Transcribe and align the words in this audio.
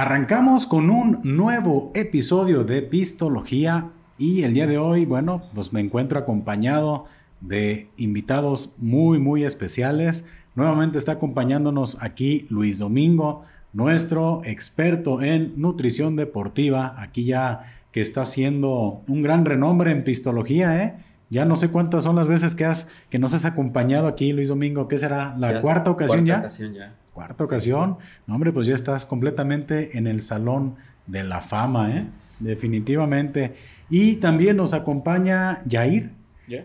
Arrancamos 0.00 0.66
con 0.66 0.88
un 0.88 1.20
nuevo 1.24 1.92
episodio 1.94 2.64
de 2.64 2.80
Pistología 2.80 3.90
y 4.16 4.44
el 4.44 4.54
día 4.54 4.66
de 4.66 4.78
hoy, 4.78 5.04
bueno, 5.04 5.42
pues 5.54 5.74
me 5.74 5.80
encuentro 5.80 6.18
acompañado 6.18 7.04
de 7.42 7.90
invitados 7.98 8.72
muy, 8.78 9.18
muy 9.18 9.44
especiales. 9.44 10.26
Nuevamente 10.54 10.96
está 10.96 11.12
acompañándonos 11.12 12.02
aquí 12.02 12.46
Luis 12.48 12.78
Domingo, 12.78 13.44
nuestro 13.74 14.40
experto 14.46 15.20
en 15.20 15.52
nutrición 15.60 16.16
deportiva, 16.16 16.94
aquí 16.96 17.26
ya 17.26 17.70
que 17.92 18.00
está 18.00 18.22
haciendo 18.22 19.02
un 19.06 19.22
gran 19.22 19.44
renombre 19.44 19.90
en 19.90 20.02
pistología, 20.02 20.82
¿eh? 20.82 20.94
Ya 21.28 21.44
no 21.44 21.56
sé 21.56 21.68
cuántas 21.68 22.04
son 22.04 22.16
las 22.16 22.26
veces 22.26 22.54
que 22.54 22.64
has 22.64 22.90
que 23.10 23.18
nos 23.18 23.34
has 23.34 23.44
acompañado 23.44 24.08
aquí, 24.08 24.32
Luis 24.32 24.48
Domingo. 24.48 24.88
¿Qué 24.88 24.96
será? 24.96 25.36
¿La 25.36 25.60
cuarta 25.60 25.90
ocasión 25.90 26.24
cuarta 26.24 26.40
Ocasión 26.40 26.72
ya. 26.72 26.94
Cuarta 27.12 27.44
ocasión. 27.44 27.98
No, 28.26 28.34
hombre, 28.34 28.52
pues 28.52 28.66
ya 28.66 28.74
estás 28.74 29.04
completamente 29.06 29.98
en 29.98 30.06
el 30.06 30.20
salón 30.20 30.76
de 31.06 31.24
la 31.24 31.40
fama, 31.40 31.96
¿eh? 31.96 32.06
Definitivamente. 32.38 33.54
Y 33.88 34.16
también 34.16 34.56
nos 34.56 34.72
acompaña 34.72 35.60
Yair. 35.66 36.10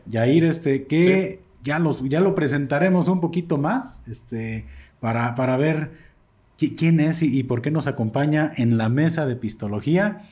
Yair, 0.05 0.44
este, 0.45 0.85
que 0.85 1.41
ya, 1.63 1.80
los, 1.80 2.08
ya 2.08 2.20
lo 2.20 2.35
presentaremos 2.35 3.08
un 3.08 3.21
poquito 3.21 3.58
más, 3.58 4.04
este, 4.08 4.66
para, 4.99 5.35
para 5.35 5.58
ver 5.58 5.91
quién 6.57 6.99
es 6.99 7.21
y, 7.21 7.38
y 7.38 7.43
por 7.43 7.62
qué 7.62 7.71
nos 7.71 7.88
acompaña 7.88 8.52
en 8.55 8.77
la 8.77 8.90
mesa 8.90 9.26
de 9.26 9.35
pistología. 9.35 10.23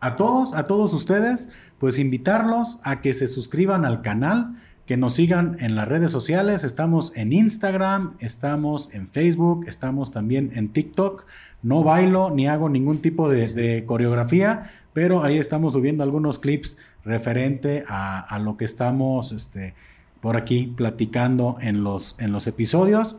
A 0.00 0.16
todos, 0.16 0.54
a 0.54 0.64
todos 0.64 0.92
ustedes, 0.94 1.50
pues 1.78 1.98
invitarlos 1.98 2.80
a 2.84 3.00
que 3.00 3.12
se 3.14 3.28
suscriban 3.28 3.84
al 3.84 4.02
canal, 4.02 4.56
que 4.86 4.96
nos 4.96 5.14
sigan 5.14 5.56
en 5.60 5.74
las 5.74 5.88
redes 5.88 6.10
sociales. 6.10 6.64
Estamos 6.64 7.16
en 7.16 7.32
Instagram, 7.32 8.14
estamos 8.18 8.92
en 8.92 9.08
Facebook, 9.08 9.64
estamos 9.66 10.12
también 10.12 10.52
en 10.54 10.68
TikTok. 10.68 11.24
No 11.62 11.84
bailo 11.84 12.30
ni 12.30 12.48
hago 12.48 12.68
ningún 12.68 12.98
tipo 12.98 13.28
de, 13.28 13.84
coreografía, 13.86 14.70
pero 14.92 15.22
ahí 15.22 15.38
estamos 15.38 15.74
subiendo 15.74 16.02
algunos 16.02 16.38
clips 16.38 16.76
referente 17.04 17.84
a, 17.88 18.38
lo 18.40 18.56
que 18.56 18.64
estamos 18.64 19.32
este, 19.32 19.74
por 20.20 20.36
aquí 20.36 20.72
platicando 20.76 21.56
en 21.60 21.84
los, 21.84 22.18
en 22.18 22.32
los 22.32 22.46
episodios. 22.46 23.18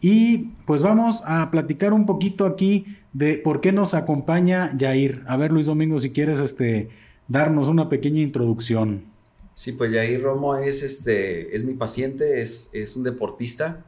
Y 0.00 0.50
pues 0.66 0.82
vamos 0.82 1.22
a 1.24 1.50
platicar 1.50 1.92
un 1.92 2.04
poquito 2.04 2.46
aquí 2.46 2.98
de 3.12 3.38
por 3.38 3.60
qué 3.60 3.72
nos 3.72 3.94
acompaña 3.94 4.76
Yair. 4.76 5.22
A 5.26 5.36
ver, 5.36 5.52
Luis 5.52 5.66
Domingo, 5.66 5.98
si 5.98 6.10
quieres 6.10 6.40
este, 6.40 6.90
darnos 7.28 7.68
una 7.68 7.88
pequeña 7.88 8.20
introducción. 8.20 9.13
Sí, 9.54 9.72
pues 9.72 9.92
Yair 9.92 10.22
Romo 10.22 10.56
es, 10.56 10.82
este, 10.82 11.54
es 11.54 11.64
mi 11.64 11.74
paciente, 11.74 12.40
es, 12.40 12.70
es 12.72 12.96
un 12.96 13.04
deportista 13.04 13.84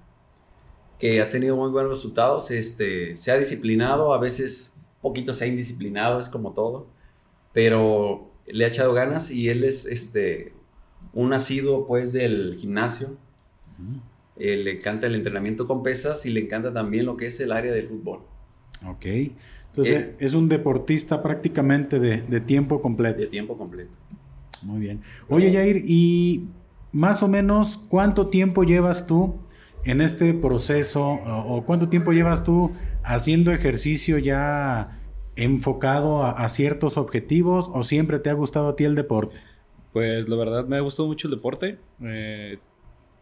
que 0.98 1.20
ha 1.20 1.28
tenido 1.28 1.56
muy 1.56 1.70
buenos 1.70 1.90
resultados, 1.90 2.50
este, 2.50 3.16
se 3.16 3.30
ha 3.30 3.36
disciplinado, 3.36 4.14
a 4.14 4.18
veces 4.18 4.74
poquito 5.02 5.34
se 5.34 5.44
ha 5.44 5.46
indisciplinado, 5.46 6.20
es 6.20 6.28
como 6.28 6.52
todo, 6.52 6.88
pero 7.52 8.30
le 8.46 8.64
ha 8.64 8.68
echado 8.68 8.92
ganas 8.92 9.30
y 9.30 9.48
él 9.48 9.64
es 9.64 9.86
este, 9.86 10.54
un 11.12 11.30
nacido 11.30 11.86
pues 11.86 12.12
del 12.12 12.56
gimnasio, 12.56 13.16
eh, 14.38 14.56
le 14.56 14.72
encanta 14.72 15.06
el 15.06 15.14
entrenamiento 15.14 15.66
con 15.66 15.82
pesas 15.82 16.26
y 16.26 16.30
le 16.30 16.40
encanta 16.40 16.72
también 16.72 17.06
lo 17.06 17.16
que 17.16 17.26
es 17.26 17.40
el 17.40 17.52
área 17.52 17.72
del 17.72 17.86
fútbol. 17.86 18.20
Ok. 18.86 19.06
Entonces, 19.70 19.94
eh, 19.94 20.14
es 20.18 20.34
un 20.34 20.48
deportista 20.48 21.22
prácticamente 21.22 21.98
de, 21.98 22.40
tiempo 22.40 22.80
completo. 22.80 23.20
De 23.20 23.26
tiempo 23.26 23.56
completo. 23.58 23.92
Muy 24.62 24.80
bien. 24.80 25.02
Oye, 25.28 25.52
Jair, 25.52 25.82
¿y 25.86 26.48
más 26.92 27.22
o 27.22 27.28
menos 27.28 27.76
cuánto 27.76 28.28
tiempo 28.28 28.64
llevas 28.64 29.06
tú 29.06 29.36
en 29.84 30.00
este 30.00 30.34
proceso 30.34 31.04
o, 31.04 31.64
cuánto 31.64 31.88
tiempo 31.88 32.12
llevas 32.12 32.44
tú 32.44 32.72
haciendo 33.02 33.52
ejercicio 33.52 34.18
ya 34.18 35.00
enfocado 35.36 36.24
a, 36.24 36.48
ciertos 36.48 36.96
objetivos 36.96 37.70
o 37.72 37.82
siempre 37.82 38.18
te 38.18 38.30
ha 38.30 38.34
gustado 38.34 38.68
a 38.68 38.76
ti 38.76 38.84
el 38.84 38.94
deporte? 38.94 39.36
Pues 39.92 40.28
la 40.28 40.36
verdad 40.36 40.66
me 40.66 40.76
ha 40.76 40.80
gustado 40.80 41.08
mucho 41.08 41.28
el 41.28 41.34
deporte. 41.34 41.78
Eh, 42.02 42.58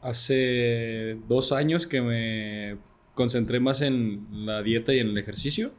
hace 0.01 1.19
dos 1.29 1.53
años 1.53 1.87
que 1.87 2.01
me 2.01 2.79
concentré 3.15 3.61
más 3.61 3.81
en 3.81 4.27
la 4.31 4.63
dieta 4.63 4.93
y 4.93 5.01
en 5.01 5.09
el 5.09 5.19
ejercicio 5.19 5.73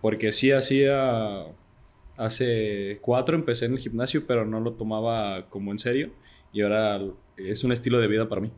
porque 0.00 0.32
sí 0.32 0.52
hacía, 0.52 1.44
hace 2.20 2.98
cuatro 3.00 3.34
empecé 3.34 3.64
en 3.64 3.72
el 3.72 3.78
gimnasio, 3.78 4.26
pero 4.26 4.44
no 4.44 4.60
lo 4.60 4.74
tomaba 4.74 5.46
como 5.48 5.72
en 5.72 5.78
serio. 5.78 6.10
Y 6.52 6.60
ahora 6.60 7.00
es 7.36 7.64
un 7.64 7.72
estilo 7.72 7.98
de 7.98 8.08
vida 8.08 8.28
para 8.28 8.42
mí. 8.42 8.52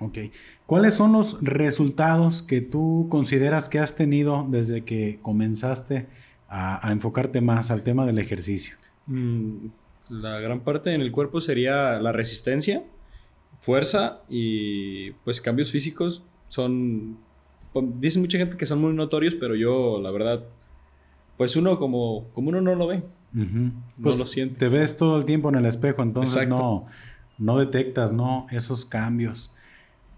Ok. 0.00 0.18
¿Cuáles 0.66 0.94
son 0.94 1.12
los 1.12 1.42
resultados 1.42 2.42
que 2.42 2.60
tú 2.60 3.06
consideras 3.10 3.68
que 3.68 3.78
has 3.78 3.96
tenido 3.96 4.46
desde 4.48 4.84
que 4.84 5.18
comenzaste 5.22 6.06
a, 6.48 6.90
enfocarte 6.90 7.40
más 7.40 7.70
al 7.70 7.82
tema 7.82 8.06
del 8.06 8.18
ejercicio? 8.18 8.76
Mm, 9.06 9.66
la 10.08 10.40
gran 10.40 10.60
parte 10.60 10.92
en 10.94 11.00
el 11.00 11.12
cuerpo 11.12 11.40
sería 11.40 12.00
la 12.00 12.12
resistencia, 12.12 12.82
fuerza 13.60 14.22
y 14.28 15.12
pues 15.24 15.40
cambios 15.40 15.70
físicos 15.70 16.22
son... 16.48 17.18
Dicen 17.74 18.22
mucha 18.22 18.38
gente 18.38 18.56
que 18.56 18.64
son 18.64 18.80
muy 18.80 18.94
notorios, 18.94 19.34
pero 19.34 19.54
yo 19.54 20.00
la 20.00 20.10
verdad 20.10 20.42
pues 21.36 21.56
uno 21.56 21.78
como, 21.78 22.28
como 22.34 22.50
uno 22.50 22.60
no 22.60 22.74
lo 22.74 22.86
ve, 22.86 23.02
no 23.32 23.72
pues 24.02 24.18
lo 24.18 24.26
siente. 24.26 24.58
Te 24.58 24.68
ves 24.68 24.96
todo 24.96 25.18
el 25.18 25.24
tiempo 25.24 25.48
en 25.48 25.56
el 25.56 25.66
espejo, 25.66 26.02
entonces 26.02 26.48
no, 26.48 26.86
no 27.38 27.58
detectas 27.58 28.12
¿no? 28.12 28.46
esos 28.50 28.84
cambios. 28.84 29.54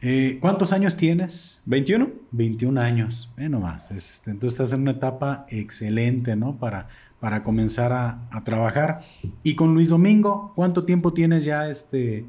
Eh, 0.01 0.39
¿Cuántos 0.41 0.73
años 0.73 0.97
tienes? 0.97 1.61
21. 1.67 2.11
21 2.31 2.81
años, 2.81 3.33
ve 3.37 3.49
nomás. 3.49 3.91
este, 3.91 4.31
entonces 4.31 4.55
estás 4.55 4.73
en 4.73 4.83
una 4.83 4.93
etapa 4.93 5.45
excelente, 5.49 6.37
¿no? 6.37 6.57
Para, 6.57 6.89
para 7.19 7.43
comenzar 7.43 7.93
a, 7.93 8.45
trabajar. 8.45 9.03
Y 9.43 9.57
con 9.57 9.75
Luis 9.75 9.89
Domingo, 9.89 10.53
¿cuánto 10.55 10.85
tiempo 10.85 11.13
tienes 11.13 11.45
ya, 11.45 11.69
este, 11.69 12.25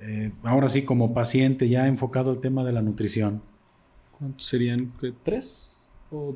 eh, 0.00 0.32
ahora 0.42 0.68
sí, 0.68 0.82
como 0.82 1.14
paciente, 1.14 1.68
ya 1.68 1.86
enfocado 1.86 2.32
al 2.32 2.40
tema 2.40 2.64
de 2.64 2.72
la 2.72 2.82
nutrición? 2.82 3.42
¿Cuántos 4.18 4.46
serían? 4.46 4.92
¿Tres? 5.22 5.86
¿O 6.10 6.34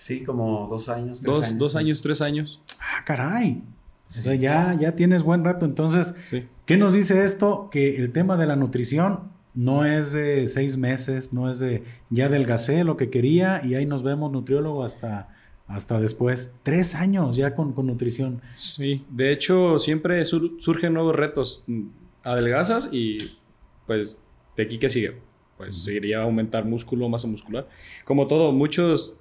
Sí, 0.00 0.24
como 0.24 0.66
dos 0.66 0.88
años. 0.88 1.20
Tres 1.20 1.26
dos, 1.26 1.44
años, 1.44 1.58
dos 1.58 1.76
años, 1.76 2.00
tres 2.00 2.22
años. 2.22 2.62
Ah, 2.80 3.04
caray. 3.04 3.62
O 4.08 4.10
sea, 4.10 4.34
ya, 4.34 4.74
ya 4.80 4.96
tienes 4.96 5.22
buen 5.22 5.44
rato. 5.44 5.66
Entonces, 5.66 6.16
¿qué 6.64 6.78
nos 6.78 6.94
dice 6.94 7.22
esto? 7.22 7.68
Que 7.70 7.98
el 7.98 8.10
tema 8.10 8.38
de 8.38 8.46
la 8.46 8.56
nutrición 8.56 9.30
no 9.52 9.84
es 9.84 10.12
de 10.12 10.48
seis 10.48 10.78
meses, 10.78 11.34
no 11.34 11.50
es 11.50 11.58
de 11.58 11.84
ya 12.08 12.26
adelgacé 12.26 12.82
lo 12.82 12.96
que 12.96 13.10
quería 13.10 13.60
y 13.62 13.74
ahí 13.74 13.84
nos 13.84 14.02
vemos 14.02 14.32
nutriólogo 14.32 14.84
hasta, 14.84 15.28
hasta 15.66 16.00
después. 16.00 16.54
Tres 16.62 16.94
años 16.94 17.36
ya 17.36 17.54
con, 17.54 17.74
nutrición. 17.76 18.40
Sí, 18.52 19.04
de 19.10 19.32
hecho, 19.32 19.78
siempre 19.78 20.24
surgen 20.24 20.94
nuevos 20.94 21.14
retos. 21.14 21.62
Adelgazas 22.22 22.88
y 22.90 23.36
pues 23.86 24.18
de 24.56 24.62
aquí 24.62 24.78
que 24.78 24.88
sigue. 24.88 25.18
Pues 25.58 25.76
seguiría 25.76 26.22
aumentar 26.22 26.64
músculo, 26.64 27.06
masa 27.10 27.28
muscular. 27.28 27.68
Como 28.06 28.26
todo, 28.26 28.50
muchos 28.50 29.19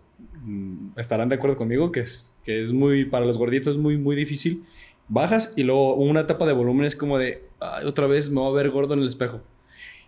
estarán 0.95 1.29
de 1.29 1.35
acuerdo 1.35 1.57
conmigo 1.57 1.91
que 1.91 2.01
es, 2.01 2.31
que 2.43 2.63
es 2.63 2.73
muy, 2.73 3.05
para 3.05 3.25
los 3.25 3.37
gorditos 3.37 3.75
es 3.75 3.81
muy, 3.81 3.97
muy 3.97 4.15
difícil. 4.15 4.65
Bajas 5.07 5.53
y 5.55 5.63
luego 5.63 5.95
una 5.95 6.21
etapa 6.21 6.45
de 6.45 6.53
volumen 6.53 6.85
es 6.85 6.95
como 6.95 7.17
de, 7.17 7.43
otra 7.85 8.07
vez 8.07 8.29
me 8.29 8.39
voy 8.39 8.51
a 8.51 8.63
ver 8.63 8.69
gordo 8.69 8.93
en 8.93 9.01
el 9.01 9.07
espejo. 9.07 9.41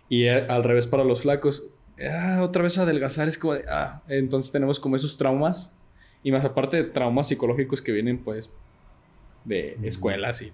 Y 0.08 0.24
eh, 0.24 0.46
al 0.48 0.64
revés 0.64 0.86
para 0.86 1.04
los 1.04 1.22
flacos, 1.22 1.64
ah, 2.08 2.40
otra 2.42 2.62
vez 2.62 2.78
adelgazar 2.78 3.28
es 3.28 3.38
como 3.38 3.54
de, 3.54 3.64
ah, 3.68 4.02
entonces 4.08 4.52
tenemos 4.52 4.78
como 4.78 4.96
esos 4.96 5.16
traumas. 5.16 5.76
Y 6.22 6.30
más 6.30 6.44
aparte 6.44 6.76
de 6.76 6.84
traumas 6.84 7.28
psicológicos 7.28 7.82
que 7.82 7.90
vienen 7.90 8.18
pues 8.18 8.52
de 9.44 9.76
escuelas 9.82 10.42
y 10.42 10.52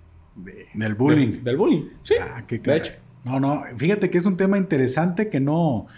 del 0.75 0.95
bullying. 0.95 1.43
del 1.43 1.57
bullying, 1.57 1.91
sí. 2.03 2.15
Ah, 2.21 2.43
de 2.49 2.77
hecho. 2.77 2.93
No, 3.25 3.39
no, 3.39 3.65
fíjate 3.77 4.09
que 4.11 4.16
es 4.16 4.25
un 4.25 4.37
tema 4.37 4.57
interesante 4.57 5.28
que 5.28 5.41
no, 5.41 5.89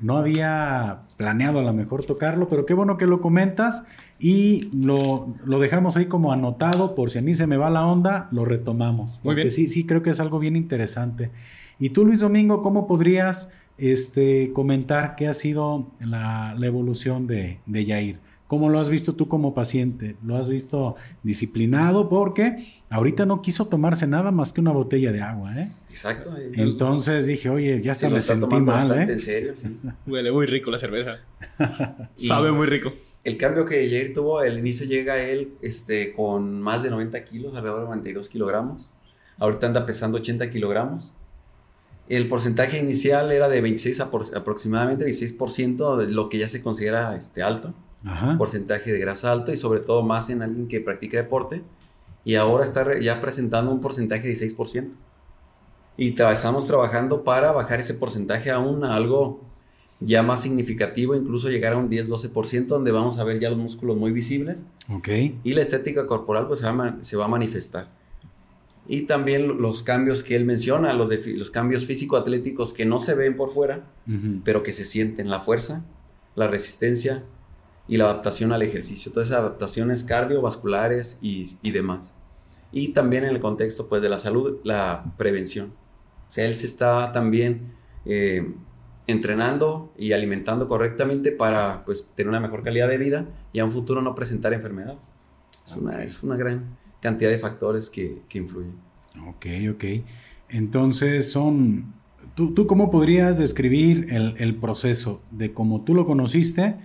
no 0.00 0.16
había 0.16 1.00
planeado 1.16 1.58
a 1.58 1.62
lo 1.62 1.72
mejor 1.72 2.04
tocarlo, 2.04 2.48
pero 2.48 2.66
qué 2.66 2.74
bueno 2.74 2.96
que 2.96 3.06
lo 3.06 3.20
comentas 3.20 3.84
y 4.18 4.70
lo, 4.72 5.34
dejamos 5.60 5.96
ahí 5.96 6.06
como 6.06 6.32
anotado 6.32 6.94
por 6.94 7.10
si 7.10 7.18
a 7.18 7.22
mí 7.22 7.34
se 7.34 7.46
me 7.46 7.56
va 7.56 7.70
la 7.70 7.86
onda, 7.86 8.28
lo 8.32 8.44
retomamos. 8.44 9.20
Muy 9.24 9.34
bien. 9.34 9.50
Sí, 9.50 9.68
sí, 9.68 9.86
creo 9.86 10.02
que 10.02 10.10
es 10.10 10.20
algo 10.20 10.38
bien 10.38 10.56
interesante. 10.56 11.30
Y 11.78 11.90
tú, 11.90 12.04
Luis 12.04 12.20
Domingo, 12.20 12.62
¿cómo 12.62 12.86
podrías 12.86 13.52
este, 13.78 14.52
comentar 14.52 15.16
qué 15.16 15.28
ha 15.28 15.34
sido 15.34 15.90
la, 16.00 16.54
evolución 16.60 17.26
de, 17.26 17.60
de 17.66 17.84
Yair? 17.84 18.29
¿Cómo 18.50 18.68
lo 18.68 18.80
has 18.80 18.88
visto 18.88 19.14
tú 19.14 19.28
como 19.28 19.54
paciente? 19.54 20.16
¿Lo 20.24 20.36
has 20.36 20.48
visto 20.48 20.96
disciplinado? 21.22 22.08
Porque 22.08 22.66
ahorita 22.88 23.24
no 23.24 23.42
quiso 23.42 23.68
tomarse 23.68 24.08
nada 24.08 24.32
más 24.32 24.52
que 24.52 24.60
una 24.60 24.72
botella 24.72 25.12
de 25.12 25.20
agua, 25.20 25.56
¿eh? 25.56 25.70
Exacto. 25.88 26.34
Entonces 26.54 27.26
dije, 27.26 27.48
oye, 27.48 27.80
ya 27.80 27.92
está, 27.92 28.08
me 28.08 28.18
sentí 28.18 28.56
mal, 28.56 28.90
¿eh? 28.90 29.12
En 29.12 29.20
serio, 29.20 29.52
sí. 29.54 29.78
Huele 30.04 30.32
muy 30.32 30.46
rico 30.46 30.72
la 30.72 30.78
cerveza. 30.78 31.20
Sabe 32.14 32.50
muy 32.50 32.66
rico. 32.66 32.92
El 33.22 33.36
cambio 33.36 33.64
que 33.64 33.88
Jair 33.88 34.12
tuvo, 34.12 34.40
al 34.40 34.58
inicio 34.58 34.84
llega 34.84 35.22
él 35.22 35.52
este, 35.62 36.12
con 36.12 36.60
más 36.60 36.82
de 36.82 36.90
90 36.90 37.24
kilos, 37.26 37.54
alrededor 37.54 37.82
de 37.82 37.86
92 37.86 38.28
kilogramos. 38.28 38.90
Ahorita 39.38 39.68
anda 39.68 39.86
pesando 39.86 40.18
80 40.18 40.50
kilogramos. 40.50 41.14
El 42.08 42.28
porcentaje 42.28 42.80
inicial 42.80 43.30
era 43.30 43.48
de 43.48 43.60
26 43.60 44.00
aproximadamente, 44.00 45.06
26% 45.06 45.98
de 45.98 46.08
lo 46.08 46.28
que 46.28 46.38
ya 46.38 46.48
se 46.48 46.60
considera 46.64 47.14
este, 47.14 47.44
alto 47.44 47.74
porcentaje 48.38 48.92
de 48.92 48.98
grasa 48.98 49.30
alto 49.30 49.52
y 49.52 49.56
sobre 49.56 49.80
todo 49.80 50.02
más 50.02 50.30
en 50.30 50.42
alguien 50.42 50.68
que 50.68 50.80
practica 50.80 51.18
deporte. 51.18 51.62
Y 52.24 52.34
ahora 52.34 52.64
está 52.64 52.98
ya 52.98 53.20
presentando 53.20 53.70
un 53.70 53.80
porcentaje 53.80 54.28
de 54.28 54.34
6%. 54.34 54.90
Y 55.96 56.14
estamos 56.20 56.66
trabajando 56.66 57.24
para 57.24 57.52
bajar 57.52 57.80
ese 57.80 57.94
porcentaje 57.94 58.50
aún 58.50 58.84
a 58.84 58.94
algo 58.94 59.42
ya 60.00 60.22
más 60.22 60.40
significativo, 60.40 61.14
incluso 61.14 61.50
llegar 61.50 61.74
a 61.74 61.76
un 61.76 61.90
10-12%, 61.90 62.66
donde 62.66 62.90
vamos 62.90 63.18
a 63.18 63.24
ver 63.24 63.38
ya 63.38 63.50
los 63.50 63.58
músculos 63.58 63.98
muy 63.98 64.12
visibles. 64.12 64.64
Ok. 64.88 65.08
Y 65.44 65.52
la 65.52 65.60
estética 65.60 66.06
corporal 66.06 66.46
pues 66.46 66.60
se 66.60 66.70
va, 66.70 66.96
se 67.02 67.16
va 67.16 67.26
a 67.26 67.28
manifestar. 67.28 67.88
Y 68.88 69.02
también 69.02 69.60
los 69.60 69.82
cambios 69.82 70.24
que 70.24 70.36
él 70.36 70.44
menciona, 70.44 70.94
los, 70.94 71.10
de, 71.10 71.18
los 71.36 71.50
cambios 71.50 71.84
físico-atléticos 71.84 72.72
que 72.72 72.86
no 72.86 72.98
se 72.98 73.14
ven 73.14 73.36
por 73.36 73.52
fuera, 73.52 73.84
pero 74.42 74.62
que 74.62 74.72
se 74.72 74.84
sienten, 74.84 75.28
la 75.28 75.38
fuerza, 75.38 75.84
la 76.34 76.48
resistencia 76.48 77.22
y 77.88 77.96
la 77.96 78.04
adaptación 78.04 78.52
al 78.52 78.62
ejercicio. 78.62 79.12
Todas 79.12 79.28
esas 79.28 79.40
adaptaciones 79.40 80.04
cardiovasculares 80.04 81.18
y, 81.20 81.44
y 81.62 81.70
demás. 81.72 82.16
Y 82.72 82.88
también 82.88 83.24
en 83.24 83.30
el 83.30 83.40
contexto 83.40 83.88
pues 83.88 84.00
de 84.02 84.08
la 84.08 84.18
salud, 84.18 84.58
la 84.64 85.12
prevención. 85.16 85.72
O 86.28 86.32
sea, 86.32 86.46
él 86.46 86.54
se 86.56 86.66
está 86.66 87.12
también... 87.12 87.74
Eh, 88.04 88.54
entrenando 89.10 89.92
y 89.98 90.12
alimentando 90.12 90.68
correctamente 90.68 91.32
para 91.32 91.84
pues, 91.84 92.10
tener 92.14 92.28
una 92.28 92.40
mejor 92.40 92.62
calidad 92.62 92.88
de 92.88 92.98
vida 92.98 93.26
y 93.52 93.58
a 93.58 93.64
un 93.64 93.72
futuro 93.72 94.02
no 94.02 94.14
presentar 94.14 94.52
enfermedades. 94.52 95.12
Es, 95.66 95.76
una, 95.76 96.02
es 96.02 96.22
una 96.22 96.36
gran 96.36 96.76
cantidad 97.00 97.30
de 97.30 97.38
factores 97.38 97.90
que, 97.90 98.22
que 98.28 98.38
influyen. 98.38 98.74
Ok, 99.26 99.46
ok. 99.74 99.84
Entonces 100.48 101.30
son... 101.30 101.94
¿Tú, 102.34 102.54
tú 102.54 102.66
cómo 102.66 102.90
podrías 102.90 103.38
describir 103.38 104.06
el, 104.10 104.34
el, 104.38 104.54
proceso 104.54 105.20
de 105.30 105.52
cómo 105.52 105.82
tú 105.82 105.94
lo 105.94 106.06
conociste 106.06 106.76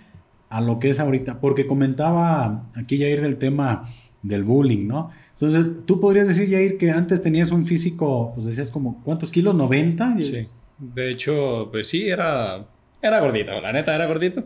a 0.56 0.62
lo 0.62 0.80
que 0.80 0.90
es 0.90 1.00
ahorita? 1.00 1.42
Porque 1.42 1.68
comentaba 1.68 2.70
aquí 2.76 2.98
Jair 2.98 3.22
del 3.22 3.38
tema 3.38 3.90
del 4.22 4.46
bullying, 4.46 4.88
¿no? 4.88 5.12
Entonces, 5.34 5.86
tú 5.86 6.00
podrías 6.00 6.30
decir, 6.30 6.50
Jair, 6.50 6.78
que 6.78 6.92
antes 6.92 7.22
tenías 7.22 7.52
un 7.52 7.68
físico, 7.68 8.32
pues 8.36 8.48
decías 8.48 8.72
como, 8.72 9.04
¿cuántos 9.04 9.32
kilos? 9.32 9.54
¿90? 9.54 10.24
Sí. 10.24 10.48
De 10.78 11.12
hecho, 11.12 11.68
pues 11.72 11.90
sí, 11.90 12.08
era, 12.08 12.66
era 13.02 13.20
gordito, 13.20 13.60
la 13.60 13.74
neta 13.74 13.94
era 13.94 14.06
gordito. 14.06 14.46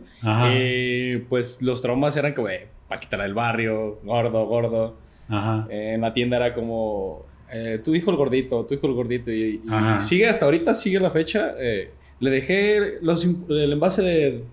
Y 0.52 1.18
pues 1.28 1.62
los 1.62 1.80
traumas 1.80 2.16
eran 2.16 2.34
como, 2.34 2.48
eh, 2.48 2.66
Paquita 2.88 3.16
del 3.16 3.34
barrio, 3.34 4.00
gordo, 4.02 4.46
gordo. 4.46 4.96
Ajá. 5.28 5.68
en 5.70 6.00
la 6.00 6.12
tienda 6.12 6.38
era 6.38 6.54
como, 6.54 7.24
eh, 7.52 7.80
tu 7.84 7.94
hijo 7.94 8.10
el 8.10 8.16
gordito, 8.16 8.66
tu 8.66 8.74
hijo 8.74 8.88
el 8.88 8.94
gordito. 8.94 9.30
Y, 9.30 9.62
sigue 10.00 10.28
hasta 10.28 10.44
ahorita, 10.44 10.74
sigue 10.74 10.98
la 10.98 11.10
fecha. 11.10 11.54
Eh, 11.60 11.92
le 12.18 12.30
dejé 12.30 12.98
los, 13.00 13.24
el 13.24 13.72
envase 13.72 14.02
de, 14.02 14.44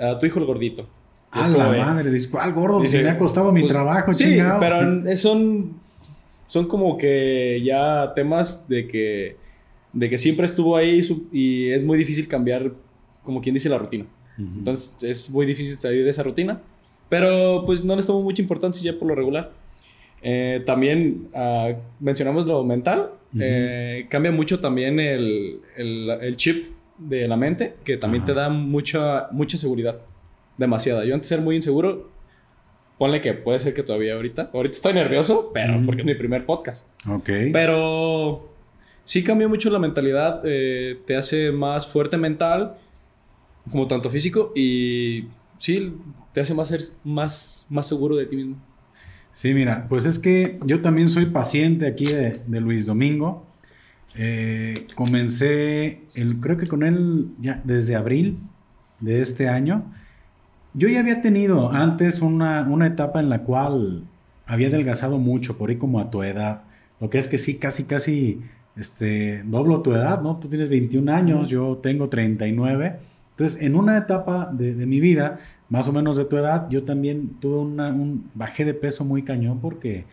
a 0.00 0.18
tu 0.18 0.26
hijo 0.26 0.38
el 0.38 0.46
gordito. 0.46 0.86
Ah, 1.30 1.48
la 1.48 1.68
madre, 1.68 2.10
dice, 2.10 2.30
¿cuál 2.30 2.52
gordo? 2.52 2.84
se 2.86 3.02
me 3.02 3.10
ha 3.10 3.18
costado 3.18 3.50
mi 3.52 3.62
pues, 3.62 3.72
trabajo. 3.72 4.14
Sí, 4.14 4.38
pero 4.60 5.16
son, 5.16 5.72
son 6.46 6.66
como 6.68 6.96
que 6.96 7.60
ya 7.64 8.12
temas 8.14 8.68
de 8.68 8.86
que 8.86 9.44
de 9.94 10.10
que 10.10 10.18
siempre 10.18 10.46
estuvo 10.46 10.76
ahí 10.76 11.06
y 11.32 11.70
es 11.70 11.82
muy 11.82 11.96
difícil 11.96 12.28
cambiar, 12.28 12.72
como 13.22 13.40
quien 13.40 13.54
dice, 13.54 13.68
la 13.68 13.78
rutina. 13.78 14.04
Entonces 14.36 14.96
es 15.02 15.30
muy 15.30 15.46
difícil 15.46 15.78
salir 15.78 16.02
de 16.02 16.10
esa 16.10 16.24
rutina, 16.24 16.60
pero 17.08 17.62
pues 17.64 17.84
no 17.84 17.94
les 17.94 18.04
tomo 18.04 18.20
mucha 18.20 18.42
importancia 18.42 18.82
ya 18.82 18.98
por 18.98 19.06
lo 19.06 19.14
regular. 19.14 19.52
Eh, 20.22 20.62
también 20.66 21.28
ah, 21.34 21.70
mencionamos 22.00 22.44
lo 22.44 22.64
mental, 22.64 23.10
eh, 23.38 24.06
cambia 24.08 24.32
mucho 24.32 24.58
también 24.58 24.98
el, 24.98 25.60
el, 25.76 26.36
chip 26.36 26.66
de 26.98 27.28
la 27.28 27.36
mente, 27.36 27.76
que 27.84 27.96
también 27.96 28.24
te 28.24 28.34
da 28.34 28.48
mucha, 28.48 29.28
mucha 29.30 29.56
seguridad, 29.56 30.00
demasiada. 30.56 31.04
Yo 31.04 31.14
antes 31.14 31.30
era 31.32 31.42
muy 31.42 31.56
inseguro, 31.56 32.10
ponle 32.98 33.20
que 33.20 33.34
puede 33.34 33.60
ser 33.60 33.74
que 33.74 33.82
todavía 33.82 34.14
ahorita, 34.14 34.50
ahorita 34.52 34.74
estoy 34.74 34.94
nervioso, 34.94 35.50
pero 35.52 35.80
porque 35.84 36.02
es 36.02 36.06
mi 36.06 36.14
primer 36.14 36.46
podcast. 36.46 36.86
Ok. 37.08 37.30
Pero 37.52 38.48
sí 39.04 39.22
cambia 39.22 39.48
mucho 39.48 39.70
la 39.70 39.78
mentalidad, 39.78 40.42
eh, 40.44 41.00
te 41.06 41.16
hace 41.16 41.52
más 41.52 41.86
fuerte 41.86 42.16
mental, 42.16 42.76
como 43.70 43.86
tanto 43.86 44.10
físico, 44.10 44.52
y 44.54 45.24
sí, 45.58 45.94
te 46.32 46.40
hace 46.40 46.54
más, 46.54 46.68
ser, 46.68 46.80
más, 47.04 47.66
más 47.70 47.86
seguro 47.86 48.16
de 48.16 48.26
ti 48.26 48.36
mismo. 48.36 48.56
Sí, 49.34 49.52
mira, 49.52 49.86
pues 49.88 50.04
es 50.04 50.18
que 50.18 50.60
yo 50.64 50.80
también 50.80 51.10
soy 51.10 51.26
paciente 51.26 51.86
aquí 51.86 52.06
de, 52.06 52.40
Luis 52.46 52.86
Domingo. 52.86 53.44
Eh, 54.16 54.86
comencé, 54.94 56.02
el, 56.14 56.40
creo 56.40 56.56
que 56.56 56.66
con 56.66 56.82
él 56.82 57.30
ya 57.40 57.60
desde 57.64 57.96
abril 57.96 58.38
de 59.00 59.20
este 59.20 59.48
año. 59.48 59.84
Yo 60.72 60.88
ya 60.88 61.00
había 61.00 61.22
tenido 61.22 61.72
antes 61.72 62.20
una, 62.20 62.62
una 62.62 62.86
etapa 62.86 63.20
en 63.20 63.28
la 63.28 63.42
cual 63.42 64.04
había 64.46 64.68
adelgazado 64.68 65.18
mucho, 65.18 65.56
por 65.56 65.70
ahí 65.70 65.76
como 65.76 66.00
a 66.00 66.10
tu 66.10 66.22
edad. 66.22 66.62
Lo 67.00 67.10
que 67.10 67.18
es 67.18 67.28
que 67.28 67.38
sí, 67.38 67.58
casi, 67.58 67.84
casi 67.84 68.40
este, 68.76 69.42
doblo 69.44 69.82
tu 69.82 69.92
edad, 69.94 70.20
¿no? 70.20 70.38
Tú 70.38 70.48
tienes 70.48 70.68
21 70.68 71.12
años, 71.12 71.48
yo 71.48 71.78
tengo 71.82 72.08
39. 72.08 72.96
Entonces, 73.30 73.62
en 73.62 73.74
una 73.76 73.98
etapa 73.98 74.50
de, 74.52 74.74
mi 74.86 75.00
vida, 75.00 75.38
más 75.68 75.88
o 75.88 75.92
menos 75.92 76.16
de 76.16 76.24
tu 76.24 76.36
edad, 76.36 76.68
yo 76.70 76.84
también 76.84 77.36
tuve 77.40 77.58
una, 77.58 77.88
un, 77.88 78.30
bajé 78.34 78.64
de 78.64 78.74
peso 78.74 79.04
muy 79.04 79.22
cañón 79.22 79.60
porque, 79.60 80.04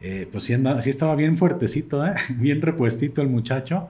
eh, 0.00 0.28
pues 0.30 0.44
sí, 0.44 0.54
estaba 0.90 1.14
bien 1.14 1.38
fuertecito, 1.38 2.06
¿eh? 2.06 2.14
bien 2.36 2.60
repuestito 2.62 3.22
el 3.22 3.28
muchacho. 3.28 3.88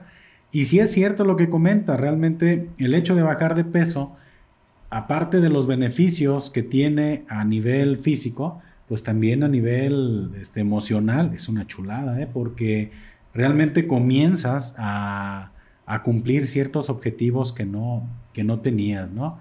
Y 0.51 0.65
sí 0.65 0.79
es 0.79 0.91
cierto 0.91 1.25
lo 1.25 1.35
que 1.35 1.49
comenta, 1.49 1.97
realmente 1.97 2.69
el 2.77 2.95
hecho 2.95 3.15
de 3.15 3.23
bajar 3.23 3.55
de 3.55 3.65
peso, 3.65 4.15
aparte 4.89 5.41
de 5.41 5.49
los 5.49 5.67
beneficios 5.67 6.49
que 6.49 6.63
tiene 6.63 7.25
a 7.27 7.43
nivel 7.43 7.97
físico, 7.97 8.61
pues 8.87 9.03
también 9.03 9.43
a 9.43 9.47
nivel 9.47 10.31
este, 10.39 10.61
emocional 10.61 11.31
es 11.33 11.49
una 11.49 11.67
chulada, 11.67 12.21
¿eh? 12.21 12.29
porque 12.31 12.91
realmente 13.33 13.87
comienzas 13.87 14.75
a, 14.79 15.51
cumplir 16.03 16.47
ciertos 16.47 16.89
objetivos 16.89 17.53
que 17.53 17.65
no, 17.65 18.07
que 18.33 18.43
no 18.43 18.59
tenías, 18.59 19.11
¿no? 19.11 19.37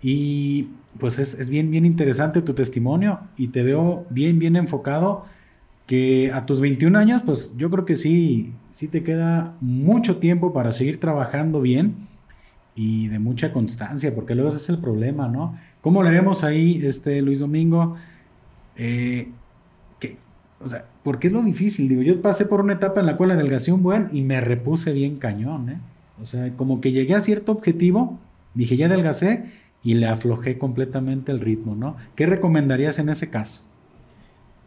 Y 0.00 0.68
pues 0.98 1.18
es, 1.18 1.48
bien, 1.48 1.72
bien 1.72 1.84
interesante 1.84 2.40
tu 2.40 2.54
testimonio 2.54 3.18
y 3.36 3.48
te 3.48 3.64
veo 3.64 4.06
bien, 4.10 4.38
bien 4.38 4.54
enfocado 4.54 5.26
que 5.88 6.30
a 6.32 6.46
tus 6.46 6.60
21 6.60 6.96
años, 6.96 7.22
pues 7.22 7.56
yo 7.56 7.70
creo 7.70 7.84
que 7.84 7.96
sí, 7.96 8.52
sí 8.70 8.86
te 8.86 9.02
queda 9.02 9.56
mucho 9.60 10.18
tiempo 10.18 10.52
para 10.52 10.70
seguir 10.70 11.00
trabajando 11.00 11.60
bien 11.60 11.96
y 12.76 13.08
de 13.08 13.18
mucha 13.18 13.52
constancia, 13.52 14.14
porque 14.14 14.36
luego 14.36 14.50
ese 14.50 14.58
es 14.58 14.68
el 14.68 14.78
problema, 14.78 15.26
¿no? 15.26 15.56
¿Cómo 15.80 16.02
le 16.02 16.10
haremos 16.10 16.44
ahí, 16.44 16.80
este, 16.84 17.22
Luis 17.22 17.40
Domingo? 17.40 17.96
Eh, 18.76 19.28
o 20.60 20.68
sea, 20.68 20.84
porque 21.02 21.28
es 21.28 21.32
lo 21.32 21.42
difícil. 21.42 21.88
Digo, 21.88 22.02
yo 22.02 22.20
pasé 22.20 22.46
por 22.46 22.60
una 22.60 22.74
etapa 22.74 23.00
en 23.00 23.06
la 23.06 23.16
cual 23.16 23.30
adelgacé 23.30 23.72
un 23.72 23.82
buen 23.82 24.08
y 24.12 24.22
me 24.22 24.40
repuse 24.40 24.92
bien 24.92 25.16
cañón, 25.16 25.70
¿eh? 25.70 25.78
O 26.20 26.26
sea, 26.26 26.52
como 26.56 26.80
que 26.80 26.92
llegué 26.92 27.14
a 27.14 27.20
cierto 27.20 27.52
objetivo, 27.52 28.18
dije, 28.54 28.76
ya 28.76 28.86
adelgacé 28.86 29.52
y 29.82 29.94
le 29.94 30.06
aflojé 30.06 30.58
completamente 30.58 31.32
el 31.32 31.40
ritmo, 31.40 31.76
¿no? 31.76 31.96
¿Qué 32.16 32.26
recomendarías 32.26 32.98
en 32.98 33.08
ese 33.08 33.30
caso? 33.30 33.62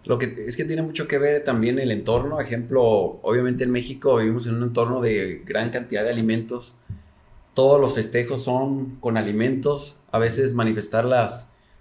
Lo 0.03 0.17
que 0.17 0.45
es 0.47 0.57
que 0.57 0.65
tiene 0.65 0.81
mucho 0.81 1.07
que 1.07 1.17
ver 1.17 1.43
también 1.43 1.77
el 1.79 1.91
entorno. 1.91 2.39
Ejemplo, 2.39 3.19
obviamente 3.21 3.63
en 3.63 3.71
México 3.71 4.17
vivimos 4.17 4.47
en 4.47 4.55
un 4.55 4.63
entorno 4.63 5.01
de 5.01 5.41
gran 5.45 5.69
cantidad 5.69 6.03
de 6.03 6.09
alimentos. 6.09 6.75
Todos 7.53 7.79
los 7.79 7.93
festejos 7.93 8.43
son 8.43 8.97
con 8.99 9.17
alimentos. 9.17 9.97
A 10.11 10.19
veces 10.19 10.53
manifestar 10.53 11.07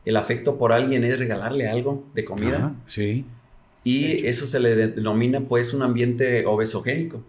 el 0.04 0.16
afecto 0.16 0.58
por 0.58 0.72
alguien 0.72 1.04
es 1.04 1.18
regalarle 1.18 1.68
algo 1.68 2.04
de 2.14 2.24
comida. 2.24 2.74
sí. 2.86 3.24
Y 3.82 4.26
eso 4.26 4.46
se 4.46 4.60
le 4.60 4.76
denomina 4.76 5.40
pues 5.40 5.72
un 5.72 5.82
ambiente 5.82 6.44
obesogénico. 6.44 7.22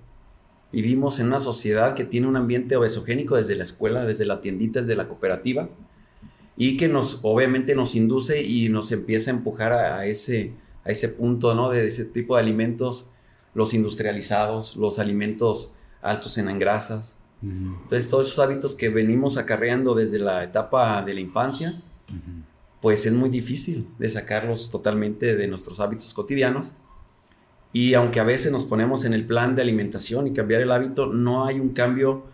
Vivimos 0.72 1.20
en 1.20 1.28
una 1.28 1.40
sociedad 1.40 1.96
que 1.96 2.06
tiene 2.06 2.28
un 2.28 2.38
ambiente 2.38 2.76
obesogénico 2.76 3.36
desde 3.36 3.56
la 3.56 3.64
escuela, 3.64 4.06
desde 4.06 4.26
la 4.26 4.42
tiendita, 4.42 4.80
desde 4.80 4.96
la 4.96 5.08
cooperativa, 5.08 5.70
y 6.58 6.78
que 6.78 6.88
nos, 6.88 7.20
obviamente 7.24 7.76
nos 7.76 7.96
induce 7.96 8.44
y 8.44 8.70
nos 8.70 8.92
empieza 8.92 9.32
a 9.32 9.36
empujar 9.36 9.74
a, 9.74 10.06
ese, 10.06 10.52
a 10.86 10.90
ese 10.90 11.10
punto, 11.10 11.54
¿no? 11.56 11.70
De 11.70 11.88
ese 11.88 12.06
tipo 12.06 12.36
de 12.36 12.42
alimentos, 12.42 13.10
los 13.54 13.74
industrializados, 13.74 14.76
los 14.76 15.00
alimentos 15.00 15.74
altos 16.02 16.38
en 16.38 16.58
grasas. 16.60 17.18
Entonces, 17.44 18.10
todos 18.10 18.28
esos 18.28 18.40
hábitos 18.40 18.76
que 18.76 18.90
venimos 18.90 19.38
acarreando 19.38 19.96
desde 19.96 20.20
la 20.20 20.44
etapa 20.44 21.02
de 21.02 21.14
la 21.16 21.22
infancia, 21.22 21.82
pues 22.82 23.06
es 23.06 23.14
muy 23.14 23.30
difícil 23.30 23.88
de 23.98 24.10
sacarlos 24.10 24.70
totalmente 24.70 25.36
de 25.36 25.48
nuestros 25.48 25.80
hábitos 25.80 26.14
cotidianos. 26.14 26.74
Y 27.74 27.94
aunque 27.94 28.20
a 28.20 28.24
veces 28.24 28.52
nos 28.52 28.66
ponemos 28.66 29.06
en 29.06 29.14
el 29.14 29.26
plan 29.26 29.56
de 29.56 29.62
alimentación 29.62 30.28
y 30.28 30.34
cambiar 30.34 30.62
el 30.62 30.72
hábito, 30.72 31.08
no 31.08 31.46
hay 31.46 31.60
un 31.60 31.70
cambio 31.70 32.26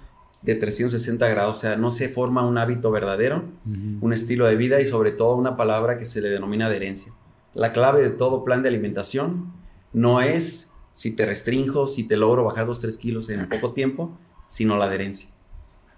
de 0.41 0.55
360 0.55 1.27
grados, 1.27 1.57
o 1.57 1.59
sea, 1.61 1.75
no 1.75 1.89
se 1.89 2.09
forma 2.09 2.45
un 2.45 2.57
hábito 2.57 2.91
verdadero, 2.91 3.43
un 3.65 4.13
estilo 4.13 4.45
de 4.45 4.55
vida 4.55 4.79
y 4.81 4.85
sobre 4.85 5.11
todo 5.11 5.35
una 5.35 5.57
palabra 5.57 5.97
que 5.97 6.05
se 6.05 6.21
le 6.21 6.29
denomina 6.29 6.67
adherencia. 6.67 7.13
La 7.53 7.73
clave 7.73 8.01
de 8.01 8.09
todo 8.09 8.43
plan 8.43 8.61
de 8.61 8.69
alimentación 8.69 9.53
no 9.93 10.21
es 10.21 10.71
si 10.91 11.15
te 11.15 11.25
restringo, 11.25 11.87
si 11.87 12.07
te 12.07 12.17
logro 12.17 12.43
bajar 12.43 12.65
2-3 12.65 12.97
kilos 12.97 13.29
en 13.29 13.47
poco 13.49 13.73
tiempo, 13.73 14.17
sino 14.47 14.77
la 14.77 14.85
adherencia. 14.85 15.29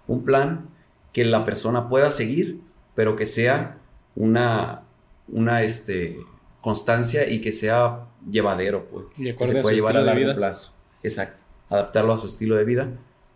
Un 0.06 0.24
plan 0.24 0.68
que 1.12 1.24
la 1.24 1.44
persona 1.44 1.88
pueda 1.88 2.10
seguir, 2.10 2.60
pero 2.94 3.16
que 3.16 3.26
sea 3.26 3.78
una, 4.14 4.82
una 5.28 5.62
este, 5.62 6.18
constancia 6.60 7.28
y 7.28 7.40
que 7.40 7.52
sea 7.52 8.06
llevadero, 8.30 8.86
pues. 8.88 9.06
Y 9.16 9.34
que 9.34 9.46
se 9.46 9.62
pueda 9.62 9.74
llevar 9.74 9.96
a 9.96 10.02
largo 10.02 10.34
plazo. 10.34 10.74
Exacto. 11.02 11.42
Adaptarlo 11.68 12.12
a 12.12 12.18
su 12.18 12.26
estilo 12.26 12.56
de 12.56 12.64
vida 12.64 12.90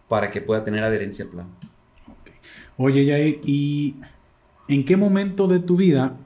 para 0.09 0.31
que 0.31 0.41
pueda 0.41 0.65
tener 0.65 0.85
adherencia 0.85 1.25
al 1.25 1.31
plan. 1.31 1.47
Oye, 2.77 3.07
Jair, 3.07 3.41
¿y 3.45 3.97
en 4.69 4.85
qué 4.85 4.97
momento 4.97 5.47
de 5.47 5.61
tu 5.61 5.77
vida 5.77 6.17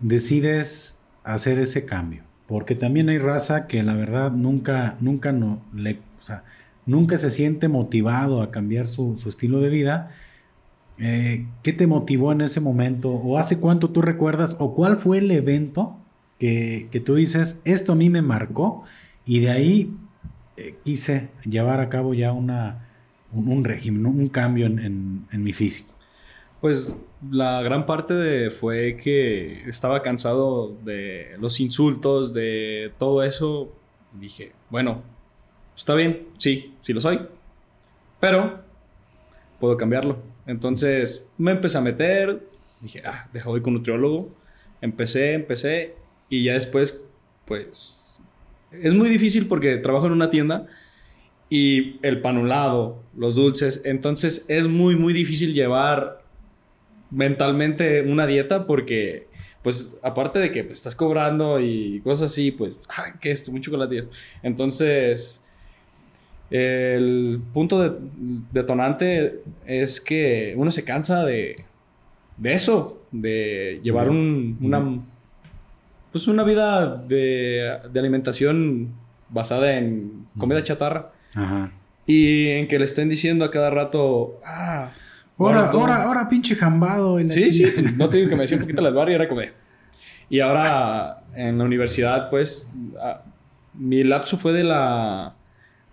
decides 0.00 1.00
hacer 1.24 1.58
ese 1.58 1.86
cambio? 1.86 2.22
Porque 2.46 2.74
también 2.74 3.08
hay 3.08 3.18
raza 3.18 3.66
que 3.66 3.82
la 3.82 3.94
verdad 3.94 4.32
nunca, 4.32 4.96
nunca 5.00 5.32
no 5.32 5.62
le, 5.72 5.94
o 5.94 6.22
nunca 6.86 7.16
se 7.16 7.30
siente 7.30 7.68
motivado 7.68 8.42
a 8.42 8.50
cambiar 8.50 8.88
su, 8.88 9.14
estilo 9.26 9.60
de 9.60 9.70
vida. 9.70 10.10
Eh, 10.98 11.46
¿Qué 11.62 11.72
te 11.72 11.86
motivó 11.86 12.32
en 12.32 12.42
ese 12.42 12.60
momento? 12.60 13.10
¿O 13.10 13.38
hace 13.38 13.60
cuánto 13.60 13.90
tú 13.90 14.02
recuerdas? 14.02 14.56
¿O 14.58 14.74
cuál 14.74 14.98
fue 14.98 15.18
el 15.18 15.30
evento 15.30 15.96
que, 16.38 16.88
tú 17.04 17.14
dices, 17.14 17.62
esto 17.64 17.92
a 17.92 17.96
mí 17.96 18.10
me 18.10 18.22
marcó 18.22 18.84
y 19.24 19.40
de 19.40 19.50
ahí 19.50 19.94
eh, 20.56 20.74
quise 20.84 21.30
llevar 21.44 21.80
a 21.80 21.88
cabo 21.88 22.14
ya 22.14 22.32
una, 22.32 22.88
un, 23.32 23.64
régimen, 23.64 24.06
un 24.06 24.28
cambio 24.28 24.66
en, 24.66 25.26
mi 25.32 25.52
físico? 25.52 25.94
Pues 26.60 26.94
la 27.28 27.62
gran 27.62 27.86
parte 27.86 28.50
fue 28.50 28.96
que 28.96 29.68
estaba 29.68 30.02
cansado 30.02 30.76
de 30.84 31.36
los 31.38 31.60
insultos, 31.60 32.32
de 32.32 32.92
todo 32.98 33.22
eso. 33.22 33.72
Dije, 34.12 34.52
bueno, 34.70 35.02
Está 35.80 35.94
bien, 35.94 36.26
sí, 36.36 36.74
sí 36.82 36.92
lo 36.92 37.00
soy. 37.00 37.20
Pero 38.20 38.60
puedo 39.58 39.78
cambiarlo. 39.78 40.18
Entonces 40.46 41.24
me 41.38 41.52
empecé 41.52 41.78
a 41.78 41.80
meter. 41.80 42.46
Dije, 42.82 43.00
ah, 43.06 43.30
deja 43.32 43.48
con 43.62 43.72
nutriólogo. 43.72 44.28
Empecé, 44.82 45.32
empecé. 45.32 45.94
Y 46.28 46.44
ya 46.44 46.52
después, 46.52 47.00
pues. 47.46 48.18
Es 48.70 48.92
muy 48.92 49.08
difícil 49.08 49.46
porque 49.48 49.78
trabajo 49.78 50.06
en 50.06 50.12
una 50.12 50.28
tienda 50.28 50.66
y 51.48 51.98
el 52.06 52.20
panulado, 52.20 53.02
los 53.16 53.34
dulces. 53.34 53.80
Entonces 53.86 54.44
es 54.50 54.68
muy, 54.68 54.96
muy 54.96 55.14
difícil 55.14 55.54
llevar 55.54 56.19
mentalmente 57.10 58.02
una 58.02 58.26
dieta 58.26 58.66
porque, 58.66 59.28
pues, 59.62 59.98
aparte 60.02 60.38
de 60.38 60.52
que 60.52 60.64
pues, 60.64 60.78
estás 60.78 60.94
cobrando 60.94 61.60
y 61.60 62.00
cosas 62.00 62.30
así, 62.30 62.50
pues, 62.50 62.78
ah, 62.88 63.14
¿qué 63.20 63.32
es 63.32 63.40
esto? 63.40 63.52
Un 63.52 63.60
chocolate. 63.60 64.08
Entonces 64.42 65.44
el 66.50 67.40
punto 67.52 68.00
detonante 68.52 69.42
es 69.66 70.00
que 70.00 70.54
uno 70.56 70.72
se 70.72 70.84
cansa 70.84 71.24
de, 71.24 71.64
de 72.36 72.54
eso, 72.54 73.00
de 73.12 73.80
llevar 73.84 74.10
un, 74.10 74.58
una, 74.60 75.00
pues 76.10 76.26
una 76.26 76.42
vida 76.42 76.96
de, 76.96 77.78
de, 77.92 78.00
alimentación 78.00 78.92
basada 79.28 79.78
en 79.78 80.26
comida 80.38 80.62
chatarra. 80.62 81.12
Y 82.04 82.48
en 82.48 82.66
que 82.66 82.80
le 82.80 82.84
estén 82.84 83.08
diciendo 83.08 83.44
a 83.44 83.52
cada 83.52 83.70
rato, 83.70 84.40
ah, 84.44 84.90
ahora, 85.48 85.70
ahora, 85.70 86.02
ahora, 86.04 86.28
pinche 86.28 86.54
jambado. 86.54 87.18
sí, 87.30 87.52
sí, 87.52 87.64
no 87.96 88.08
te 88.08 88.18
digo 88.18 88.28
que 88.28 88.36
me 88.36 88.42
decía 88.42 88.56
un 88.56 88.62
poquito 88.62 88.82
las 88.82 88.94
barras 88.94 89.12
y 89.12 89.14
era 89.14 89.28
comer. 89.28 89.54
Y 90.28 90.40
ahora 90.40 91.24
en 91.34 91.58
la 91.58 91.64
universidad, 91.64 92.30
pues, 92.30 92.70
ah, 93.00 93.22
mi 93.74 94.04
lapso 94.04 94.36
fue 94.36 94.52
de 94.52 94.64
la 94.64 95.34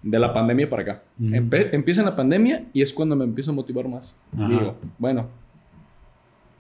de 0.04 0.20
la 0.20 0.34
pandemia 0.34 0.70
para 0.70 0.82
acá. 0.84 1.04
empieza 1.20 2.04
la 2.04 2.16
pandemia 2.16 2.66
y 2.72 2.82
es 2.82 2.94
cuando 2.94 3.16
me 3.16 3.26
empiezo 3.26 3.52
a 3.52 3.54
motivar 3.54 3.88
más. 3.88 4.18
Digo, 4.32 4.78
bueno, 4.98 5.28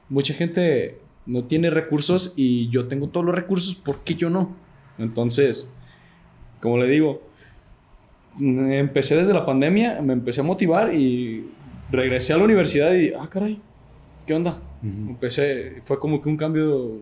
mucha 0.10 0.34
gente 0.34 1.00
no 1.26 1.44
tiene 1.46 1.70
recursos 1.70 2.34
y 2.36 2.70
yo 2.70 2.88
tengo 2.88 3.08
todos 3.08 3.26
los 3.26 3.36
recursos, 3.36 3.76
¿por 3.76 4.00
qué 4.00 4.16
yo 4.16 4.30
no? 4.30 4.56
Entonces, 4.98 5.70
como 6.62 6.78
le 6.78 6.88
digo, 6.88 7.22
empecé 8.40 9.16
desde 9.16 9.34
la 9.34 9.46
pandemia, 9.46 10.02
me 10.02 10.14
empecé 10.14 10.42
a 10.42 10.44
motivar 10.44 10.94
y 10.94 11.50
regresé 11.92 12.34
a 12.34 12.38
la 12.38 12.44
universidad 12.44 12.94
y, 12.94 13.14
ah, 13.14 13.28
caray, 13.30 13.62
¿qué 14.26 14.34
onda? 14.34 14.60
Empecé, 14.84 15.82
fue 15.84 16.00
como 16.00 16.22
que 16.22 16.30
un 16.30 16.38
cambio, 16.38 17.00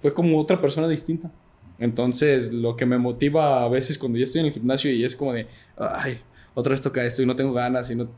fue 0.00 0.12
como 0.12 0.38
otra 0.38 0.60
persona 0.60 0.88
distinta. 0.88 1.30
Entonces, 1.78 2.52
lo 2.52 2.76
que 2.76 2.86
me 2.86 2.98
motiva 2.98 3.64
a 3.64 3.68
veces 3.68 3.98
cuando 3.98 4.18
yo 4.18 4.24
estoy 4.24 4.40
en 4.40 4.46
el 4.46 4.52
gimnasio 4.52 4.92
y 4.92 5.04
es 5.04 5.16
como 5.16 5.32
de, 5.32 5.46
ay, 5.76 6.20
otra 6.54 6.70
vez 6.70 6.80
toca 6.80 7.04
esto 7.04 7.22
y 7.22 7.26
no 7.26 7.36
tengo 7.36 7.52
ganas 7.52 7.90
y 7.90 7.96
no... 7.96 8.08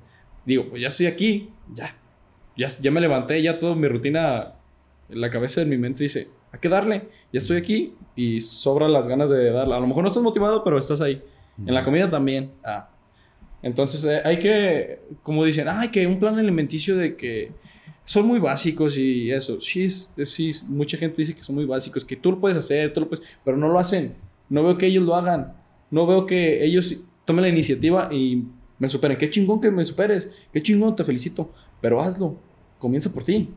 Digo, 0.44 0.68
pues 0.68 0.82
ya 0.82 0.88
estoy 0.88 1.06
aquí, 1.06 1.50
ya. 1.74 1.96
Ya, 2.56 2.68
ya 2.80 2.90
me 2.90 3.00
levanté, 3.00 3.42
ya 3.42 3.58
toda 3.58 3.74
mi 3.74 3.88
rutina, 3.88 4.54
la 5.08 5.30
cabeza 5.30 5.60
de 5.60 5.66
mi 5.66 5.78
mente 5.78 6.04
dice, 6.04 6.28
hay 6.52 6.60
que 6.60 6.68
darle, 6.68 7.08
ya 7.32 7.38
estoy 7.38 7.56
aquí 7.56 7.94
y 8.14 8.40
sobra 8.40 8.88
las 8.88 9.08
ganas 9.08 9.30
de 9.30 9.50
darle. 9.50 9.74
A 9.74 9.80
lo 9.80 9.86
mejor 9.86 10.02
no 10.04 10.08
estás 10.08 10.22
motivado, 10.22 10.62
pero 10.62 10.78
estás 10.78 11.00
ahí. 11.00 11.22
En 11.58 11.74
la 11.74 11.82
comida 11.82 12.10
también. 12.10 12.52
Ah. 12.64 12.88
Entonces, 13.64 14.04
eh, 14.04 14.20
hay 14.26 14.38
que, 14.38 15.00
como 15.22 15.42
dicen, 15.42 15.68
ay, 15.68 15.88
que 15.88 16.06
un 16.06 16.18
plan 16.18 16.38
alimenticio 16.38 16.98
de 16.98 17.16
que 17.16 17.50
son 18.04 18.26
muy 18.26 18.38
básicos 18.38 18.98
y 18.98 19.30
eso. 19.30 19.58
Sí, 19.58 19.88
sí, 19.90 20.52
mucha 20.68 20.98
gente 20.98 21.22
dice 21.22 21.34
que 21.34 21.42
son 21.42 21.54
muy 21.54 21.64
básicos, 21.64 22.04
que 22.04 22.14
tú 22.14 22.32
lo 22.32 22.40
puedes 22.40 22.58
hacer, 22.58 22.92
tú 22.92 23.00
lo 23.00 23.08
puedes, 23.08 23.24
pero 23.42 23.56
no 23.56 23.70
lo 23.70 23.78
hacen. 23.78 24.16
No 24.50 24.62
veo 24.62 24.76
que 24.76 24.84
ellos 24.84 25.02
lo 25.02 25.14
hagan. 25.16 25.54
No 25.90 26.06
veo 26.06 26.26
que 26.26 26.62
ellos 26.62 26.94
tomen 27.24 27.40
la 27.40 27.48
iniciativa 27.48 28.10
y 28.12 28.44
me 28.78 28.86
superen. 28.90 29.16
Qué 29.16 29.30
chingón 29.30 29.62
que 29.62 29.70
me 29.70 29.82
superes. 29.82 30.30
Qué 30.52 30.62
chingón, 30.62 30.94
te 30.94 31.02
felicito. 31.02 31.50
Pero 31.80 32.02
hazlo. 32.02 32.38
Comienza 32.78 33.10
por 33.14 33.24
ti. 33.24 33.48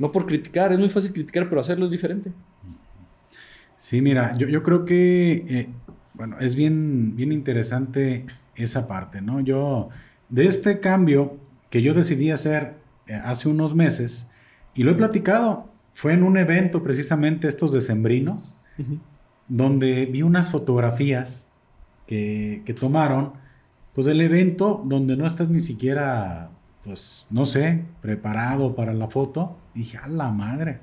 No 0.00 0.10
por 0.10 0.26
criticar. 0.26 0.72
Es 0.72 0.80
muy 0.80 0.88
fácil 0.88 1.12
criticar, 1.12 1.48
pero 1.48 1.60
hacerlo 1.60 1.84
es 1.84 1.92
diferente. 1.92 2.32
Sí, 3.76 4.02
mira, 4.02 4.36
yo, 4.36 4.48
yo 4.48 4.64
creo 4.64 4.84
que, 4.84 5.44
eh, 5.48 5.68
bueno, 6.14 6.38
es 6.40 6.56
bien, 6.56 7.14
bien 7.14 7.30
interesante 7.30 8.26
esa 8.54 8.88
parte, 8.88 9.20
¿no? 9.20 9.40
Yo, 9.40 9.88
de 10.28 10.46
este 10.46 10.80
cambio 10.80 11.36
que 11.70 11.82
yo 11.82 11.94
decidí 11.94 12.30
hacer 12.30 12.76
eh, 13.06 13.14
hace 13.14 13.48
unos 13.48 13.74
meses 13.74 14.30
y 14.74 14.82
lo 14.82 14.92
he 14.92 14.94
platicado. 14.94 15.68
Fue 15.94 16.14
en 16.14 16.22
un 16.22 16.38
evento 16.38 16.82
precisamente 16.82 17.48
estos 17.48 17.72
decembrinos, 17.72 18.60
donde 19.46 20.06
vi 20.06 20.22
unas 20.22 20.50
fotografías 20.50 21.52
que, 22.06 22.62
que, 22.64 22.72
tomaron, 22.72 23.34
pues 23.92 24.06
del 24.06 24.22
evento 24.22 24.82
donde 24.86 25.16
no 25.16 25.26
estás 25.26 25.50
ni 25.50 25.58
siquiera, 25.58 26.48
pues 26.82 27.26
no 27.28 27.44
sé, 27.44 27.84
preparado 28.00 28.74
para 28.74 28.94
la 28.94 29.08
foto. 29.08 29.58
Dije, 29.74 29.98
a 29.98 30.08
la 30.08 30.30
madre. 30.30 30.80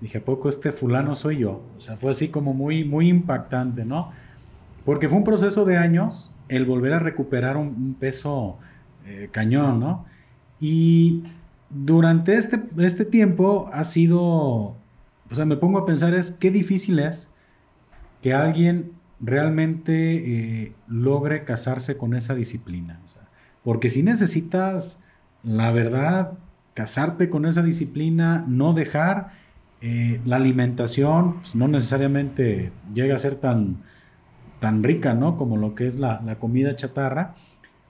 Dije, 0.00 0.18
¿a 0.18 0.24
poco 0.24 0.48
este 0.48 0.72
fulano 0.72 1.14
soy 1.14 1.38
yo? 1.38 1.62
O 1.76 1.80
sea, 1.80 1.96
fue 1.96 2.10
así 2.10 2.28
como 2.28 2.54
muy, 2.54 2.84
muy 2.84 3.08
impactante, 3.08 3.84
¿no? 3.84 4.12
Porque 4.84 5.08
fue 5.08 5.18
un 5.18 5.24
proceso 5.24 5.66
de 5.66 5.76
años 5.76 6.32
el 6.48 6.64
volver 6.64 6.94
a 6.94 6.98
recuperar 6.98 7.56
un, 7.56 7.94
peso 7.94 8.58
eh, 9.06 9.28
cañón, 9.32 9.80
¿no? 9.80 10.06
Y 10.60 11.24
durante 11.70 12.36
este, 12.36 12.62
este 12.78 13.04
tiempo 13.04 13.70
ha 13.72 13.84
sido, 13.84 14.20
o 14.20 14.76
sea, 15.32 15.44
me 15.44 15.56
pongo 15.56 15.78
a 15.78 15.86
pensar 15.86 16.14
es 16.14 16.32
qué 16.32 16.50
difícil 16.50 16.98
es 16.98 17.36
que 18.22 18.34
alguien 18.34 18.92
realmente 19.20 20.64
eh, 20.64 20.72
logre 20.86 21.44
casarse 21.44 21.96
con 21.96 22.14
esa 22.14 22.34
disciplina. 22.34 23.00
porque 23.64 23.90
si 23.90 24.02
necesitas, 24.02 25.04
la 25.42 25.70
verdad, 25.72 26.32
casarte 26.74 27.28
con 27.28 27.44
esa 27.44 27.62
disciplina, 27.62 28.44
no 28.48 28.72
dejar 28.72 29.32
eh, 29.80 30.20
la 30.24 30.36
alimentación, 30.36 31.40
pues, 31.40 31.54
no 31.54 31.68
necesariamente 31.68 32.72
llega 32.94 33.14
a 33.14 33.18
ser 33.18 33.36
tan, 33.36 33.78
tan 34.60 34.82
rica, 34.82 35.14
¿no? 35.14 35.36
Como 35.36 35.56
lo 35.56 35.74
que 35.74 35.86
es 35.86 35.98
la, 35.98 36.20
la 36.24 36.38
comida 36.38 36.76
chatarra 36.76 37.34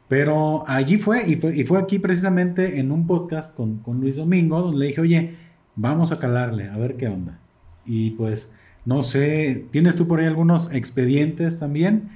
pero 0.09 0.65
allí 0.67 0.97
fue 0.97 1.29
y, 1.29 1.37
fue, 1.37 1.79
aquí 1.79 1.99
precisamente 1.99 2.81
en 2.81 2.91
un 2.91 3.07
podcast 3.07 3.55
con, 3.55 3.83
Luis 4.01 4.17
Domingo, 4.17 4.61
donde 4.63 4.79
le 4.79 4.87
dije, 4.87 5.03
oye, 5.03 5.37
vamos 5.77 6.13
a 6.13 6.19
calarle, 6.19 6.69
a 6.69 6.79
ver 6.79 6.97
qué 6.97 7.09
onda. 7.09 7.39
Y 7.85 8.11
pues, 8.11 8.57
no 8.87 9.03
sé, 9.03 9.67
¿tienes 9.71 9.97
tú 9.97 10.09
por 10.09 10.21
ahí 10.21 10.27
algunos 10.27 10.73
expedientes 10.73 11.59
también? 11.59 12.09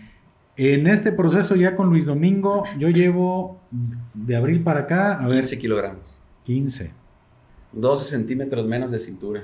En 0.56 0.86
este 0.86 1.12
proceso 1.12 1.54
ya 1.54 1.76
con 1.76 1.90
Luis 1.90 2.06
Domingo, 2.06 2.64
yo 2.78 2.88
llevo 2.88 3.60
de 4.14 4.36
abril 4.36 4.62
para 4.62 4.80
acá, 4.80 5.22
a 5.22 5.28
15 5.28 5.58
kilogramos. 5.58 6.16
15. 6.44 6.90
12 7.72 8.04
centímetros 8.06 8.66
menos 8.66 8.90
de 8.90 9.00
cintura. 9.00 9.42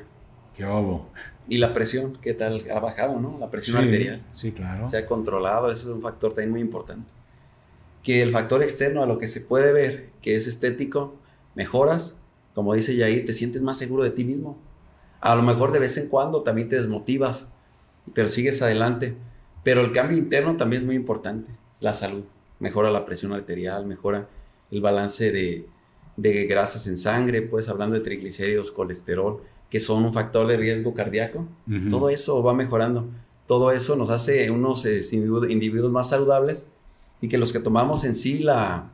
Qué. 0.59 1.00
Y 1.49 1.57
la 1.57 1.73
presión, 1.73 2.19
¿qué 2.21 2.35
tal? 2.35 2.62
Ha 2.75 2.81
bajado, 2.81 3.19
¿no? 3.19 3.38
La 3.38 3.50
presión 3.50 3.79
arterial. 3.79 4.23
Sí, 4.33 4.53
claro. 4.53 4.85
Se 4.85 4.99
ha 4.99 5.07
controlado, 5.07 5.71
eso 5.71 5.88
es 5.88 5.95
un 5.95 6.03
factor 6.03 6.33
también 6.33 6.50
muy 6.50 6.61
importante 6.61 7.09
que 8.09 8.23
el 8.23 8.31
factor 8.31 8.62
externo 8.62 9.03
a 9.03 9.07
lo 9.07 9.19
que 9.19 9.29
se 9.29 9.43
puede 9.43 9.71
ver, 9.71 10.09
que 10.23 10.35
es 10.35 10.47
estético, 10.47 11.17
mejoras, 11.55 12.19
como 12.55 12.73
dice 12.73 12.97
Yair, 12.97 13.27
te 13.27 13.35
sientes 13.35 13.61
más 13.61 13.77
seguro 13.77 14.03
de 14.03 14.11
ti 14.11 14.25
mismo. 14.25 14.59
A 15.21 15.35
lo 15.35 15.43
mejor 15.43 15.73
de 15.73 15.79
vez 15.79 15.99
en 15.99 16.09
cuando 16.09 16.43
también 16.43 16.71
te 16.71 16.77
desmotivas, 16.77 17.49
pero 18.15 18.31
sigues 18.31 18.62
adelante. 18.62 19.15
Pero 19.62 19.83
el 19.83 19.93
cambio 19.93 20.17
interno 20.17 20.57
también 20.57 20.83
es 20.83 20.87
muy 20.87 20.97
importante. 20.97 21.50
La 21.81 21.93
salud. 21.93 22.25
Mejora 22.61 22.91
la 22.91 23.05
presión 23.05 23.35
arterial, 23.35 23.85
mejora 23.85 24.29
el 24.71 24.81
balance 24.81 25.31
de, 25.31 25.67
de 26.17 26.47
grasas 26.47 26.87
en 26.87 26.97
sangre, 26.97 27.43
pues 27.43 27.69
hablando 27.69 27.97
de 27.97 28.00
triglicéridos, 28.00 28.71
colesterol, 28.71 29.43
que 29.71 29.81
son 29.81 30.05
un 30.05 30.13
factor 30.13 30.47
de 30.47 30.57
riesgo 30.57 30.95
cardíaco. 30.95 31.47
Todo 31.91 32.09
eso 32.11 32.43
va 32.43 32.55
mejorando. 32.55 33.07
Todo 33.47 33.73
eso 33.73 33.97
nos 33.97 34.11
hace 34.11 34.51
unos 34.51 34.85
eh, 34.85 35.01
individuos 35.13 35.93
más 35.93 36.11
saludables 36.11 36.69
y 37.21 37.29
que 37.29 37.39
los 37.39 37.53
que 37.53 37.61
tomamos 37.61 38.05
en 38.05 38.15
sí 38.15 38.39
la, 38.41 38.91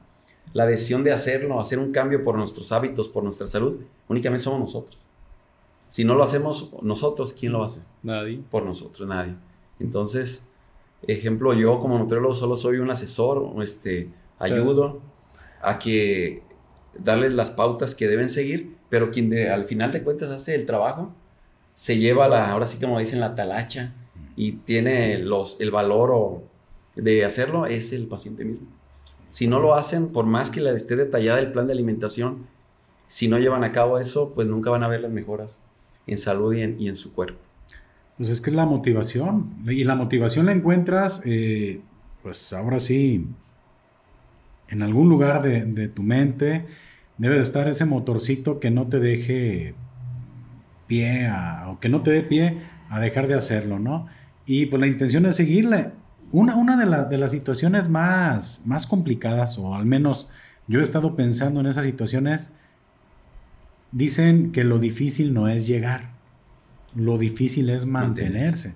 la 0.53 0.67
decisión 0.67 1.03
de 1.05 1.13
hacerlo, 1.13 1.61
hacer 1.61 1.79
un 1.79 1.91
cambio 1.91 2.23
por 2.23 2.37
nuestros 2.37 2.73
hábitos, 2.73 3.09
por 3.09 3.25
nuestra 3.25 3.47
salud, 3.47 3.79
únicamente 4.09 4.45
somos 4.45 4.61
nosotros. 4.61 4.99
Si 5.89 6.05
no 6.05 6.15
lo 6.15 6.25
hacemos 6.25 6.71
nosotros, 6.83 7.33
¿quién 7.33 7.53
lo 7.53 7.63
hace? 7.63 7.81
Nadie. 8.03 8.41
Por 8.51 8.65
nosotros, 8.65 9.07
nadie. 9.07 9.35
Entonces, 9.79 10.45
ejemplo, 11.03 11.53
yo 11.55 11.79
como 11.81 11.99
nutriólogo 11.99 12.35
solo 12.35 12.57
soy 12.57 12.79
un 12.79 12.91
asesor, 12.91 13.53
este, 13.63 14.09
ayudo 14.39 15.01
a 15.63 15.79
que 15.79 16.43
darles 16.99 17.35
las 17.35 17.51
pautas 17.51 17.95
que 17.95 18.09
deben 18.09 18.29
seguir, 18.29 18.77
pero 18.95 19.11
quien 19.11 19.37
al 19.49 19.65
final 19.65 19.91
de 19.91 20.05
cuentas 20.05 20.31
hace 20.31 20.55
el 20.55 20.67
trabajo, 20.67 21.13
se 21.75 21.99
lleva 21.99 22.29
la, 22.29 22.53
ahora 22.53 22.69
sí 22.69 22.79
como 22.79 23.01
dicen, 23.01 23.19
la 23.19 23.35
talacha 23.35 23.93
y 24.37 24.53
tiene 24.53 25.19
los, 25.19 25.61
el 25.61 25.73
valor 25.73 26.45
de 26.95 27.25
hacerlo, 27.25 27.67
es 27.67 27.93
el 27.93 28.07
paciente 28.07 28.45
mismo. 28.45 28.69
Si 29.31 29.49
no 29.49 29.59
lo 29.59 29.75
hacen, 29.75 30.07
por 30.07 30.27
más 30.27 30.53
que 30.53 30.61
la 30.61 30.71
esté 30.71 30.95
detallada 30.95 31.41
el 31.41 31.51
plan 31.51 31.67
de 31.67 31.73
alimentación, 31.73 32.47
si 33.09 33.27
no 33.27 33.37
llevan 33.41 33.65
a 33.65 33.73
cabo 33.73 33.99
eso, 33.99 34.33
pues 34.33 34.47
nunca 34.47 34.71
van 34.71 34.85
a 34.85 34.89
ver 34.89 35.01
las 35.01 35.11
mejoras 35.11 35.65
en 36.07 36.17
salud 36.17 36.55
y 36.55 36.87
en, 36.87 36.95
su 36.95 37.13
cuerpo. 37.13 37.41
Pues 38.17 38.29
es 38.29 38.41
que 38.41 38.51
es 38.51 38.55
la 38.55 38.65
motivación. 38.65 39.57
Y 39.67 39.83
la 39.83 39.97
motivación 39.97 40.47
la 40.47 40.53
encuentras, 40.53 41.21
eh, 41.27 41.81
pues 42.23 42.53
ahora 42.53 42.79
sí, 42.79 43.27
en 44.69 44.83
algún 44.85 45.09
lugar 45.09 45.43
de, 45.43 45.89
tu 45.89 46.05
mente 46.05 46.67
debe 47.19 47.37
de 47.37 47.43
estar 47.43 47.69
ese 47.69 47.85
motorcito 47.85 48.61
que 48.61 48.71
no 48.71 48.87
te 48.87 49.01
deje 49.01 49.75
pie 50.87 51.31
o 51.67 51.79
que 51.81 51.89
no 51.89 52.03
te 52.03 52.11
dé 52.11 52.23
pie 52.23 52.63
a 52.91 53.01
dejar 53.01 53.27
de 53.29 53.35
hacerlo, 53.35 53.79
¿no? 53.79 54.07
Y 54.47 54.67
pues 54.67 54.81
la 54.81 54.87
intención 54.87 55.27
es 55.27 55.37
seguirle. 55.37 55.93
Una, 56.33 56.57
una 56.57 56.77
de, 56.77 57.09
de, 57.09 57.19
las 57.19 57.31
situaciones 57.31 57.89
más, 57.89 58.63
más 58.67 58.87
complicadas, 58.87 59.59
o 59.59 59.75
al 59.75 59.87
menos 59.87 60.31
yo 60.67 60.81
he 60.81 60.83
estado 60.83 61.15
pensando 61.15 61.61
en 61.61 61.67
esas 61.67 61.85
situaciones, 61.85 62.55
dicen 63.93 64.51
que 64.53 64.65
lo 64.65 64.79
difícil 64.79 65.33
no 65.33 65.49
es 65.49 65.67
llegar, 65.67 66.11
lo 66.95 67.19
difícil 67.19 67.71
es 67.71 67.87
mantenerse. 67.87 68.75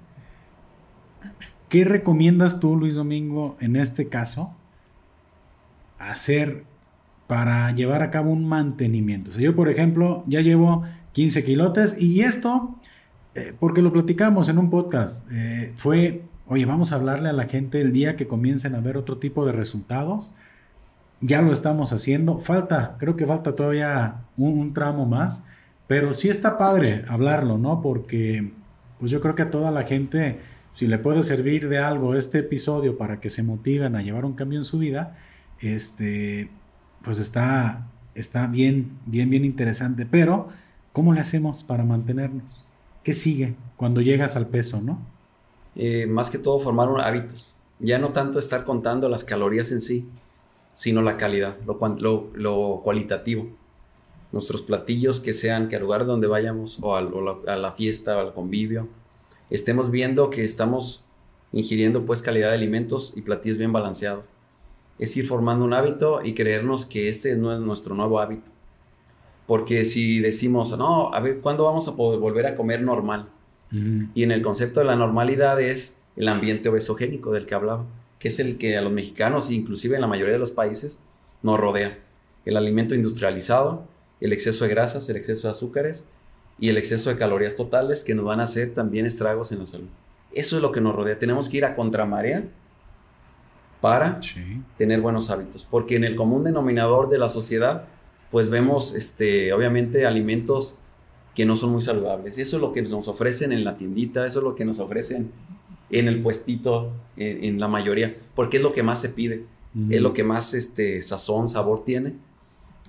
¿Qué 1.68 1.84
recomiendas 1.84 2.60
tú, 2.60 2.76
Luis 2.76 2.94
Domingo, 2.94 3.56
en 3.60 3.76
este 3.76 4.08
caso? 4.08 4.54
hacer 5.98 6.64
para 7.28 7.70
llevar 7.72 8.02
a 8.02 8.10
cabo 8.10 8.32
un 8.32 8.48
mantenimiento. 8.48 9.30
yo, 9.38 9.54
por 9.54 9.68
ejemplo, 9.68 10.24
ya 10.26 10.40
llevo 10.40 10.84
15 11.12 11.44
kilotes 11.44 12.00
y 12.00 12.22
esto, 12.22 12.74
eh, 13.34 13.52
porque 13.60 13.82
lo 13.82 13.92
platicamos 13.92 14.48
en 14.48 14.58
un 14.58 14.70
podcast, 14.70 15.30
eh, 15.30 15.72
fue, 15.76 16.22
oye, 16.46 16.64
vamos 16.64 16.90
a 16.90 16.96
hablarle 16.96 17.28
a 17.28 17.34
la 17.34 17.46
gente 17.46 17.80
el 17.82 17.92
día 17.92 18.16
que 18.16 18.26
comiencen 18.26 18.74
a 18.74 18.80
ver 18.80 18.96
otro 18.96 19.18
tipo 19.18 19.44
de 19.44 19.52
resultados. 19.52 20.34
Ya 21.20 21.42
lo 21.42 21.52
estamos 21.52 21.92
haciendo. 21.92 22.38
Falta, 22.38 22.96
creo 22.98 23.16
que 23.16 23.26
falta 23.26 23.54
todavía 23.54 24.22
un, 24.36 24.58
un 24.58 24.72
tramo 24.72 25.04
más, 25.04 25.44
pero 25.86 26.12
sí 26.12 26.30
está 26.30 26.56
padre 26.56 27.04
hablarlo, 27.08 27.58
¿no? 27.58 27.82
Porque, 27.82 28.52
pues 28.98 29.10
yo 29.10 29.20
creo 29.20 29.34
que 29.34 29.42
a 29.42 29.50
toda 29.50 29.70
la 29.70 29.82
gente, 29.82 30.38
si 30.72 30.86
le 30.86 30.98
puede 30.98 31.22
servir 31.24 31.68
de 31.68 31.78
algo 31.78 32.14
este 32.14 32.38
episodio 32.38 32.96
para 32.96 33.20
que 33.20 33.28
se 33.28 33.42
motiven 33.42 33.96
a 33.96 34.02
llevar 34.02 34.24
un 34.24 34.34
cambio 34.34 34.58
en 34.58 34.64
su 34.64 34.78
vida, 34.78 35.18
este, 35.60 36.50
pues 37.02 37.18
está, 37.18 37.86
está 38.14 38.46
bien, 38.46 38.98
bien, 39.06 39.30
bien 39.30 39.44
interesante. 39.44 40.06
Pero, 40.06 40.48
¿cómo 40.92 41.12
le 41.12 41.20
hacemos 41.20 41.64
para 41.64 41.84
mantenernos? 41.84 42.64
¿Qué 43.02 43.12
sigue 43.12 43.54
cuando 43.76 44.00
llegas 44.00 44.36
al 44.36 44.48
peso, 44.48 44.80
no? 44.80 44.98
Eh, 45.76 46.06
más 46.06 46.30
que 46.30 46.38
todo 46.38 46.58
formar 46.58 46.88
hábitos. 47.00 47.54
Ya 47.78 47.98
no 47.98 48.08
tanto 48.10 48.38
estar 48.38 48.64
contando 48.64 49.08
las 49.08 49.24
calorías 49.24 49.70
en 49.70 49.80
sí, 49.80 50.06
sino 50.74 51.02
la 51.02 51.16
calidad, 51.16 51.56
lo, 51.66 52.30
lo, 52.34 52.80
cualitativo. 52.82 53.48
Nuestros 54.32 54.62
platillos 54.62 55.20
que 55.20 55.32
sean 55.32 55.68
que 55.68 55.76
al 55.76 55.82
lugar 55.82 56.04
donde 56.04 56.26
vayamos 56.26 56.78
o, 56.82 56.96
a 56.96 57.56
la 57.56 57.72
fiesta 57.72 58.16
o 58.16 58.20
al 58.20 58.34
convivio, 58.34 58.88
estemos 59.50 59.90
viendo 59.90 60.30
que 60.30 60.44
estamos 60.44 61.04
ingiriendo 61.52 62.04
pues 62.04 62.20
calidad 62.20 62.50
de 62.50 62.56
alimentos 62.56 63.14
y 63.16 63.22
platillos 63.22 63.56
bien 63.56 63.72
balanceados 63.72 64.26
es 64.98 65.16
ir 65.16 65.26
formando 65.26 65.64
un 65.64 65.74
hábito 65.74 66.20
y 66.24 66.34
creernos 66.34 66.86
que 66.86 67.08
este 67.08 67.36
no 67.36 67.54
es 67.54 67.60
nuestro 67.60 67.94
nuevo 67.94 68.20
hábito. 68.20 68.50
Porque 69.46 69.84
si 69.84 70.20
decimos, 70.20 70.76
no, 70.76 71.12
a 71.14 71.20
ver, 71.20 71.40
¿cuándo 71.40 71.64
vamos 71.64 71.88
a 71.88 71.96
poder 71.96 72.20
volver 72.20 72.46
a 72.46 72.54
comer 72.54 72.82
normal? 72.82 73.28
Y 73.70 74.22
en 74.22 74.30
el 74.30 74.40
concepto 74.40 74.80
de 74.80 74.86
la 74.86 74.96
normalidad 74.96 75.60
es 75.60 75.98
el 76.16 76.28
ambiente 76.28 76.70
obesogénico 76.70 77.32
del 77.32 77.44
que 77.44 77.54
hablaba, 77.54 77.84
que 78.18 78.28
es 78.28 78.38
el 78.40 78.56
que 78.56 78.76
a 78.76 78.82
los 78.82 78.92
mexicanos, 78.92 79.50
inclusive 79.50 79.94
en 79.94 80.00
la 80.00 80.06
mayoría 80.06 80.32
de 80.32 80.38
los 80.38 80.50
países, 80.50 81.00
nos 81.42 81.60
rodea. 81.60 81.98
El 82.44 82.56
alimento 82.56 82.94
industrializado, 82.94 83.86
el 84.20 84.32
exceso 84.32 84.64
de 84.64 84.70
grasas, 84.70 85.08
el 85.08 85.16
exceso 85.16 85.48
de 85.48 85.52
azúcares 85.52 86.06
y 86.58 86.70
el 86.70 86.78
exceso 86.78 87.10
de 87.10 87.16
calorías 87.16 87.56
totales 87.56 88.04
que 88.04 88.14
nos 88.14 88.24
van 88.24 88.40
a 88.40 88.44
hacer 88.44 88.74
también 88.74 89.06
estragos 89.06 89.52
en 89.52 89.60
la 89.60 89.66
salud. 89.66 89.88
Eso 90.32 90.56
es 90.56 90.62
lo 90.62 90.72
que 90.72 90.80
nos 90.80 90.94
rodea. 90.94 91.18
Tenemos 91.18 91.48
que 91.48 91.58
ir 91.58 91.64
a 91.64 91.74
contramarea 91.74 92.44
para 93.80 94.20
tener 94.76 95.00
buenos 95.00 95.30
hábitos. 95.30 95.64
Porque 95.64 95.96
en 95.96 96.04
el 96.04 96.16
común 96.16 96.44
denominador 96.44 97.08
de 97.08 97.18
la 97.18 97.28
sociedad, 97.28 97.84
pues 98.30 98.48
vemos, 98.48 98.94
este, 98.94 99.52
obviamente, 99.52 100.06
alimentos 100.06 100.76
que 101.34 101.44
no 101.44 101.56
son 101.56 101.70
muy 101.70 101.80
saludables. 101.80 102.38
Eso 102.38 102.56
es 102.56 102.62
lo 102.62 102.72
que 102.72 102.82
nos 102.82 103.06
ofrecen 103.06 103.52
en 103.52 103.64
la 103.64 103.76
tiendita, 103.76 104.26
eso 104.26 104.40
es 104.40 104.44
lo 104.44 104.54
que 104.54 104.64
nos 104.64 104.80
ofrecen 104.80 105.30
en 105.90 106.08
el 106.08 106.20
puestito, 106.20 106.92
en, 107.16 107.60
la 107.60 107.68
mayoría, 107.68 108.14
porque 108.34 108.58
es 108.58 108.62
lo 108.62 108.72
que 108.72 108.82
más 108.82 109.00
se 109.00 109.08
pide, 109.10 109.44
es 109.88 110.00
lo 110.02 110.12
que 110.12 110.24
más 110.24 110.52
este, 110.52 111.00
sazón, 111.00 111.48
sabor 111.48 111.84
tiene. 111.84 112.14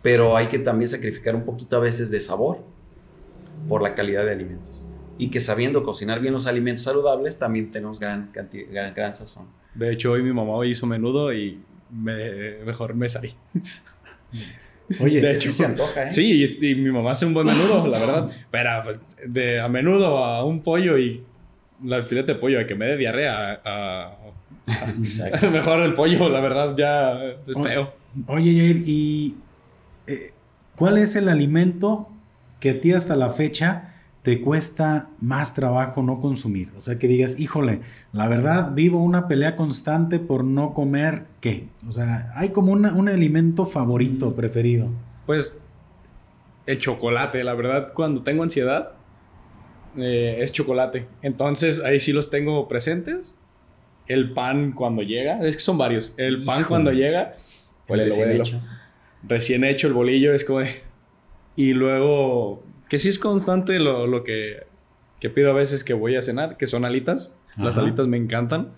Pero 0.01 0.35
hay 0.35 0.47
que 0.47 0.59
también 0.59 0.89
sacrificar 0.89 1.35
un 1.35 1.43
poquito 1.43 1.75
a 1.75 1.79
veces 1.79 2.09
de 2.09 2.19
sabor 2.21 2.59
por 3.67 3.81
la 3.81 3.95
calidad 3.95 4.25
de 4.25 4.31
alimentos. 4.31 4.85
Y 5.17 5.29
que 5.29 5.41
sabiendo 5.41 5.83
cocinar 5.83 6.21
bien 6.21 6.33
los 6.33 6.45
alimentos 6.45 6.85
saludables, 6.85 7.37
también 7.37 7.69
tenemos 7.69 7.99
gran, 7.99 8.31
gran, 8.33 8.93
gran 8.93 9.13
sazón. 9.13 9.47
De 9.73 9.93
hecho, 9.93 10.11
hoy 10.11 10.23
mi 10.23 10.33
mamá 10.33 10.65
hizo 10.65 10.85
menudo 10.85 11.33
y 11.33 11.59
me, 11.91 12.59
mejor 12.65 12.95
me 12.95 13.07
salí. 13.07 13.33
Oye, 14.99 15.21
de 15.21 15.33
hecho, 15.33 15.51
se 15.51 15.65
antoja, 15.65 16.07
¿eh? 16.07 16.11
Sí, 16.11 16.45
y, 16.61 16.75
mi 16.75 16.91
mamá 16.91 17.11
hace 17.11 17.25
un 17.25 17.33
buen 17.33 17.45
menudo, 17.45 17.87
la 17.87 17.99
verdad. 17.99 18.31
Pero 18.49 18.69
pues, 18.83 18.99
de 19.27 19.61
a 19.61 19.67
menudo 19.67 20.17
a 20.17 20.43
un 20.43 20.61
pollo 20.61 20.97
y 20.97 21.23
la 21.83 22.03
filete 22.03 22.33
de 22.33 22.39
pollo 22.39 22.57
de 22.57 22.65
que 22.65 22.75
me 22.75 22.85
dé 22.85 22.97
diarrea 22.97 23.61
a, 23.63 24.17
mejor 25.51 25.81
el 25.81 25.93
pollo, 25.93 26.29
la 26.29 26.41
verdad, 26.41 26.75
ya 26.77 27.23
es 27.47 27.61
feo. 27.61 27.93
Oye, 28.27 28.55
Jair, 28.55 28.83
¿y 28.87 29.35
eh, 30.07 30.31
cuál 30.75 30.97
es 30.97 31.15
el 31.15 31.29
alimento 31.29 32.09
que 32.59 32.71
a 32.71 32.81
ti 32.81 32.93
hasta 32.93 33.15
la 33.15 33.29
fecha 33.29 33.98
te 34.29 34.41
cuesta 34.41 35.09
más 35.19 35.55
trabajo 35.55 36.03
no 36.03 36.21
consumir. 36.21 36.69
O 36.77 36.81
sea, 36.81 36.99
que 36.99 37.07
digas, 37.07 37.39
híjole, 37.39 37.79
la 38.13 38.27
verdad 38.27 38.73
vivo 38.75 39.01
una 39.01 39.27
pelea 39.27 39.55
constante 39.55 40.19
por 40.19 40.43
no 40.43 40.75
comer 40.75 41.23
qué. 41.41 41.65
O 41.87 41.91
sea, 41.91 42.31
hay 42.35 42.49
como 42.49 42.71
un 42.71 43.09
alimento 43.09 43.65
favorito, 43.65 44.35
preferido. 44.35 44.89
Pues 45.25 45.57
el 46.67 46.77
chocolate, 46.77 47.43
la 47.43 47.55
verdad, 47.55 47.91
cuando 47.95 48.21
tengo 48.21 48.43
ansiedad, 48.43 48.91
eh, 49.97 50.37
es 50.41 50.53
chocolate. 50.53 51.07
Entonces 51.23 51.83
ahí 51.83 51.99
sí 51.99 52.13
los 52.13 52.29
tengo 52.29 52.67
presentes. 52.67 53.35
El 54.05 54.33
pan 54.33 54.73
cuando 54.73 55.01
llega, 55.01 55.39
es 55.39 55.55
que 55.55 55.63
son 55.63 55.79
varios. 55.79 56.13
El 56.17 56.43
pan 56.43 56.65
cuando 56.65 56.91
llega, 56.91 57.33
pues 57.87 57.99
recién 57.99 58.31
hecho. 58.31 58.61
Recién 59.23 59.63
hecho 59.63 59.87
el 59.87 59.93
bolillo 59.93 60.35
es 60.35 60.45
como 60.45 60.59
de... 60.59 60.83
Y 61.55 61.73
luego 61.73 62.63
que 62.89 62.99
sí 62.99 63.07
es 63.07 63.19
constante 63.19 63.79
lo, 63.79 64.07
lo 64.07 64.23
que, 64.23 64.63
que, 65.19 65.29
pido 65.29 65.51
a 65.51 65.53
veces 65.53 65.83
que 65.83 65.93
voy 65.93 66.15
a 66.15 66.21
cenar, 66.21 66.57
que 66.57 66.67
son 66.67 66.83
alitas. 66.85 67.37
Las 67.55 67.77
alitas 67.77 68.07
me 68.07 68.17
encantan. 68.17 68.71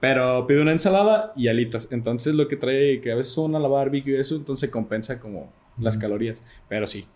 Pero 0.00 0.46
pido 0.46 0.62
una 0.62 0.72
ensalada 0.72 1.32
y 1.36 1.48
alitas. 1.48 1.88
Entonces 1.92 2.34
lo 2.34 2.48
que 2.48 2.56
trae, 2.56 3.00
que 3.00 3.12
a 3.12 3.14
veces 3.14 3.32
son 3.32 3.54
a 3.54 3.60
la 3.60 3.68
barbecue 3.68 4.16
y 4.16 4.20
eso, 4.20 4.34
entonces 4.34 4.70
compensa 4.70 5.20
como 5.20 5.52
las 5.78 5.96
calorías. 5.96 6.42
Pero 6.68 6.86
sí, 6.86 7.06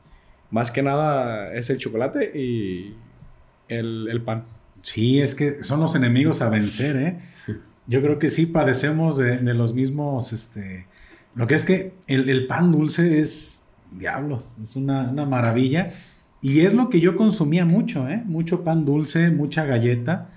más 0.50 0.70
que 0.70 0.82
nada 0.82 1.52
es 1.54 1.70
el 1.70 1.78
chocolate 1.78 2.38
y 2.38 2.94
el, 3.68 4.08
el, 4.08 4.20
pan. 4.20 4.44
Sí, 4.82 5.20
es 5.20 5.34
que 5.34 5.64
son 5.64 5.80
los 5.80 5.96
enemigos 5.96 6.42
a 6.42 6.48
vencer, 6.48 6.96
¿eh? 6.96 7.18
Yo 7.88 8.02
creo 8.02 8.18
que 8.18 8.30
sí 8.30 8.46
padecemos 8.46 9.16
de, 9.16 9.38
de 9.38 9.54
los 9.54 9.74
mismos, 9.74 10.32
este... 10.32 10.86
Lo 11.34 11.46
que 11.46 11.54
es 11.54 11.64
que 11.64 11.92
el, 12.06 12.28
el 12.28 12.46
pan 12.46 12.72
dulce 12.72 13.20
es, 13.20 13.64
diablos, 13.90 14.56
es 14.62 14.76
una, 14.76 15.10
una 15.10 15.24
maravilla. 15.24 15.90
Y 16.42 16.60
es 16.60 16.74
lo 16.74 16.90
que 16.90 17.00
yo 17.00 17.16
consumía 17.16 17.64
mucho, 17.64 18.08
¿eh? 18.08 18.22
Mucho 18.24 18.62
pan 18.62 18.84
dulce, 18.84 19.30
mucha 19.30 19.64
galleta, 19.64 20.28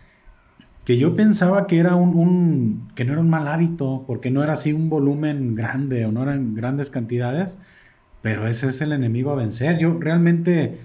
que 0.85 0.97
yo 0.97 1.15
pensaba 1.15 1.67
que 1.67 1.77
era 1.77 1.95
un, 1.95 2.89
que 2.95 3.05
no 3.05 3.13
era 3.13 3.21
un 3.21 3.29
mal 3.29 3.47
hábito, 3.47 4.03
porque 4.07 4.31
no 4.31 4.43
era 4.43 4.53
así 4.53 4.73
un 4.73 4.89
volumen 4.89 5.55
grande 5.55 6.05
o 6.05 6.11
no 6.11 6.23
eran 6.23 6.55
grandes 6.55 6.89
cantidades, 6.89 7.61
pero 8.21 8.47
ese 8.47 8.69
es 8.69 8.81
el 8.81 8.91
enemigo 8.91 9.31
a 9.31 9.35
vencer. 9.35 9.77
Yo 9.77 9.97
realmente 9.99 10.79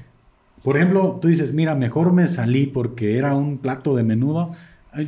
por 0.64 0.78
ejemplo, 0.78 1.18
tú 1.20 1.28
dices, 1.28 1.52
mira, 1.52 1.74
mejor 1.74 2.14
me 2.14 2.26
salí 2.26 2.64
porque 2.64 3.18
era 3.18 3.34
un 3.36 3.58
plato 3.58 3.94
de 3.94 4.02
menudo. 4.02 4.48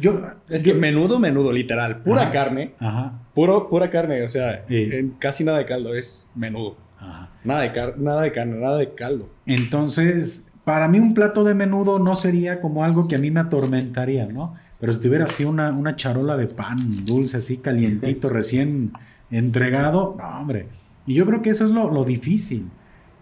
Yo, 0.02 0.20
es 0.50 0.62
que 0.62 0.74
menudo, 0.74 1.18
menudo, 1.18 1.50
literal. 1.50 2.02
Pura 2.02 2.30
carne. 2.30 2.74
Ajá. 2.78 3.20
Puro, 3.34 3.66
pura 3.70 3.88
carne, 3.88 4.22
o 4.22 4.28
sea, 4.28 4.66
en 4.68 5.14
casi 5.18 5.44
nada 5.44 5.56
de 5.56 5.64
caldo, 5.64 5.94
es 5.94 6.26
menudo. 6.34 6.76
Ajá. 7.06 7.30
Nada 7.44 7.60
de, 7.62 7.94
nada 7.98 8.22
de 8.22 8.32
carne, 8.32 8.56
nada 8.58 8.78
de 8.78 8.94
caldo. 8.94 9.28
Entonces, 9.46 10.50
para 10.64 10.88
mí 10.88 10.98
un 10.98 11.14
plato 11.14 11.44
de 11.44 11.54
menudo 11.54 11.98
no 11.98 12.14
sería 12.16 12.60
como 12.60 12.82
algo 12.82 13.06
que 13.06 13.16
a 13.16 13.18
mí 13.18 13.30
me 13.30 13.40
atormentaría, 13.40 14.26
¿no? 14.26 14.54
Pero 14.80 14.92
si 14.92 15.00
tuviera 15.00 15.24
así 15.26 15.44
una, 15.44 15.70
una 15.70 15.96
charola 15.96 16.36
de 16.36 16.48
pan 16.48 17.04
dulce, 17.04 17.36
así 17.36 17.58
calientito, 17.58 18.28
recién 18.30 18.92
entregado, 19.30 20.16
no, 20.18 20.40
hombre. 20.40 20.66
Y 21.06 21.14
yo 21.14 21.24
creo 21.24 21.40
que 21.40 21.50
eso 21.50 21.64
es 21.64 21.70
lo, 21.70 21.90
lo 21.90 22.04
difícil. 22.04 22.68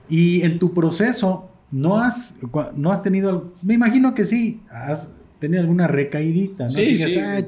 Y 0.08 0.42
en 0.42 0.58
tu 0.58 0.72
proceso, 0.72 1.50
no 1.70 1.98
has, 1.98 2.40
no 2.76 2.90
has 2.90 3.02
tenido, 3.02 3.52
me 3.62 3.74
imagino 3.74 4.14
que 4.14 4.24
sí, 4.24 4.62
has 4.70 5.14
tenido 5.38 5.60
alguna 5.60 5.86
recaidita, 5.86 6.64
¿no? 6.64 6.70
Sí, 6.70 6.96
sí. 6.96 7.18
Ah, 7.18 7.42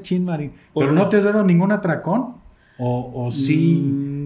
Pero 0.75 0.91
no 0.91 1.09
te 1.09 1.17
has 1.17 1.23
dado 1.23 1.43
ningún 1.43 1.71
atracón, 1.71 2.35
o, 2.77 3.25
o 3.25 3.31
sí. 3.31 3.81
Mm, 3.91 4.16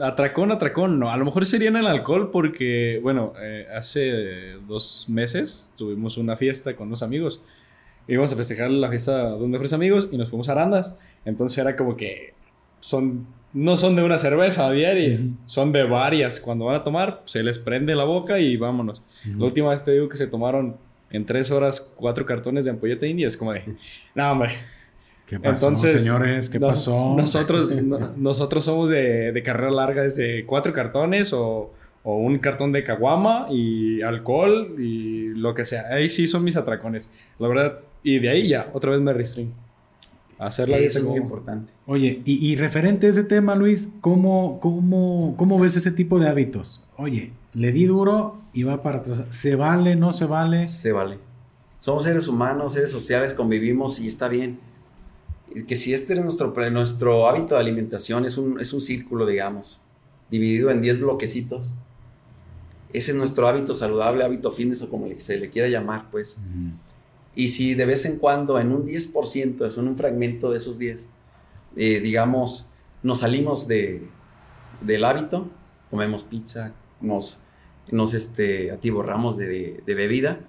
atracón, 0.00 0.52
atracón, 0.52 0.98
no. 0.98 1.10
A 1.10 1.16
lo 1.16 1.24
mejor 1.24 1.46
sería 1.46 1.68
en 1.68 1.76
el 1.76 1.86
alcohol 1.86 2.30
porque, 2.30 3.00
bueno, 3.02 3.32
eh, 3.40 3.66
hace 3.74 4.54
dos 4.66 5.06
meses 5.08 5.72
tuvimos 5.76 6.16
una 6.16 6.36
fiesta 6.36 6.76
con 6.76 6.88
unos 6.88 7.02
amigos. 7.02 7.40
Íbamos 8.06 8.32
a 8.32 8.36
festejar 8.36 8.70
la 8.70 8.88
fiesta 8.88 9.28
de 9.30 9.34
unos 9.34 9.48
mejores 9.48 9.72
amigos 9.72 10.08
y 10.10 10.16
nos 10.16 10.28
fuimos 10.28 10.48
a 10.48 10.52
Arandas. 10.52 10.96
Entonces 11.24 11.58
era 11.58 11.76
como 11.76 11.96
que 11.96 12.34
son 12.80 13.26
no 13.52 13.76
son 13.76 13.96
de 13.96 14.02
una 14.02 14.18
cerveza 14.18 14.66
a 14.66 14.72
diario, 14.72 15.20
son 15.46 15.72
de 15.72 15.82
varias. 15.84 16.38
Cuando 16.40 16.66
van 16.66 16.76
a 16.76 16.82
tomar, 16.82 17.22
se 17.24 17.42
les 17.42 17.58
prende 17.58 17.94
la 17.94 18.04
boca 18.04 18.38
y 18.38 18.56
vámonos. 18.56 19.02
La 19.36 19.46
última 19.46 19.70
vez 19.70 19.84
te 19.84 19.92
digo 19.92 20.08
que 20.08 20.16
se 20.16 20.26
tomaron 20.26 20.76
en 21.10 21.24
tres 21.24 21.50
horas 21.50 21.80
cuatro 21.96 22.26
cartones 22.26 22.64
de 22.64 22.70
ampolleta 22.70 23.06
india. 23.06 23.26
Es 23.26 23.36
como 23.36 23.52
de, 23.52 23.64
no, 24.14 24.30
hombre. 24.30 24.52
¿Qué 25.28 25.38
pasó, 25.38 25.68
Entonces, 25.68 26.02
señores? 26.02 26.48
¿Qué 26.48 26.58
pasó? 26.58 27.14
Nosotros, 27.14 27.70
nosotros 28.16 28.64
somos 28.64 28.88
de, 28.88 29.30
de, 29.30 29.42
carrera 29.42 29.70
larga 29.70 30.02
desde 30.02 30.46
cuatro 30.46 30.72
cartones 30.72 31.34
o, 31.34 31.70
o, 32.02 32.16
un 32.16 32.38
cartón 32.38 32.72
de 32.72 32.82
caguama 32.82 33.46
y 33.50 34.00
alcohol 34.00 34.76
y 34.78 35.28
lo 35.34 35.54
que 35.54 35.66
sea. 35.66 35.88
Ahí 35.90 36.08
sí 36.08 36.26
son 36.26 36.44
mis 36.44 36.56
atracones. 36.56 37.10
La 37.38 37.48
verdad. 37.48 37.80
Y 38.02 38.20
de 38.20 38.30
ahí 38.30 38.48
ya, 38.48 38.70
otra 38.72 38.92
vez 38.92 39.00
me 39.00 39.12
restringo. 39.12 39.52
Hacerla 40.38 40.78
Eso 40.78 41.00
es 41.00 41.04
muy 41.04 41.18
importante. 41.18 41.72
Oye, 41.84 42.22
y, 42.24 42.54
referente 42.56 43.08
a 43.08 43.10
ese 43.10 43.24
tema, 43.24 43.56
Luis, 43.56 43.90
¿cómo, 44.00 44.60
cómo, 44.60 45.34
cómo 45.36 45.58
ves 45.58 45.76
ese 45.76 45.90
tipo 45.90 46.20
de 46.20 46.28
hábitos? 46.28 46.86
Oye, 46.96 47.32
le 47.54 47.72
di 47.72 47.86
duro 47.86 48.40
y 48.52 48.62
va 48.62 48.82
para 48.82 48.98
atrás. 48.98 49.24
¿Se 49.30 49.56
vale, 49.56 49.96
no 49.96 50.12
se 50.12 50.26
vale? 50.26 50.64
Se 50.64 50.92
vale. 50.92 51.18
Somos 51.80 52.04
seres 52.04 52.28
humanos, 52.28 52.74
seres 52.74 52.92
sociales, 52.92 53.34
convivimos 53.34 54.00
y 54.00 54.06
está 54.06 54.28
bien. 54.28 54.60
Que 55.66 55.76
si 55.76 55.94
este 55.94 56.14
es 56.14 56.22
nuestro, 56.22 56.54
nuestro 56.70 57.28
hábito 57.28 57.54
de 57.54 57.60
alimentación, 57.60 58.24
es 58.24 58.36
un, 58.36 58.60
es 58.60 58.72
un 58.72 58.80
círculo, 58.80 59.26
digamos, 59.26 59.80
dividido 60.30 60.70
en 60.70 60.80
10 60.80 61.00
bloquecitos. 61.00 61.76
Ese 62.92 63.10
es 63.12 63.16
nuestro 63.16 63.48
hábito 63.48 63.74
saludable, 63.74 64.24
hábito 64.24 64.50
fitness 64.50 64.82
o 64.82 64.90
como 64.90 65.08
se 65.18 65.38
le 65.38 65.50
quiera 65.50 65.68
llamar, 65.68 66.10
pues. 66.10 66.38
Y 67.34 67.48
si 67.48 67.74
de 67.74 67.86
vez 67.86 68.04
en 68.04 68.18
cuando, 68.18 68.58
en 68.58 68.72
un 68.72 68.84
10%, 68.86 69.66
es 69.66 69.76
un 69.76 69.96
fragmento 69.96 70.50
de 70.50 70.58
esos 70.58 70.78
10, 70.78 71.08
eh, 71.76 72.00
digamos, 72.00 72.70
nos 73.02 73.20
salimos 73.20 73.68
de, 73.68 74.02
del 74.80 75.04
hábito, 75.04 75.48
comemos 75.90 76.22
pizza, 76.24 76.74
nos, 77.00 77.40
nos 77.90 78.14
este, 78.14 78.70
atiborramos 78.70 79.36
de, 79.36 79.82
de, 79.84 79.94
bebida, 79.94 80.40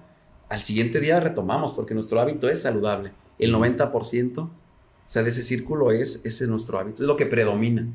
al 0.49 0.61
siguiente 0.61 0.99
día 0.99 1.19
retomamos 1.19 1.73
porque 1.73 1.93
nuestro 1.93 2.19
hábito 2.19 2.49
es 2.49 2.63
saludable. 2.63 3.11
El 3.37 3.53
90%, 3.53 4.37
o 4.39 4.49
sea, 5.11 5.23
de 5.23 5.29
ese 5.29 5.43
círculo 5.43 5.91
es, 5.91 6.21
ese 6.23 6.43
es 6.43 6.49
nuestro 6.49 6.79
hábito, 6.79 7.03
es 7.03 7.07
lo 7.07 7.17
que 7.17 7.25
predomina. 7.25 7.87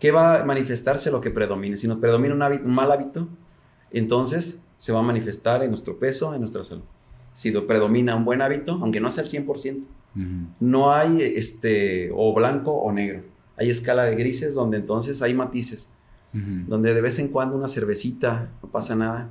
¿Qué 0.00 0.10
va 0.10 0.42
a 0.42 0.44
manifestarse 0.44 1.10
lo 1.10 1.20
que 1.20 1.30
predomine? 1.30 1.76
Si 1.76 1.88
nos 1.88 1.98
predomina 1.98 2.34
un, 2.34 2.42
hábito, 2.42 2.64
un 2.64 2.74
mal 2.74 2.92
hábito, 2.92 3.28
entonces 3.90 4.60
se 4.76 4.92
va 4.92 5.00
a 5.00 5.02
manifestar 5.02 5.62
en 5.62 5.70
nuestro 5.70 5.98
peso, 5.98 6.34
en 6.34 6.40
nuestra 6.40 6.62
salud 6.62 6.84
si 7.36 7.52
predomina 7.52 8.16
un 8.16 8.24
buen 8.24 8.40
hábito, 8.40 8.78
aunque 8.80 8.98
no 8.98 9.10
sea 9.10 9.22
el 9.22 9.30
100%. 9.30 9.84
No 10.58 10.92
hay 10.94 11.20
este, 11.20 12.10
o 12.14 12.32
blanco 12.32 12.72
o 12.72 12.90
negro. 12.90 13.22
Hay 13.58 13.68
escala 13.68 14.04
de 14.04 14.16
grises 14.16 14.54
donde 14.54 14.78
entonces 14.78 15.20
hay 15.20 15.34
matices. 15.34 15.90
Donde 16.32 16.94
de 16.94 17.00
vez 17.00 17.18
en 17.18 17.28
cuando 17.28 17.56
una 17.56 17.68
cervecita, 17.68 18.48
no 18.62 18.70
pasa 18.70 18.96
nada. 18.96 19.28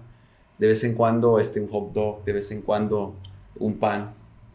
De 0.60 0.68
vez 0.68 0.84
en 0.84 0.94
cuando 0.94 1.40
este, 1.40 1.60
un 1.60 1.68
hot 1.68 1.94
dog, 1.94 2.24
de 2.26 2.34
vez 2.34 2.52
en 2.52 2.62
cuando 2.62 3.16
un 3.60 3.78
pan 3.78 4.14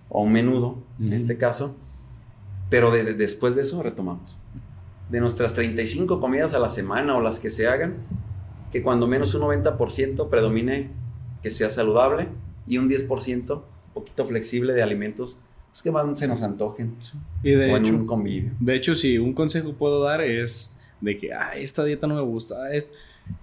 o 0.08 0.22
un 0.22 0.32
menudo, 0.32 0.78
en 1.00 1.12
este 1.12 1.36
caso. 1.36 1.74
Pero 2.70 2.92
después 2.92 3.56
de 3.56 3.62
eso 3.62 3.82
retomamos. 3.82 4.38
De 5.10 5.20
nuestras 5.20 5.54
35 5.54 6.20
comidas 6.20 6.54
a 6.54 6.58
la 6.58 6.68
semana 6.68 7.16
o 7.16 7.20
las 7.20 7.40
que 7.40 7.50
se 7.50 7.66
hagan, 7.66 7.96
que 8.72 8.82
cuando 8.82 9.06
menos 9.06 9.34
un 9.34 9.42
90% 9.42 10.28
predomine 10.30 10.90
que 11.42 11.50
sea 11.50 11.68
saludable 11.68 12.28
y 12.66 12.78
un 12.78 12.88
10% 12.88 13.50
un 13.56 13.62
poquito 13.92 14.24
flexible 14.24 14.72
de 14.72 14.82
alimentos 14.82 15.40
pues, 15.70 15.82
que 15.82 15.90
más 15.90 16.18
se 16.18 16.28
nos 16.28 16.42
antojen. 16.42 16.96
Y 17.42 17.52
de 17.52 17.74
hecho, 17.74 17.94
un 17.94 18.06
convivio. 18.06 18.52
De 18.60 18.74
hecho, 18.74 18.94
sí, 18.94 19.18
un 19.18 19.32
consejo 19.32 19.72
puedo 19.72 20.02
dar 20.02 20.20
es 20.20 20.78
de 21.00 21.16
que, 21.16 21.32
ah, 21.32 21.52
esta 21.56 21.84
dieta 21.84 22.06
no 22.06 22.14
me 22.14 22.22
gusta. 22.22 22.56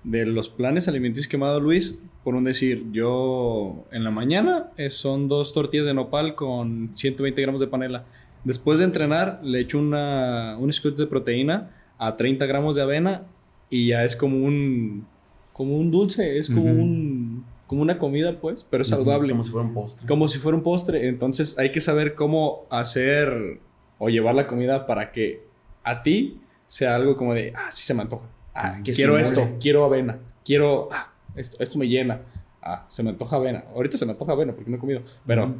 De 0.03 0.25
los 0.25 0.49
planes 0.49 0.87
alimenticios 0.87 1.27
que 1.27 1.37
me 1.37 1.45
ha 1.45 1.49
dado 1.49 1.61
Luis, 1.61 1.97
por 2.23 2.35
un 2.35 2.43
decir, 2.43 2.85
yo 2.91 3.85
en 3.91 4.03
la 4.03 4.11
mañana 4.11 4.71
eh, 4.75 4.89
son 4.89 5.29
dos 5.29 5.53
tortillas 5.53 5.85
de 5.85 5.93
nopal 5.93 6.35
con 6.35 6.91
120 6.95 7.41
gramos 7.41 7.61
de 7.61 7.67
panela. 7.67 8.05
Después 8.43 8.79
de 8.79 8.85
entrenar, 8.85 9.39
le 9.43 9.59
echo 9.59 9.79
una, 9.79 10.57
un 10.57 10.71
scoop 10.71 10.95
de 10.95 11.07
proteína 11.07 11.71
a 11.97 12.15
30 12.15 12.45
gramos 12.45 12.75
de 12.75 12.81
avena 12.81 13.23
y 13.69 13.87
ya 13.87 14.05
es 14.05 14.15
como 14.15 14.37
un, 14.37 15.05
como 15.53 15.77
un 15.77 15.91
dulce, 15.91 16.37
es 16.37 16.49
como 16.49 16.65
un 16.65 17.45
como 17.67 17.81
una 17.81 17.97
comida, 17.97 18.39
pues, 18.39 18.65
pero 18.69 18.85
saludable. 18.85 19.31
Como 19.31 19.43
si 19.43 19.51
fuera 19.51 19.67
un 19.67 19.73
postre. 19.73 20.07
Como 20.07 20.27
si 20.29 20.39
fuera 20.39 20.57
un 20.57 20.63
postre. 20.63 21.07
Entonces 21.09 21.59
hay 21.59 21.71
que 21.71 21.81
saber 21.81 22.15
cómo 22.15 22.65
hacer 22.69 23.59
o 23.99 24.09
llevar 24.09 24.35
la 24.35 24.47
comida 24.47 24.87
para 24.87 25.11
que 25.11 25.43
a 25.83 26.01
ti 26.01 26.39
sea 26.65 26.95
algo 26.95 27.17
como 27.17 27.33
de, 27.33 27.53
ah, 27.55 27.71
sí 27.71 27.83
se 27.83 27.93
me 27.93 28.03
antoja. 28.03 28.25
Ah, 28.55 28.79
quiero 28.83 29.17
esto, 29.17 29.57
quiero 29.59 29.83
avena, 29.83 30.17
quiero, 30.43 30.89
ah, 30.91 31.11
esto, 31.35 31.57
esto 31.59 31.77
me 31.77 31.87
llena. 31.87 32.21
Ah, 32.61 32.85
se 32.87 33.03
me 33.03 33.09
antoja 33.09 33.35
avena. 33.35 33.65
Ahorita 33.75 33.97
se 33.97 34.05
me 34.05 34.13
antoja 34.13 34.31
avena 34.31 34.53
porque 34.53 34.71
no 34.71 34.77
he 34.77 34.79
comido, 34.79 35.01
pero 35.25 35.55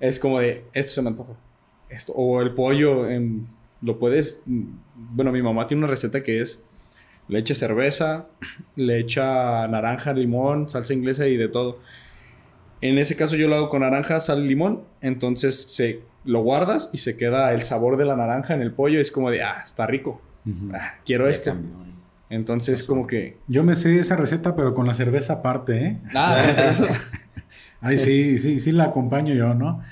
es 0.00 0.18
como 0.18 0.40
de, 0.40 0.64
esto 0.72 0.92
se 0.92 1.02
me 1.02 1.10
antoja. 1.10 1.34
Esto, 1.92 2.12
o 2.14 2.40
el 2.40 2.54
pollo, 2.54 3.08
en, 3.08 3.46
lo 3.80 3.98
puedes, 3.98 4.42
bueno, 4.46 5.32
mi 5.32 5.42
mamá 5.42 5.66
tiene 5.66 5.84
una 5.84 5.90
receta 5.90 6.22
que 6.22 6.40
es 6.40 6.62
le 7.28 7.38
echa 7.38 7.54
cerveza, 7.54 8.26
le 8.76 8.98
echa 8.98 9.66
naranja, 9.68 10.12
limón, 10.12 10.68
salsa 10.68 10.94
inglesa 10.94 11.26
y 11.26 11.36
de 11.36 11.48
todo. 11.48 11.78
En 12.80 12.98
ese 12.98 13.16
caso 13.16 13.36
yo 13.36 13.48
lo 13.48 13.56
hago 13.56 13.68
con 13.68 13.82
naranja, 13.82 14.20
sal 14.20 14.44
y 14.44 14.48
limón, 14.48 14.82
entonces 15.00 15.62
se 15.70 16.00
lo 16.24 16.42
guardas 16.42 16.90
y 16.92 16.98
se 16.98 17.16
queda 17.16 17.52
el 17.52 17.62
sabor 17.62 17.96
de 17.96 18.04
la 18.04 18.16
naranja 18.16 18.54
en 18.54 18.62
el 18.62 18.72
pollo, 18.72 19.00
es 19.00 19.10
como 19.10 19.30
de, 19.30 19.42
ah, 19.42 19.62
está 19.64 19.86
rico. 19.86 20.20
Ah, 20.74 20.96
quiero 21.04 21.28
esto. 21.28 21.54
Entonces 22.28 22.82
como 22.82 23.06
que... 23.06 23.36
Yo 23.46 23.62
me 23.62 23.74
sé 23.76 23.98
esa 24.00 24.16
receta, 24.16 24.56
pero 24.56 24.74
con 24.74 24.86
la 24.86 24.94
cerveza 24.94 25.34
aparte, 25.34 25.86
¿eh? 25.86 26.00
Ah, 26.14 26.42
cerveza. 26.54 26.86
Ay, 27.80 27.98
sí, 27.98 28.38
sí, 28.38 28.58
sí 28.58 28.72
la 28.72 28.84
acompaño 28.84 29.34
yo, 29.34 29.54
¿no? 29.54 29.82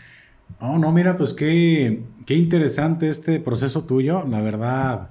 Oh, 0.60 0.78
no, 0.78 0.92
mira, 0.92 1.16
pues 1.16 1.32
qué, 1.32 2.02
qué 2.26 2.34
interesante 2.34 3.08
este 3.08 3.40
proceso 3.40 3.84
tuyo, 3.84 4.24
la 4.28 4.40
verdad 4.40 5.08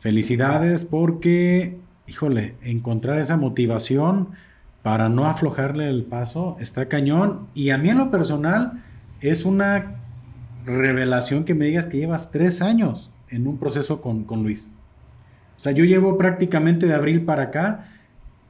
Felicidades 0.00 0.86
porque, 0.86 1.76
híjole, 2.08 2.54
encontrar 2.62 3.18
esa 3.18 3.36
motivación 3.36 4.28
para 4.82 5.10
no 5.10 5.26
aflojarle 5.26 5.90
el 5.90 6.04
paso 6.04 6.56
está 6.58 6.88
cañón. 6.88 7.48
Y 7.52 7.68
a 7.68 7.76
mí 7.76 7.90
en 7.90 7.98
lo 7.98 8.10
personal 8.10 8.82
es 9.20 9.44
una 9.44 9.96
revelación 10.64 11.44
que 11.44 11.52
me 11.52 11.66
digas 11.66 11.86
que 11.86 11.98
llevas 11.98 12.30
tres 12.30 12.62
años 12.62 13.10
en 13.28 13.46
un 13.46 13.58
proceso 13.58 14.00
con, 14.00 14.24
Luis. 14.42 14.70
O 15.58 15.60
sea, 15.60 15.72
yo 15.72 15.84
llevo 15.84 16.16
prácticamente 16.16 16.86
de 16.86 16.94
abril 16.94 17.26
para 17.26 17.42
acá 17.44 17.88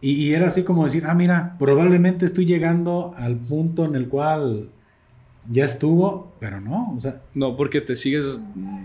y, 0.01 0.33
era 0.35 0.47
así 0.47 0.63
como 0.63 0.85
decir, 0.85 1.03
ah, 1.09 1.15
mira, 1.15 1.57
probablemente 1.59 2.27
estoy 2.27 2.47
llegando 2.47 3.13
al 3.17 3.35
punto 3.35 3.85
en 3.85 3.97
el 3.97 4.09
cual 4.09 4.69
ya 5.49 5.65
estuvo, 5.65 6.33
pero 6.41 6.61
no, 6.61 6.93
o 6.97 7.01
sea... 7.01 7.23
No, 7.35 7.57
porque 7.57 7.81
te 7.81 7.97
sigues 7.97 8.41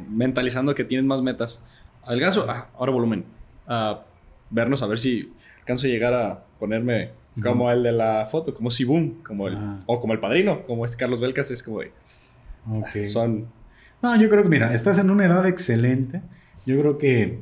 mentalizando 0.10 0.74
que 0.76 0.84
tienes 0.84 1.06
más 1.06 1.22
metas. 1.22 1.62
Adelgazo, 2.04 2.46
ah, 2.50 2.70
ahora 2.78 2.91
volumen. 2.91 3.26
A 3.68 4.02
vernos 4.50 4.82
a 4.82 4.88
ver 4.88 5.00
si 5.00 5.34
alcanzo 5.60 5.88
a 5.88 5.89
llegar 5.89 6.13
a 6.13 6.44
ponerme 6.60 7.12
como 7.41 7.70
el 7.70 7.84
de 7.84 7.91
la 7.91 8.28
foto, 8.32 8.54
como 8.54 8.72
Sibum, 8.72 9.22
como 9.24 9.48
el, 9.48 9.58
o 9.86 10.00
como 10.00 10.13
el 10.13 10.20
padrino, 10.20 10.65
como 10.65 10.86
es 10.86 10.96
Carlos 10.96 11.20
Belcas, 11.20 11.52
es 11.52 11.62
como 11.62 11.82
de, 11.82 11.91
ah, 12.68 12.84
son... 13.04 13.48
No, 14.02 14.15
yo 14.15 14.30
creo 14.30 14.44
que, 14.44 14.50
mira, 14.50 14.74
estás 14.74 15.00
en 15.00 15.10
una 15.10 15.26
edad 15.26 15.48
excelente. 15.48 16.22
Yo 16.65 16.80
creo 16.80 16.98
que 16.98 17.39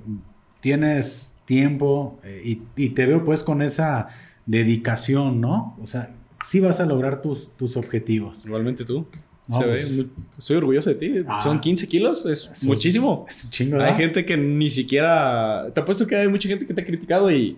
tienes 0.61 1.37
tiempo 1.45 2.19
eh, 2.23 2.41
y, 2.43 2.61
y, 2.75 2.89
te 2.89 3.05
veo 3.05 3.25
pues 3.25 3.43
con 3.43 3.61
esa 3.61 4.07
dedicación, 4.45 5.41
¿no? 5.41 5.77
O 5.81 5.87
sea, 5.87 6.11
sí 6.43 6.59
vas 6.59 6.79
a 6.79 6.85
lograr 6.85 7.21
tus, 7.21 7.49
tus 7.55 7.77
objetivos. 7.77 8.45
Igualmente 8.45 8.85
tú. 8.85 9.07
Se 9.51 9.65
ve 9.65 9.71
pues, 9.71 10.05
estoy 10.37 10.55
orgulloso 10.57 10.89
de 10.89 10.95
ti. 10.95 11.25
Ah. 11.27 11.41
Son 11.41 11.59
15 11.59 11.87
kilos, 11.87 12.25
es, 12.25 12.63
muchísimo. 12.63 13.25
Es 13.27 13.49
chingo, 13.49 13.81
hay 13.81 13.93
gente 13.95 14.25
que 14.25 14.37
ni 14.37 14.69
siquiera. 14.69 15.69
Te 15.73 15.81
apuesto 15.81 16.07
que 16.07 16.15
hay 16.15 16.27
mucha 16.27 16.47
gente 16.47 16.65
que 16.65 16.73
te 16.73 16.81
ha 16.81 16.85
criticado 16.85 17.29
y 17.29 17.57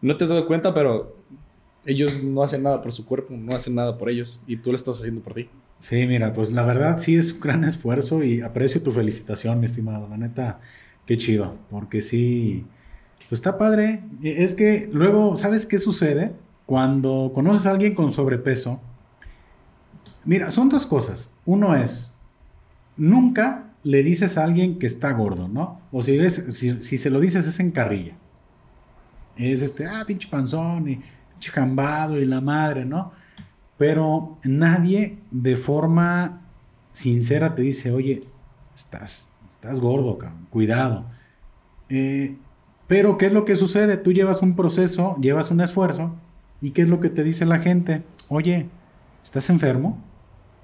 no 0.00 0.16
te 0.16 0.24
has 0.24 0.30
dado 0.30 0.46
cuenta, 0.46 0.72
pero 0.72 1.16
ellos 1.84 2.22
no 2.22 2.42
hacen 2.42 2.62
nada 2.62 2.82
por 2.82 2.92
su 2.92 3.04
cuerpo, 3.04 3.34
no 3.36 3.54
hacen 3.54 3.74
nada 3.74 3.98
por 3.98 4.10
ellos 4.10 4.42
y 4.46 4.56
tú 4.56 4.70
lo 4.70 4.76
estás 4.76 4.98
haciendo 4.98 5.20
por 5.20 5.34
ti. 5.34 5.48
Sí, 5.80 6.06
mira, 6.06 6.32
pues 6.32 6.52
la 6.52 6.62
verdad 6.62 6.98
sí 6.98 7.16
es 7.16 7.32
un 7.32 7.40
gran 7.40 7.64
esfuerzo 7.64 8.22
y 8.22 8.40
aprecio 8.40 8.82
tu 8.82 8.90
felicitación, 8.92 9.60
mi 9.60 9.66
estimado. 9.66 10.08
La 10.08 10.16
neta, 10.16 10.60
qué 11.06 11.18
chido, 11.18 11.56
porque 11.70 12.00
sí, 12.00 12.64
pues 13.28 13.40
está 13.40 13.58
padre. 13.58 14.02
Es 14.22 14.54
que 14.54 14.88
luego, 14.90 15.36
¿sabes 15.36 15.66
qué 15.66 15.78
sucede? 15.78 16.32
Cuando 16.70 17.32
conoces 17.34 17.66
a 17.66 17.72
alguien 17.72 17.96
con 17.96 18.12
sobrepeso, 18.12 18.80
Mira, 20.24 20.50
son 20.50 20.68
dos 20.68 20.86
cosas. 20.86 21.40
Uno 21.44 21.74
es, 21.74 22.20
nunca 22.96 23.72
le 23.82 24.02
dices 24.02 24.36
a 24.36 24.44
alguien 24.44 24.78
que 24.78 24.86
está 24.86 25.12
gordo, 25.12 25.48
¿no? 25.48 25.80
O 25.90 26.02
si, 26.02 26.28
si, 26.28 26.98
se 26.98 27.10
lo 27.10 27.20
dices 27.20 27.46
es 27.46 27.58
en 27.60 27.70
carrilla. 27.70 28.14
Es 29.36 29.62
este, 29.62 29.86
ah, 29.86 30.04
pinche 30.06 30.28
panzón 30.28 30.88
y 30.88 30.96
pinche 31.32 31.50
jambado 31.50 32.18
y 32.18 32.26
la 32.26 32.40
madre, 32.40 32.84
¿no? 32.84 33.12
Pero 33.78 34.38
nadie 34.44 35.18
de 35.30 35.56
forma 35.56 36.42
sincera 36.92 37.54
te 37.54 37.62
dice, 37.62 37.92
oye, 37.92 38.24
estás, 38.76 39.34
estás 39.50 39.80
gordo, 39.80 40.18
cabrón, 40.18 40.46
cuidado. 40.50 41.06
Eh, 41.88 42.36
pero, 42.86 43.16
¿qué 43.16 43.26
es 43.26 43.32
lo 43.32 43.44
que 43.46 43.56
sucede? 43.56 43.96
Tú 43.96 44.12
llevas 44.12 44.42
un 44.42 44.54
proceso, 44.54 45.16
llevas 45.20 45.50
un 45.50 45.62
esfuerzo, 45.62 46.14
¿y 46.60 46.70
qué 46.70 46.82
es 46.82 46.88
lo 46.88 47.00
que 47.00 47.10
te 47.10 47.24
dice 47.24 47.46
la 47.46 47.58
gente? 47.58 48.02
Oye, 48.28 48.66
¿estás 49.22 49.50
enfermo? 49.50 50.02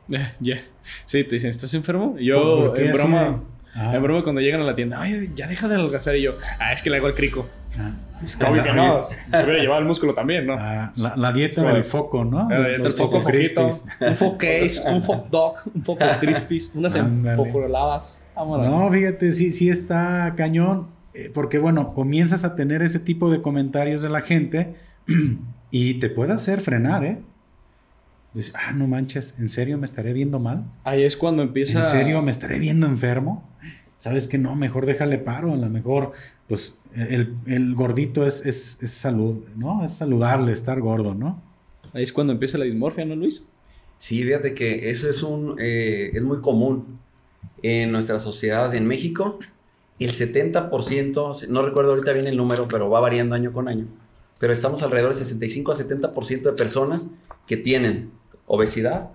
Ya. 0.08 0.62
Sí, 1.04 1.24
te 1.24 1.36
dicen, 1.36 1.50
¿estás 1.50 1.74
enfermo? 1.74 2.16
Yo, 2.18 2.76
en 2.76 2.92
broma, 2.92 3.42
ah. 3.74 3.94
en 3.94 4.02
broma, 4.02 4.22
cuando 4.22 4.40
llegan 4.40 4.60
a 4.60 4.64
la 4.64 4.74
tienda, 4.74 5.00
ay, 5.00 5.32
ya 5.34 5.48
deja 5.48 5.68
de 5.68 5.74
adelgazar. 5.74 6.16
Y 6.16 6.22
yo, 6.22 6.32
ah, 6.60 6.72
es 6.72 6.82
que 6.82 6.90
le 6.90 6.98
hago 6.98 7.08
el 7.08 7.14
crico. 7.14 7.46
Ah. 7.78 7.92
Es 8.24 8.36
que 8.36 8.44
no, 8.44 9.02
se 9.02 9.16
hubiera 9.44 9.60
llevado 9.60 9.80
el 9.80 9.86
músculo 9.86 10.14
también, 10.14 10.46
¿no? 10.46 10.54
Ah, 10.58 10.92
la, 10.96 11.32
dieta 11.32 11.70
del 11.72 11.84
foco, 11.84 12.24
¿no? 12.24 12.48
La 12.48 12.68
dieta 12.68 12.84
del 12.84 12.92
foco, 12.92 13.20
foquito. 13.20 13.68
Un 14.00 14.16
foqués, 14.16 14.82
un 14.86 15.02
foc 15.02 15.28
dog, 15.28 15.56
un 15.74 15.84
foco 15.84 16.04
crispies, 16.20 16.72
unas 16.74 16.94
empocoladas. 16.94 18.28
No, 18.36 18.90
fíjate, 18.90 19.32
sí, 19.32 19.52
sí 19.52 19.68
está 19.68 20.34
cañón. 20.36 20.94
Eh, 21.12 21.30
porque, 21.32 21.58
bueno, 21.58 21.94
comienzas 21.94 22.44
a 22.44 22.56
tener 22.56 22.82
ese 22.82 23.00
tipo 23.00 23.30
de 23.30 23.40
comentarios 23.40 24.02
de 24.02 24.10
la 24.10 24.20
gente 24.20 24.74
y 25.70 25.94
te 25.94 26.08
puede 26.08 26.32
hacer 26.32 26.60
frenar, 26.60 27.04
¿eh? 27.04 27.18
Dices, 28.34 28.52
ah, 28.54 28.72
no 28.72 28.86
manches, 28.86 29.38
¿en 29.38 29.48
serio 29.48 29.78
me 29.78 29.86
estaré 29.86 30.12
viendo 30.12 30.38
mal? 30.38 30.64
Ahí 30.84 31.04
es 31.04 31.16
cuando 31.16 31.42
empieza. 31.42 31.80
¿En 31.80 31.86
serio 31.86 32.20
me 32.20 32.30
estaré 32.30 32.58
viendo 32.58 32.86
enfermo? 32.86 33.48
¿Sabes 33.96 34.28
que 34.28 34.36
no? 34.36 34.54
Mejor 34.54 34.84
déjale 34.84 35.16
paro, 35.16 35.54
a 35.54 35.56
lo 35.56 35.70
mejor, 35.70 36.12
pues 36.48 36.78
el, 36.94 37.74
gordito 37.74 38.26
es, 38.26 38.44
es, 38.44 38.90
salud, 38.90 39.44
¿no? 39.56 39.84
Es 39.84 39.92
saludable 39.92 40.52
estar 40.52 40.80
gordo, 40.80 41.14
¿no? 41.14 41.42
Ahí 41.94 42.02
es 42.02 42.12
cuando 42.12 42.34
empieza 42.34 42.58
la 42.58 42.66
dismorfia, 42.66 43.06
¿no, 43.06 43.16
Luis? 43.16 43.46
Sí, 43.96 44.22
fíjate 44.22 44.52
que 44.52 44.90
eso 44.90 45.08
es 45.08 45.22
un 45.22 45.56
eh, 45.58 46.10
es 46.12 46.24
muy 46.24 46.42
común 46.42 46.98
en 47.62 47.90
nuestras 47.90 48.22
sociedades. 48.22 48.74
En 48.74 48.86
México, 48.86 49.38
el 49.98 50.10
70%, 50.10 51.48
no 51.48 51.62
recuerdo 51.62 51.92
ahorita 51.92 52.12
bien 52.12 52.26
el 52.26 52.36
número, 52.36 52.68
pero 52.68 52.90
va 52.90 53.00
variando 53.00 53.34
año 53.34 53.52
con 53.52 53.68
año. 53.68 53.86
Pero 54.38 54.52
estamos 54.52 54.82
alrededor 54.82 55.14
del 55.14 55.18
65 55.18 55.72
a 55.72 55.76
70% 55.76 56.42
de 56.42 56.52
personas 56.52 57.08
que 57.46 57.56
tienen 57.56 58.12
obesidad 58.46 59.10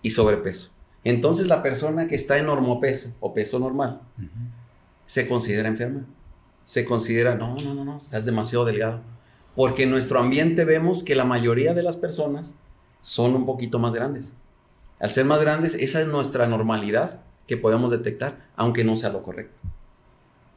y 0.00 0.10
sobrepeso. 0.10 0.70
Entonces 1.04 1.46
la 1.46 1.62
persona 1.62 2.06
que 2.06 2.14
está 2.14 2.38
en 2.38 2.46
normopeso 2.46 3.14
o 3.20 3.34
peso 3.34 3.58
normal 3.58 4.00
se 5.06 5.28
considera 5.28 5.68
enferma. 5.68 6.06
Se 6.64 6.84
considera, 6.84 7.34
no, 7.34 7.56
no, 7.60 7.74
no, 7.74 7.84
no, 7.84 7.96
estás 7.96 8.24
demasiado 8.24 8.64
delgado. 8.64 9.00
Porque 9.56 9.82
en 9.82 9.90
nuestro 9.90 10.20
ambiente 10.20 10.64
vemos 10.64 11.02
que 11.02 11.14
la 11.14 11.24
mayoría 11.24 11.74
de 11.74 11.82
las 11.82 11.96
personas 11.96 12.54
son 13.02 13.34
un 13.34 13.44
poquito 13.44 13.78
más 13.78 13.94
grandes. 13.94 14.34
Al 15.00 15.10
ser 15.10 15.24
más 15.24 15.40
grandes, 15.42 15.74
esa 15.74 16.00
es 16.00 16.06
nuestra 16.06 16.46
normalidad 16.46 17.20
que 17.46 17.56
podemos 17.56 17.90
detectar, 17.90 18.48
aunque 18.56 18.84
no 18.84 18.94
sea 18.94 19.10
lo 19.10 19.22
correcto. 19.22 19.58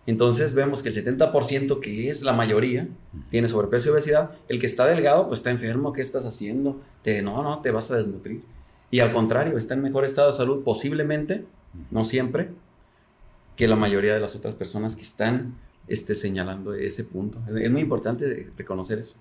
Entonces 0.07 0.53
vemos 0.53 0.83
que 0.83 0.89
el 0.89 0.95
70%, 0.95 1.79
que 1.79 2.09
es 2.09 2.21
la 2.21 2.33
mayoría, 2.33 2.87
tiene 3.31 3.47
sobrepeso 3.47 3.89
y 3.89 3.91
obesidad. 3.93 4.31
El 4.47 4.59
que 4.59 4.67
está 4.67 4.85
delgado, 4.85 5.27
pues 5.27 5.39
está 5.39 5.51
enfermo. 5.51 5.93
¿Qué 5.93 6.01
estás 6.01 6.25
haciendo? 6.25 6.79
Te, 7.01 7.21
no, 7.21 7.41
no, 7.41 7.61
te 7.61 7.71
vas 7.71 7.89
a 7.89 7.95
desnutrir. 7.95 8.43
Y 8.91 8.99
al 8.99 9.11
contrario, 9.11 9.57
está 9.57 9.73
en 9.73 9.81
mejor 9.81 10.05
estado 10.05 10.27
de 10.27 10.33
salud 10.33 10.63
posiblemente, 10.63 11.45
no 11.89 12.03
siempre, 12.03 12.49
que 13.55 13.67
la 13.67 13.75
mayoría 13.75 14.13
de 14.13 14.19
las 14.19 14.35
otras 14.35 14.53
personas 14.55 14.95
que 14.95 15.01
están 15.01 15.55
este, 15.87 16.13
señalando 16.13 16.73
ese 16.73 17.03
punto. 17.03 17.39
Es 17.57 17.71
muy 17.71 17.81
importante 17.81 18.51
reconocer 18.57 18.99
eso. 18.99 19.15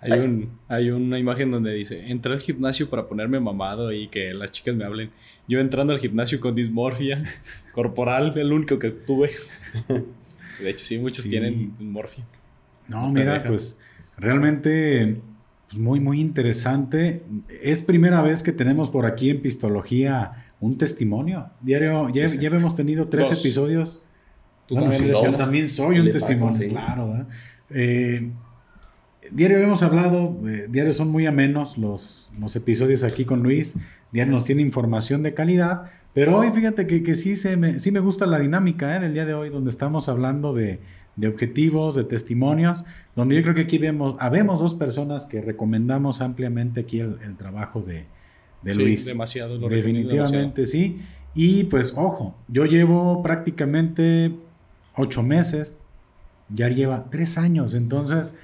Hay, 0.00 0.12
un, 0.12 0.58
hay 0.68 0.90
una 0.90 1.18
imagen 1.18 1.50
donde 1.50 1.72
dice, 1.72 2.10
entré 2.10 2.32
al 2.32 2.40
gimnasio 2.40 2.88
para 2.88 3.06
ponerme 3.08 3.40
mamado 3.40 3.92
y 3.92 4.08
que 4.08 4.34
las 4.34 4.52
chicas 4.52 4.74
me 4.74 4.84
hablen. 4.84 5.10
Yo 5.48 5.58
entrando 5.58 5.92
al 5.92 6.00
gimnasio 6.00 6.38
con 6.40 6.54
dismorfia 6.54 7.22
corporal, 7.72 8.36
el 8.36 8.52
único 8.52 8.78
que 8.78 8.90
tuve. 8.90 9.30
De 10.60 10.70
hecho, 10.70 10.84
sí, 10.84 10.98
muchos 10.98 11.28
tienen 11.28 11.72
dismorfia. 11.76 12.24
No, 12.88 13.10
mira, 13.10 13.42
pues 13.44 13.80
realmente 14.16 15.16
pues, 15.68 15.80
muy, 15.80 16.00
muy 16.00 16.20
interesante. 16.20 17.22
Es 17.62 17.82
primera 17.82 18.22
vez 18.22 18.42
que 18.42 18.52
tenemos 18.52 18.90
por 18.90 19.06
aquí 19.06 19.30
en 19.30 19.40
Pistología 19.40 20.46
un 20.60 20.78
testimonio. 20.78 21.50
Diario, 21.60 22.08
ya, 22.10 22.26
ya 22.26 22.48
hemos 22.48 22.76
tenido 22.76 23.08
tres 23.08 23.32
episodios. 23.32 24.02
Tú 24.66 24.74
también, 24.74 25.08
yo 25.08 25.30
también 25.32 25.68
soy 25.68 26.00
un 26.00 26.10
testimonio, 26.10 26.68
claro. 26.68 27.26
Eh, 27.70 28.30
Diario 29.30 29.58
hemos 29.58 29.82
hablado, 29.82 30.36
eh, 30.48 30.66
diario 30.70 30.92
son 30.92 31.10
muy 31.10 31.26
amenos 31.26 31.78
los, 31.78 32.32
los 32.38 32.56
episodios 32.56 33.02
aquí 33.02 33.24
con 33.24 33.42
Luis, 33.42 33.76
diario 34.12 34.32
nos 34.32 34.44
tiene 34.44 34.62
información 34.62 35.22
de 35.22 35.34
calidad, 35.34 35.90
pero 36.14 36.36
hoy 36.38 36.50
fíjate 36.50 36.86
que, 36.86 37.02
que 37.02 37.14
sí, 37.14 37.36
se 37.36 37.56
me, 37.56 37.78
sí 37.78 37.90
me 37.90 38.00
gusta 38.00 38.26
la 38.26 38.38
dinámica 38.38 38.96
eh, 38.96 39.00
del 39.00 39.12
día 39.12 39.26
de 39.26 39.34
hoy, 39.34 39.50
donde 39.50 39.70
estamos 39.70 40.08
hablando 40.08 40.54
de, 40.54 40.80
de, 41.16 41.28
objetivos, 41.28 41.94
de 41.94 42.04
testimonios, 42.04 42.84
donde 43.14 43.36
yo 43.36 43.42
creo 43.42 43.54
que 43.54 43.62
aquí 43.62 43.78
vemos, 43.78 44.16
habemos 44.18 44.60
dos 44.60 44.74
personas 44.74 45.26
que 45.26 45.40
recomendamos 45.40 46.20
ampliamente 46.20 46.80
aquí 46.80 47.00
el, 47.00 47.18
el 47.22 47.36
trabajo 47.36 47.82
de, 47.82 48.06
de 48.62 48.74
sí, 48.74 48.80
Luis. 48.80 49.04
Demasiado, 49.04 49.58
lo 49.58 49.68
Definitivamente 49.68 50.66
sí. 50.66 51.02
Y 51.34 51.64
pues 51.64 51.92
ojo, 51.96 52.34
yo 52.48 52.64
llevo 52.64 53.22
prácticamente 53.22 54.32
ocho 54.94 55.22
meses, 55.22 55.78
ya 56.48 56.68
lleva 56.68 57.10
tres 57.10 57.36
años, 57.36 57.74
entonces 57.74 58.38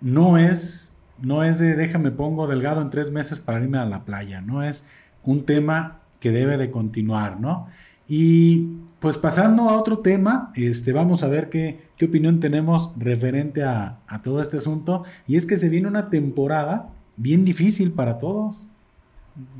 no 0.00 0.38
es, 0.38 0.96
no 1.20 1.42
es 1.44 1.58
de 1.58 1.74
déjame 1.74 2.10
pongo 2.10 2.46
delgado 2.46 2.80
en 2.82 2.90
tres 2.90 3.10
meses 3.10 3.40
para 3.40 3.60
irme 3.60 3.78
a 3.78 3.84
la 3.84 4.04
playa, 4.04 4.40
no 4.40 4.62
es 4.62 4.86
un 5.24 5.44
tema 5.44 6.00
que 6.20 6.30
debe 6.32 6.56
de 6.56 6.70
continuar, 6.70 7.40
¿no? 7.40 7.68
Y 8.08 8.68
pues 9.00 9.18
pasando 9.18 9.68
a 9.68 9.78
otro 9.78 9.98
tema, 9.98 10.50
este, 10.54 10.92
vamos 10.92 11.22
a 11.22 11.28
ver 11.28 11.50
qué, 11.50 11.78
qué 11.96 12.06
opinión 12.06 12.40
tenemos 12.40 12.92
referente 12.98 13.62
a, 13.62 13.98
a, 14.06 14.22
todo 14.22 14.40
este 14.40 14.56
asunto. 14.56 15.04
Y 15.26 15.36
es 15.36 15.46
que 15.46 15.56
se 15.56 15.68
viene 15.68 15.88
una 15.88 16.08
temporada 16.08 16.88
bien 17.16 17.44
difícil 17.44 17.92
para 17.92 18.18
todos. 18.18 18.64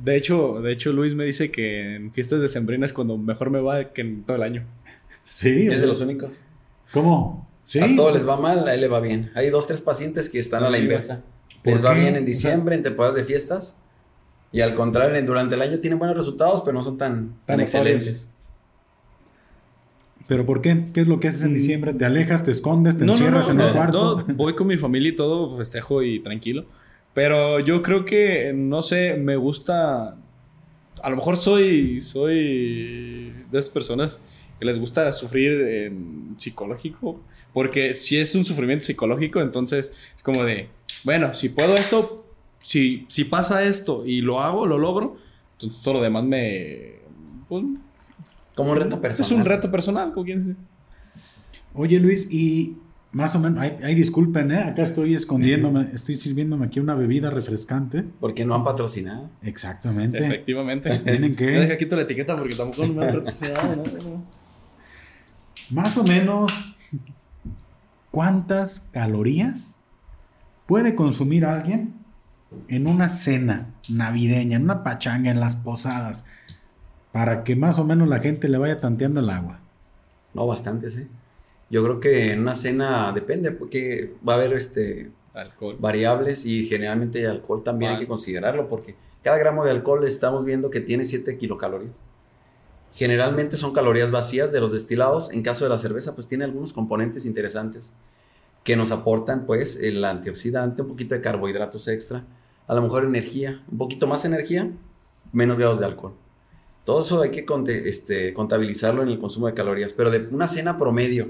De 0.02 0.16
hecho, 0.16 0.60
de 0.60 0.72
hecho 0.72 0.92
Luis 0.92 1.14
me 1.14 1.24
dice 1.24 1.50
que 1.50 1.94
en 1.96 2.10
fiestas 2.12 2.40
de 2.40 2.84
es 2.84 2.92
cuando 2.92 3.16
mejor 3.16 3.50
me 3.50 3.60
va 3.60 3.92
que 3.92 4.00
en 4.00 4.22
todo 4.22 4.36
el 4.36 4.42
año. 4.42 4.64
Sí. 5.24 5.68
Es 5.68 5.82
de 5.82 5.86
los 5.86 6.00
únicos. 6.00 6.40
¿Cómo? 6.92 7.47
A 7.76 7.96
todos 7.96 8.14
les 8.14 8.26
va 8.26 8.38
mal, 8.38 8.66
a 8.66 8.74
él 8.74 8.80
le 8.80 8.88
va 8.88 9.00
bien. 9.00 9.30
Hay 9.34 9.50
dos, 9.50 9.66
tres 9.66 9.80
pacientes 9.80 10.30
que 10.30 10.38
están 10.38 10.64
a 10.64 10.70
la 10.70 10.78
inversa. 10.78 11.22
Les 11.64 11.84
va 11.84 11.92
bien 11.92 12.16
en 12.16 12.24
diciembre, 12.24 12.74
en 12.74 12.82
temporadas 12.82 13.14
de 13.14 13.24
fiestas. 13.24 13.76
Y 14.52 14.62
al 14.62 14.74
contrario, 14.74 15.22
durante 15.26 15.54
el 15.54 15.62
año 15.62 15.78
tienen 15.78 15.98
buenos 15.98 16.16
resultados, 16.16 16.62
pero 16.62 16.72
no 16.72 16.82
son 16.82 16.96
tan, 16.96 17.34
tan 17.44 17.60
excelentes. 17.60 18.30
¿Pero 20.26 20.46
por 20.46 20.62
qué? 20.62 20.86
¿Qué 20.94 21.02
es 21.02 21.06
lo 21.06 21.20
que 21.20 21.28
haces 21.28 21.42
en 21.42 21.52
mm. 21.52 21.54
diciembre? 21.54 21.94
¿Te 21.94 22.04
alejas, 22.04 22.44
te 22.44 22.50
escondes, 22.50 22.98
te 22.98 23.04
encierras 23.04 23.50
en 23.50 23.60
el 23.60 23.72
cuarto? 23.72 24.24
voy 24.34 24.54
con 24.54 24.66
mi 24.66 24.76
familia 24.76 25.10
y 25.10 25.16
todo, 25.16 25.56
festejo 25.56 26.02
y 26.02 26.20
tranquilo. 26.20 26.64
Pero 27.12 27.60
yo 27.60 27.82
creo 27.82 28.04
que, 28.04 28.52
no 28.54 28.80
sé, 28.82 29.14
me 29.14 29.36
gusta... 29.36 30.16
A 31.02 31.10
lo 31.10 31.16
mejor 31.16 31.36
soy, 31.36 32.00
soy 32.00 33.32
de 33.50 33.58
esas 33.58 33.70
personas 33.70 34.20
que 34.58 34.64
les 34.64 34.78
gusta 34.78 35.10
sufrir 35.12 35.60
en 35.60 36.34
psicológico. 36.36 37.20
Porque 37.52 37.94
si 37.94 38.18
es 38.18 38.34
un 38.34 38.44
sufrimiento 38.44 38.84
psicológico, 38.84 39.40
entonces 39.40 39.92
es 40.14 40.22
como 40.22 40.44
de, 40.44 40.68
bueno, 41.04 41.34
si 41.34 41.48
puedo 41.48 41.74
esto, 41.74 42.26
si, 42.60 43.06
si 43.08 43.24
pasa 43.24 43.64
esto 43.64 44.04
y 44.06 44.20
lo 44.20 44.40
hago, 44.40 44.66
lo 44.66 44.78
logro, 44.78 45.16
entonces 45.52 45.80
todo 45.82 45.94
lo 45.94 46.02
demás 46.02 46.24
me... 46.24 46.98
Pues, 47.48 47.64
como 48.54 48.72
un 48.72 48.76
reto 48.76 49.00
personal. 49.00 49.26
Es 49.30 49.38
un 49.38 49.44
reto 49.44 49.70
personal, 49.70 50.12
como 50.12 50.24
quien 50.26 50.40
dice. 50.40 50.56
Oye 51.74 52.00
Luis, 52.00 52.28
y 52.30 52.76
más 53.12 53.34
o 53.36 53.38
menos, 53.40 53.64
ay, 53.82 53.94
disculpen, 53.94 54.50
¿eh? 54.50 54.58
acá 54.58 54.82
estoy 54.82 55.14
escondiéndome, 55.14 55.82
estoy 55.94 56.16
sirviéndome 56.16 56.66
aquí 56.66 56.80
una 56.80 56.94
bebida 56.94 57.30
refrescante. 57.30 58.04
Porque 58.20 58.44
no 58.44 58.54
han 58.54 58.64
patrocinado. 58.64 59.30
Exactamente. 59.42 60.18
Efectivamente. 60.18 60.98
Tienen 60.98 61.34
que. 61.34 61.46
Deja 61.46 61.78
quito 61.78 61.96
la 61.96 62.02
etiqueta 62.02 62.36
porque 62.36 62.54
tampoco 62.54 62.86
me 62.88 63.04
han 63.04 63.14
patrocinado, 63.14 63.76
¿no? 63.76 64.24
Más 65.70 65.98
o 65.98 66.04
menos, 66.04 66.50
¿cuántas 68.10 68.88
calorías 68.92 69.80
puede 70.66 70.94
consumir 70.94 71.44
alguien 71.44 71.94
en 72.68 72.86
una 72.86 73.08
cena 73.10 73.74
navideña, 73.88 74.56
en 74.56 74.64
una 74.64 74.82
pachanga, 74.82 75.30
en 75.30 75.40
las 75.40 75.56
posadas, 75.56 76.26
para 77.12 77.44
que 77.44 77.54
más 77.54 77.78
o 77.78 77.84
menos 77.84 78.08
la 78.08 78.20
gente 78.20 78.48
le 78.48 78.56
vaya 78.56 78.80
tanteando 78.80 79.20
el 79.20 79.28
agua? 79.28 79.60
No, 80.32 80.46
bastantes, 80.46 80.96
¿eh? 80.96 81.08
Yo 81.70 81.84
creo 81.84 82.00
que 82.00 82.32
en 82.32 82.40
una 82.40 82.54
cena 82.54 83.12
depende, 83.12 83.50
porque 83.50 84.14
va 84.26 84.34
a 84.34 84.36
haber 84.36 84.54
este 84.54 85.10
alcohol. 85.34 85.76
variables 85.78 86.46
y 86.46 86.64
generalmente 86.64 87.20
el 87.20 87.30
alcohol 87.30 87.62
también 87.62 87.92
hay 87.92 87.98
que 87.98 88.08
considerarlo, 88.08 88.68
porque 88.68 88.96
cada 89.22 89.36
gramo 89.36 89.64
de 89.64 89.72
alcohol 89.72 90.04
estamos 90.04 90.46
viendo 90.46 90.70
que 90.70 90.80
tiene 90.80 91.04
7 91.04 91.36
kilocalorías. 91.36 92.02
Generalmente 92.94 93.56
son 93.56 93.72
calorías 93.72 94.10
vacías 94.10 94.52
de 94.52 94.60
los 94.60 94.72
destilados. 94.72 95.30
En 95.32 95.42
caso 95.42 95.64
de 95.64 95.70
la 95.70 95.78
cerveza, 95.78 96.14
pues 96.14 96.28
tiene 96.28 96.44
algunos 96.44 96.72
componentes 96.72 97.26
interesantes 97.26 97.94
que 98.64 98.76
nos 98.76 98.90
aportan, 98.90 99.46
pues, 99.46 99.76
el 99.76 100.04
antioxidante, 100.04 100.82
un 100.82 100.88
poquito 100.88 101.14
de 101.14 101.20
carbohidratos 101.20 101.88
extra, 101.88 102.24
a 102.66 102.74
lo 102.74 102.82
mejor 102.82 103.04
energía, 103.04 103.62
un 103.70 103.78
poquito 103.78 104.06
más 104.06 104.24
energía, 104.24 104.70
menos 105.32 105.58
grados 105.58 105.78
de 105.78 105.86
alcohol. 105.86 106.14
Todo 106.84 107.00
eso 107.00 107.22
hay 107.22 107.30
que 107.30 107.44
este, 107.86 108.32
contabilizarlo 108.32 109.02
en 109.02 109.08
el 109.08 109.18
consumo 109.18 109.46
de 109.46 109.54
calorías, 109.54 109.92
pero 109.92 110.10
de 110.10 110.26
una 110.30 110.48
cena 110.48 110.78
promedio, 110.78 111.28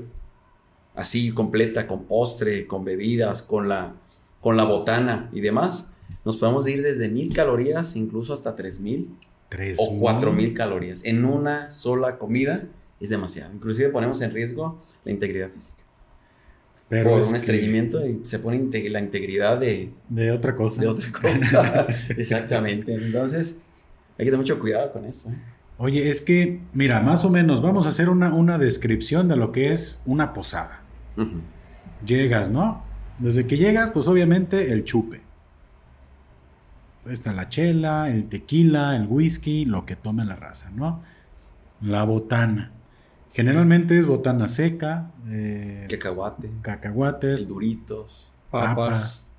así 0.95 1.33
completa, 1.33 1.87
con 1.87 2.05
postre, 2.05 2.67
con 2.67 2.85
bebidas, 2.85 3.43
con 3.43 3.69
la, 3.69 3.95
botana 4.43 5.29
y 5.33 5.41
demás, 5.41 5.93
nos 6.25 6.37
podemos 6.37 6.67
ir 6.69 6.83
desde 6.83 7.09
mil 7.09 7.33
calorías, 7.35 7.97
incluso 7.97 8.35
hasta 8.35 8.57
tres 8.57 8.81
o 9.79 9.99
cuatro 9.99 10.33
mil 10.33 10.55
calorías 10.55 11.05
en 11.05 11.25
una 11.25 11.71
sola 11.71 12.19
comida. 12.19 12.65
Es 13.01 13.11
demasiado. 13.11 13.53
Inclusive 13.55 13.91
ponemos 13.91 14.21
en 14.23 14.33
riesgo 14.33 14.83
la 15.05 15.13
integridad 15.13 15.51
física. 15.51 15.79
Pero 16.89 17.11
por 17.11 17.23
un 17.23 17.37
estreñimiento 17.37 18.05
y 18.07 18.23
se 18.25 18.39
pone 18.39 18.59
la 18.89 18.99
integridad 18.99 19.59
de... 19.59 19.91
De 20.09 20.31
otra 20.31 20.57
cosa. 20.57 20.81
De 20.81 20.89
otra 20.89 21.13
cosa. 21.13 21.87
Exactamente. 22.17 22.95
Entonces, 22.95 23.59
hay 24.19 24.25
que 24.25 24.31
tener 24.31 24.39
mucho 24.39 24.59
cuidado 24.59 24.91
con 24.93 25.05
eso. 25.05 25.31
¿eh? 25.31 25.35
Oye, 25.77 26.09
es 26.09 26.23
que, 26.23 26.61
mira, 26.73 27.01
más 27.01 27.25
o 27.25 27.31
menos, 27.31 27.63
vamos 27.63 27.87
a 27.87 27.91
hacer 27.91 28.09
una, 28.09 28.35
una 28.35 28.59
descripción 28.59 29.29
de 29.29 29.37
lo 29.37 29.53
que 29.53 29.73
es 29.73 30.03
una 30.07 30.33
posada. 30.33 30.83
Llegas, 32.05 32.51
¿no? 32.51 32.83
Desde 33.19 33.47
que 33.47 33.57
llegas, 33.59 33.91
pues 33.91 34.09
obviamente 34.09 34.73
el 34.73 34.85
chupe. 34.85 35.21
Está 37.11 37.33
la 37.33 37.49
chela, 37.49 38.11
el 38.11 38.29
tequila, 38.29 38.97
el 38.97 39.07
whisky, 39.07 39.65
lo 39.65 39.87
que 39.87 39.97
tome 39.97 40.25
la 40.25 40.37
raza, 40.37 40.71
¿no? 40.75 41.03
La 41.81 42.05
botana. 42.05 42.73
Generalmente 43.33 43.99
es 43.99 44.07
botana 44.07 44.49
seca. 44.49 45.11
Eh, 45.29 45.87
cacahuate. 45.89 46.51
Cacahuates. 46.63 47.47
Duritos. 47.47 48.33
Papas. 48.51 49.35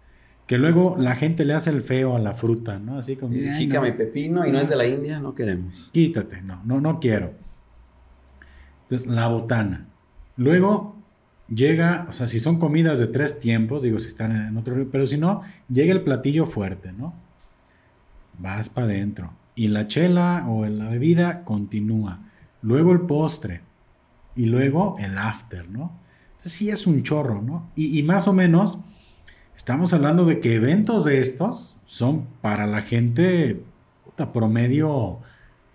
Que 0.47 0.57
luego 0.57 0.95
la 0.97 1.15
gente 1.15 1.45
le 1.45 1.53
hace 1.53 1.69
el 1.69 1.81
feo 1.81 2.15
a 2.15 2.19
la 2.19 2.33
fruta, 2.33 2.79
¿no? 2.79 2.97
Así 2.97 3.15
como. 3.15 3.33
Jícame 3.33 3.91
pepino 3.93 4.47
y 4.47 4.51
no 4.51 4.59
es 4.59 4.69
de 4.69 4.75
la 4.75 4.87
India, 4.87 5.19
no 5.19 5.35
queremos. 5.35 5.89
Quítate, 5.93 6.41
no, 6.41 6.61
no, 6.65 6.81
no 6.81 6.99
quiero. 6.99 7.33
Entonces, 8.83 9.07
la 9.07 9.27
botana. 9.27 9.85
Luego 10.37 10.95
llega, 11.53 12.07
o 12.09 12.13
sea, 12.13 12.25
si 12.25 12.39
son 12.39 12.57
comidas 12.57 12.97
de 12.99 13.07
tres 13.07 13.39
tiempos, 13.39 13.83
digo, 13.83 13.99
si 13.99 14.07
están 14.07 14.31
en 14.31 14.57
otro, 14.57 14.87
pero 14.91 15.05
si 15.05 15.17
no, 15.17 15.43
llega 15.67 15.93
el 15.93 16.01
platillo 16.01 16.45
fuerte, 16.45 16.91
¿no? 16.93 17.13
Vas 18.39 18.69
para 18.69 18.87
adentro. 18.87 19.33
Y 19.55 19.67
la 19.67 19.87
chela 19.87 20.45
o 20.47 20.65
la 20.65 20.89
bebida 20.89 21.43
continúa. 21.43 22.19
Luego 22.61 22.91
el 22.93 23.01
postre. 23.01 23.61
Y 24.35 24.45
luego 24.45 24.95
el 24.99 25.17
after, 25.17 25.69
¿no? 25.69 25.91
Entonces 26.31 26.53
sí 26.53 26.69
es 26.69 26.87
un 26.87 27.03
chorro, 27.03 27.41
¿no? 27.41 27.69
Y, 27.75 28.01
más 28.03 28.27
o 28.29 28.33
menos, 28.33 28.79
estamos 29.57 29.93
hablando 29.93 30.23
de 30.23 30.39
que 30.39 30.55
eventos 30.55 31.03
de 31.03 31.19
estos 31.19 31.75
son 31.85 32.27
para 32.41 32.65
la 32.65 32.81
gente 32.81 33.61
puta, 34.05 34.31
promedio 34.31 35.19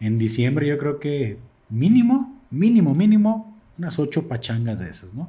en 0.00 0.18
diciembre, 0.18 0.66
yo 0.66 0.78
creo 0.78 0.98
que 1.00 1.38
mínimo, 1.68 2.40
mínimo, 2.50 2.94
mínimo, 2.94 3.60
unas 3.76 3.98
ocho 3.98 4.26
pachangas 4.26 4.78
de 4.78 4.88
esas, 4.88 5.12
¿no? 5.12 5.28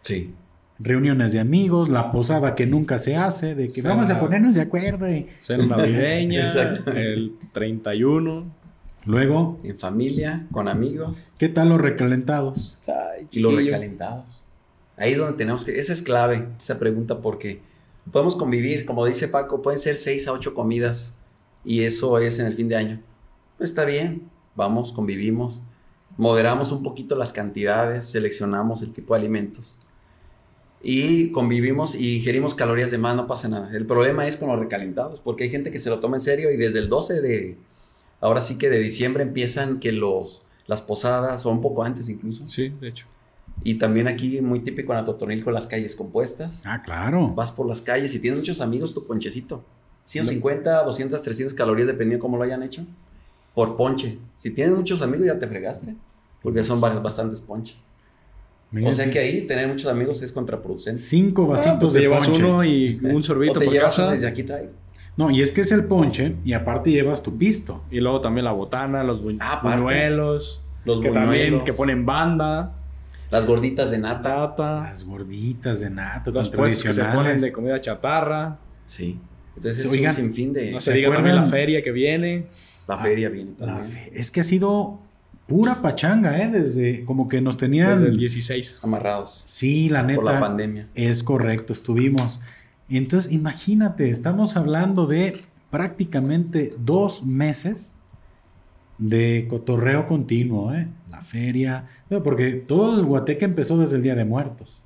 Sí. 0.00 0.34
Reuniones 0.82 1.34
de 1.34 1.40
amigos, 1.40 1.90
la 1.90 2.10
posada 2.10 2.54
que 2.54 2.64
nunca 2.64 2.98
se 2.98 3.14
hace, 3.14 3.54
de 3.54 3.68
que 3.68 3.82
vamos 3.82 4.08
a 4.08 4.18
ponernos 4.18 4.54
de 4.54 4.62
acuerdo. 4.62 5.10
Y... 5.10 5.26
Cena 5.40 5.66
navideña, 5.66 6.50
el 6.94 7.34
31. 7.52 8.50
Luego. 9.04 9.60
En 9.62 9.78
familia, 9.78 10.46
con 10.50 10.68
amigos. 10.68 11.30
¿Qué 11.36 11.50
tal 11.50 11.68
los 11.68 11.80
recalentados? 11.82 12.80
y 13.30 13.40
los 13.40 13.54
recalentados. 13.54 14.42
Ahí 14.96 15.12
es 15.12 15.18
donde 15.18 15.36
tenemos 15.36 15.66
que. 15.66 15.78
Esa 15.78 15.92
es 15.92 16.00
clave, 16.00 16.48
esa 16.58 16.78
pregunta, 16.78 17.20
porque 17.20 17.60
podemos 18.10 18.34
convivir, 18.34 18.86
como 18.86 19.04
dice 19.04 19.28
Paco, 19.28 19.60
pueden 19.60 19.78
ser 19.78 19.98
seis 19.98 20.26
a 20.28 20.32
ocho 20.32 20.54
comidas 20.54 21.14
y 21.62 21.82
eso 21.82 22.18
es 22.18 22.38
en 22.38 22.46
el 22.46 22.54
fin 22.54 22.68
de 22.68 22.76
año. 22.76 23.02
está 23.58 23.84
bien, 23.84 24.30
vamos, 24.56 24.92
convivimos, 24.92 25.60
moderamos 26.16 26.72
un 26.72 26.82
poquito 26.82 27.16
las 27.16 27.34
cantidades, 27.34 28.06
seleccionamos 28.06 28.80
el 28.80 28.92
tipo 28.92 29.12
de 29.12 29.20
alimentos 29.20 29.78
y 30.82 31.30
convivimos 31.32 31.94
y 31.94 32.16
ingerimos 32.18 32.54
calorías 32.54 32.90
de 32.90 32.98
más, 32.98 33.14
no 33.14 33.26
pasa 33.26 33.48
nada. 33.48 33.70
El 33.76 33.86
problema 33.86 34.26
es 34.26 34.36
con 34.36 34.48
los 34.48 34.58
recalentados, 34.58 35.20
porque 35.20 35.44
hay 35.44 35.50
gente 35.50 35.70
que 35.70 35.80
se 35.80 35.90
lo 35.90 36.00
toma 36.00 36.16
en 36.16 36.22
serio 36.22 36.50
y 36.50 36.56
desde 36.56 36.78
el 36.78 36.88
12 36.88 37.20
de, 37.20 37.58
ahora 38.20 38.40
sí 38.40 38.56
que 38.56 38.70
de 38.70 38.78
diciembre 38.78 39.22
empiezan 39.22 39.78
que 39.78 39.92
los, 39.92 40.42
las 40.66 40.80
posadas, 40.80 41.44
o 41.44 41.50
un 41.50 41.60
poco 41.60 41.82
antes 41.82 42.08
incluso. 42.08 42.48
Sí, 42.48 42.72
de 42.80 42.88
hecho. 42.88 43.06
Y 43.62 43.74
también 43.74 44.08
aquí 44.08 44.40
muy 44.40 44.60
típico 44.60 44.92
en 44.92 45.00
Atotonil 45.00 45.44
con 45.44 45.52
las 45.52 45.66
calles 45.66 45.94
compuestas. 45.94 46.62
Ah, 46.64 46.82
claro. 46.82 47.28
Vas 47.34 47.52
por 47.52 47.66
las 47.66 47.82
calles 47.82 48.14
y 48.14 48.18
tienes 48.18 48.38
muchos 48.38 48.60
amigos, 48.62 48.94
tu 48.94 49.04
ponchecito. 49.04 49.62
150, 50.06 50.82
200, 50.84 51.22
300 51.22 51.54
calorías 51.54 51.86
dependiendo 51.86 52.16
de 52.16 52.20
cómo 52.20 52.38
lo 52.38 52.44
hayan 52.44 52.62
hecho. 52.62 52.86
Por 53.54 53.76
ponche. 53.76 54.18
Si 54.36 54.50
tienes 54.50 54.74
muchos 54.74 55.02
amigos 55.02 55.26
ya 55.26 55.38
te 55.38 55.46
fregaste. 55.46 55.94
Porque 56.42 56.64
son 56.64 56.80
bastantes 56.80 57.42
ponches. 57.42 57.82
O 58.84 58.92
sea 58.92 59.10
que 59.10 59.18
ahí 59.18 59.42
tener 59.42 59.66
muchos 59.66 59.90
amigos 59.90 60.22
es 60.22 60.32
contraproducente. 60.32 61.00
Cinco 61.00 61.44
ah, 61.44 61.56
vasitos 61.56 61.78
pues 61.80 61.92
de 61.94 62.00
llevas 62.00 62.28
uno 62.28 62.64
y 62.64 63.00
un 63.02 63.22
sorbito 63.22 63.54
o 63.54 63.58
te 63.58 63.66
llevas 63.66 63.96
casa. 63.96 64.10
desde 64.10 64.28
aquí 64.28 64.44
traigo. 64.44 64.70
No, 65.16 65.30
y 65.30 65.42
es 65.42 65.50
que 65.52 65.62
es 65.62 65.72
el 65.72 65.84
ponche 65.84 66.36
y 66.44 66.52
aparte 66.52 66.90
llevas 66.90 67.22
tu 67.22 67.36
pisto. 67.36 67.82
Y 67.90 68.00
luego 68.00 68.20
también 68.20 68.44
la 68.44 68.52
botana, 68.52 69.02
los 69.02 69.20
ah, 69.40 69.60
buñuelos. 69.62 70.62
Los 70.84 71.00
que 71.00 71.10
también 71.10 71.64
que 71.64 71.72
ponen 71.72 72.06
banda. 72.06 72.74
Las 73.30 73.44
gorditas 73.46 73.90
de 73.90 73.98
nata. 73.98 74.54
Las 74.56 75.04
gorditas 75.04 75.80
de 75.80 75.90
nata. 75.90 76.30
Los 76.30 76.50
puestos 76.50 76.82
que 76.82 76.92
se 76.92 77.04
ponen 77.04 77.40
de 77.40 77.52
comida 77.52 77.80
chatarra. 77.80 78.58
Sí. 78.86 79.18
Entonces 79.56 79.84
es 79.84 79.92
un 79.92 80.12
sinfín 80.12 80.52
de... 80.52 80.70
No 80.70 80.80
se 80.80 80.94
diga 80.94 81.12
también 81.12 81.36
la 81.36 81.46
feria 81.46 81.82
que 81.82 81.92
viene. 81.92 82.46
La 82.88 82.96
feria 82.96 83.28
viene 83.28 83.52
también. 83.52 84.10
es 84.12 84.30
que 84.30 84.40
ha 84.40 84.44
sido 84.44 85.00
pura 85.50 85.82
pachanga, 85.82 86.40
¿eh? 86.40 86.48
Desde 86.48 87.04
como 87.04 87.28
que 87.28 87.40
nos 87.40 87.56
tenían... 87.56 87.90
Desde 87.94 88.06
el 88.06 88.16
16. 88.16 88.78
Amarrados. 88.84 89.42
Sí, 89.46 89.88
la 89.88 90.04
neta. 90.04 90.22
Por 90.22 90.32
la 90.32 90.38
pandemia. 90.38 90.86
Es 90.94 91.24
correcto, 91.24 91.72
estuvimos. 91.72 92.40
Entonces, 92.88 93.32
imagínate, 93.32 94.10
estamos 94.10 94.56
hablando 94.56 95.08
de 95.08 95.42
prácticamente 95.70 96.72
dos 96.78 97.26
meses 97.26 97.96
de 98.98 99.46
cotorreo 99.50 100.06
continuo, 100.06 100.72
¿eh? 100.72 100.86
La 101.10 101.20
feria, 101.20 101.88
porque 102.22 102.52
todo 102.52 103.00
el 103.00 103.04
guateque 103.04 103.44
empezó 103.44 103.76
desde 103.76 103.96
el 103.96 104.04
Día 104.04 104.14
de 104.14 104.24
Muertos. 104.24 104.82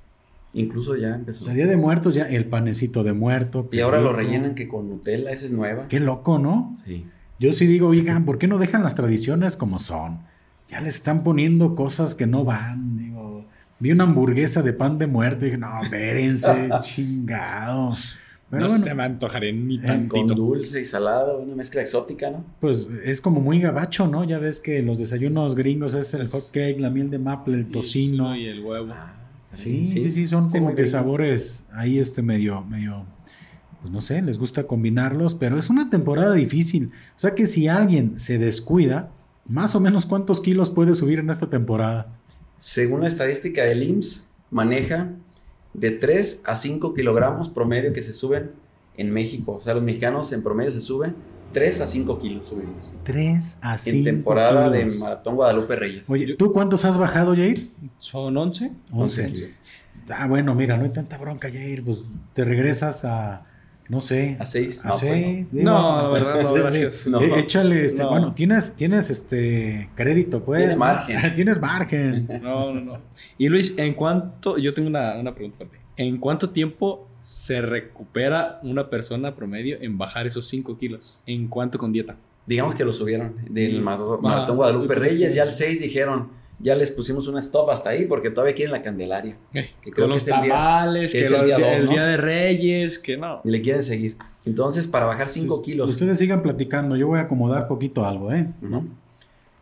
Incluso 0.53 0.95
ya 0.95 1.13
empezó. 1.13 1.43
O 1.43 1.45
sea, 1.45 1.53
Día 1.53 1.67
de 1.67 1.77
Muertos, 1.77 2.15
ya 2.15 2.23
el 2.27 2.45
panecito 2.45 3.03
de 3.03 3.13
muerto. 3.13 3.69
Y 3.71 3.81
ahora 3.81 4.01
lo 4.01 4.13
rellenan 4.13 4.55
que 4.55 4.67
con 4.67 4.89
Nutella, 4.89 5.29
esa 5.29 5.45
es 5.45 5.51
nueva. 5.51 5.87
Qué 5.89 5.99
loco, 5.99 6.39
¿no? 6.39 6.75
Sí. 6.85 7.05
Yo 7.39 7.51
sí 7.51 7.67
digo, 7.67 7.89
oigan, 7.89 8.25
¿por 8.25 8.39
qué 8.39 8.47
no 8.47 8.57
dejan 8.57 8.81
las 8.81 8.95
tradiciones 8.95 9.57
como 9.57 9.77
son? 9.77 10.21
Ya 10.69 10.81
le 10.81 10.89
están 10.89 11.23
poniendo 11.23 11.75
cosas 11.75 12.15
que 12.15 12.25
no 12.25 12.43
van. 12.43 12.97
Digo, 12.97 13.45
vi 13.79 13.91
una 13.91 14.05
hamburguesa 14.05 14.61
de 14.61 14.73
pan 14.73 14.97
de 14.97 15.07
muerte 15.07 15.45
y 15.45 15.49
dije, 15.49 15.57
no, 15.57 15.81
espérense, 15.81 16.69
chingados. 16.81 18.17
no 18.49 18.69
se 18.69 18.95
me 18.95 19.03
antojaré 19.03 19.53
ni 19.53 19.79
tantito. 19.79 20.27
Con 20.27 20.35
dulce 20.35 20.81
y 20.81 20.85
salado, 20.85 21.39
una 21.39 21.55
mezcla 21.55 21.81
exótica, 21.81 22.29
¿no? 22.29 22.43
Pues 22.59 22.87
es 23.03 23.21
como 23.21 23.41
muy 23.41 23.59
gabacho, 23.59 24.07
¿no? 24.07 24.23
Ya 24.23 24.39
ves 24.39 24.59
que 24.59 24.81
los 24.81 24.97
desayunos 24.97 25.55
gringos 25.55 25.93
es 25.93 26.13
el 26.13 26.27
hot 26.27 26.51
cake, 26.51 26.79
la 26.79 26.89
miel 26.89 27.09
de 27.09 27.19
maple, 27.19 27.57
el 27.57 27.69
tocino. 27.69 28.35
Y 28.35 28.47
el 28.47 28.63
huevo. 28.63 28.87
Ah, 28.91 29.13
sí, 29.53 29.85
sí, 29.85 30.09
sí, 30.09 30.25
son 30.25 30.49
como 30.49 30.73
que 30.73 30.85
sabores 30.85 31.67
ahí 31.73 31.99
este 31.99 32.21
medio, 32.21 32.61
medio, 32.63 33.05
pues 33.81 33.93
no 33.93 34.01
sé, 34.01 34.21
les 34.21 34.39
gusta 34.39 34.63
combinarlos, 34.63 35.35
pero 35.35 35.59
es 35.59 35.69
una 35.69 35.89
temporada 35.89 36.33
difícil. 36.33 36.91
O 37.15 37.19
sea 37.19 37.35
que 37.35 37.45
si 37.45 37.67
alguien 37.67 38.19
se 38.19 38.39
descuida, 38.39 39.11
más 39.47 39.75
o 39.75 39.79
menos 39.79 40.05
cuántos 40.05 40.41
kilos 40.41 40.69
puede 40.69 40.95
subir 40.95 41.19
en 41.19 41.29
esta 41.29 41.49
temporada. 41.49 42.07
Según 42.57 43.01
la 43.01 43.07
estadística 43.07 43.63
del 43.63 43.83
IMSS, 43.83 44.23
maneja 44.49 45.09
de 45.73 45.91
3 45.91 46.43
a 46.45 46.55
5 46.55 46.93
kilogramos 46.93 47.49
promedio 47.49 47.93
que 47.93 48.01
se 48.01 48.13
suben 48.13 48.51
en 48.97 49.11
México. 49.11 49.53
O 49.53 49.61
sea, 49.61 49.73
los 49.73 49.83
mexicanos 49.83 50.31
en 50.31 50.41
promedio 50.41 50.71
se 50.71 50.81
suben 50.81 51.15
3 51.55 51.81
a 51.81 51.87
5 51.87 52.19
kilos 52.19 52.47
subimos. 52.47 52.93
3 53.03 53.57
a 53.61 53.77
5 53.77 53.97
En 53.97 54.03
temporada 54.03 54.69
de 54.69 54.85
Maratón 54.85 55.35
Guadalupe 55.35 55.75
Reyes. 55.75 56.09
Oye, 56.09 56.35
¿tú 56.35 56.51
cuántos 56.51 56.83
has 56.85 56.97
bajado, 56.97 57.33
Jair? 57.33 57.69
Son 57.99 58.35
11. 58.35 58.71
11. 58.91 59.53
Ah, 60.09 60.27
bueno, 60.27 60.53
mira, 60.53 60.77
no 60.77 60.83
hay 60.83 60.91
tanta 60.91 61.17
bronca, 61.17 61.49
Jair. 61.49 61.83
Pues 61.83 62.03
te 62.33 62.43
regresas 62.43 63.05
a, 63.05 63.45
no 63.87 63.99
sé. 63.99 64.37
A 64.39 64.45
6. 64.45 64.85
A 64.85 64.93
6. 64.93 65.47
Pues 65.51 65.63
no, 65.63 66.01
la 66.01 66.09
verdad, 66.09 66.43
no, 66.43 66.53
gracias. 66.53 67.07
No. 67.07 67.21
Eh, 67.21 67.39
échale, 67.39 67.85
este, 67.85 68.03
bueno, 68.03 68.33
tienes, 68.33 68.75
tienes 68.75 69.09
este 69.09 69.89
crédito, 69.95 70.43
pues. 70.43 70.59
Tienes 70.59 70.77
margen. 70.79 71.35
tienes 71.35 71.61
margen. 71.61 72.27
No, 72.41 72.73
no, 72.73 72.81
no. 72.81 72.97
Y 73.37 73.47
Luis, 73.49 73.77
¿en 73.77 73.93
cuánto, 73.93 74.57
yo 74.57 74.73
tengo 74.73 74.89
una, 74.89 75.15
una 75.15 75.33
pregunta 75.33 75.59
para 75.59 75.71
ti. 75.71 75.77
¿En 75.97 76.17
cuánto 76.17 76.49
tiempo 76.49 77.07
se 77.19 77.61
recupera 77.61 78.59
una 78.63 78.89
persona 78.89 79.35
promedio 79.35 79.77
en 79.79 79.97
bajar 79.97 80.27
esos 80.27 80.47
5 80.47 80.77
kilos? 80.77 81.21
¿En 81.25 81.47
cuánto 81.47 81.77
con 81.77 81.93
dieta? 81.93 82.17
Digamos 82.45 82.75
que 82.75 82.83
lo 82.83 82.93
subieron 82.93 83.35
del 83.49 83.81
Maratón 83.81 84.57
Guadalupe 84.57 84.93
Reyes, 84.93 85.33
ya 85.33 85.43
al 85.43 85.51
6 85.51 85.79
dijeron, 85.79 86.29
ya 86.59 86.75
les 86.75 86.91
pusimos 86.91 87.27
una 87.27 87.39
stop 87.39 87.69
hasta 87.69 87.89
ahí 87.89 88.05
porque 88.05 88.29
todavía 88.29 88.55
quieren 88.55 88.71
la 88.71 88.81
Candelaria. 88.81 89.37
que 89.51 89.91
creo 89.91 90.07
que 90.07 90.13
los 90.13 90.25
tamales, 90.25 91.11
que, 91.11 91.21
el, 91.21 91.45
día, 91.45 91.75
el 91.75 91.89
día 91.89 92.05
de 92.05 92.17
Reyes, 92.17 92.99
que 92.99 93.17
no. 93.17 93.41
Y 93.43 93.49
le 93.49 93.61
quieren 93.61 93.83
seguir. 93.83 94.17
Entonces, 94.45 94.87
para 94.87 95.05
bajar 95.05 95.27
5 95.27 95.61
kilos. 95.61 95.89
Ustedes 95.89 96.17
sigan 96.19 96.43
platicando, 96.43 96.95
yo 96.95 97.07
voy 97.07 97.19
a 97.19 97.23
acomodar 97.23 97.67
poquito 97.67 98.05
algo, 98.05 98.31
¿eh? 98.31 98.47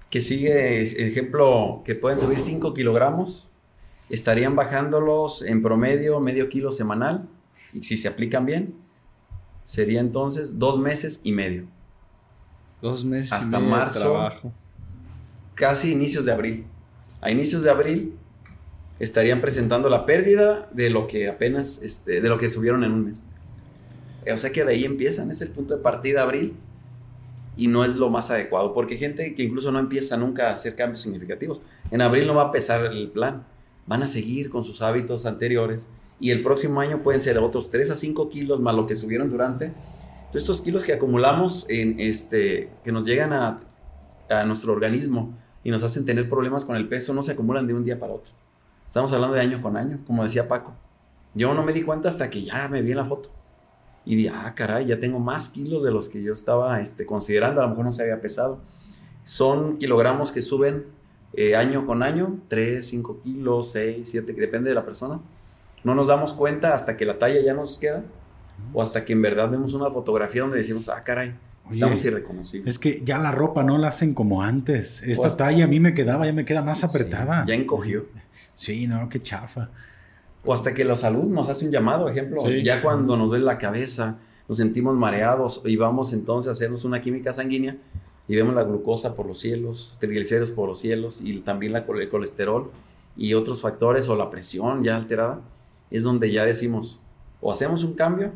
Que 0.09 0.21
sigue, 0.21 1.07
ejemplo, 1.07 1.81
que 1.85 1.95
pueden 1.95 2.17
subir 2.17 2.39
5 2.39 2.73
kilogramos 2.73 3.49
estarían 4.09 4.55
bajándolos 4.55 5.41
en 5.41 5.61
promedio 5.61 6.19
medio 6.19 6.49
kilo 6.49 6.71
semanal. 6.71 7.27
Y 7.73 7.81
si 7.81 7.97
se 7.97 8.07
aplican 8.07 8.45
bien, 8.45 8.75
sería 9.65 9.99
entonces 9.99 10.59
dos 10.59 10.77
meses 10.77 11.21
y 11.23 11.31
medio. 11.31 11.65
Dos 12.81 13.03
meses 13.05 13.33
hasta 13.33 13.59
marzo. 13.59 13.99
trabajo. 14.01 14.51
Casi 15.55 15.91
inicios 15.91 16.25
de 16.25 16.31
abril. 16.31 16.65
A 17.23 17.31
inicios 17.31 17.63
de 17.63 17.69
abril 17.71 18.15
estarían 18.99 19.39
presentando 19.39 19.87
la 19.87 20.05
pérdida 20.05 20.67
de 20.73 20.89
lo 20.89 21.07
que 21.07 21.29
apenas, 21.29 21.81
este, 21.81 22.19
de 22.19 22.27
lo 22.27 22.37
que 22.37 22.49
subieron 22.49 22.83
en 22.83 22.91
un 22.91 23.05
mes. 23.05 23.23
O 24.31 24.37
sea 24.37 24.51
que 24.51 24.65
de 24.65 24.73
ahí 24.73 24.83
empiezan, 24.83 25.31
es 25.31 25.41
el 25.41 25.47
punto 25.47 25.73
de 25.73 25.81
partida 25.81 26.23
abril 26.23 26.53
y 27.55 27.67
no 27.67 27.85
es 27.85 27.95
lo 27.95 28.09
más 28.09 28.29
adecuado, 28.29 28.73
porque 28.73 28.97
gente 28.97 29.33
que 29.35 29.43
incluso 29.43 29.71
no 29.71 29.79
empieza 29.79 30.17
nunca 30.17 30.49
a 30.49 30.53
hacer 30.53 30.75
cambios 30.75 30.99
significativos. 30.99 31.61
En 31.91 32.01
abril 32.01 32.27
no 32.27 32.35
va 32.35 32.43
a 32.43 32.51
pesar 32.51 32.85
el 32.87 33.09
plan 33.09 33.45
van 33.87 34.03
a 34.03 34.09
seguir 34.09 34.49
con 34.49 34.61
sus 34.61 34.81
hábitos 34.81 35.25
anteriores 35.25 35.89
y 36.19 36.31
el 36.31 36.43
próximo 36.43 36.81
año 36.81 37.03
pueden 37.03 37.21
ser 37.21 37.37
otros 37.37 37.71
3 37.71 37.91
a 37.91 37.95
5 37.95 38.29
kilos 38.29 38.59
más 38.59 38.75
lo 38.75 38.85
que 38.85 38.97
subieron 38.97 39.29
durante. 39.29 39.67
Entonces, 39.67 40.43
estos 40.43 40.59
kilos 40.59 40.83
que 40.83 40.91
acumulamos, 40.91 41.69
en 41.69 42.01
este, 42.01 42.69
que 42.83 42.91
nos 42.91 43.05
llegan 43.05 43.31
a, 43.31 43.61
a 44.29 44.43
nuestro 44.43 44.73
organismo 44.73 45.37
y 45.63 45.71
nos 45.71 45.83
hacen 45.83 46.05
tener 46.05 46.29
problemas 46.29 46.65
con 46.65 46.75
el 46.75 46.87
peso, 46.87 47.13
no 47.13 47.23
se 47.23 47.31
acumulan 47.31 47.67
de 47.67 47.73
un 47.73 47.83
día 47.83 47.99
para 47.99 48.13
otro. 48.13 48.31
Estamos 48.87 49.11
hablando 49.13 49.35
de 49.35 49.41
año 49.41 49.61
con 49.61 49.77
año, 49.77 49.99
como 50.05 50.23
decía 50.23 50.47
Paco. 50.47 50.73
Yo 51.33 51.53
no 51.53 51.63
me 51.63 51.73
di 51.73 51.81
cuenta 51.83 52.09
hasta 52.09 52.29
que 52.29 52.43
ya 52.43 52.67
me 52.67 52.81
vi 52.81 52.91
en 52.91 52.97
la 52.97 53.05
foto. 53.05 53.29
Y 54.05 54.15
dije, 54.15 54.31
ah, 54.35 54.53
caray, 54.53 54.85
ya 54.85 54.99
tengo 54.99 55.19
más 55.19 55.49
kilos 55.49 55.83
de 55.83 55.91
los 55.91 56.09
que 56.09 56.21
yo 56.21 56.33
estaba 56.33 56.81
este, 56.81 57.05
considerando, 57.05 57.61
a 57.61 57.63
lo 57.63 57.69
mejor 57.69 57.85
no 57.85 57.91
se 57.91 58.03
había 58.03 58.21
pesado. 58.21 58.59
Son 59.23 59.77
kilogramos 59.77 60.31
que 60.31 60.41
suben 60.41 60.85
eh, 61.33 61.55
año 61.55 61.85
con 61.85 62.03
año, 62.03 62.39
3, 62.49 62.85
5 62.85 63.21
kilos, 63.23 63.71
6, 63.71 64.07
7, 64.07 64.35
que 64.35 64.41
depende 64.41 64.69
de 64.69 64.75
la 64.75 64.85
persona. 64.85 65.19
No 65.83 65.95
nos 65.95 66.07
damos 66.07 66.33
cuenta 66.33 66.73
hasta 66.73 66.97
que 66.97 67.05
la 67.05 67.17
talla 67.17 67.41
ya 67.41 67.53
nos 67.53 67.79
queda 67.79 68.03
o 68.73 68.81
hasta 68.81 69.03
que 69.03 69.13
en 69.13 69.21
verdad 69.21 69.49
vemos 69.49 69.73
una 69.73 69.89
fotografía 69.89 70.41
donde 70.41 70.57
decimos, 70.57 70.89
ah, 70.89 71.03
caray, 71.03 71.33
estamos 71.69 72.03
irreconocibles. 72.05 72.75
Es 72.75 72.79
que 72.79 73.01
ya 73.03 73.17
la 73.17 73.31
ropa 73.31 73.63
no 73.63 73.77
la 73.77 73.89
hacen 73.89 74.13
como 74.13 74.41
antes. 74.41 75.03
Esta 75.03 75.35
talla 75.35 75.65
a 75.65 75.67
mí 75.67 75.79
me 75.79 75.93
quedaba, 75.93 76.25
ya 76.25 76.33
me 76.33 76.45
queda 76.45 76.61
más 76.61 76.83
apretada. 76.83 77.45
ya 77.45 77.53
encogió. 77.53 78.05
Sí, 78.55 78.87
no, 78.87 79.09
qué 79.09 79.21
chafa. 79.21 79.69
O 80.45 80.53
hasta 80.53 80.73
que 80.73 80.83
la 80.83 80.95
salud 80.95 81.25
nos 81.25 81.49
hace 81.49 81.65
un 81.65 81.71
llamado, 81.71 82.09
ejemplo, 82.09 82.49
ya 82.49 82.81
cuando 82.81 83.15
nos 83.15 83.29
duele 83.29 83.45
la 83.45 83.57
cabeza, 83.57 84.17
nos 84.47 84.57
sentimos 84.57 84.95
mareados 84.95 85.61
y 85.65 85.77
vamos 85.77 86.11
entonces 86.11 86.49
a 86.49 86.51
hacernos 86.51 86.83
una 86.83 87.01
química 87.01 87.31
sanguínea, 87.31 87.77
y 88.27 88.35
vemos 88.35 88.55
la 88.55 88.63
glucosa 88.63 89.15
por 89.15 89.25
los 89.25 89.39
cielos, 89.39 89.97
triglicéridos 89.99 90.51
por 90.51 90.67
los 90.67 90.79
cielos 90.79 91.21
y 91.21 91.39
también 91.41 91.73
la, 91.73 91.79
el 91.79 92.09
colesterol 92.09 92.71
y 93.15 93.33
otros 93.33 93.61
factores 93.61 94.07
o 94.09 94.15
la 94.15 94.29
presión 94.29 94.83
ya 94.83 94.95
alterada, 94.95 95.41
es 95.91 96.03
donde 96.03 96.31
ya 96.31 96.45
decimos 96.45 96.99
o 97.41 97.51
hacemos 97.51 97.83
un 97.83 97.93
cambio 97.93 98.31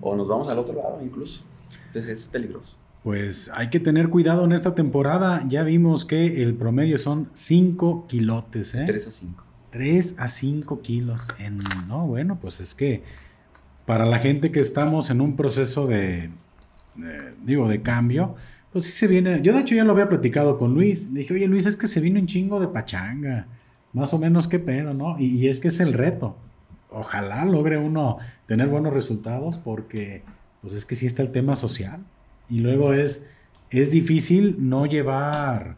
o 0.00 0.16
nos 0.16 0.28
vamos 0.28 0.48
al 0.48 0.58
otro 0.58 0.74
lado 0.74 1.00
incluso. 1.02 1.42
Entonces 1.86 2.10
es 2.10 2.26
peligroso. 2.26 2.76
Pues 3.02 3.50
hay 3.54 3.68
que 3.70 3.80
tener 3.80 4.08
cuidado 4.08 4.44
en 4.44 4.52
esta 4.52 4.74
temporada. 4.74 5.44
Ya 5.48 5.64
vimos 5.64 6.04
que 6.04 6.42
el 6.42 6.54
promedio 6.54 6.98
son 6.98 7.30
5 7.34 8.06
kilotes. 8.08 8.74
¿eh? 8.74 8.84
3 8.86 9.06
a 9.06 9.10
5. 9.10 9.44
3 9.70 10.14
a 10.18 10.28
5 10.28 10.82
kilos. 10.82 11.28
En, 11.38 11.58
no, 11.88 12.06
bueno, 12.06 12.38
pues 12.40 12.60
es 12.60 12.74
que 12.74 13.02
para 13.86 14.06
la 14.06 14.20
gente 14.20 14.52
que 14.52 14.60
estamos 14.60 15.10
en 15.10 15.20
un 15.20 15.34
proceso 15.34 15.86
de, 15.86 16.30
de 16.96 17.34
digo, 17.44 17.68
de 17.68 17.82
cambio, 17.82 18.36
pues 18.72 18.84
sí 18.84 18.92
se 18.92 19.06
viene. 19.06 19.40
Yo 19.42 19.52
de 19.52 19.60
hecho 19.60 19.74
ya 19.74 19.84
lo 19.84 19.92
había 19.92 20.08
platicado 20.08 20.58
con 20.58 20.74
Luis. 20.74 21.10
Le 21.10 21.20
dije, 21.20 21.34
oye 21.34 21.46
Luis, 21.46 21.66
es 21.66 21.76
que 21.76 21.86
se 21.86 22.00
vino 22.00 22.18
un 22.18 22.26
chingo 22.26 22.58
de 22.60 22.68
pachanga. 22.68 23.46
Más 23.92 24.14
o 24.14 24.18
menos 24.18 24.48
qué 24.48 24.58
pedo, 24.58 24.94
¿no? 24.94 25.18
Y, 25.18 25.48
es 25.48 25.60
que 25.60 25.68
es 25.68 25.80
el 25.80 25.92
reto. 25.92 26.36
Ojalá 26.90 27.44
logre 27.44 27.78
uno 27.78 28.18
tener 28.46 28.68
buenos 28.68 28.92
resultados 28.92 29.58
porque 29.58 30.22
pues 30.62 30.72
es 30.72 30.86
que 30.86 30.94
sí 30.94 31.06
está 31.06 31.22
el 31.22 31.32
tema 31.32 31.56
social. 31.56 32.00
Y 32.48 32.60
luego 32.60 32.94
es, 32.94 33.30
es 33.70 33.90
difícil 33.90 34.56
no 34.60 34.86
llevar, 34.86 35.76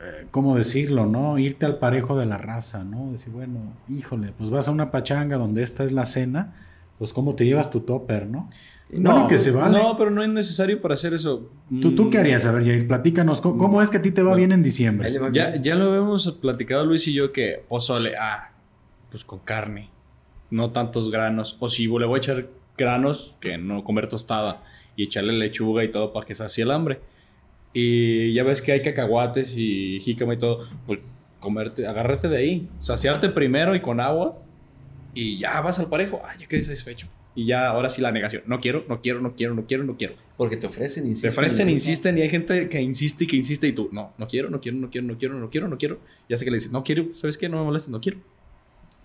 eh, 0.00 0.26
¿cómo 0.30 0.56
decirlo? 0.56 1.06
¿No? 1.06 1.38
Irte 1.38 1.66
al 1.66 1.78
parejo 1.78 2.16
de 2.18 2.26
la 2.26 2.38
raza, 2.38 2.84
¿no? 2.84 3.10
Decir, 3.12 3.32
bueno, 3.32 3.58
híjole, 3.88 4.32
pues 4.36 4.50
vas 4.50 4.68
a 4.68 4.70
una 4.70 4.90
pachanga 4.90 5.36
donde 5.36 5.62
esta 5.62 5.84
es 5.84 5.92
la 5.92 6.06
cena, 6.06 6.54
pues 6.98 7.12
cómo 7.12 7.34
te 7.34 7.46
llevas 7.46 7.70
tu 7.70 7.80
topper, 7.80 8.26
¿no? 8.26 8.50
No, 8.92 9.28
que 9.28 9.38
se 9.38 9.52
vale. 9.52 9.78
No, 9.78 9.96
pero 9.96 10.10
no 10.10 10.22
es 10.22 10.28
necesario 10.28 10.80
para 10.80 10.94
hacer 10.94 11.14
eso. 11.14 11.48
¿Tú, 11.80 11.94
tú 11.94 12.10
qué 12.10 12.18
mm. 12.18 12.20
harías? 12.20 12.46
A 12.46 12.52
ver, 12.52 12.64
Jair, 12.64 12.88
platícanos. 12.88 13.40
¿Cómo, 13.40 13.80
es 13.80 13.88
que 13.88 13.98
a 13.98 14.02
ti 14.02 14.10
te 14.10 14.22
va 14.22 14.34
bien 14.34 14.50
en 14.52 14.62
diciembre? 14.62 15.12
Ya, 15.32 15.60
ya 15.62 15.76
lo 15.76 15.94
hemos 15.94 16.30
platicado 16.32 16.84
Luis 16.84 17.06
y 17.06 17.14
yo 17.14 17.32
que 17.32 17.64
pozole, 17.68 18.16
ah, 18.16 18.50
pues 19.10 19.24
con 19.24 19.38
carne. 19.38 19.90
No 20.50 20.70
tantos 20.70 21.10
granos. 21.10 21.56
O 21.60 21.68
si 21.68 21.86
le 21.86 22.04
voy 22.04 22.16
a 22.16 22.18
echar 22.18 22.48
granos, 22.80 23.36
que 23.40 23.58
no 23.58 23.84
comer 23.84 24.08
tostada. 24.08 24.64
Y 24.96 25.04
echarle 25.04 25.32
lechuga 25.32 25.84
y 25.84 25.88
todo 25.88 26.12
para 26.12 26.26
que 26.26 26.34
sacie 26.34 26.64
el 26.64 26.72
hambre. 26.72 27.00
Y 27.72 28.32
ya 28.32 28.42
ves 28.42 28.60
que 28.60 28.72
hay 28.72 28.82
cacahuates 28.82 29.54
y 29.56 30.00
jícama 30.00 30.34
y 30.34 30.38
todo. 30.38 30.66
Pues 30.86 30.98
comerte, 31.38 31.86
agárrate 31.86 32.28
de 32.28 32.36
ahí. 32.36 32.68
Saciarte 32.78 33.28
primero 33.28 33.74
y 33.74 33.80
con 33.80 34.00
agua. 34.00 34.42
Y 35.14 35.38
ya 35.38 35.60
vas 35.60 35.78
al 35.78 35.88
parejo. 35.88 36.20
Ah, 36.24 36.34
ya 36.38 36.46
quedé 36.46 36.64
satisfecho. 36.64 37.08
Y 37.34 37.46
ya 37.46 37.68
ahora 37.68 37.88
sí 37.88 38.02
la 38.02 38.10
negación. 38.10 38.42
No 38.46 38.60
quiero, 38.60 38.84
no 38.88 39.00
quiero, 39.00 39.20
no 39.20 39.36
quiero, 39.36 39.54
no 39.54 39.66
quiero, 39.66 39.84
no 39.84 39.96
quiero. 39.96 40.14
Porque 40.36 40.56
te 40.56 40.66
ofrecen, 40.66 41.06
insisten. 41.06 41.30
Te 41.30 41.36
ofrecen, 41.36 41.70
insisten 41.70 42.18
y 42.18 42.22
hay 42.22 42.28
gente 42.28 42.68
que 42.68 42.80
insiste 42.80 43.24
y 43.24 43.26
que 43.28 43.36
insiste 43.36 43.68
y 43.68 43.72
tú, 43.72 43.88
no, 43.92 44.12
no 44.18 44.26
quiero, 44.26 44.50
no 44.50 44.60
quiero, 44.60 44.78
no 44.78 44.90
quiero, 44.90 45.06
no 45.06 45.18
quiero, 45.18 45.34
no 45.38 45.50
quiero, 45.50 45.68
no 45.68 45.78
quiero. 45.78 46.00
Y 46.28 46.34
hace 46.34 46.44
que 46.44 46.50
le 46.50 46.56
dices, 46.56 46.72
no 46.72 46.82
quiero, 46.82 47.14
¿sabes 47.14 47.38
qué? 47.38 47.48
No 47.48 47.58
me 47.58 47.64
molestes, 47.64 47.90
no 47.90 48.00
quiero. 48.00 48.18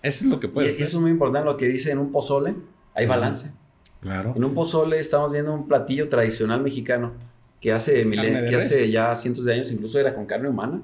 Eso 0.02 0.24
es 0.24 0.30
lo 0.30 0.40
que 0.40 0.48
puede. 0.48 0.72
Y 0.72 0.82
eso 0.82 0.98
es 0.98 1.02
muy 1.02 1.10
importante 1.10 1.46
lo 1.46 1.56
que 1.56 1.66
dice 1.66 1.90
en 1.92 1.98
un 1.98 2.10
pozole, 2.12 2.54
hay 2.94 3.06
balance. 3.06 3.52
Claro. 4.00 4.34
En 4.36 4.44
un 4.44 4.54
pozole 4.54 5.00
estamos 5.00 5.32
viendo 5.32 5.52
un 5.52 5.66
platillo 5.66 6.08
tradicional 6.08 6.62
mexicano 6.62 7.12
que 7.60 7.72
hace, 7.72 8.08
que 8.08 8.56
hace 8.56 8.90
ya 8.90 9.14
cientos 9.16 9.44
de 9.44 9.54
años 9.54 9.70
incluso 9.72 9.98
era 9.98 10.14
con 10.14 10.26
carne 10.26 10.48
humana. 10.48 10.80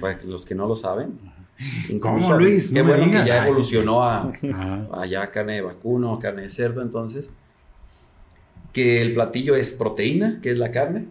Para 0.00 0.22
los 0.22 0.44
que 0.44 0.54
no 0.54 0.66
lo 0.66 0.76
saben. 0.76 1.18
¿Cómo, 2.00 2.34
Luis? 2.34 2.72
Qué 2.72 2.82
bueno 2.82 3.10
que 3.10 3.24
ya 3.26 3.46
evolucionó 3.46 4.02
a, 4.02 4.32
ya 5.08 5.30
carne 5.30 5.54
de 5.54 5.62
vacuno, 5.62 6.18
carne 6.18 6.42
de 6.42 6.48
cerdo, 6.48 6.82
entonces. 6.82 7.30
Que 8.72 9.00
el 9.02 9.14
platillo 9.14 9.54
es 9.54 9.70
proteína, 9.70 10.40
que 10.42 10.50
es 10.50 10.58
la 10.58 10.72
carne. 10.72 11.06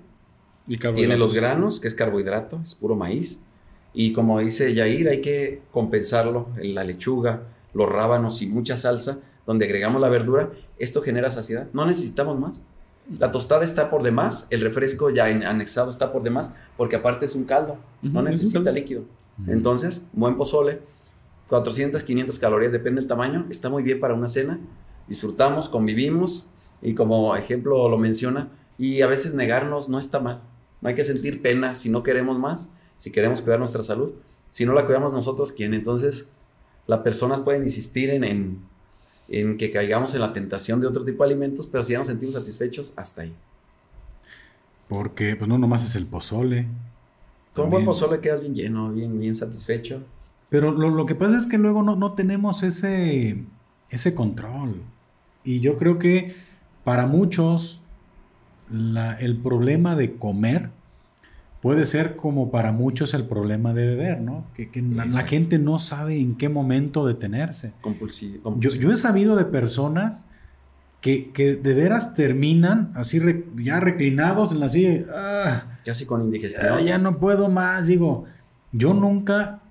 Y 0.68 0.78
Tiene 0.78 1.18
los 1.18 1.34
granos, 1.34 1.80
que 1.80 1.88
es 1.88 1.94
carbohidrato, 1.94 2.60
es 2.62 2.76
puro 2.76 2.96
maíz. 2.96 3.42
Y 3.94 4.12
como 4.12 4.40
dice 4.40 4.74
Yair, 4.74 5.08
hay 5.10 5.22
que 5.22 5.62
compensarlo 5.72 6.50
en 6.58 6.74
la 6.76 6.84
lechuga, 6.84 7.44
los 7.74 7.90
rábanos 7.90 8.42
y 8.42 8.48
mucha 8.48 8.76
salsa, 8.76 9.20
donde 9.46 9.66
agregamos 9.66 10.02
la 10.02 10.10
verdura. 10.10 10.52
Esto 10.78 11.02
genera 11.02 11.32
saciedad. 11.32 11.68
No 11.74 11.86
necesitamos 11.86 12.40
más. 12.40 12.66
La 13.20 13.32
tostada 13.32 13.66
está 13.66 13.90
por 13.90 14.02
demás, 14.02 14.48
el 14.50 14.62
refresco 14.62 15.10
ya 15.10 15.26
anexado 15.26 15.90
está 15.90 16.14
por 16.14 16.24
demás, 16.24 16.56
porque 16.78 16.96
aparte 16.96 17.26
es 17.26 17.36
un 17.36 17.44
caldo, 17.44 17.78
no 18.02 18.22
necesita 18.22 18.72
líquido. 18.72 19.04
Entonces, 19.46 20.06
buen 20.14 20.38
pozole, 20.38 20.80
400, 21.50 22.02
500 22.02 22.40
calorías, 22.40 22.72
depende 22.72 23.02
del 23.02 23.08
tamaño, 23.10 23.46
está 23.50 23.70
muy 23.70 23.84
bien 23.84 24.00
para 24.00 24.14
una 24.14 24.30
cena. 24.30 24.58
Disfrutamos, 25.08 25.68
convivimos 25.68 26.46
y 26.82 26.96
como 26.96 27.36
ejemplo 27.36 27.90
lo 27.90 27.98
menciona, 27.98 28.50
y 28.78 29.02
a 29.02 29.08
veces 29.08 29.34
negarnos 29.34 29.90
no 29.90 30.00
está 30.00 30.22
mal. 30.22 30.42
No 30.82 30.90
hay 30.90 30.96
que 30.96 31.04
sentir 31.04 31.42
pena 31.42 31.76
si 31.76 31.90
no 31.90 32.04
queremos 32.04 32.40
más, 32.40 32.72
si 32.98 33.12
queremos 33.12 33.42
cuidar 33.42 33.60
nuestra 33.60 33.84
salud. 33.84 34.14
Si 34.52 34.66
no 34.66 34.74
la 34.74 34.86
cuidamos 34.86 35.14
nosotros, 35.14 35.52
¿quién? 35.52 35.74
Entonces, 35.74 36.30
las 36.88 37.00
personas 37.00 37.42
pueden 37.42 37.64
insistir 37.64 38.10
en, 38.10 38.24
en, 38.24 38.62
que 39.28 39.72
caigamos 39.72 40.14
en 40.14 40.22
la 40.22 40.34
tentación 40.34 40.82
de 40.82 40.88
otro 40.88 41.04
tipo 41.04 41.24
de 41.24 41.32
alimentos, 41.32 41.68
pero 41.68 41.84
si 41.84 41.94
ya 41.94 42.00
nos 42.00 42.08
sentimos 42.08 42.36
satisfechos, 42.36 42.94
hasta 42.96 43.24
ahí. 43.24 43.34
Porque, 44.88 45.36
pues 45.36 45.48
no 45.48 45.58
nomás 45.58 45.84
es 45.84 45.96
el 45.96 46.06
pozole. 46.06 46.68
Con 47.54 47.66
un 47.66 47.72
buen 47.72 47.86
pozole 47.86 48.20
quedas 48.20 48.42
bien 48.42 48.56
lleno, 48.56 48.92
bien, 48.92 49.20
bien 49.20 49.34
satisfecho. 49.34 50.02
Pero 50.50 50.72
lo, 50.72 51.06
que 51.06 51.16
pasa 51.16 51.38
es 51.38 51.48
que 51.48 51.58
luego 51.58 51.82
no, 51.82 51.96
no 51.96 52.14
tenemos 52.14 52.62
ese, 52.64 53.44
ese 53.90 54.14
control. 54.14 54.76
Y 55.44 55.62
yo 55.62 55.78
creo 55.78 55.98
que 55.98 56.36
para 56.84 57.08
muchos 57.08 57.82
el 58.72 59.38
problema 59.38 59.96
de 59.96 60.16
comer 60.16 60.70
puede 61.64 61.86
ser 61.86 62.18
como 62.18 62.52
para 62.52 62.74
muchos 62.74 63.14
el 63.14 63.24
problema 63.24 63.74
de 63.74 63.86
beber, 63.86 64.20
¿no? 64.20 64.44
Que, 64.54 64.70
la, 64.94 65.24
gente 65.24 65.58
no 65.60 65.80
sabe 65.80 66.20
en 66.20 66.36
qué 66.36 66.50
momento 66.50 67.08
detenerse. 67.08 67.72
Compulsivo. 67.80 68.60
Yo, 68.60 68.92
he 68.92 68.98
sabido 68.98 69.38
de 69.38 69.46
personas 69.46 70.26
que, 71.00 71.32
de 71.34 71.74
veras 71.74 72.16
terminan 72.16 72.92
así 72.96 73.22
ya 73.56 73.80
reclinados 73.80 74.52
en 74.52 74.60
la 74.60 74.68
silla. 74.68 75.06
Ah, 75.16 75.64
Casi 75.86 76.06
con 76.06 76.24
indigestión. 76.24 76.84
ya 76.84 76.98
no 76.98 77.18
puedo 77.18 77.48
más. 77.48 77.88
Digo, 77.88 78.26
yo 78.74 78.94
nunca 78.94 79.62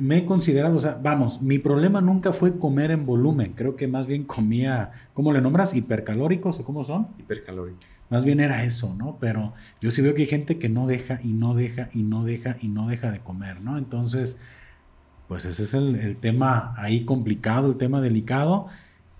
me 0.00 0.18
he 0.18 0.26
considerado, 0.26 0.76
o 0.76 0.80
sea, 0.80 0.98
vamos, 1.00 1.40
mi 1.40 1.60
problema 1.60 2.00
nunca 2.00 2.32
fue 2.32 2.58
comer 2.58 2.90
en 2.90 3.06
volumen, 3.06 3.52
creo 3.54 3.76
que 3.76 3.86
más 3.86 4.06
bien 4.06 4.24
comía, 4.24 4.90
¿cómo 5.12 5.32
le 5.32 5.40
nombras? 5.40 5.76
¿Hipercalóricos 5.76 6.58
o 6.58 6.64
cómo 6.64 6.82
son? 6.82 7.08
Hipercalóricos. 7.18 7.93
Más 8.10 8.24
bien 8.24 8.40
era 8.40 8.64
eso, 8.64 8.94
¿no? 8.96 9.18
Pero 9.20 9.54
yo 9.80 9.90
sí 9.90 10.02
veo 10.02 10.14
que 10.14 10.22
hay 10.22 10.28
gente 10.28 10.58
que 10.58 10.68
no 10.68 10.86
deja 10.86 11.20
y 11.22 11.28
no 11.28 11.54
deja 11.54 11.88
y 11.92 12.02
no 12.02 12.24
deja 12.24 12.56
y 12.60 12.68
no 12.68 12.88
deja 12.88 13.10
de 13.10 13.20
comer, 13.20 13.60
¿no? 13.60 13.78
Entonces, 13.78 14.42
pues 15.28 15.44
ese 15.44 15.62
es 15.62 15.74
el, 15.74 16.16
tema 16.18 16.74
ahí 16.76 17.04
complicado, 17.04 17.68
el 17.68 17.76
tema 17.76 18.00
delicado. 18.00 18.68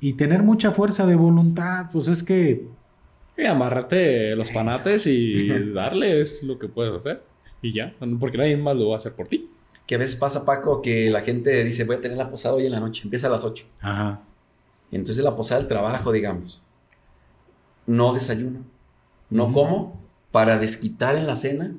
Y 0.01 0.15
tener 0.15 0.43
mucha 0.43 0.71
fuerza 0.71 1.07
de 1.07 1.15
voluntad, 1.15 1.87
pues 1.93 2.09
es 2.09 2.23
que... 2.23 2.69
Y 3.37 3.47
amarrarte 3.47 4.37
los 4.37 4.51
panates 4.51 5.07
y 5.07 5.49
darle 5.73 6.21
es 6.21 6.43
lo 6.43 6.59
que 6.59 6.69
puedes 6.69 6.95
hacer. 6.95 7.25
Y 7.63 7.73
ya, 7.73 7.95
porque 8.21 8.39
nadie 8.39 8.57
más 8.57 8.77
lo 8.77 8.89
va 8.89 8.95
a 8.95 8.97
hacer 8.97 9.15
por 9.15 9.27
ti 9.27 9.49
que 9.87 9.95
a 9.95 9.99
veces 9.99 10.17
pasa, 10.17 10.45
Paco, 10.45 10.81
que 10.81 11.11
la 11.11 11.21
gente 11.21 11.63
dice, 11.65 11.85
voy 11.85 11.97
a 11.97 12.01
tener 12.01 12.17
la 12.17 12.31
posada 12.31 12.55
hoy 12.55 12.67
en 12.67 12.73
la 12.73 12.81
noche, 12.81 13.03
empieza 13.05 13.27
a 13.27 13.31
las 13.31 13.45
8. 13.45 13.67
Ajá. 13.81 14.23
Y 14.91 14.97
entonces 14.97 15.23
la 15.23 15.37
posada 15.37 15.61
del 15.61 15.69
trabajo, 15.69 16.13
digamos, 16.13 16.63
no 17.87 18.15
desayuno, 18.15 18.61
no 19.35 19.53
como, 19.53 20.01
para 20.31 20.59
desquitar 20.59 21.17
en 21.17 21.27
la 21.27 21.37
cena, 21.37 21.73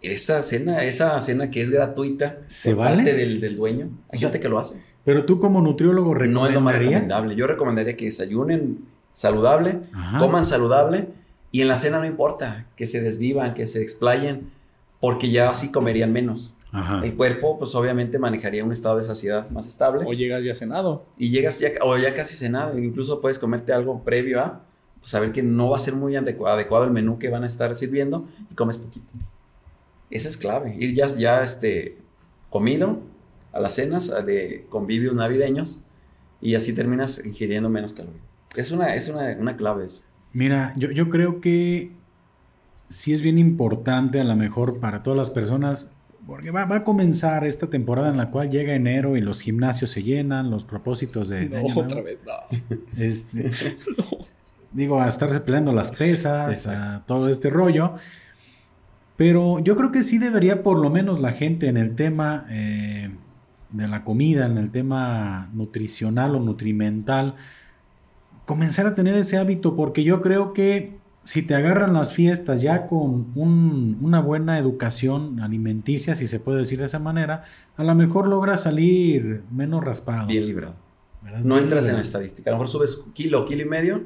esa 0.00 0.42
cena, 0.42 0.84
esa 0.84 1.20
cena 1.20 1.50
que 1.50 1.60
es 1.60 1.70
gratuita, 1.70 2.38
¿se 2.46 2.72
vale? 2.72 3.02
Del, 3.12 3.40
del, 3.40 3.56
dueño, 3.56 3.90
hay 4.10 4.18
gente 4.18 4.40
que 4.40 4.48
lo 4.48 4.58
hace. 4.58 4.82
Pero 5.04 5.24
tú 5.24 5.38
como 5.38 5.60
nutriólogo 5.60 6.14
recomendaría... 6.14 6.40
No 6.40 6.46
es 6.48 6.54
lo 6.54 6.60
más 6.60 6.78
recomendable. 6.78 7.34
Yo 7.34 7.46
recomendaría 7.46 7.96
que 7.96 8.06
desayunen 8.06 8.78
saludable, 9.12 9.80
coman 10.18 10.44
saludable, 10.44 11.08
y 11.50 11.62
en 11.62 11.68
la 11.68 11.76
cena 11.76 11.98
no 11.98 12.06
importa, 12.06 12.66
que 12.76 12.86
se 12.86 13.00
desvivan, 13.00 13.54
que 13.54 13.66
se 13.66 13.82
explayen, 13.82 14.50
porque 15.00 15.30
ya 15.30 15.50
así 15.50 15.70
comerían 15.70 16.12
menos. 16.12 16.54
El 17.02 17.14
cuerpo, 17.14 17.58
pues 17.58 17.74
obviamente 17.74 18.18
manejaría 18.18 18.64
un 18.64 18.72
estado 18.72 18.96
de 18.98 19.02
saciedad 19.02 19.50
más 19.50 19.66
estable. 19.66 20.04
O 20.06 20.12
llegas 20.12 20.44
ya 20.44 20.54
cenado. 20.54 21.06
Y 21.16 21.30
llegas 21.30 21.58
ya, 21.58 21.70
o 21.82 21.96
ya 21.96 22.14
casi 22.14 22.36
cenado. 22.36 22.78
Incluso 22.78 23.20
puedes 23.20 23.38
comerte 23.38 23.72
algo 23.72 24.04
previo 24.04 24.40
a, 24.40 24.62
pues 25.00 25.10
saber 25.10 25.32
que 25.32 25.42
no 25.42 25.70
va 25.70 25.76
a 25.76 25.80
ser 25.80 25.94
muy 25.94 26.16
adecuado 26.16 26.84
el 26.84 26.90
menú 26.90 27.18
que 27.18 27.28
van 27.28 27.44
a 27.44 27.46
estar 27.46 27.74
sirviendo 27.74 28.28
y 28.50 28.54
comes 28.54 28.78
poquito. 28.78 29.06
Esa 30.10 30.28
es 30.28 30.36
clave. 30.36 30.74
Ir 30.78 30.94
ya, 30.94 31.08
ya 31.08 31.42
este, 31.42 31.98
comido 32.50 33.00
a 33.52 33.60
las 33.60 33.74
cenas 33.74 34.10
de 34.24 34.66
convivios 34.68 35.14
navideños 35.16 35.80
y 36.40 36.54
así 36.54 36.72
terminas 36.72 37.24
ingiriendo 37.24 37.68
menos 37.68 37.92
calorías. 37.92 38.22
Es 38.56 38.70
una, 38.70 38.94
es 38.94 39.08
una, 39.08 39.56
clave 39.56 39.84
eso. 39.84 40.02
Mira, 40.32 40.72
yo, 40.76 40.90
yo 40.90 41.10
creo 41.10 41.40
que 41.40 41.92
sí 42.88 43.12
es 43.12 43.20
bien 43.20 43.38
importante 43.38 44.20
a 44.20 44.24
lo 44.24 44.36
mejor 44.36 44.80
para 44.80 45.02
todas 45.02 45.18
las 45.18 45.30
personas 45.30 45.98
porque 46.26 46.50
va, 46.50 46.62
a 46.64 46.84
comenzar 46.84 47.46
esta 47.46 47.70
temporada 47.70 48.10
en 48.10 48.18
la 48.18 48.30
cual 48.30 48.50
llega 48.50 48.74
enero 48.74 49.16
y 49.16 49.22
los 49.22 49.40
gimnasios 49.40 49.90
se 49.90 50.02
llenan, 50.02 50.50
los 50.50 50.62
propósitos 50.62 51.30
de... 51.30 51.48
no, 51.48 51.62
otra 51.74 52.02
vez, 52.02 52.18
no. 52.26 52.78
Este, 52.98 53.50
Digo, 54.72 55.00
a 55.00 55.08
estarse 55.08 55.40
peleando 55.40 55.72
las 55.72 55.90
pesas, 55.92 56.66
a 56.66 57.04
todo 57.06 57.28
este 57.28 57.50
rollo. 57.50 57.94
Pero 59.16 59.58
yo 59.58 59.76
creo 59.76 59.90
que 59.90 60.02
sí 60.02 60.18
debería 60.18 60.62
por 60.62 60.78
lo 60.78 60.90
menos 60.90 61.20
la 61.20 61.32
gente 61.32 61.68
en 61.68 61.76
el 61.76 61.96
tema 61.96 62.46
eh, 62.50 63.10
de 63.70 63.88
la 63.88 64.04
comida, 64.04 64.46
en 64.46 64.58
el 64.58 64.70
tema 64.70 65.50
nutricional 65.52 66.36
o 66.36 66.40
nutrimental, 66.40 67.34
comenzar 68.46 68.86
a 68.86 68.94
tener 68.94 69.14
ese 69.16 69.36
hábito, 69.36 69.74
porque 69.74 70.04
yo 70.04 70.22
creo 70.22 70.52
que 70.52 70.98
si 71.22 71.46
te 71.46 71.54
agarran 71.54 71.92
las 71.92 72.14
fiestas 72.14 72.62
ya 72.62 72.86
con 72.86 73.26
una 73.34 74.20
buena 74.20 74.58
educación 74.58 75.40
alimenticia, 75.40 76.16
si 76.16 76.26
se 76.26 76.40
puede 76.40 76.60
decir 76.60 76.78
de 76.78 76.86
esa 76.86 76.98
manera, 76.98 77.44
a 77.76 77.84
lo 77.84 77.94
mejor 77.94 78.28
logras 78.28 78.62
salir 78.62 79.42
menos 79.50 79.84
raspado. 79.84 80.28
Bien 80.28 80.46
librado. 80.46 80.76
No 81.42 81.58
entras 81.58 81.86
en 81.88 81.96
la 81.96 82.00
estadística. 82.00 82.48
A 82.48 82.52
lo 82.52 82.58
mejor 82.58 82.68
subes 82.68 83.04
kilo, 83.12 83.44
kilo 83.44 83.62
y 83.62 83.68
medio, 83.68 84.04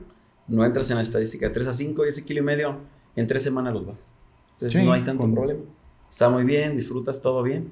no 0.48 0.64
entras 0.64 0.90
en 0.90 0.96
la 0.96 1.02
estadística. 1.02 1.48
De 1.48 1.54
3 1.54 1.68
a 1.68 1.74
5 1.74 2.04
y 2.04 2.08
ese 2.08 2.24
kilo 2.24 2.40
y 2.40 2.44
medio, 2.44 2.78
en 3.16 3.26
tres 3.26 3.42
semanas 3.42 3.74
los 3.74 3.86
bajas. 3.86 4.02
Entonces 4.52 4.84
no 4.84 4.92
hay 4.92 5.02
tanto 5.02 5.30
problema. 5.32 5.62
Está 6.10 6.28
muy 6.28 6.44
bien, 6.44 6.74
disfrutas 6.76 7.22
todo 7.22 7.42
bien 7.42 7.70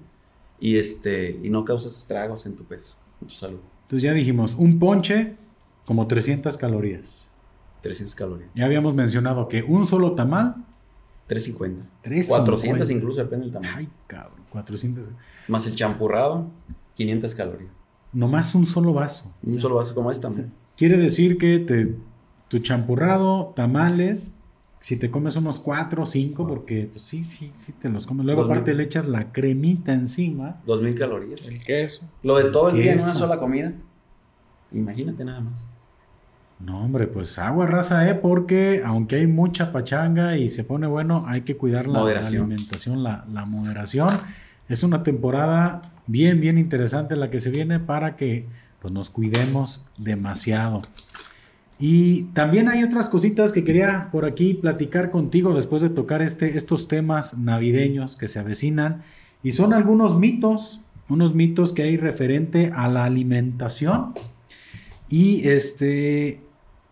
y, 0.58 0.76
este, 0.76 1.38
y 1.42 1.50
no 1.50 1.64
causas 1.64 1.96
estragos 1.96 2.46
en 2.46 2.56
tu 2.56 2.64
peso, 2.64 2.96
en 3.20 3.28
tu 3.28 3.34
salud. 3.34 3.60
Entonces 3.82 4.02
ya 4.02 4.12
dijimos, 4.12 4.54
un 4.54 4.78
ponche 4.78 5.36
como 5.84 6.06
300 6.06 6.56
calorías. 6.56 7.28
300 7.82 8.14
calorías. 8.14 8.50
Ya 8.54 8.64
habíamos 8.64 8.94
mencionado 8.94 9.48
que 9.48 9.62
un 9.62 9.86
solo 9.86 10.14
tamal. 10.14 10.56
350. 11.26 12.28
400 12.28 12.90
incluso, 12.90 13.20
depende 13.20 13.44
del 13.44 13.52
tamaño. 13.52 13.72
Ay, 13.76 13.88
cabrón, 14.06 14.40
400. 14.50 15.10
Más 15.48 15.66
el 15.66 15.74
champurrado, 15.74 16.46
500 16.94 17.34
calorías. 17.34 17.70
Nomás 18.12 18.54
un 18.54 18.66
solo 18.66 18.92
vaso. 18.92 19.32
Un 19.42 19.58
solo 19.58 19.76
vaso 19.76 19.94
como 19.94 20.10
esta. 20.10 20.30
quiere 20.76 20.96
decir 20.96 21.38
que 21.38 21.60
te, 21.60 21.94
tu 22.50 22.58
champurrado, 22.58 23.52
tamales, 23.54 24.34
si 24.80 24.96
te 24.96 25.08
comes 25.08 25.36
unos 25.36 25.60
4 25.60 26.02
o 26.02 26.06
5, 26.06 26.48
porque 26.48 26.88
pues, 26.90 27.02
sí, 27.02 27.22
sí, 27.22 27.52
sí 27.54 27.72
te 27.72 27.88
los 27.88 28.08
comes. 28.08 28.26
Luego 28.26 28.42
aparte 28.42 28.74
le 28.74 28.82
echas 28.82 29.06
la 29.06 29.30
cremita 29.30 29.92
encima. 29.92 30.60
2000 30.66 30.94
calorías. 30.96 31.46
El 31.46 31.62
queso. 31.62 32.08
Lo 32.24 32.38
de 32.38 32.50
todo 32.50 32.70
el 32.70 32.76
día 32.82 32.94
en 32.94 33.00
una 33.00 33.14
sola 33.14 33.38
comida. 33.38 33.72
Imagínate 34.72 35.24
nada 35.24 35.40
más. 35.40 35.68
No, 36.58 36.82
hombre, 36.84 37.06
pues 37.06 37.38
agua 37.38 37.66
raza, 37.66 38.08
¿eh? 38.10 38.14
Porque 38.14 38.82
aunque 38.84 39.16
hay 39.16 39.28
mucha 39.28 39.70
pachanga 39.70 40.36
y 40.36 40.48
se 40.48 40.64
pone 40.64 40.88
bueno, 40.88 41.24
hay 41.28 41.42
que 41.42 41.56
cuidar 41.56 41.86
la, 41.86 42.00
alimentación, 42.00 43.04
la, 43.04 43.24
moderación. 43.46 44.20
Es 44.68 44.82
una 44.82 45.04
temporada 45.04 45.92
bien, 46.08 46.40
bien 46.40 46.58
interesante 46.58 47.14
la 47.14 47.30
que 47.30 47.38
se 47.38 47.50
viene 47.50 47.78
para 47.78 48.16
que 48.16 48.46
pues, 48.80 48.92
nos 48.92 49.08
cuidemos 49.08 49.86
demasiado. 49.98 50.82
Y 51.80 52.24
también 52.34 52.68
hay 52.68 52.84
otras 52.84 53.08
cositas 53.08 53.52
que 53.52 53.64
quería 53.64 54.10
por 54.12 54.26
aquí 54.26 54.52
platicar 54.52 55.10
contigo 55.10 55.54
después 55.54 55.80
de 55.80 55.88
tocar 55.88 56.20
este, 56.20 56.58
estos 56.58 56.88
temas 56.88 57.38
navideños 57.38 58.16
que 58.16 58.28
se 58.28 58.38
avecinan. 58.38 59.02
Y 59.42 59.52
son 59.52 59.72
algunos 59.72 60.18
mitos, 60.18 60.82
unos 61.08 61.34
mitos 61.34 61.72
que 61.72 61.82
hay 61.82 61.96
referente 61.96 62.70
a 62.76 62.86
la 62.88 63.04
alimentación. 63.04 64.12
Y 65.08 65.48
este, 65.48 66.42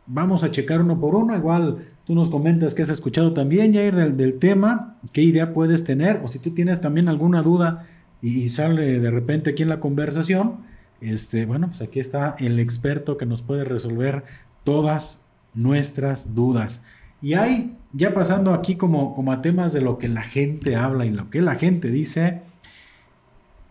vamos 0.07 0.43
a 0.43 0.51
checar 0.51 0.81
uno 0.81 0.99
por 0.99 1.15
uno. 1.15 1.37
Igual 1.37 1.85
tú 2.07 2.15
nos 2.15 2.31
comentas 2.31 2.75
que 2.75 2.81
has 2.81 2.89
escuchado 2.89 3.35
también, 3.35 3.75
Jair, 3.75 3.95
del, 3.95 4.17
del 4.17 4.39
tema, 4.39 4.97
qué 5.13 5.21
idea 5.21 5.53
puedes 5.53 5.85
tener, 5.85 6.23
o 6.25 6.29
si 6.29 6.39
tú 6.39 6.53
tienes 6.53 6.81
también 6.81 7.09
alguna 7.09 7.43
duda 7.43 7.87
y, 8.23 8.49
sale 8.49 8.99
de 8.99 9.11
repente 9.11 9.51
aquí 9.51 9.63
en 9.63 9.69
la 9.69 9.81
conversación, 9.81 10.57
este, 11.03 11.47
bueno, 11.47 11.69
pues 11.69 11.83
aquí 11.83 12.01
está 12.01 12.35
el 12.39 12.59
experto 12.59 13.19
que 13.19 13.27
nos 13.27 13.43
puede 13.43 13.65
resolver 13.65 14.25
todas 14.69 15.27
nuestras 15.55 16.35
dudas. 16.35 16.85
Y 17.23 17.33
hay, 17.33 17.75
ya 17.95 18.13
pasando 18.13 18.53
aquí 18.53 18.77
como, 18.77 19.15
como 19.15 19.33
a 19.33 19.41
temas 19.41 19.73
de 19.73 19.81
lo 19.81 19.97
que 19.97 20.09
la 20.09 20.21
gente 20.21 20.77
habla 20.77 21.07
y 21.07 21.11
lo 21.11 21.31
que 21.31 21.41
la 21.41 21.55
gente 21.55 21.89
dice, 21.89 22.43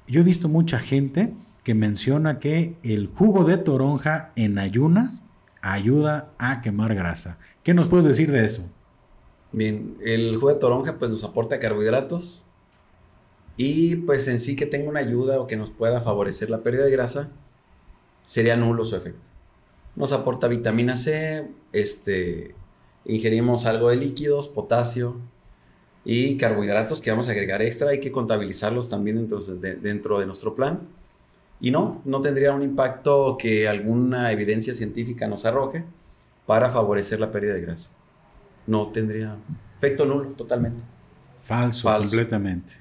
yo 0.08 0.22
he 0.22 0.24
visto 0.24 0.50
mucha 0.50 0.80
gente 0.80 1.34
que 1.64 1.76
menciona 1.76 2.40
que 2.40 2.78
el 2.82 3.12
jugo 3.14 3.44
de 3.44 3.58
toronja 3.58 4.32
en 4.36 4.58
ayunas 4.58 5.22
ayuda 5.62 6.32
a 6.40 6.64
quemar 6.64 6.96
grasa. 6.96 7.38
¿Qué 7.62 7.76
nos 7.76 7.88
puedes 7.88 8.06
decir 8.06 8.32
de 8.32 8.44
eso? 8.44 8.68
Bien, 9.52 9.98
el 10.04 10.36
jugo 10.38 10.50
de 10.50 10.60
toronja 10.60 10.98
pues 10.98 11.12
nos 11.12 11.24
aporta 11.24 11.60
carbohidratos 11.60 12.42
y 13.56 13.98
pues 13.98 14.28
en 14.28 14.40
sí 14.40 14.56
que 14.56 14.66
tenga 14.66 14.90
una 14.90 15.02
ayuda 15.02 15.40
o 15.40 15.46
que 15.46 15.58
nos 15.58 15.70
pueda 15.70 16.02
favorecer 16.02 16.50
la 16.50 16.64
pérdida 16.64 16.86
de 16.86 16.92
grasa 16.92 17.30
sería 18.26 18.58
nulo 18.58 18.84
su 18.84 18.96
efecto. 18.96 19.37
Nos 19.98 20.14
aporta 20.14 20.48
vitamina 20.48 20.96
C, 20.96 21.48
este, 21.74 22.56
ingerimos 23.04 23.66
algo 23.66 23.90
de 23.90 23.98
líquidos, 23.98 24.48
potasio 24.48 25.18
y 26.06 26.38
carbohidratos 26.38 27.02
que 27.02 27.10
vamos 27.10 27.28
a 27.28 27.32
agregar 27.32 27.62
extra, 27.62 27.90
hay 27.90 28.00
que 28.00 28.12
contabilizarlos 28.12 28.90
también 28.90 29.18
dentro 29.18 29.40
de, 29.40 29.76
dentro 29.76 30.20
de 30.20 30.28
nuestro 30.28 30.56
plan. 30.56 30.88
Y 31.60 31.72
no, 31.72 32.02
no 32.06 32.22
tendría 32.22 32.54
un 32.54 32.62
impacto 32.62 33.38
que 33.40 33.68
alguna 33.68 34.32
evidencia 34.32 34.76
científica 34.76 35.28
nos 35.28 35.46
arroje 35.46 35.84
para 36.46 36.70
favorecer 36.70 37.20
la 37.20 37.32
pérdida 37.32 37.56
de 37.56 37.62
grasa. 37.62 37.92
No 38.68 38.90
tendría 38.90 39.36
efecto 39.80 40.06
nulo 40.06 40.30
totalmente. 40.30 40.84
Falso, 41.42 41.92
completamente. 41.92 42.74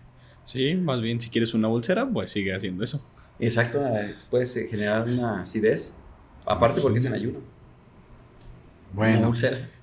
Sí, 0.45 0.75
más 0.75 1.01
bien 1.01 1.19
si 1.19 1.31
quieres 1.31 1.55
una 1.55 1.69
bolsera, 1.69 2.07
pues 2.07 2.31
sigue 2.31 2.55
haciendo 2.55 2.85
eso. 2.85 3.03
Exacto, 3.39 3.85
eh, 3.87 4.15
puedes 4.31 4.55
generar 4.71 5.09
una 5.09 5.41
acidez, 5.41 5.97
aparte 6.47 6.81
porque 6.81 6.99
es 6.99 7.05
en 7.05 7.15
ayuno. 7.15 7.39
Bueno, 8.93 9.33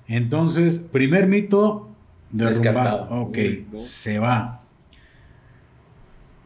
entonces, 0.06 0.78
primer 0.90 1.26
mito 1.26 1.94
Descartado. 2.34 3.06
Ok, 3.10 3.38
se 3.76 4.18
va. 4.18 4.62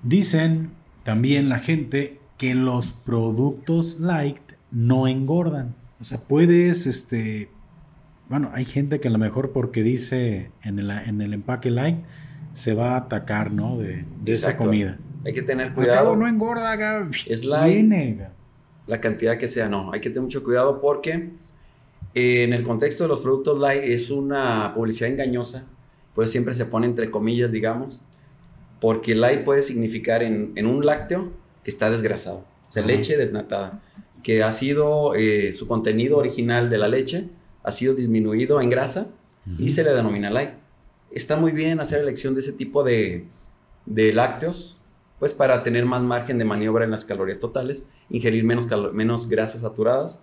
Dicen 0.03 0.71
también 1.03 1.49
la 1.49 1.61
gente 1.61 2.21
que 2.37 2.55
los 2.55 2.93
productos 2.93 3.99
light 3.99 4.39
no 4.71 5.09
engordan. 5.09 5.75
O 5.99 6.05
sea, 6.05 6.21
puedes, 6.21 6.87
este, 6.87 7.51
bueno, 8.29 8.51
hay 8.53 8.67
gente 8.67 9.01
que 9.01 9.09
a 9.09 9.11
lo 9.11 9.19
mejor 9.19 9.53
porque 9.53 9.83
dice 9.83 10.51
en 10.63 10.79
el, 10.79 10.91
en 10.91 11.23
el 11.23 11.33
empaque 11.33 11.71
light 11.71 11.99
se 12.53 12.75
va 12.75 12.93
a 12.93 12.97
atacar, 12.99 13.51
¿no? 13.51 13.79
De, 13.79 14.05
esa 14.27 14.59
comida. 14.59 14.99
Hay 15.25 15.33
que 15.33 15.43
tener 15.43 15.73
cuidado. 15.73 16.15
no 16.17 16.29
engorda, 16.29 16.77
es 17.27 17.45
light. 17.47 18.29
La 18.89 19.01
cantidad 19.01 19.39
que 19.39 19.47
sea, 19.47 19.69
no. 19.69 19.93
Hay 19.93 20.01
que 20.01 20.11
tener 20.11 20.23
mucho 20.23 20.43
cuidado 20.43 20.81
porque 20.81 21.31
eh, 22.15 22.43
en 22.43 22.53
el 22.53 22.65
contexto 22.65 23.05
de 23.05 23.09
los 23.09 23.21
productos 23.21 23.59
light 23.61 23.85
es 23.85 24.11
una 24.11 24.73
publicidad 24.75 25.11
engañosa. 25.11 25.67
Pues 26.15 26.33
siempre 26.33 26.55
se 26.55 26.65
pone 26.65 26.87
entre 26.87 27.11
comillas, 27.11 27.53
digamos. 27.53 28.01
Porque 28.81 29.15
light 29.15 29.45
puede 29.45 29.63
significar 29.63 30.25
en, 30.25 30.53
en 30.57 30.67
un 30.67 30.85
lácteo 30.85 31.31
que 31.63 31.71
está 31.71 31.91
desgrasado. 31.91 32.45
O 32.69 32.73
sea, 32.73 32.85
leche 32.85 33.17
desnatada. 33.17 33.83
Que 34.23 34.43
ha 34.43 34.51
sido 34.51 35.15
eh, 35.15 35.53
su 35.53 35.69
contenido 35.69 36.17
original 36.17 36.69
de 36.71 36.79
la 36.79 36.89
leche 36.89 37.29
ha 37.63 37.73
sido 37.73 37.95
disminuido 37.95 38.61
en 38.61 38.71
grasa 38.71 39.09
y 39.59 39.71
se 39.71 39.85
le 39.85 39.93
denomina 39.93 40.31
light. 40.31 40.51
Está 41.11 41.37
muy 41.37 41.53
bien 41.53 41.81
hacer 41.81 42.01
elección 42.01 42.35
de 42.35 42.41
ese 42.41 42.53
tipo 42.53 42.83
de, 42.83 43.27
de 43.87 44.13
lácteos, 44.13 44.79
pues 45.19 45.35
para 45.35 45.63
tener 45.63 45.85
más 45.85 46.03
margen 46.03 46.39
de 46.39 46.45
maniobra 46.45 46.85
en 46.85 46.91
las 46.91 47.05
calorías 47.05 47.41
totales, 47.41 47.87
ingerir 48.11 48.45
menos, 48.45 48.67
menos 48.93 49.29
grasas 49.29 49.63
saturadas, 49.63 50.23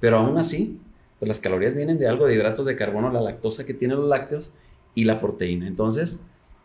pero 0.00 0.18
aún 0.18 0.38
así, 0.38 0.80
pues 1.18 1.28
las 1.28 1.40
calorías 1.40 1.74
vienen 1.74 1.98
de 1.98 2.08
algo 2.08 2.26
de 2.26 2.34
hidratos 2.34 2.66
de 2.66 2.74
carbono, 2.74 3.10
la 3.10 3.20
lactosa 3.20 3.64
que 3.64 3.74
tienen 3.74 3.98
los 3.98 4.08
lácteos 4.08 4.52
y 4.94 5.04
la 5.04 5.20
proteína. 5.20 5.66
Entonces, 5.66 6.20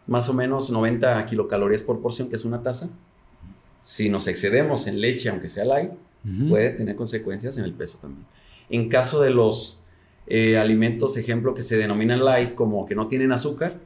más 0.07 0.29
o 0.29 0.33
menos 0.33 0.69
90 0.69 1.23
kilocalorías 1.25 1.83
por 1.83 2.01
porción, 2.01 2.29
que 2.29 2.35
es 2.35 2.45
una 2.45 2.63
taza. 2.63 2.89
Si 3.83 4.09
nos 4.09 4.27
excedemos 4.27 4.87
en 4.87 4.99
leche, 4.99 5.29
aunque 5.29 5.49
sea 5.49 5.65
light, 5.65 5.91
puede 6.49 6.71
tener 6.71 6.95
consecuencias 6.95 7.57
en 7.57 7.63
el 7.63 7.73
peso 7.73 7.99
también. 8.01 8.25
En 8.69 8.89
caso 8.89 9.21
de 9.21 9.29
los 9.29 9.79
eh, 10.25 10.57
alimentos, 10.57 11.15
ejemplo, 11.15 11.53
que 11.53 11.63
se 11.63 11.77
denominan 11.77 12.25
light, 12.25 12.53
como 12.53 12.85
que 12.85 12.95
no 12.95 13.07
tienen 13.07 13.31
azúcar, 13.31 13.79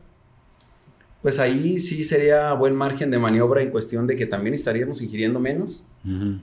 pues 1.21 1.39
ahí 1.39 1.79
sí 1.79 2.03
sería 2.03 2.53
buen 2.53 2.75
margen 2.75 3.11
de 3.11 3.19
maniobra 3.19 3.61
en 3.61 3.69
cuestión 3.69 4.07
de 4.07 4.15
que 4.15 4.25
también 4.25 4.53
estaríamos 4.53 5.01
ingiriendo 5.01 5.39
menos 5.39 5.85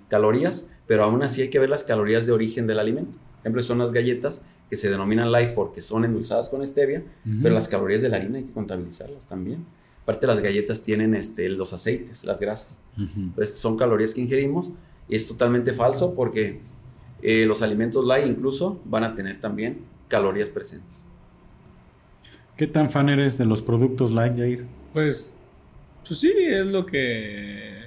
calorías, 0.09 0.71
pero 0.87 1.05
aún 1.05 1.23
así 1.23 1.43
hay 1.43 1.51
que 1.51 1.59
ver 1.59 1.69
las 1.69 1.85
calorías 1.85 2.27
de 2.27 2.33
origen 2.33 2.67
del 2.67 2.79
alimento. 2.79 3.19
Por 3.19 3.41
ejemplo, 3.41 3.63
son 3.63 3.79
las 3.79 3.93
galletas 3.93 4.45
que 4.71 4.77
se 4.77 4.91
denominan 4.91 5.33
light 5.33 5.55
porque 5.55 5.81
son 5.81 6.05
endulzadas 6.05 6.49
con 6.49 6.65
stevia, 6.67 7.03
pero 7.43 7.55
las 7.55 7.67
calorías 7.67 8.03
de 8.03 8.09
la 8.09 8.17
harina 8.19 8.39
hay 8.39 8.45
que 8.45 8.53
contabilizarlas 8.53 9.27
también. 9.27 9.65
Aparte 10.03 10.27
las 10.27 10.41
galletas 10.41 10.83
tienen 10.83 11.15
este, 11.15 11.49
los 11.49 11.73
aceites, 11.73 12.25
las 12.25 12.39
grasas. 12.39 12.81
Entonces 12.97 13.57
son 13.57 13.77
calorías 13.77 14.15
que 14.15 14.21
ingerimos 14.21 14.73
y 15.09 15.17
es 15.17 15.27
totalmente 15.27 15.73
falso 15.73 16.15
porque 16.15 16.61
eh, 17.23 17.45
los 17.47 17.63
alimentos 17.63 18.05
light 18.05 18.27
incluso 18.27 18.81
van 18.85 19.05
a 19.05 19.15
tener 19.15 19.41
también 19.41 19.79
calorías 20.07 20.49
presentes. 20.51 21.05
¿Qué 22.59 22.67
tan 22.67 22.91
fan 22.91 23.09
eres 23.09 23.39
de 23.39 23.47
los 23.47 23.63
productos 23.63 24.11
light, 24.11 24.37
Jair? 24.37 24.67
Pues, 24.93 25.33
pues 26.07 26.21
sí, 26.21 26.33
es 26.37 26.67
lo 26.67 26.85
que... 26.85 27.79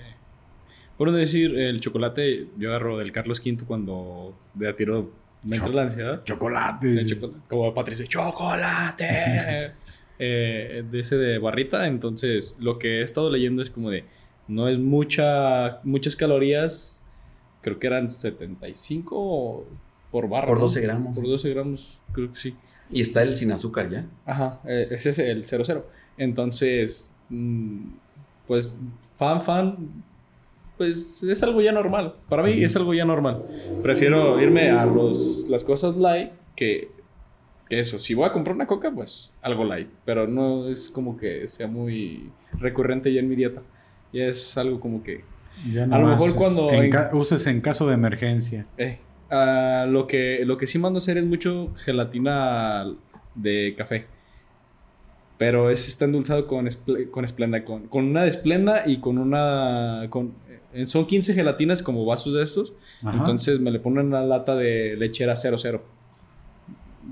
Por 0.97 1.11
decir, 1.11 1.59
el 1.59 1.81
chocolate, 1.81 2.47
yo 2.57 2.69
agarro 2.69 2.97
del 2.97 3.11
Carlos 3.11 3.41
V 3.45 3.65
cuando 3.67 4.33
de 4.53 4.69
a 4.69 4.75
tiro 4.75 5.11
me 5.43 5.57
entra 5.57 5.73
la 5.73 5.81
ansiedad. 5.83 6.23
Chocolate. 6.23 6.95
Como 7.49 7.73
Patricia, 7.73 8.05
chocolate. 8.07 9.73
Eh, 10.19 10.83
de 10.89 10.99
ese 10.99 11.17
de 11.17 11.39
barrita, 11.39 11.87
entonces 11.87 12.55
lo 12.59 12.77
que 12.77 12.99
he 12.99 13.01
estado 13.01 13.31
leyendo 13.31 13.63
es 13.63 13.71
como 13.71 13.89
de, 13.89 14.05
no 14.47 14.69
es 14.69 14.77
mucha, 14.77 15.79
muchas 15.83 16.15
calorías 16.15 17.01
creo 17.61 17.79
que 17.79 17.87
eran 17.87 18.11
75 18.11 19.65
por 20.11 20.29
barra. 20.29 20.47
Por 20.47 20.59
12 20.59 20.81
gramos. 20.81 21.15
Por 21.15 21.25
12 21.25 21.49
gramos, 21.49 21.99
creo 22.13 22.31
que 22.31 22.39
sí. 22.39 22.55
Y 22.91 23.01
está 23.01 23.23
el 23.23 23.35
sin 23.35 23.51
azúcar 23.51 23.89
ya. 23.89 24.05
Ajá, 24.25 24.59
eh, 24.65 24.87
ese 24.91 25.11
es 25.11 25.19
el 25.19 25.45
00. 25.45 25.85
Entonces, 26.17 27.15
mm, 27.29 27.91
pues, 28.47 28.73
fan, 29.15 29.41
fan, 29.41 30.03
pues 30.77 31.23
es 31.23 31.43
algo 31.43 31.61
ya 31.61 31.71
normal. 31.71 32.15
Para 32.27 32.43
mí 32.43 32.63
es 32.63 32.75
algo 32.75 32.93
ya 32.93 33.05
normal. 33.05 33.43
Prefiero 33.81 34.41
irme 34.41 34.69
a 34.71 34.85
los, 34.85 35.47
las 35.47 35.63
cosas 35.63 35.95
light 35.95 36.31
que, 36.55 36.89
que 37.69 37.79
eso. 37.79 37.99
Si 37.99 38.13
voy 38.13 38.25
a 38.25 38.31
comprar 38.31 38.55
una 38.55 38.67
coca, 38.67 38.91
pues 38.91 39.33
algo 39.41 39.63
light. 39.63 39.89
Pero 40.05 40.27
no 40.27 40.67
es 40.67 40.89
como 40.89 41.17
que 41.17 41.47
sea 41.47 41.67
muy 41.67 42.31
recurrente 42.53 43.13
ya 43.13 43.19
en 43.19 43.29
mi 43.29 43.35
dieta. 43.35 43.61
Ya 44.11 44.25
es 44.25 44.57
algo 44.57 44.79
como 44.79 45.03
que 45.03 45.23
a 45.91 45.99
lo 45.99 46.07
mejor 46.07 46.35
cuando... 46.35 46.69
uses 47.13 47.45
en 47.47 47.61
caso 47.61 47.87
de 47.87 47.93
emergencia. 47.93 48.65
Eh, 48.77 48.99
ah, 49.31 49.85
lo, 49.87 50.07
que, 50.07 50.43
lo 50.45 50.57
que 50.57 50.67
sí 50.67 50.77
mando 50.79 50.97
a 50.97 51.01
hacer 51.01 51.17
es 51.17 51.25
mucho 51.25 51.73
gelatina 51.75 52.93
de 53.35 53.73
café. 53.77 54.07
Pero 55.37 55.71
es, 55.71 55.87
está 55.87 56.05
endulzado 56.05 56.45
con, 56.45 56.67
con 57.09 57.25
esplenda. 57.25 57.65
Con, 57.65 57.87
con, 57.87 58.05
una 58.05 58.23
de 58.23 58.29
esplenda 58.29 58.83
y 58.85 58.97
con 58.97 59.17
una... 59.17 60.05
Con, 60.09 60.33
eh, 60.73 60.85
son 60.85 61.07
15 61.07 61.33
gelatinas 61.33 61.81
como 61.81 62.05
vasos 62.05 62.33
de 62.33 62.43
estos. 62.43 62.73
Entonces 63.01 63.59
me 63.59 63.71
le 63.71 63.79
ponen 63.79 64.07
una 64.07 64.21
lata 64.21 64.55
de 64.55 64.95
lechera 64.97 65.35
00. 65.35 65.83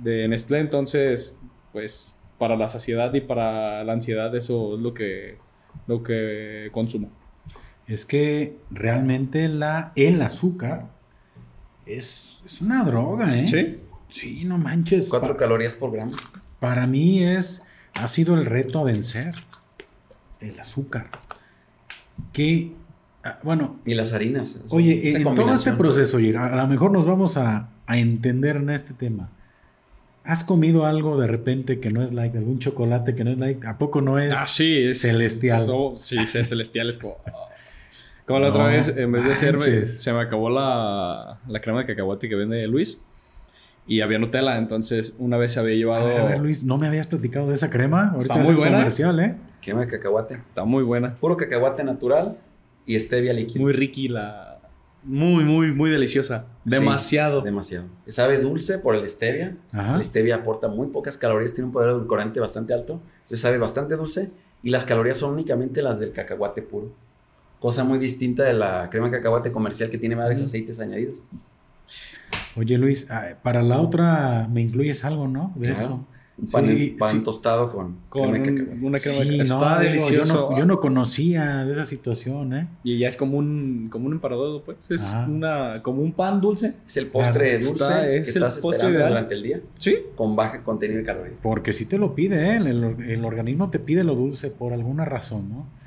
De 0.04 0.28
Nestlé. 0.28 0.60
Entonces, 0.60 1.40
pues 1.72 2.16
para 2.38 2.56
la 2.56 2.70
saciedad 2.70 3.14
y 3.16 3.22
para 3.22 3.84
la 3.84 3.94
ansiedad 3.94 4.34
eso 4.36 4.76
es 4.76 4.82
lo 4.82 4.94
que, 4.94 5.38
lo 5.88 6.04
que 6.04 6.70
consumo 6.72 7.10
es 7.90 8.06
que 8.06 8.56
realmente 8.70 9.50
la, 9.50 9.92
el 9.96 10.22
azúcar 10.22 10.86
es, 11.90 12.40
una 12.62 12.84
droga, 12.84 13.38
¿eh? 13.38 13.48
Sí. 13.48 13.78
Sí, 14.10 14.44
no 14.46 14.58
manches. 14.58 15.10
Cuatro 15.10 15.38
calorías 15.38 15.76
por 15.76 15.92
gramo. 15.92 16.14
Para 16.60 16.88
mí 16.88 17.24
es, 17.24 17.64
ha 17.94 18.08
sido 18.08 18.36
el 18.36 18.46
reto 18.46 18.80
a 18.80 18.84
vencer. 18.84 19.36
El 20.40 20.60
azúcar. 20.60 21.10
Que, 22.34 22.72
ah, 23.24 23.40
bueno. 23.44 23.80
Y 23.86 23.94
las 23.94 24.14
harinas. 24.14 24.56
Oye, 24.70 25.16
en 25.16 25.24
todo 25.36 25.54
este 25.54 25.74
proceso, 25.74 26.18
a, 26.18 26.56
lo 26.56 26.68
mejor 26.68 26.92
nos 26.92 27.06
vamos 27.06 27.38
a, 27.38 27.70
entender 27.88 28.58
en 28.58 28.70
este 28.70 28.94
tema. 28.94 29.30
¿Has 30.24 30.44
comido 30.44 30.86
algo 30.86 31.20
de 31.20 31.26
repente 31.26 31.80
que 31.80 31.90
no 31.90 32.04
es 32.04 32.14
like, 32.14 32.38
algún 32.38 32.60
chocolate 32.60 33.16
que 33.16 33.24
no 33.24 33.32
es 33.32 33.38
like? 33.40 33.66
¿A 33.66 33.80
poco 33.80 34.02
no 34.02 34.20
es, 34.20 34.34
ah, 34.36 34.46
sí, 34.48 34.78
es 34.78 35.02
celestial? 35.02 35.66
sí, 35.98 36.18
es 36.18 36.48
celestial, 36.48 36.90
es 36.90 37.00
como... 37.00 37.18
Como 38.30 38.42
la 38.42 38.50
otra 38.50 38.68
vez, 38.68 38.94
en 38.96 39.12
vez 39.12 39.26
de 39.26 39.32
hacerme, 39.32 39.88
se 39.88 40.14
me 40.14 40.20
acabó 40.20 40.52
la, 40.52 41.40
la 41.48 41.62
crema 41.62 41.80
de 41.80 41.88
cacahuate 41.88 42.30
que 42.30 42.36
vende 42.36 42.68
Luis. 42.68 43.02
Y 43.88 44.02
había 44.02 44.20
Nutella, 44.20 44.56
entonces 44.58 45.16
una 45.18 45.36
vez 45.38 45.54
se 45.54 45.60
había 45.60 45.74
llevado. 45.74 46.06
A 46.16 46.26
ver, 46.26 46.38
Luis, 46.40 46.62
no 46.62 46.78
me 46.78 46.86
habías 46.86 47.08
platicado 47.08 47.48
de 47.48 47.56
esa 47.56 47.72
crema. 47.72 48.12
Ahorita 48.12 48.36
Está 48.36 48.36
muy 48.36 48.54
buena. 48.54 48.78
comercial, 48.78 49.20
¿eh? 49.20 49.36
Crema 49.64 49.82
de 49.82 49.88
cacahuate. 49.88 50.36
Está 50.36 50.64
muy 50.64 50.84
buena. 50.84 51.16
Puro 51.16 51.38
cacahuate 51.38 51.84
natural 51.84 52.38
y 52.86 53.00
stevia 53.00 53.34
líquida. 53.34 53.64
Muy 53.64 53.74
riqui 53.74 54.10
la. 54.10 54.60
Muy, 55.02 55.44
muy, 55.44 55.74
muy 55.74 55.90
deliciosa. 55.90 56.46
Demasiado. 56.66 57.42
demasiado. 57.42 57.88
Sabe 58.06 58.38
dulce 58.38 58.78
por 58.78 58.94
el 58.96 59.10
stevia. 59.10 59.58
El 59.74 60.06
stevia 60.06 60.36
aporta 60.36 60.68
muy 60.68 60.86
pocas 60.90 61.18
calorías, 61.18 61.54
tiene 61.54 61.66
un 61.66 61.74
poder 61.74 61.90
edulcorante 61.90 62.40
bastante 62.40 62.76
alto. 62.76 63.02
Entonces 63.22 63.40
sabe 63.40 63.58
bastante 63.58 63.96
dulce. 63.96 64.30
Y 64.62 64.70
las 64.70 64.86
calorías 64.86 65.18
son 65.18 65.34
únicamente 65.34 65.82
las 65.82 66.00
del 66.00 66.12
cacahuate 66.12 66.62
puro 66.62 67.09
cosa 67.60 67.84
muy 67.84 68.00
distinta 68.00 68.44
de 68.44 68.54
la 68.54 68.90
crema 68.90 69.08
de 69.08 69.18
cacahuate 69.18 69.52
comercial 69.52 69.90
que 69.90 69.98
tiene 69.98 70.16
varios 70.16 70.42
aceites 70.42 70.80
añadidos. 70.80 71.20
Oye 72.56 72.78
Luis, 72.78 73.10
ah, 73.12 73.36
para 73.44 73.62
la 73.62 73.80
otra 73.80 74.48
me 74.52 74.62
incluyes 74.62 75.06
algo, 75.06 75.28
¿no? 75.28 75.54
De 75.56 75.72
eso. 75.72 76.06
Un 76.42 76.96
pan, 76.98 77.24
tostado 77.24 77.70
con, 77.70 77.98
con 78.08 78.32
crema 78.32 78.74
de 78.74 78.88
una 78.88 78.98
crema 78.98 79.26
de 79.26 79.38
Está 79.42 79.80
delicioso. 79.80 80.58
Yo 80.58 80.66
no, 80.66 80.80
conocía 80.80 81.66
de 81.66 81.74
esa 81.74 81.84
situación, 81.84 82.54
¿eh? 82.54 82.68
Y 82.82 82.98
ya 82.98 83.10
es 83.10 83.18
como 83.18 83.38
un, 83.38 83.90
como 83.92 84.08
un 84.08 84.14
emparadado, 84.14 84.64
pues. 84.64 84.90
Es 84.90 85.06
una, 85.28 85.82
como 85.84 86.02
un 86.02 86.14
pan 86.14 86.40
dulce. 86.40 86.76
Es 86.88 86.96
el 86.96 87.08
postre 87.08 87.60
dulce 87.60 87.86
que 88.04 88.20
estás 88.20 88.58
esperando 88.58 89.00
durante 89.00 89.36
el 89.36 89.44
día. 89.44 89.60
Sí. 89.78 89.98
Con 90.16 90.38
baja 90.38 90.64
contenido 90.64 91.00
de 91.00 91.06
calorías. 91.06 91.36
Porque 91.42 91.74
si 91.74 91.86
te 91.86 91.98
lo 91.98 92.16
pide, 92.16 92.54
¿eh? 92.54 92.56
el, 92.56 92.68
el 93.06 93.26
organismo 93.26 93.70
te 93.70 93.80
pide 93.80 94.06
lo 94.06 94.16
dulce 94.16 94.50
por 94.50 94.72
alguna 94.72 95.04
razón, 95.04 95.50
¿no? 95.50 95.79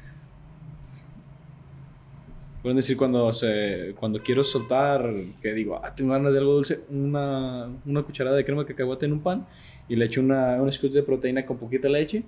Pueden 2.62 2.76
decir 2.76 2.96
cuando, 2.96 3.32
se, 3.32 3.92
cuando 3.98 4.22
quiero 4.22 4.44
soltar, 4.44 5.12
que 5.40 5.52
digo, 5.52 5.80
ah, 5.82 5.92
tengo 5.94 6.12
ganas 6.12 6.32
de 6.32 6.38
algo 6.38 6.54
dulce, 6.54 6.80
una, 6.90 7.68
una 7.84 8.02
cucharada 8.02 8.36
de 8.36 8.44
crema 8.44 8.62
de 8.62 8.68
cacahuate 8.68 9.06
en 9.06 9.14
un 9.14 9.20
pan 9.20 9.46
y 9.88 9.96
le 9.96 10.04
echo 10.04 10.20
una, 10.20 10.62
un 10.62 10.70
scoop 10.70 10.92
de 10.92 11.02
proteína 11.02 11.44
con 11.44 11.58
poquita 11.58 11.88
leche. 11.88 12.22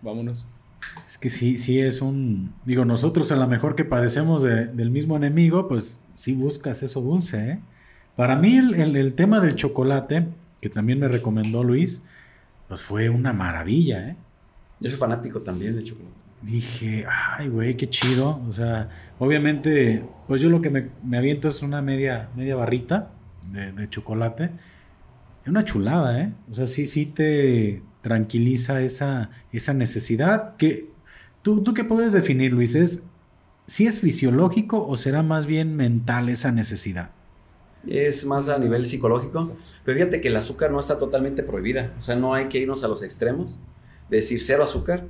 Vámonos. 0.00 0.46
Es 1.06 1.18
que 1.18 1.28
sí, 1.28 1.58
sí 1.58 1.80
es 1.80 2.00
un... 2.00 2.54
Digo, 2.64 2.86
nosotros 2.86 3.30
a 3.30 3.36
lo 3.36 3.46
mejor 3.46 3.74
que 3.74 3.84
padecemos 3.84 4.42
del 4.42 4.90
mismo 4.90 5.16
enemigo, 5.16 5.68
pues 5.68 6.02
sí 6.14 6.32
buscas 6.32 6.82
eso 6.82 7.02
dulce, 7.02 7.50
¿eh? 7.50 7.58
Para 8.16 8.36
mí 8.36 8.56
el, 8.56 8.96
el, 8.96 9.12
tema 9.12 9.40
del 9.40 9.56
chocolate, 9.56 10.26
que 10.62 10.70
también 10.70 10.98
me 10.98 11.08
recomendó 11.08 11.62
Luis, 11.62 12.02
pues 12.66 12.82
fue 12.82 13.10
una 13.10 13.34
maravilla, 13.34 14.08
¿eh? 14.08 14.16
Yo 14.80 14.88
soy 14.88 14.98
fanático 14.98 15.42
también 15.42 15.74
del 15.74 15.84
chocolate. 15.84 16.25
Dije, 16.42 17.06
ay, 17.08 17.48
güey, 17.48 17.76
qué 17.76 17.88
chido. 17.88 18.40
O 18.48 18.52
sea, 18.52 18.88
obviamente, 19.18 20.04
pues 20.28 20.40
yo 20.40 20.48
lo 20.48 20.60
que 20.60 20.70
me, 20.70 20.90
me 21.02 21.18
aviento 21.18 21.48
es 21.48 21.62
una 21.62 21.82
media, 21.82 22.28
media 22.36 22.56
barrita 22.56 23.10
de, 23.52 23.72
de 23.72 23.88
chocolate. 23.88 24.50
Es 25.42 25.48
una 25.48 25.64
chulada, 25.64 26.20
¿eh? 26.20 26.32
O 26.50 26.54
sea, 26.54 26.66
sí, 26.66 26.86
sí 26.86 27.06
te 27.06 27.82
tranquiliza 28.02 28.82
esa, 28.82 29.30
esa 29.52 29.74
necesidad. 29.74 30.56
Que, 30.56 30.90
¿tú, 31.42 31.62
¿Tú 31.62 31.74
qué 31.74 31.84
puedes 31.84 32.12
definir, 32.12 32.52
Luis? 32.52 32.74
¿Es 32.74 33.08
si 33.66 33.86
es 33.86 33.98
fisiológico 33.98 34.86
o 34.86 34.96
será 34.96 35.22
más 35.22 35.46
bien 35.46 35.74
mental 35.74 36.28
esa 36.28 36.52
necesidad? 36.52 37.10
Es 37.86 38.24
más 38.24 38.48
a 38.48 38.58
nivel 38.58 38.86
psicológico. 38.86 39.56
Pero 39.84 39.96
fíjate 39.96 40.20
que 40.20 40.28
el 40.28 40.36
azúcar 40.36 40.70
no 40.70 40.80
está 40.80 40.98
totalmente 40.98 41.42
prohibida. 41.42 41.92
O 41.98 42.02
sea, 42.02 42.16
no 42.16 42.34
hay 42.34 42.46
que 42.46 42.58
irnos 42.58 42.84
a 42.84 42.88
los 42.88 43.02
extremos 43.02 43.58
de 44.10 44.18
decir 44.18 44.40
cero 44.40 44.64
azúcar 44.64 45.06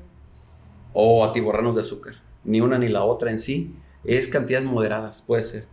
o 0.99 1.27
atiborrarnos 1.27 1.75
de 1.75 1.83
azúcar. 1.83 2.15
Ni 2.43 2.63
una 2.63 2.79
ni 2.79 2.89
la 2.89 3.05
otra 3.05 3.31
en 3.31 3.39
sí. 3.39 3.75
Es 4.03 4.29
cantidades 4.29 4.67
moderadas, 4.67 5.21
puede 5.21 5.43
ser. 5.43 5.67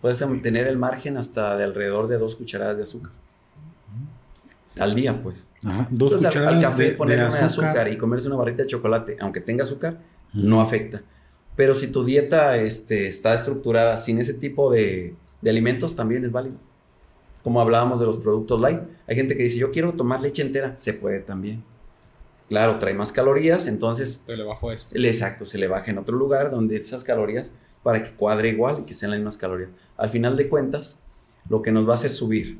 Puedes 0.00 0.18
tener 0.42 0.66
el 0.66 0.76
margen 0.76 1.16
hasta 1.16 1.56
de 1.56 1.62
alrededor 1.62 2.08
de 2.08 2.18
dos 2.18 2.34
cucharadas 2.34 2.76
de 2.76 2.82
azúcar. 2.82 3.12
Al 4.76 4.96
día, 4.96 5.22
pues. 5.22 5.48
dos 5.88 6.14
cucharadas 6.14 6.54
al, 6.54 6.60
café 6.60 6.90
ponerle 6.92 7.24
azúcar. 7.26 7.86
y 7.92 7.96
comerse 7.96 8.26
una 8.26 8.36
barrita 8.36 8.64
de 8.64 8.68
chocolate, 8.68 9.16
aunque 9.20 9.40
tenga 9.40 9.62
azúcar, 9.62 10.00
no 10.32 10.60
afecta. 10.60 11.00
Pero 11.54 11.76
si 11.76 11.86
tu 11.86 12.04
dieta 12.04 12.56
este, 12.56 13.06
está 13.06 13.34
estructurada 13.34 13.96
sin 13.96 14.18
ese 14.18 14.34
tipo 14.34 14.72
de, 14.72 15.14
de 15.42 15.50
alimentos, 15.50 15.94
también 15.94 16.24
es 16.24 16.32
válido. 16.32 16.56
Como 17.44 17.60
hablábamos 17.60 18.00
de 18.00 18.06
los 18.06 18.16
productos 18.16 18.60
light, 18.60 18.80
hay 19.06 19.14
gente 19.14 19.36
que 19.36 19.44
dice, 19.44 19.58
yo 19.58 19.70
quiero 19.70 19.92
tomar 19.92 20.20
leche 20.20 20.42
entera, 20.42 20.76
se 20.76 20.92
puede 20.92 21.20
también. 21.20 21.62
Claro, 22.48 22.78
trae 22.78 22.94
más 22.94 23.12
calorías, 23.12 23.66
entonces... 23.66 24.22
Se 24.24 24.36
le 24.36 24.44
bajó 24.44 24.72
esto. 24.72 24.94
Exacto, 24.96 25.44
se 25.44 25.58
le 25.58 25.66
baja 25.66 25.90
en 25.90 25.98
otro 25.98 26.16
lugar 26.16 26.50
donde 26.50 26.76
esas 26.76 27.02
calorías 27.02 27.52
para 27.82 28.02
que 28.02 28.10
cuadre 28.12 28.50
igual 28.50 28.80
y 28.80 28.82
que 28.84 28.94
sean 28.94 29.10
las 29.10 29.18
mismas 29.18 29.36
calorías. 29.36 29.70
Al 29.96 30.10
final 30.10 30.36
de 30.36 30.48
cuentas, 30.48 31.00
lo 31.48 31.62
que 31.62 31.72
nos 31.72 31.88
va 31.88 31.92
a 31.92 31.94
hacer 31.94 32.12
subir, 32.12 32.58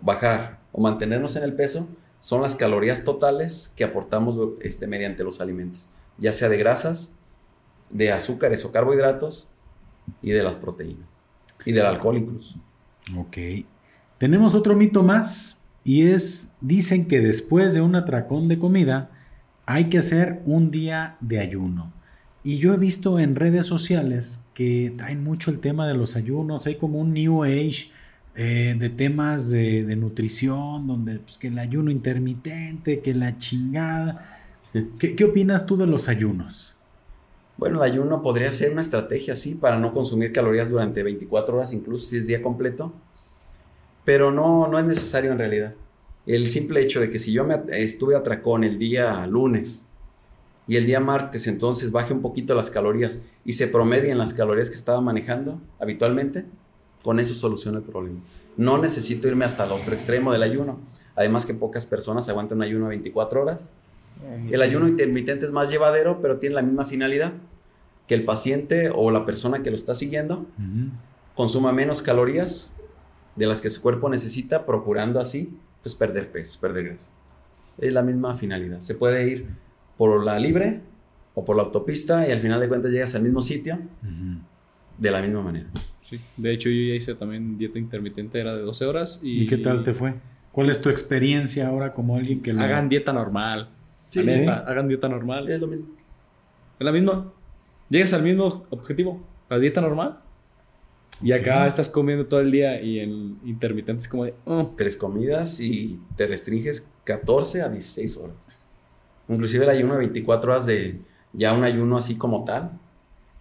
bajar 0.00 0.60
o 0.72 0.80
mantenernos 0.80 1.36
en 1.36 1.42
el 1.42 1.54
peso 1.54 1.88
son 2.20 2.42
las 2.42 2.54
calorías 2.54 3.04
totales 3.04 3.72
que 3.76 3.84
aportamos 3.84 4.38
este, 4.60 4.86
mediante 4.86 5.24
los 5.24 5.40
alimentos, 5.40 5.88
ya 6.18 6.32
sea 6.32 6.48
de 6.48 6.58
grasas, 6.58 7.14
de 7.90 8.12
azúcares 8.12 8.64
o 8.64 8.72
carbohidratos 8.72 9.48
y 10.22 10.30
de 10.30 10.42
las 10.42 10.56
proteínas 10.56 11.08
y 11.64 11.72
del 11.72 11.86
alcohol 11.86 12.18
incluso. 12.18 12.58
Ok. 13.16 13.36
Tenemos 14.18 14.54
otro 14.54 14.76
mito 14.76 15.02
más 15.02 15.59
y 15.90 16.02
es, 16.02 16.52
dicen 16.60 17.08
que 17.08 17.18
después 17.18 17.74
de 17.74 17.80
un 17.80 17.96
atracón 17.96 18.46
de 18.46 18.60
comida 18.60 19.10
hay 19.66 19.86
que 19.86 19.98
hacer 19.98 20.40
un 20.44 20.70
día 20.70 21.16
de 21.20 21.40
ayuno. 21.40 21.92
Y 22.44 22.58
yo 22.58 22.72
he 22.72 22.76
visto 22.76 23.18
en 23.18 23.34
redes 23.34 23.66
sociales 23.66 24.46
que 24.54 24.94
traen 24.96 25.24
mucho 25.24 25.50
el 25.50 25.58
tema 25.58 25.88
de 25.88 25.94
los 25.94 26.14
ayunos, 26.14 26.68
hay 26.68 26.76
como 26.76 27.00
un 27.00 27.12
New 27.12 27.42
Age 27.42 27.90
eh, 28.36 28.76
de 28.78 28.88
temas 28.88 29.50
de, 29.50 29.96
nutrición, 29.96 30.86
donde 30.86 31.18
pues, 31.18 31.38
que 31.38 31.48
el 31.48 31.58
ayuno 31.58 31.90
intermitente, 31.90 33.00
que 33.00 33.12
la 33.12 33.36
chingada. 33.38 34.44
¿Qué, 34.72 35.16
¿Qué, 35.16 35.24
opinas 35.24 35.66
tú 35.66 35.76
de 35.76 35.88
los 35.88 36.08
ayunos? 36.08 36.76
Bueno, 37.58 37.82
el 37.82 37.90
ayuno 37.90 38.22
podría 38.22 38.52
ser 38.52 38.70
una 38.70 38.82
estrategia, 38.82 39.34
sí, 39.34 39.56
para 39.56 39.80
no 39.80 39.92
consumir 39.92 40.32
calorías 40.32 40.70
durante 40.70 41.02
24 41.02 41.56
horas, 41.56 41.72
incluso 41.72 42.10
si 42.10 42.18
es 42.18 42.28
día 42.28 42.42
completo, 42.42 42.94
pero 44.04 44.30
no, 44.30 44.66
no 44.66 44.78
es 44.78 44.86
necesario 44.86 45.32
en 45.32 45.38
realidad. 45.38 45.74
El 46.26 46.48
simple 46.48 46.80
hecho 46.80 47.00
de 47.00 47.10
que 47.10 47.18
si 47.18 47.32
yo 47.32 47.44
me 47.44 47.60
estuve 47.70 48.16
atracón 48.16 48.64
el 48.64 48.78
día 48.78 49.26
lunes 49.26 49.86
y 50.66 50.76
el 50.76 50.86
día 50.86 51.00
martes 51.00 51.46
entonces 51.46 51.90
baje 51.90 52.12
un 52.12 52.22
poquito 52.22 52.54
las 52.54 52.70
calorías 52.70 53.20
y 53.44 53.54
se 53.54 53.66
promedien 53.66 54.18
las 54.18 54.34
calorías 54.34 54.68
que 54.68 54.76
estaba 54.76 55.00
manejando 55.00 55.60
habitualmente, 55.80 56.44
con 57.02 57.18
eso 57.18 57.34
soluciona 57.34 57.78
el 57.78 57.84
problema. 57.84 58.20
No 58.56 58.78
necesito 58.78 59.26
irme 59.28 59.44
hasta 59.44 59.64
el 59.64 59.72
otro 59.72 59.94
extremo 59.94 60.32
del 60.32 60.42
ayuno. 60.42 60.78
Además 61.16 61.46
que 61.46 61.54
pocas 61.54 61.86
personas 61.86 62.28
aguantan 62.28 62.58
un 62.58 62.64
ayuno 62.64 62.88
24 62.88 63.42
horas. 63.42 63.72
El 64.50 64.60
ayuno 64.60 64.86
intermitente 64.86 65.46
es 65.46 65.52
más 65.52 65.70
llevadero, 65.70 66.20
pero 66.20 66.38
tiene 66.38 66.56
la 66.56 66.62
misma 66.62 66.84
finalidad 66.84 67.32
que 68.06 68.14
el 68.14 68.24
paciente 68.24 68.90
o 68.94 69.10
la 69.10 69.24
persona 69.24 69.62
que 69.62 69.70
lo 69.70 69.76
está 69.76 69.94
siguiendo 69.94 70.46
consuma 71.34 71.72
menos 71.72 72.02
calorías 72.02 72.70
de 73.40 73.46
las 73.46 73.62
que 73.62 73.70
su 73.70 73.80
cuerpo 73.80 74.10
necesita, 74.10 74.66
procurando 74.66 75.18
así 75.18 75.56
pues 75.82 75.94
perder 75.94 76.30
peso, 76.30 76.60
perder 76.60 76.90
grasa. 76.90 77.10
Es 77.78 77.90
la 77.94 78.02
misma 78.02 78.34
finalidad. 78.34 78.80
Se 78.80 78.94
puede 78.94 79.26
ir 79.30 79.46
por 79.96 80.22
la 80.22 80.38
libre 80.38 80.80
o 81.34 81.42
por 81.42 81.56
la 81.56 81.62
autopista 81.62 82.28
y 82.28 82.32
al 82.32 82.38
final 82.38 82.60
de 82.60 82.68
cuentas 82.68 82.90
llegas 82.92 83.14
al 83.14 83.22
mismo 83.22 83.40
sitio 83.40 83.78
de 84.98 85.10
la 85.10 85.22
misma 85.22 85.40
manera. 85.40 85.70
Sí, 86.06 86.20
de 86.36 86.52
hecho 86.52 86.68
yo 86.68 86.88
ya 86.88 86.94
hice 86.94 87.14
también 87.14 87.56
dieta 87.56 87.78
intermitente, 87.78 88.38
era 88.38 88.54
de 88.54 88.60
12 88.60 88.84
horas. 88.84 89.20
¿Y, 89.22 89.46
qué 89.46 89.56
tal 89.56 89.84
te 89.84 89.94
fue? 89.94 90.16
¿Cuál 90.52 90.68
es 90.68 90.82
tu 90.82 90.90
experiencia 90.90 91.68
ahora 91.68 91.94
como 91.94 92.16
alguien 92.16 92.42
que... 92.42 92.50
Hagan 92.50 92.90
dieta 92.90 93.14
normal. 93.14 93.70
Sí, 94.10 94.20
Hagan 94.20 94.86
dieta 94.86 95.08
normal. 95.08 95.48
Es 95.48 95.58
lo 95.58 95.66
mismo. 95.66 95.86
Es 96.78 96.84
la 96.84 96.92
misma. 96.92 97.32
Llegas 97.88 98.12
al 98.12 98.22
mismo 98.22 98.66
objetivo. 98.68 99.24
La 99.48 99.58
dieta 99.58 99.80
normal. 99.80 100.18
Y 101.22 101.32
acá 101.32 101.66
estás 101.66 101.88
comiendo 101.88 102.26
todo 102.26 102.40
el 102.40 102.50
día 102.50 102.80
y 102.80 103.00
en 103.00 103.38
intermitentes 103.44 104.08
como 104.08 104.24
de... 104.24 104.34
Oh". 104.44 104.72
Tres 104.76 104.96
comidas 104.96 105.60
y 105.60 106.00
te 106.16 106.26
restringes 106.26 106.90
14 107.04 107.62
a 107.62 107.68
16 107.68 108.16
horas. 108.16 108.48
Inclusive 109.28 109.64
el 109.64 109.70
ayuno 109.70 109.92
de 109.92 109.98
24 109.98 110.52
horas 110.52 110.66
de 110.66 111.00
ya 111.32 111.52
un 111.52 111.64
ayuno 111.64 111.96
así 111.96 112.16
como 112.16 112.44
tal, 112.44 112.72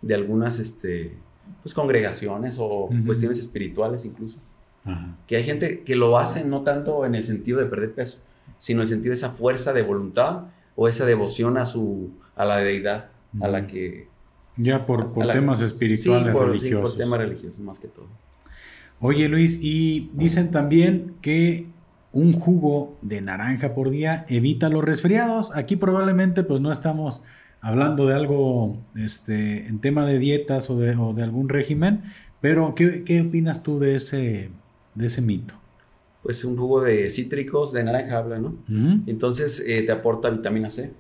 de 0.02 0.14
algunas 0.14 0.60
este, 0.60 1.16
pues, 1.64 1.74
congregaciones 1.74 2.58
o 2.60 2.90
cuestiones 3.06 3.40
espirituales 3.40 4.06
incluso. 4.06 4.38
Que 5.28 5.36
hay 5.36 5.44
gente 5.44 5.84
que 5.84 5.96
lo 5.96 6.18
hace 6.18 6.46
no 6.46 6.64
tanto 6.64 7.06
en 7.06 7.14
el 7.14 7.24
sentido 7.24 7.60
de 7.60 7.66
perder 7.66 7.94
peso, 7.94 8.20
sino 8.58 8.80
en 8.80 8.84
el 8.84 8.88
sentido 8.88 9.12
de 9.12 9.16
esa 9.16 9.30
fuerza 9.30 9.72
de 9.72 9.84
voluntad 9.84 10.46
o 10.76 10.88
esa 10.88 11.06
devoción 11.06 11.58
a, 11.58 11.66
su, 11.66 12.12
a 12.36 12.46
la 12.46 12.58
deidad 12.58 13.10
a 13.42 13.48
la 13.48 13.68
que... 13.68 14.08
Ya 14.58 14.86
por, 14.86 15.14
por 15.14 15.28
temas 15.28 15.62
espirituales, 15.62 16.28
sí, 16.28 16.34
por, 16.34 16.48
religiosos. 16.48 16.92
Sí, 16.92 16.98
por 16.98 17.06
temas 17.06 17.20
religiosos 17.20 17.60
más 17.60 17.80
que 17.80 17.88
todo. 17.88 18.08
Oye 19.00 19.30
Luis, 19.30 19.60
y 19.62 20.10
dicen 20.14 20.52
también 20.52 21.14
que 21.22 21.68
un 22.12 22.34
jugo 22.34 22.98
de 23.02 23.22
naranja 23.22 23.74
por 23.74 23.90
día 23.90 24.26
evita 24.30 24.70
los 24.70 24.84
resfriados. 24.84 25.56
Aquí 25.56 25.76
probablemente 25.76 26.44
pues 26.44 26.60
no 26.60 26.72
estamos 26.72 27.26
hablando 27.62 28.08
de 28.08 28.16
algo 28.16 28.78
este, 28.96 29.68
en 29.68 29.80
tema 29.80 30.06
de 30.06 30.20
dietas 30.20 30.70
o 30.70 30.78
de, 30.78 30.96
o 30.96 31.14
de 31.14 31.24
algún 31.24 31.50
régimen, 31.50 32.04
pero 32.42 32.74
¿qué, 32.76 33.04
¿qué, 33.04 33.22
opinas 33.22 33.64
tú 33.64 33.80
de 33.80 33.96
ese, 33.96 34.50
de 34.96 35.08
ese 35.08 35.22
mito? 35.22 35.54
Pues 36.24 36.44
un 36.44 36.58
jugo 36.58 36.82
de 36.82 37.10
cítricos, 37.10 37.72
de 37.72 37.84
naranja 37.84 38.18
habla, 38.18 38.40
¿no? 38.40 38.56
Entonces 39.08 39.64
eh, 39.66 39.84
te 39.84 39.92
aporta 39.92 40.30
vitamina 40.30 40.70
C, 40.70 40.94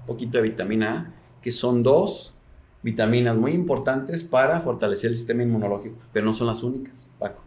un 0.00 0.06
poquito 0.06 0.38
de 0.38 0.42
vitamina 0.42 0.92
A, 0.92 1.40
que 1.40 1.50
son 1.52 1.82
dos 1.82 2.34
vitaminas 2.82 3.36
muy 3.36 3.52
importantes 3.52 4.24
para 4.24 4.60
fortalecer 4.60 5.10
el 5.10 5.16
sistema 5.16 5.42
inmunológico, 5.42 5.96
pero 6.12 6.26
no 6.26 6.32
son 6.32 6.46
las 6.46 6.62
únicas, 6.62 7.10
Paco. 7.18 7.42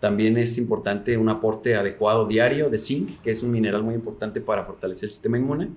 También 0.00 0.36
es 0.36 0.58
importante 0.58 1.16
un 1.16 1.28
aporte 1.28 1.74
adecuado 1.74 2.26
diario 2.26 2.68
de 2.68 2.78
zinc, 2.78 3.20
que 3.22 3.30
es 3.30 3.42
un 3.42 3.50
mineral 3.50 3.82
muy 3.82 3.94
importante 3.94 4.40
para 4.40 4.64
fortalecer 4.64 5.06
el 5.06 5.10
sistema 5.10 5.38
inmune, 5.38 5.70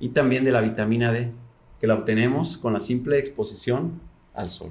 y 0.00 0.08
también 0.08 0.44
de 0.44 0.52
la 0.52 0.60
vitamina 0.60 1.12
D, 1.12 1.30
que 1.78 1.86
la 1.86 1.94
obtenemos 1.94 2.56
con 2.58 2.72
la 2.72 2.80
simple 2.80 3.18
exposición 3.18 4.00
al 4.32 4.48
sol 4.48 4.70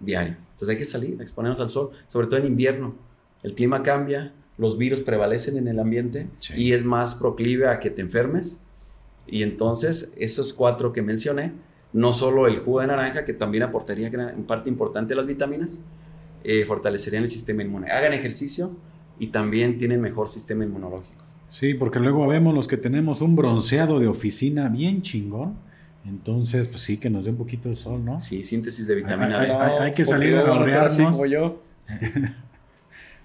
diario. 0.00 0.36
Entonces 0.52 0.68
hay 0.70 0.78
que 0.78 0.84
salir, 0.84 1.20
exponernos 1.20 1.60
al 1.60 1.68
sol, 1.68 1.90
sobre 2.08 2.26
todo 2.26 2.38
en 2.40 2.46
invierno. 2.46 2.94
El 3.42 3.54
clima 3.54 3.82
cambia, 3.82 4.32
los 4.58 4.78
virus 4.78 5.00
prevalecen 5.00 5.58
en 5.58 5.68
el 5.68 5.78
ambiente 5.78 6.28
y 6.54 6.72
es 6.72 6.84
más 6.84 7.14
proclive 7.14 7.68
a 7.68 7.78
que 7.78 7.90
te 7.90 8.02
enfermes. 8.02 8.60
Y 9.26 9.42
entonces 9.42 10.12
esos 10.16 10.52
cuatro 10.52 10.92
que 10.92 11.02
mencioné, 11.02 11.52
no 11.92 12.12
solo 12.12 12.46
el 12.46 12.58
jugo 12.58 12.80
de 12.80 12.88
naranja, 12.88 13.24
que 13.24 13.32
también 13.32 13.62
aportaría 13.62 14.08
en 14.08 14.44
parte 14.44 14.68
importante 14.68 15.14
las 15.14 15.26
vitaminas, 15.26 15.80
eh, 16.44 16.64
fortalecerían 16.64 17.22
el 17.24 17.28
sistema 17.28 17.62
inmune. 17.62 17.90
Hagan 17.90 18.12
ejercicio 18.12 18.72
y 19.18 19.28
también 19.28 19.78
tienen 19.78 20.00
mejor 20.00 20.28
sistema 20.28 20.64
inmunológico. 20.64 21.24
Sí, 21.48 21.74
porque 21.74 21.98
luego 22.00 22.26
vemos 22.26 22.54
los 22.54 22.68
que 22.68 22.76
tenemos 22.76 23.22
un 23.22 23.34
bronceado 23.36 23.98
de 24.00 24.08
oficina 24.08 24.68
bien 24.68 25.00
chingón 25.02 25.54
Entonces, 26.04 26.68
pues 26.68 26.82
sí, 26.82 26.98
que 26.98 27.10
nos 27.10 27.24
dé 27.24 27.32
un 27.32 27.36
poquito 27.36 27.68
el 27.68 27.76
sol, 27.76 28.04
¿no? 28.04 28.20
Sí, 28.20 28.44
síntesis 28.44 28.86
de 28.86 28.94
vitamina 28.94 29.40
Hay, 29.40 29.48
D. 29.48 29.54
hay- 29.54 29.78
hay 29.86 29.92
que 29.92 30.04
salir 30.04 30.36
a 30.36 30.44
como 31.10 31.26
yo. 31.26 31.62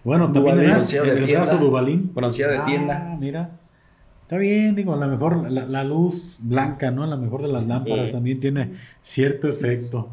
Bueno, 0.04 0.32
también 0.32 0.56
Duvalín, 0.56 0.64
das 0.70 0.78
bronceado 0.78 1.06
de 1.06 1.12
el 1.20 1.26
tienda. 1.26 1.44
brazo 1.46 1.58
Duvalín. 1.64 2.12
Bronceado 2.14 2.54
de 2.54 2.58
Ah, 2.60 2.66
tienda. 2.66 3.16
mira. 3.20 3.60
Está 4.32 4.40
bien, 4.40 4.76
digo, 4.78 4.94
a 4.94 4.96
lo 4.96 5.10
mejor 5.10 5.52
la, 5.52 5.66
la 5.66 5.84
luz 5.84 6.38
blanca, 6.40 6.90
¿no? 6.90 7.04
A 7.04 7.08
lo 7.08 7.18
mejor 7.18 7.42
de 7.42 7.50
las 7.50 7.68
lámparas 7.68 8.08
Sí. 8.08 8.14
también 8.14 8.40
tiene 8.40 8.72
cierto 9.02 9.50
efecto. 9.50 10.08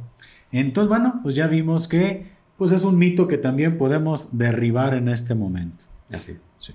Entonces, 0.51 0.89
bueno, 0.89 1.21
pues 1.23 1.37
ya 1.37 1.47
vimos 1.47 1.87
que 1.87 2.27
pues 2.57 2.73
es 2.73 2.83
un 2.83 2.99
mito 2.99 3.29
que 3.29 3.39
también 3.39 3.79
podemos 3.79 4.37
derribar 4.37 4.95
en 4.95 5.09
este 5.09 5.37
momento. 5.37 5.85
Así. 6.11 6.37
Sí. 6.59 6.73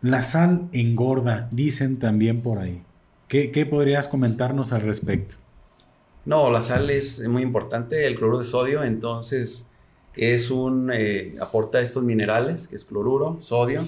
La 0.00 0.22
sal 0.22 0.70
engorda, 0.72 1.48
dicen 1.50 1.98
también 1.98 2.40
por 2.40 2.56
ahí. 2.56 2.82
¿Qué, 3.28 3.50
qué 3.50 3.66
podrías 3.66 4.08
comentarnos 4.08 4.72
al 4.72 4.80
respecto? 4.80 5.34
No, 6.24 6.50
la 6.50 6.62
sal 6.62 6.88
es 6.88 7.28
muy 7.28 7.42
importante, 7.42 8.06
el 8.06 8.14
cloruro 8.14 8.38
de 8.38 8.44
sodio, 8.44 8.82
entonces 8.84 9.68
es 10.16 10.50
un, 10.50 10.90
eh, 10.94 11.34
aporta 11.42 11.78
estos 11.80 12.02
minerales, 12.04 12.68
que 12.68 12.76
es 12.76 12.86
cloruro, 12.86 13.36
sodio, 13.40 13.86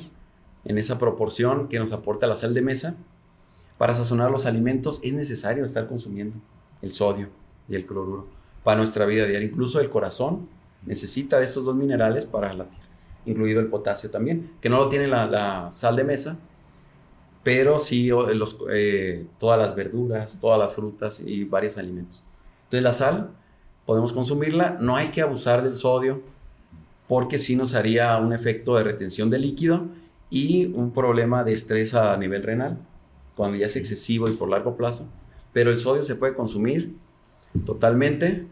en 0.65 0.79
esa 0.79 0.99
proporción 0.99 1.69
que 1.69 1.79
nos 1.79 1.93
aporta 1.93 2.27
la 2.27 2.37
sal 2.37 2.55
de 2.55 2.63
mesa. 2.63 2.97
Para 3.79 3.95
sazonar 3.95 4.31
los 4.31 4.47
alimentos 4.47 5.01
es 5.03 5.13
necesario 5.13 5.65
estar 5.65 5.89
consumiendo 5.89 6.37
el 6.83 6.93
sodio 6.93 7.29
y 7.69 7.75
el 7.75 7.85
cloruro 7.85 8.27
para 8.63 8.77
nuestra 8.77 9.07
vida 9.07 9.27
diaria. 9.27 9.49
Incluso 9.49 9.81
el 9.81 9.91
corazón 9.91 10.49
necesita 10.87 11.39
de 11.39 11.47
esos 11.47 11.65
dos 11.65 11.75
minerales 11.75 12.27
para 12.27 12.53
latir, 12.53 12.79
incluido 13.27 13.61
el 13.61 13.67
potasio 13.67 14.11
también, 14.11 14.53
que 14.61 14.69
no 14.69 14.79
lo 14.79 14.89
tiene 14.89 15.09
la, 15.09 15.71
sal 15.71 15.97
de 15.97 16.05
mesa, 16.05 16.39
pero 17.43 17.79
sí 17.79 18.09
los, 18.09 18.57
eh, 18.71 19.27
todas 19.39 19.59
las 19.59 19.75
verduras, 19.75 20.41
todas 20.41 20.59
las 20.59 20.75
frutas 20.75 21.21
y 21.21 21.45
varios 21.45 21.77
alimentos. 21.77 22.25
Entonces 22.65 22.85
la 22.85 22.93
sal 22.93 23.31
podemos 23.85 24.13
consumirla, 24.13 24.77
no 24.81 24.97
hay 24.97 25.09
que 25.09 25.23
abusar 25.23 25.63
del 25.63 25.75
sodio 25.75 26.23
porque 27.09 27.39
sí 27.39 27.57
nos 27.57 27.75
haría 27.75 28.17
un 28.19 28.33
efecto 28.33 28.77
de 28.77 28.85
retención 28.85 29.29
de 29.29 29.39
líquido 29.39 29.87
y 30.33 30.65
un 30.75 30.93
problema 30.93 31.45
de 31.45 31.53
estrés 31.53 31.93
a 31.93 32.17
nivel 32.17 32.43
renal 32.43 32.79
cuando 33.37 33.59
ya 33.59 33.67
es 33.67 33.77
excesivo 33.77 34.31
y 34.31 34.33
por 34.33 34.49
largo 34.49 34.79
plazo. 34.79 35.07
Pero 35.53 35.71
el 35.71 35.77
sodio 35.77 36.03
se 36.03 36.17
puede 36.17 36.35
consumir 36.35 36.97
totalmente 37.67 38.27
en 38.27 38.47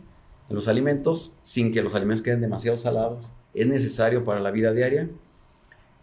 los 0.55 0.68
alimentos 0.68 1.39
sin 1.41 1.72
que 1.72 1.81
los 1.81 1.95
alimentos 1.95 2.22
queden 2.22 2.43
demasiado 2.43 2.76
salados. 2.76 3.33
Es 3.55 3.66
necesario 3.66 4.26
para 4.26 4.41
la 4.41 4.51
vida 4.51 4.72
diaria, 4.72 5.09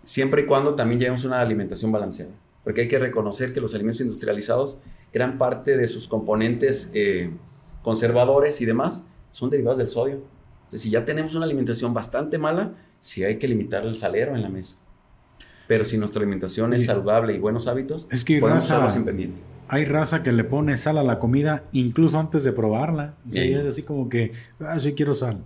siempre 0.04 0.42
y 0.42 0.46
cuando 0.48 0.74
también 0.74 1.00
llevemos 1.00 1.24
una 1.26 1.42
alimentación 1.42 1.92
balanceada. 1.92 2.32
Porque 2.64 2.82
hay 2.82 2.88
que 2.88 2.98
reconocer 2.98 3.54
que 3.54 3.62
los 3.62 3.76
alimentos 3.76 4.02
industrializados, 4.02 4.80
gran 5.14 5.38
parte 5.38 5.78
de 5.78 5.88
sus 5.88 6.08
componentes 6.08 6.90
eh, 6.96 7.30
conservadores 7.84 8.62
y 8.62 8.66
demás, 8.66 9.06
son 9.30 9.52
derivados 9.52 9.78
del 9.78 9.90
sodio. 9.90 10.24
Entonces, 10.64 10.82
si 10.82 10.90
ya 10.90 11.06
tenemos 11.06 11.36
una 11.36 11.46
alimentación 11.46 11.94
bastante 11.94 12.40
mala, 12.40 12.74
sí 13.00 13.24
hay 13.24 13.38
que 13.38 13.48
limitar 13.48 13.86
el 13.86 13.96
salero 13.96 14.36
en 14.36 14.42
la 14.42 14.50
mesa. 14.50 14.80
Pero 15.68 15.84
si 15.86 15.98
nuestra 15.98 16.22
alimentación 16.22 16.74
es 16.74 16.86
saludable 16.86 17.34
y 17.34 17.40
buenos 17.40 17.68
hábitos, 17.68 18.08
Es 18.10 18.24
que 18.24 18.40
podemos 18.40 18.70
raza- 18.70 18.90
sin 18.90 19.04
pendiente. 19.06 19.42
Hay 19.70 19.84
raza 19.84 20.24
que 20.24 20.32
le 20.32 20.46
pone 20.46 20.78
sal 20.78 20.98
a 20.98 21.04
la 21.04 21.20
comida 21.20 21.64
incluso 21.74 22.18
antes 22.20 22.44
de 22.46 22.54
probarla. 22.54 23.16
O 23.28 23.32
sea, 23.34 23.44
es 23.44 23.66
así 23.66 23.84
como 23.84 24.08
que, 24.08 24.32
ah, 24.62 24.80
sí 24.80 24.94
quiero 24.94 25.14
sal. 25.14 25.44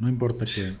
No 0.00 0.08
importa 0.08 0.44
que, 0.44 0.72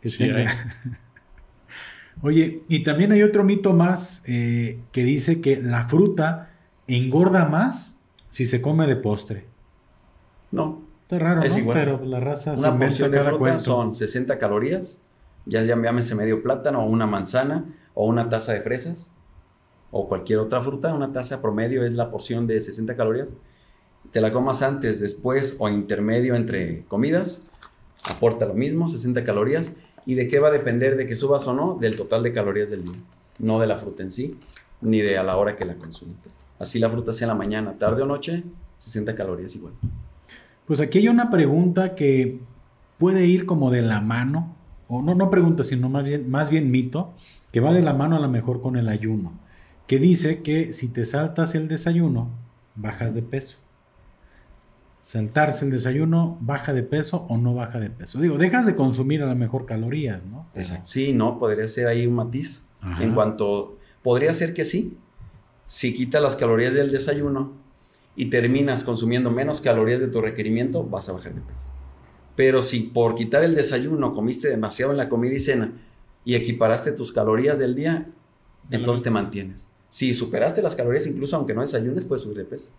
que 0.00 0.08
Sí, 0.08 0.18
tenga. 0.18 0.50
Oye, 2.22 2.62
y 2.68 2.82
también 2.82 3.12
hay 3.12 3.22
otro 3.22 3.44
mito 3.44 3.72
más 3.72 4.22
eh, 4.26 4.80
que 4.92 5.04
dice 5.04 5.40
que 5.40 5.56
la 5.60 5.88
fruta 5.88 6.50
engorda 6.86 7.46
más 7.46 8.02
si 8.30 8.46
se 8.46 8.60
come 8.60 8.86
de 8.86 8.96
postre. 8.96 9.44
No, 10.50 10.82
Está 11.02 11.18
raro, 11.18 11.42
Es 11.42 11.52
¿no? 11.52 11.58
igual. 11.58 11.76
Pero 11.78 12.04
la 12.04 12.20
raza 12.20 12.54
se 12.54 12.60
una 12.60 12.78
porción 12.78 13.10
de 13.10 13.16
cada 13.16 13.30
fruta 13.30 13.38
cuento. 13.40 13.58
son 13.64 13.94
60 13.94 14.38
calorías, 14.38 15.02
ya 15.44 15.62
ya 15.64 15.76
llámese 15.80 16.14
medio 16.14 16.40
plátano 16.42 16.84
o 16.84 16.86
una 16.88 17.06
manzana 17.06 17.64
o 17.94 18.06
una 18.06 18.28
taza 18.28 18.52
de 18.52 18.60
fresas 18.60 19.12
o 19.90 20.08
cualquier 20.08 20.38
otra 20.38 20.62
fruta, 20.62 20.94
una 20.94 21.12
taza 21.12 21.42
promedio 21.42 21.84
es 21.84 21.92
la 21.92 22.10
porción 22.10 22.46
de 22.46 22.60
60 22.60 22.96
calorías. 22.96 23.34
Te 24.12 24.20
la 24.20 24.32
comas 24.32 24.62
antes, 24.62 25.00
después 25.00 25.56
o 25.58 25.68
intermedio 25.68 26.34
entre 26.34 26.84
comidas, 26.84 27.44
aporta 28.04 28.46
lo 28.46 28.54
mismo, 28.54 28.88
60 28.88 29.24
calorías. 29.24 29.74
¿Y 30.06 30.14
de 30.14 30.28
qué 30.28 30.38
va 30.38 30.48
a 30.48 30.52
depender 30.52 30.96
de 30.96 31.06
que 31.06 31.16
subas 31.16 31.46
o 31.46 31.54
no? 31.54 31.76
Del 31.80 31.96
total 31.96 32.22
de 32.22 32.32
calorías 32.32 32.70
del 32.70 32.84
día, 32.84 32.96
no 33.38 33.58
de 33.58 33.66
la 33.66 33.76
fruta 33.76 34.02
en 34.02 34.10
sí, 34.10 34.38
ni 34.80 35.00
de 35.00 35.18
a 35.18 35.22
la 35.22 35.36
hora 35.36 35.56
que 35.56 35.64
la 35.64 35.74
consumes. 35.74 36.16
Así 36.58 36.78
la 36.78 36.88
fruta 36.88 37.12
sea 37.12 37.26
en 37.26 37.30
la 37.30 37.34
mañana, 37.34 37.78
tarde 37.78 38.02
o 38.02 38.06
noche, 38.06 38.44
60 38.78 39.14
calorías 39.14 39.54
igual. 39.56 39.74
Pues 40.66 40.80
aquí 40.80 40.98
hay 40.98 41.08
una 41.08 41.30
pregunta 41.30 41.94
que 41.94 42.38
puede 42.98 43.26
ir 43.26 43.44
como 43.44 43.70
de 43.70 43.82
la 43.82 44.00
mano, 44.00 44.56
o 44.88 45.02
no, 45.02 45.14
no 45.14 45.30
pregunta, 45.30 45.64
sino 45.64 45.88
más 45.88 46.04
bien, 46.04 46.30
más 46.30 46.50
bien 46.50 46.70
mito, 46.70 47.12
que 47.52 47.60
va 47.60 47.72
de 47.72 47.82
la 47.82 47.92
mano 47.92 48.16
a 48.16 48.20
lo 48.20 48.28
mejor 48.28 48.60
con 48.60 48.76
el 48.76 48.88
ayuno, 48.88 49.32
que 49.86 49.98
dice 49.98 50.42
que 50.42 50.72
si 50.72 50.92
te 50.92 51.04
saltas 51.04 51.54
el 51.54 51.68
desayuno, 51.68 52.30
bajas 52.76 53.14
de 53.14 53.22
peso. 53.22 53.58
Saltarse 55.02 55.64
el 55.64 55.70
desayuno, 55.70 56.36
baja 56.40 56.74
de 56.74 56.82
peso 56.82 57.26
o 57.28 57.38
no 57.38 57.54
baja 57.54 57.80
de 57.80 57.90
peso. 57.90 58.20
Digo, 58.20 58.36
dejas 58.36 58.66
de 58.66 58.76
consumir 58.76 59.22
a 59.22 59.26
lo 59.26 59.34
mejor 59.34 59.64
calorías, 59.64 60.24
¿no? 60.24 60.46
Exacto. 60.54 60.84
Sí, 60.84 61.12
no, 61.12 61.38
podría 61.38 61.66
ser 61.68 61.86
ahí 61.86 62.06
un 62.06 62.14
matiz. 62.14 62.68
Ajá. 62.80 63.02
En 63.02 63.14
cuanto, 63.14 63.78
podría 64.02 64.32
ser 64.34 64.52
que 64.54 64.64
sí, 64.64 64.98
si 65.64 65.94
quitas 65.94 66.22
las 66.22 66.36
calorías 66.36 66.74
del 66.74 66.92
desayuno 66.92 67.52
y 68.14 68.26
terminas 68.26 68.84
consumiendo 68.84 69.30
menos 69.30 69.60
calorías 69.60 70.00
de 70.00 70.08
tu 70.08 70.20
requerimiento, 70.20 70.84
vas 70.84 71.08
a 71.08 71.12
bajar 71.12 71.34
de 71.34 71.40
peso. 71.40 71.68
Pero 72.36 72.62
si 72.62 72.80
por 72.80 73.14
quitar 73.14 73.42
el 73.42 73.54
desayuno 73.54 74.12
comiste 74.12 74.48
demasiado 74.48 74.92
en 74.92 74.98
la 74.98 75.08
comida 75.08 75.34
y 75.34 75.40
cena 75.40 75.72
y 76.24 76.34
equiparaste 76.34 76.92
tus 76.92 77.12
calorías 77.12 77.58
del 77.58 77.74
día, 77.74 78.08
entonces 78.70 79.02
te 79.02 79.10
mantienes. 79.10 79.68
Si 79.88 80.14
superaste 80.14 80.62
las 80.62 80.76
calorías, 80.76 81.06
incluso 81.06 81.36
aunque 81.36 81.54
no 81.54 81.62
desayunes, 81.62 82.04
puedes 82.04 82.22
subir 82.22 82.38
de 82.38 82.44
peso. 82.44 82.72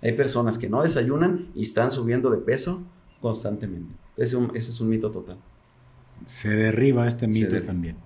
Hay 0.00 0.12
personas 0.12 0.58
que 0.58 0.68
no 0.68 0.82
desayunan 0.82 1.48
y 1.54 1.62
están 1.62 1.90
subiendo 1.90 2.30
de 2.30 2.38
peso 2.38 2.82
constantemente. 3.20 3.92
Ese 4.16 4.28
es 4.28 4.34
un, 4.34 4.50
ese 4.54 4.70
es 4.70 4.80
un 4.80 4.88
mito 4.88 5.10
total. 5.10 5.38
Se 6.24 6.50
derriba 6.50 7.06
este 7.06 7.26
mito 7.26 7.50
derriba. 7.50 7.66
también. 7.66 7.96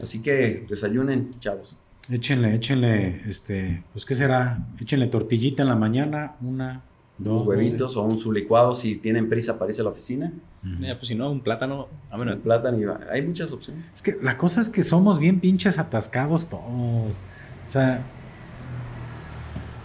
Así 0.00 0.20
que 0.20 0.66
desayunen, 0.68 1.38
chavos. 1.40 1.76
Échenle, 2.08 2.54
échenle, 2.54 3.22
este, 3.28 3.82
pues 3.92 4.04
¿qué 4.04 4.14
será? 4.14 4.64
Échenle 4.80 5.08
tortillita 5.08 5.62
en 5.62 5.68
la 5.68 5.74
mañana, 5.74 6.36
una, 6.40 6.84
dos 7.18 7.38
Dos 7.40 7.46
huevitos 7.48 7.96
o 7.96 8.02
un 8.02 8.18
sublicuado 8.18 8.72
si 8.72 8.96
tienen 8.96 9.28
prisa 9.28 9.58
para 9.58 9.70
irse 9.70 9.80
a 9.80 9.84
la 9.84 9.90
oficina. 9.90 10.32
Mira, 10.62 10.96
pues 10.96 11.08
si 11.08 11.14
no, 11.14 11.30
un 11.30 11.40
plátano. 11.40 11.88
Ah, 12.10 12.16
bueno, 12.16 12.32
Un 12.34 12.40
plátano 12.40 12.78
y 12.78 12.84
va- 12.84 13.00
hay 13.10 13.22
muchas 13.22 13.52
opciones. 13.52 13.84
Es 13.94 14.02
que 14.02 14.18
la 14.22 14.36
cosa 14.36 14.60
es 14.60 14.68
que 14.68 14.82
somos 14.82 15.18
bien 15.18 15.40
pinches 15.40 15.78
atascados 15.78 16.48
todos. 16.48 17.22
O 17.66 17.68
sea, 17.68 18.02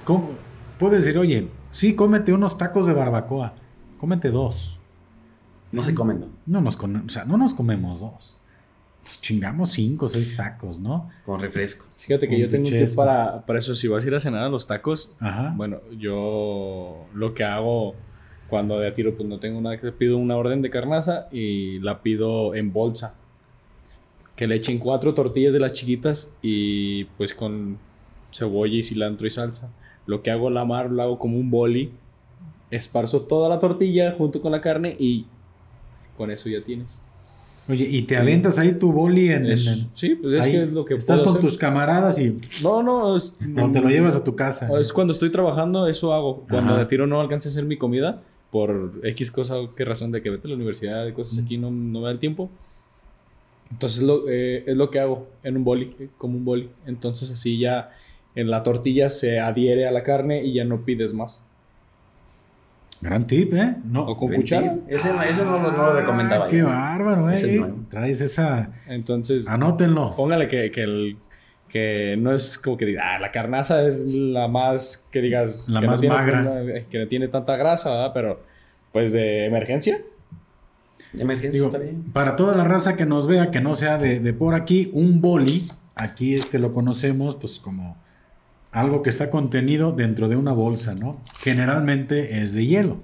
¿cómo? 0.05 0.31
Puedes 0.79 1.05
decir, 1.05 1.17
oye, 1.19 1.49
sí, 1.69 1.95
cómete 1.95 2.33
unos 2.33 2.57
tacos 2.57 2.87
de 2.87 2.93
barbacoa, 2.93 3.53
cómete 3.99 4.29
dos. 4.31 4.77
No 5.71 5.81
se 5.81 5.93
comen, 5.95 6.19
¿no? 6.19 6.27
No 6.47 6.61
nos, 6.61 6.75
o 6.77 7.09
sea, 7.09 7.23
no 7.25 7.37
nos 7.37 7.53
comemos 7.53 8.01
dos. 8.01 8.40
Pues 9.01 9.19
chingamos 9.21 9.71
cinco 9.71 10.05
o 10.05 10.09
seis 10.09 10.35
tacos, 10.35 10.79
¿no? 10.79 11.09
Con 11.25 11.39
refresco. 11.39 11.85
fíjate 11.97 12.27
que 12.27 12.39
yo 12.39 12.47
tengo 12.49 12.67
un 12.67 12.77
tip 12.77 12.95
para, 12.95 13.45
para 13.45 13.59
eso. 13.59 13.73
Si 13.75 13.87
vas 13.87 14.03
a 14.03 14.07
ir 14.07 14.15
a 14.15 14.19
cenar 14.19 14.43
a 14.43 14.49
los 14.49 14.67
tacos, 14.67 15.13
Ajá. 15.19 15.53
bueno, 15.55 15.79
yo 15.97 17.05
lo 17.13 17.33
que 17.33 17.43
hago 17.43 17.95
cuando 18.49 18.77
de 18.79 18.87
a 18.87 18.93
tiro 18.93 19.15
pues 19.15 19.27
no 19.27 19.39
tengo 19.39 19.61
nada 19.61 19.79
que 19.79 19.91
pido 19.91 20.17
una 20.17 20.35
orden 20.35 20.61
de 20.61 20.69
carnaza 20.69 21.27
y 21.31 21.79
la 21.79 22.03
pido 22.03 22.53
en 22.53 22.73
bolsa. 22.73 23.15
Que 24.35 24.45
le 24.47 24.55
echen 24.55 24.77
cuatro 24.77 25.13
tortillas 25.13 25.53
de 25.53 25.59
las 25.59 25.73
chiquitas 25.73 26.35
y 26.41 27.05
pues 27.17 27.33
con 27.33 27.77
cebolla 28.31 28.75
y 28.77 28.83
cilantro 28.83 29.25
y 29.25 29.29
salsa. 29.29 29.71
Lo 30.05 30.21
que 30.21 30.31
hago 30.31 30.49
la 30.49 30.65
mar 30.65 30.91
lo 30.91 31.01
hago 31.01 31.19
como 31.19 31.37
un 31.37 31.49
boli. 31.49 31.91
Esparzo 32.71 33.21
toda 33.21 33.49
la 33.49 33.59
tortilla 33.59 34.13
junto 34.17 34.41
con 34.41 34.51
la 34.51 34.61
carne 34.61 34.95
y 34.99 35.25
con 36.17 36.29
eso 36.31 36.49
ya 36.49 36.61
tienes. 36.61 36.99
Oye, 37.69 37.87
y 37.89 38.01
te 38.03 38.17
aventas 38.17 38.57
ahí 38.57 38.73
tu 38.73 38.91
boli 38.91 39.29
en, 39.29 39.45
Es- 39.45 39.67
en- 39.67 39.89
sí, 39.95 40.15
pues 40.15 40.33
es 40.39 40.45
ahí, 40.45 40.51
que 40.51 40.63
es 40.63 40.69
lo 40.71 40.83
que 40.83 40.95
estás 40.95 41.19
puedo 41.21 41.33
con 41.33 41.37
hacer. 41.39 41.49
tus 41.49 41.57
camaradas 41.59 42.19
y 42.19 42.37
No, 42.63 42.81
no, 42.83 43.15
es- 43.15 43.33
o 43.61 43.71
te 43.71 43.79
lo 43.81 43.89
llevas 43.89 44.15
a 44.15 44.23
tu 44.23 44.35
casa. 44.35 44.67
Es 44.79 44.91
cuando 44.91 45.13
estoy 45.13 45.29
trabajando, 45.31 45.87
eso 45.87 46.13
hago. 46.13 46.45
Cuando 46.49 46.73
Ajá. 46.73 46.79
de 46.81 46.85
tiro 46.87 47.07
no 47.07 47.21
alcance 47.21 47.47
a 47.49 47.51
hacer 47.51 47.65
mi 47.65 47.77
comida, 47.77 48.23
por 48.49 48.99
X 49.03 49.31
cosa 49.31 49.57
o 49.57 49.73
qué 49.75 49.85
razón 49.85 50.11
de 50.11 50.21
que 50.21 50.29
vete 50.29 50.47
a 50.47 50.49
la 50.49 50.55
universidad 50.55 51.05
y 51.07 51.13
cosas 51.13 51.39
aquí 51.39 51.57
no, 51.57 51.71
no 51.71 51.99
me 51.99 52.05
da 52.05 52.11
el 52.11 52.19
tiempo. 52.19 52.49
Entonces 53.71 54.01
lo, 54.03 54.27
eh, 54.27 54.63
es 54.67 54.75
lo 54.75 54.89
que 54.89 54.99
hago 54.99 55.27
en 55.43 55.55
un 55.57 55.63
boli, 55.63 55.95
eh, 55.99 56.09
como 56.17 56.37
un 56.37 56.43
boli. 56.43 56.69
Entonces 56.85 57.31
así 57.31 57.57
ya 57.59 57.91
en 58.35 58.49
la 58.49 58.63
tortilla 58.63 59.09
se 59.09 59.39
adhiere 59.39 59.87
a 59.87 59.91
la 59.91 60.03
carne 60.03 60.43
y 60.43 60.53
ya 60.53 60.65
no 60.65 60.81
pides 60.83 61.13
más. 61.13 61.41
Gran 63.01 63.25
tip, 63.25 63.53
¿eh? 63.55 63.75
No. 63.85 64.03
O 64.03 64.15
con 64.17 64.31
cuchara. 64.33 64.75
Ese, 64.87 65.11
no- 65.11 65.23
ese 65.23 65.43
no, 65.43 65.53
lo- 65.59 65.71
no 65.71 65.77
lo 65.87 65.93
recomendaba. 65.93 66.47
Qué 66.47 66.59
yo. 66.59 66.67
bárbaro, 66.67 67.29
Ese 67.31 67.47
es 67.47 67.53
eh. 67.53 67.57
nuevo. 67.57 67.77
Traes 67.89 68.21
esa. 68.21 68.69
Entonces, 68.87 69.47
Anótenlo. 69.47 70.15
póngale 70.15 70.47
que, 70.47 70.69
que, 70.71 70.83
el, 70.83 71.17
que 71.67 72.15
no 72.19 72.31
es 72.33 72.57
como 72.59 72.77
que 72.77 72.85
diga, 72.85 73.15
ah, 73.15 73.19
la 73.19 73.31
carnaza 73.31 73.83
es 73.87 74.05
la 74.05 74.47
más, 74.47 75.07
que 75.11 75.19
digas, 75.21 75.65
La 75.67 75.79
que 75.81 75.87
más 75.87 75.97
no 75.97 76.01
tiene, 76.01 76.15
magra. 76.15 76.51
que 76.89 76.99
no 76.99 77.07
tiene 77.07 77.27
tanta 77.27 77.55
grasa, 77.55 77.89
¿verdad? 77.89 78.11
Pero, 78.13 78.43
pues 78.91 79.11
de 79.11 79.45
emergencia. 79.45 79.99
Emergencia 81.13 81.59
Digo, 81.59 81.65
está 81.65 81.79
bien. 81.79 82.03
para 82.13 82.35
toda 82.35 82.55
la 82.55 82.63
raza 82.63 82.95
que 82.95 83.05
nos 83.05 83.27
vea, 83.27 83.51
que 83.51 83.59
no 83.61 83.75
sea 83.75 83.97
de, 83.97 84.19
de 84.19 84.33
por 84.33 84.53
aquí, 84.55 84.89
un 84.93 85.19
boli, 85.21 85.65
aquí 85.95 86.35
este 86.35 86.57
lo 86.59 86.71
conocemos 86.71 87.35
pues 87.35 87.59
como 87.59 87.97
algo 88.71 89.03
que 89.03 89.09
está 89.09 89.29
contenido 89.29 89.91
dentro 89.91 90.29
de 90.29 90.35
una 90.35 90.53
bolsa, 90.53 90.95
¿no? 90.95 91.17
Generalmente 91.39 92.41
es 92.41 92.53
de 92.53 92.65
hielo. 92.65 92.97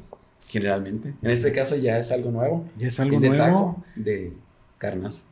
Generalmente. 0.47 1.13
En 1.21 1.29
este 1.29 1.51
caso 1.51 1.75
ya 1.75 1.97
es 1.97 2.11
algo 2.11 2.31
nuevo. 2.31 2.65
Y 2.79 2.85
es 2.85 2.99
algo 2.99 3.15
es 3.15 3.21
de 3.21 3.29
nuevo. 3.29 3.43
taco, 3.43 3.83
de 3.95 4.33
carnaza. 4.77 5.23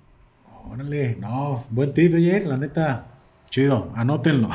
Órale, 0.70 1.16
no, 1.20 1.64
buen 1.70 1.94
tip, 1.94 2.14
oye, 2.16 2.44
la 2.44 2.58
neta, 2.58 3.08
chido, 3.50 3.92
anótenlo. 3.96 4.50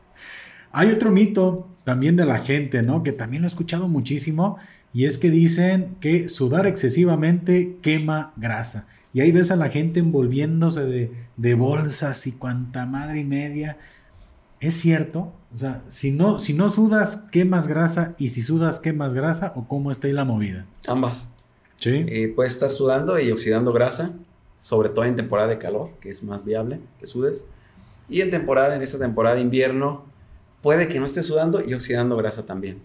Hay 0.72 0.90
otro 0.90 1.10
mito 1.10 1.68
también 1.84 2.16
de 2.16 2.24
la 2.24 2.38
gente, 2.38 2.82
¿no? 2.82 3.02
Que 3.02 3.12
también 3.12 3.42
lo 3.42 3.46
he 3.46 3.50
escuchado 3.50 3.88
muchísimo, 3.88 4.56
y 4.94 5.04
es 5.04 5.18
que 5.18 5.30
dicen 5.30 5.96
que 6.00 6.28
sudar 6.28 6.66
excesivamente 6.66 7.76
quema 7.82 8.32
grasa. 8.36 8.86
Y 9.12 9.20
ahí 9.20 9.32
ves 9.32 9.50
a 9.50 9.56
la 9.56 9.68
gente 9.68 10.00
envolviéndose 10.00 10.84
de, 10.84 11.12
de 11.36 11.54
bolsas 11.54 12.26
y 12.26 12.32
cuanta 12.32 12.86
madre 12.86 13.20
y 13.20 13.24
media. 13.24 13.76
¿Es 14.62 14.74
cierto? 14.76 15.32
O 15.52 15.58
sea, 15.58 15.82
si 15.88 16.12
no, 16.12 16.38
si 16.38 16.54
no 16.54 16.70
sudas, 16.70 17.28
quemas 17.32 17.66
grasa, 17.66 18.14
y 18.16 18.28
si 18.28 18.42
sudas, 18.42 18.78
quemas 18.78 19.12
grasa, 19.12 19.52
o 19.56 19.66
cómo 19.66 19.90
está 19.90 20.06
ahí 20.06 20.12
la 20.12 20.24
movida. 20.24 20.66
Ambas. 20.86 21.28
Sí. 21.76 22.06
Eh, 22.06 22.32
puedes 22.34 22.52
estar 22.52 22.70
sudando 22.70 23.18
y 23.18 23.32
oxidando 23.32 23.72
grasa, 23.72 24.12
sobre 24.60 24.88
todo 24.88 25.04
en 25.04 25.16
temporada 25.16 25.48
de 25.48 25.58
calor, 25.58 25.90
que 26.00 26.10
es 26.10 26.22
más 26.22 26.44
viable 26.44 26.78
que 27.00 27.06
sudes. 27.06 27.44
Y 28.08 28.20
en 28.20 28.30
temporada, 28.30 28.76
en 28.76 28.82
esta 28.82 29.00
temporada 29.00 29.34
de 29.34 29.42
invierno, 29.42 30.04
puede 30.62 30.86
que 30.86 31.00
no 31.00 31.06
estés 31.06 31.26
sudando 31.26 31.60
y 31.60 31.74
oxidando 31.74 32.16
grasa 32.16 32.46
también. 32.46 32.80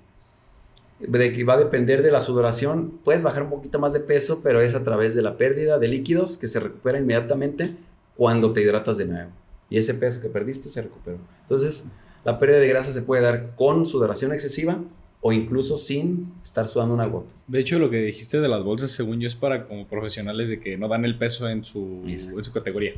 De 0.99 1.31
que 1.31 1.43
va 1.43 1.53
a 1.53 1.57
depender 1.57 2.01
de 2.01 2.09
la 2.09 2.21
sudoración, 2.21 2.99
puedes 3.03 3.21
bajar 3.21 3.43
un 3.43 3.51
poquito 3.51 3.77
más 3.77 3.93
de 3.93 3.99
peso, 3.99 4.41
pero 4.43 4.61
es 4.61 4.73
a 4.73 4.83
través 4.83 5.13
de 5.13 5.21
la 5.21 5.37
pérdida 5.37 5.77
de 5.77 5.89
líquidos 5.89 6.39
que 6.39 6.47
se 6.47 6.59
recupera 6.59 6.97
inmediatamente 6.97 7.77
cuando 8.15 8.51
te 8.51 8.63
hidratas 8.63 8.97
de 8.97 9.05
nuevo. 9.05 9.29
Y 9.69 9.77
ese 9.77 9.93
peso 9.93 10.21
que 10.21 10.29
perdiste 10.29 10.69
se 10.69 10.81
recuperó. 10.81 11.17
Entonces, 11.41 11.85
la 12.23 12.39
pérdida 12.39 12.59
de 12.59 12.67
grasa 12.67 12.91
se 12.93 13.01
puede 13.01 13.21
dar 13.21 13.55
con 13.55 13.85
sudoración 13.85 14.31
excesiva 14.33 14.79
o 15.21 15.33
incluso 15.33 15.77
sin 15.77 16.31
estar 16.43 16.67
sudando 16.67 16.93
una 16.93 17.05
gota. 17.07 17.33
De 17.47 17.59
hecho, 17.59 17.79
lo 17.79 17.89
que 17.89 17.97
dijiste 18.01 18.39
de 18.39 18.47
las 18.47 18.63
bolsas, 18.63 18.91
según 18.91 19.19
yo, 19.19 19.27
es 19.27 19.35
para 19.35 19.67
como 19.67 19.87
profesionales 19.87 20.47
de 20.47 20.59
que 20.59 20.77
no 20.77 20.87
dan 20.87 21.03
el 21.05 21.17
peso 21.17 21.49
en 21.49 21.65
su, 21.65 22.01
en 22.05 22.43
su 22.43 22.51
categoría. 22.51 22.93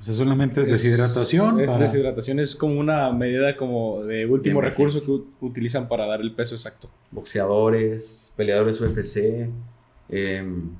O 0.00 0.04
sea, 0.04 0.14
solamente 0.14 0.60
es 0.60 0.66
deshidratación. 0.66 1.60
Es, 1.60 1.70
para- 1.70 1.82
deshidratación, 1.84 2.40
es 2.40 2.56
como 2.56 2.78
una 2.78 3.12
medida 3.12 3.56
como 3.56 4.02
de 4.02 4.26
último 4.26 4.60
De 4.60 4.68
recurso 4.70 5.24
que 5.40 5.44
utilizan 5.46 5.88
para 5.88 6.06
dar 6.06 6.20
el 6.20 6.32
peso 6.34 6.54
exacto. 6.56 6.88
boxeadores, 7.12 8.32
peleadores 8.36 8.80
UFC, 8.80 9.48
em, 10.08 10.70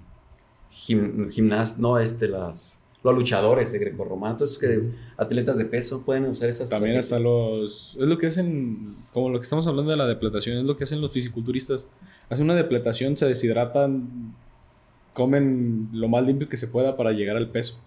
gim- 0.73 1.31
gimnas- 1.31 1.79
no, 1.79 1.99
este, 1.99 2.29
las, 2.29 2.79
los 3.05 3.15
luchadores 3.15 3.73
de 3.73 3.79
grecorromano, 3.79 4.35
entonces 4.35 4.59
que 4.59 4.91
atletas 5.17 5.57
de 5.59 5.65
peso 5.65 6.05
pueden 6.05 6.27
usar 6.27 6.49
esas 6.49 6.71
También 6.71 6.97
hasta 6.97 7.19
los... 7.19 7.97
Es 7.99 8.07
lo 8.07 8.19
que 8.19 8.29
hacen, 8.29 8.97
como 9.13 9.29
lo 9.29 9.41
que 9.41 9.45
estamos 9.45 9.67
hablando 9.67 9.91
de 9.91 9.97
la 9.97 10.07
depletación, 10.07 10.59
es 10.59 10.65
lo 10.65 10.77
que 10.77 10.85
hacen 10.85 11.01
los 11.01 11.13
fisiculturistas. 11.13 11.85
Hacen 12.31 12.45
una 12.45 12.55
depletación, 12.55 13.17
se 13.17 13.27
deshidratan, 13.27 14.35
comen 15.13 15.89
lo 15.93 16.09
más 16.09 16.25
limpio 16.25 16.49
que 16.49 16.57
se 16.57 16.69
pueda 16.69 16.97
para 16.97 17.13
llegar 17.13 17.37
al 17.37 17.51
peso. 17.51 17.81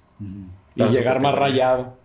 Y 0.76 0.84
llegar 0.84 1.22
más 1.22 1.36
rayado. 1.36 1.95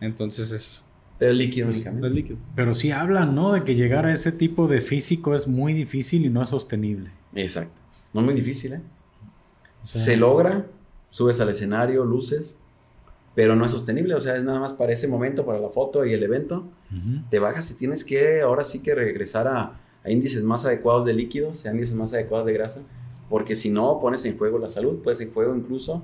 Entonces 0.00 0.52
es, 0.52 0.84
El 1.18 1.38
líquido 1.38 1.68
es, 1.70 1.84
es 1.84 2.12
líquido. 2.12 2.38
Pero 2.54 2.74
sí 2.74 2.92
hablan, 2.92 3.34
¿no? 3.34 3.52
De 3.52 3.64
que 3.64 3.74
llegar 3.74 4.06
a 4.06 4.12
ese 4.12 4.32
tipo 4.32 4.68
de 4.68 4.80
físico 4.80 5.34
es 5.34 5.48
muy 5.48 5.72
difícil 5.72 6.24
y 6.24 6.28
no 6.28 6.42
es 6.42 6.50
sostenible. 6.50 7.10
Exacto. 7.34 7.80
No 8.12 8.20
es 8.20 8.26
muy 8.26 8.34
difícil, 8.34 8.74
¿eh? 8.74 8.80
O 9.84 9.88
sea, 9.88 10.02
Se 10.02 10.16
logra, 10.16 10.66
subes 11.16 11.40
al 11.40 11.48
escenario, 11.48 12.04
luces, 12.04 12.58
pero 13.34 13.56
no 13.56 13.64
es 13.64 13.70
sostenible, 13.70 14.14
o 14.14 14.20
sea, 14.20 14.36
es 14.36 14.44
nada 14.44 14.60
más 14.60 14.74
para 14.74 14.92
ese 14.92 15.08
momento, 15.08 15.46
para 15.46 15.58
la 15.58 15.70
foto 15.70 16.04
y 16.04 16.12
el 16.12 16.22
evento. 16.22 16.66
te 17.30 17.38
bajas 17.38 17.70
y 17.70 17.74
tienes 17.74 18.04
que 18.04 18.42
ahora 18.42 18.64
sí 18.64 18.80
que 18.80 18.94
regresar 18.94 19.48
a, 19.48 19.80
a 20.04 20.10
índices 20.10 20.42
más 20.42 20.66
adecuados 20.66 21.06
de 21.06 21.14
líquidos, 21.14 21.64
a 21.64 21.70
índices 21.70 21.94
más 21.94 22.12
adecuados 22.12 22.44
de 22.44 22.52
grasa, 22.52 22.82
porque 23.30 23.56
si 23.56 23.70
no 23.70 23.98
pones 23.98 24.26
en 24.26 24.36
juego 24.36 24.58
la 24.58 24.68
salud, 24.68 25.02
pones 25.02 25.18
en 25.22 25.32
juego 25.32 25.56
incluso 25.56 26.02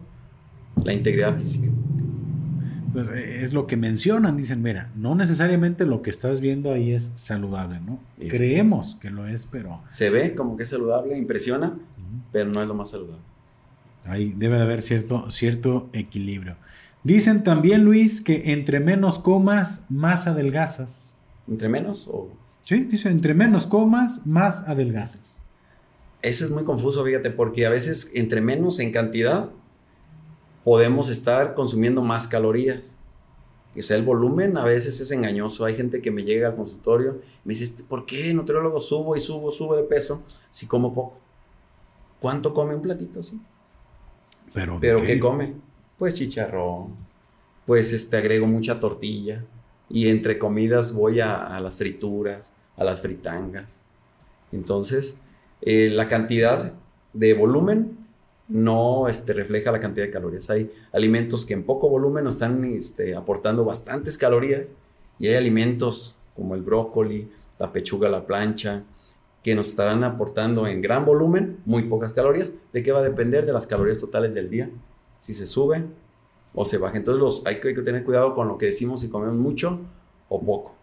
la 0.82 0.94
integridad 0.94 1.36
física. 1.36 1.68
Entonces, 2.86 3.14
eh, 3.14 3.42
es 3.42 3.52
lo 3.52 3.66
que 3.66 3.76
mencionan, 3.76 4.38
dicen, 4.38 4.62
mira, 4.62 4.90
no 4.96 5.14
necesariamente 5.14 5.84
lo 5.84 6.00
que 6.00 6.08
estás 6.08 6.40
viendo 6.40 6.72
ahí 6.72 6.92
es 6.92 7.12
saludable, 7.16 7.80
¿no? 7.80 7.98
Creemos 8.18 8.94
que 8.94 9.10
lo 9.10 9.26
es, 9.26 9.44
pero 9.44 9.82
Se 9.90 10.08
ve 10.08 10.34
como 10.34 10.56
que 10.56 10.62
es 10.62 10.70
saludable, 10.70 11.18
impresiona, 11.18 11.78
pero 12.32 12.48
no 12.48 12.62
es 12.62 12.68
lo 12.68 12.74
más 12.74 12.88
saludable. 12.90 13.31
Ahí 14.05 14.32
debe 14.36 14.57
de 14.57 14.62
haber 14.62 14.82
cierto, 14.82 15.30
cierto 15.30 15.88
equilibrio. 15.92 16.57
Dicen 17.05 17.42
también, 17.42 17.84
Luis, 17.84 18.22
que 18.22 18.53
entre 18.53 18.78
menos 18.80 19.18
comas, 19.18 19.86
más 19.90 20.26
adelgazas. 20.26 21.18
Entre 21.48 21.68
menos 21.68 22.09
o... 22.09 22.28
Sí, 22.64 22.84
dice, 22.84 23.09
entre 23.09 23.34
menos 23.34 23.66
comas, 23.66 24.24
más 24.26 24.68
adelgazas. 24.68 25.42
Eso 26.22 26.44
es 26.44 26.53
muy 26.53 26.62
confuso, 26.62 27.05
fíjate, 27.05 27.30
porque 27.30 27.66
a 27.66 27.70
veces 27.70 28.12
entre 28.14 28.40
menos 28.40 28.78
en 28.78 28.92
cantidad 28.92 29.50
podemos 30.62 31.09
estar 31.09 31.55
consumiendo 31.55 32.03
más 32.03 32.28
calorías. 32.28 32.96
O 33.76 33.82
sea, 33.82 33.96
el 33.96 34.05
volumen 34.05 34.57
a 34.57 34.64
veces 34.64 35.00
es 35.00 35.11
engañoso. 35.11 35.64
Hay 35.64 35.74
gente 35.74 36.00
que 36.00 36.12
me 36.12 36.22
llega 36.22 36.48
al 36.48 36.57
consultorio 36.57 37.20
y 37.44 37.48
me 37.48 37.55
dice, 37.55 37.64
"Este, 37.64 37.82
¿por 37.82 38.07
qué 38.07 38.32
nutriólogo 38.32 38.78
subo 38.78 39.16
y 39.16 39.20
subo, 39.20 39.50
subo 39.50 39.74
de 39.74 39.82
peso 39.82 40.24
si 40.50 40.66
como 40.66 40.94
poco? 40.94 41.18
¿Cuánto 42.20 42.55
come 42.55 42.76
un 42.76 42.82
platito 42.82 43.18
así? 43.18 43.40
Pero, 44.53 44.74
¿de 44.74 44.80
¿Pero 44.80 45.03
qué 45.03 45.18
come? 45.18 45.55
Pues 45.98 46.14
chicharrón, 46.14 46.96
pues 47.66 47.92
este, 47.92 48.16
agrego 48.16 48.46
mucha 48.46 48.80
tortilla 48.80 49.44
y 49.88 50.09
entre 50.09 50.38
comidas 50.38 50.94
voy 50.94 51.20
a, 51.20 51.34
a 51.34 51.61
las 51.61 51.76
frituras, 51.76 52.55
a 52.76 52.84
las 52.84 53.00
fritangas. 53.00 53.80
Entonces, 54.53 55.16
eh, 55.61 55.90
la 55.90 56.09
cantidad 56.09 56.72
de 57.12 57.34
volumen 57.34 57.98
no 58.48 59.09
este, 59.09 59.32
refleja 59.32 59.72
la 59.72 59.80
cantidad 59.80 60.07
de 60.07 60.12
calorías. 60.12 60.50
Hay 60.50 60.70
alimentos 60.92 61.46
que 61.46 61.55
en 61.55 61.64
poco 61.64 61.88
volumen 61.88 62.24
nos 62.24 62.34
están 62.34 62.64
este, 62.64 63.14
aportando 63.14 63.64
bastantes 63.64 64.18
calorías 64.18 64.74
y 65.18 65.28
hay 65.28 65.36
alimentos 65.36 66.16
como 66.34 66.55
el 66.55 66.62
brócoli, 66.62 67.30
la 67.59 67.72
pechuga 67.72 68.09
a 68.09 68.11
la 68.11 68.26
plancha, 68.26 68.82
que 69.43 69.55
nos 69.55 69.68
estarán 69.68 70.05
aportando 70.05 70.66
en 70.66 70.80
gran 70.80 71.05
volumen 71.05 71.59
muy 71.64 71.82
pocas 71.84 72.12
calorías. 72.12 72.53
¿De 72.72 72.82
qué 72.82 72.93
va 72.93 73.01
a 73.01 73.03
depender? 73.03 73.45
De 73.45 73.53
las 73.53 73.66
calorías 73.66 73.99
totales 73.99 74.34
del 74.34 74.49
día. 74.51 74.70
Si 75.18 75.32
se 75.34 75.47
sube 75.47 75.84
o 76.55 76.64
se 76.64 76.78
baja. 76.78 76.97
Entonces 76.97 77.20
los, 77.20 77.47
hay, 77.47 77.61
que, 77.61 77.68
hay 77.68 77.74
que 77.74 77.82
tener 77.82 78.05
cuidado 78.05 78.34
con 78.34 78.49
lo 78.49 78.59
que 78.59 78.66
decimos 78.66 79.01
si 79.01 79.09
comemos 79.09 79.36
mucho 79.36 79.80
o 80.28 80.40
poco. 80.40 80.74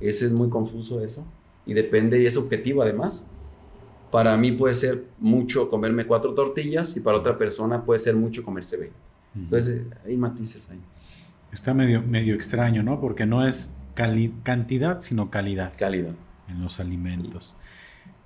Ese 0.00 0.26
es 0.26 0.32
muy 0.32 0.48
confuso 0.48 1.00
eso. 1.00 1.24
Y 1.64 1.74
depende 1.74 2.20
y 2.20 2.26
es 2.26 2.36
objetivo 2.36 2.82
además. 2.82 3.26
Para 4.10 4.36
mí 4.36 4.52
puede 4.52 4.74
ser 4.74 5.04
mucho 5.18 5.68
comerme 5.68 6.06
cuatro 6.06 6.34
tortillas 6.34 6.96
y 6.96 7.00
para 7.00 7.18
otra 7.18 7.38
persona 7.38 7.84
puede 7.84 8.00
ser 8.00 8.16
mucho 8.16 8.42
comerse 8.42 8.76
20. 8.76 8.94
Ujú. 8.94 9.44
Entonces 9.44 9.82
hay 10.04 10.16
matices 10.16 10.68
ahí. 10.70 10.80
Está 11.52 11.72
medio, 11.72 12.02
medio 12.02 12.34
extraño, 12.34 12.82
¿no? 12.82 13.00
Porque 13.00 13.26
no 13.26 13.46
es 13.46 13.78
cantidad, 13.94 15.00
sino 15.00 15.30
calidad 15.30 15.72
Calidad. 15.78 16.14
en 16.48 16.62
los 16.62 16.80
alimentos. 16.80 17.54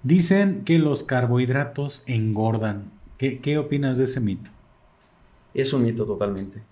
Dicen 0.07 0.63
que 0.65 0.79
los 0.79 1.03
carbohidratos 1.03 2.05
engordan. 2.07 2.93
¿Qué, 3.19 3.41
qué 3.41 3.59
opinas 3.59 3.99
de 3.99 4.05
ese 4.05 4.21
mito? 4.21 4.53
Es 5.53 5.73
un 5.73 5.83
mito 5.83 6.05
totalmente. 6.05 6.63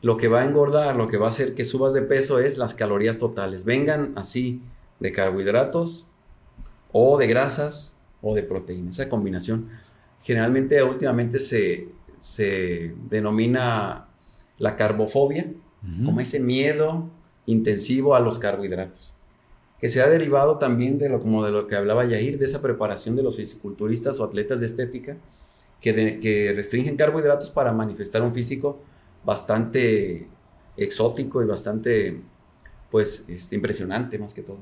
Lo 0.00 0.16
que 0.16 0.28
va 0.28 0.40
a 0.40 0.44
engordar, 0.46 0.96
lo 0.96 1.06
que 1.06 1.18
va 1.18 1.26
a 1.26 1.28
hacer 1.28 1.54
que 1.54 1.66
subas 1.66 1.92
de 1.92 2.00
peso 2.00 2.38
es 2.38 2.56
las 2.56 2.72
calorías 2.72 3.18
totales. 3.18 3.66
Vengan 3.66 4.14
así 4.16 4.62
de 4.98 5.12
carbohidratos 5.12 6.06
o 6.90 7.18
de 7.18 7.26
grasas 7.26 7.98
o 8.22 8.34
de 8.34 8.42
proteínas. 8.42 8.98
Esa 8.98 9.10
combinación. 9.10 9.68
Generalmente 10.22 10.82
últimamente 10.82 11.40
se, 11.40 11.88
se 12.16 12.94
denomina 13.10 14.06
la 14.56 14.74
carbofobia 14.74 15.52
como 16.02 16.18
ese 16.22 16.40
miedo 16.40 17.10
intensivo 17.44 18.14
a 18.14 18.20
los 18.20 18.38
carbohidratos, 18.38 19.13
que 19.84 19.90
se 19.90 20.00
ha 20.00 20.08
derivado 20.08 20.56
también 20.56 20.96
de 20.96 21.10
lo, 21.10 21.20
como 21.20 21.44
de 21.44 21.52
lo 21.52 21.66
que 21.66 21.76
hablaba 21.76 22.06
Yair, 22.06 22.38
de 22.38 22.46
esa 22.46 22.62
preparación 22.62 23.16
de 23.16 23.22
los 23.22 23.36
fisiculturistas 23.36 24.18
o 24.18 24.24
atletas 24.24 24.60
de 24.60 24.64
estética, 24.64 25.18
que, 25.78 26.54
restringen 26.56 26.96
carbohidratos 26.96 27.50
para 27.50 27.70
manifestar 27.70 28.22
un 28.22 28.32
físico 28.32 28.78
bastante 29.26 30.26
exótico 30.78 31.42
y 31.42 31.44
bastante, 31.44 32.18
pues, 32.90 33.26
este, 33.28 33.56
impresionante 33.56 34.18
más 34.18 34.32
que 34.32 34.40
todo. 34.40 34.56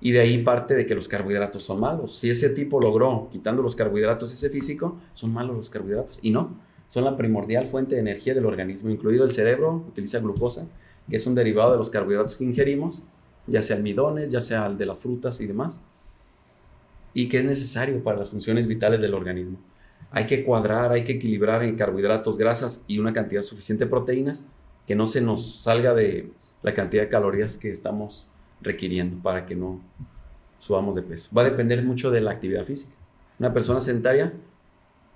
Y 0.00 0.10
de 0.10 0.18
ahí 0.18 0.42
parte 0.42 0.74
de 0.74 0.86
que 0.86 0.96
los 0.96 1.06
carbohidratos 1.06 1.62
son 1.62 1.78
malos. 1.78 2.16
Si 2.16 2.28
ese 2.28 2.48
tipo 2.48 2.80
logró, 2.80 3.28
quitando 3.30 3.62
los 3.62 3.76
carbohidratos, 3.76 4.32
ese 4.32 4.50
físico, 4.50 4.98
son 5.12 5.32
malos 5.32 5.54
los 5.54 5.70
carbohidratos. 5.70 6.18
Y 6.20 6.32
no, 6.32 6.58
son 6.88 7.04
la 7.04 7.16
primordial 7.16 7.68
fuente 7.68 7.94
de 7.94 8.00
energía 8.00 8.34
del 8.34 8.46
organismo, 8.46 8.90
incluido 8.90 9.22
el 9.22 9.30
cerebro, 9.30 9.84
utiliza 9.86 10.18
glucosa. 10.18 10.66
que 11.08 11.14
es 11.14 11.28
un 11.28 11.36
derivado 11.36 11.70
de 11.70 11.78
los 11.78 11.90
carbohidratos 11.90 12.36
que 12.36 12.42
ingerimos, 12.42 13.04
ya 13.46 13.62
sea 13.62 13.76
almidones, 13.76 14.30
ya 14.30 14.40
sea 14.40 14.66
el 14.66 14.78
de 14.78 14.86
las 14.86 15.00
frutas 15.00 15.40
y 15.40 15.46
demás, 15.46 15.80
y 17.14 17.28
que 17.28 17.38
es 17.38 17.44
necesario 17.44 18.02
para 18.02 18.18
las 18.18 18.30
funciones 18.30 18.66
vitales 18.66 19.00
del 19.00 19.14
organismo. 19.14 19.58
Hay 20.10 20.26
que 20.26 20.44
cuadrar, 20.44 20.92
hay 20.92 21.04
que 21.04 21.12
equilibrar 21.12 21.62
en 21.62 21.76
carbohidratos, 21.76 22.36
grasas 22.36 22.84
y 22.86 22.98
una 22.98 23.12
cantidad 23.12 23.42
suficiente 23.42 23.84
de 23.84 23.90
proteínas 23.90 24.44
que 24.86 24.94
no 24.94 25.06
se 25.06 25.20
nos 25.20 25.62
salga 25.62 25.94
de 25.94 26.30
la 26.62 26.74
cantidad 26.74 27.02
de 27.02 27.08
calorías 27.08 27.56
que 27.56 27.70
estamos 27.70 28.28
requiriendo 28.60 29.22
para 29.22 29.46
que 29.46 29.54
no 29.54 29.80
subamos 30.58 30.94
de 30.94 31.02
peso. 31.02 31.30
Va 31.36 31.42
a 31.42 31.46
depender 31.46 31.84
mucho 31.84 32.10
de 32.10 32.20
la 32.20 32.30
actividad 32.30 32.64
física. 32.64 32.94
Una 33.38 33.52
persona 33.52 33.80
sedentaria 33.80 34.32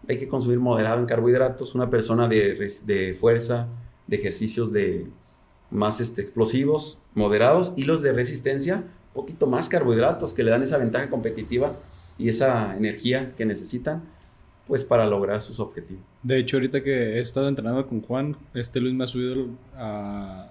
hay 0.08 0.18
que 0.18 0.28
consumir 0.28 0.58
moderado 0.58 1.00
en 1.00 1.06
carbohidratos. 1.06 1.74
Una 1.74 1.90
persona 1.90 2.28
de, 2.28 3.16
fuerza, 3.20 3.68
de 4.06 4.16
ejercicios 4.16 4.72
de 4.72 5.06
más 5.70 6.00
este, 6.00 6.20
explosivos, 6.20 7.02
moderados. 7.14 7.72
Y 7.76 7.84
los 7.84 8.02
de 8.02 8.12
resistencia, 8.12 8.76
un 8.76 9.12
poquito 9.14 9.46
más 9.46 9.68
carbohidratos 9.68 10.32
que 10.32 10.42
le 10.42 10.50
dan 10.50 10.62
esa 10.62 10.78
ventaja 10.78 11.10
competitiva 11.10 11.74
y 12.18 12.28
esa 12.28 12.76
energía 12.76 13.34
que 13.36 13.44
necesitan 13.44 14.02
pues 14.66 14.82
para 14.82 15.06
lograr 15.06 15.40
sus 15.40 15.60
objetivos. 15.60 16.02
De 16.22 16.38
hecho, 16.38 16.56
ahorita 16.56 16.82
que 16.82 17.18
he 17.18 17.20
estado 17.20 17.48
entrenando 17.48 17.86
con 17.86 18.02
Juan, 18.02 18.36
este 18.54 18.80
Luis 18.80 18.94
me 18.94 19.04
ha 19.04 19.06
subido 19.06 19.46
a... 19.76 20.50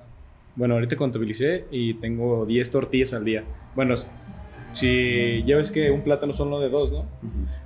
Bueno, 0.56 0.76
ahorita 0.76 0.96
contabilicé 0.96 1.66
y 1.70 1.96
tengo 1.96 2.46
10 2.46 2.72
tortillas 2.72 3.14
al 3.14 3.26
día. 3.26 3.44
Bueno, 3.76 3.96
si 4.72 5.44
ya 5.46 5.58
ves 5.58 5.70
que 5.70 5.92
un 5.92 6.02
plátano 6.02 6.32
son 6.32 6.50
lo 6.50 6.62
de 6.62 6.70
dos, 6.70 6.94
¿no? 6.94 7.06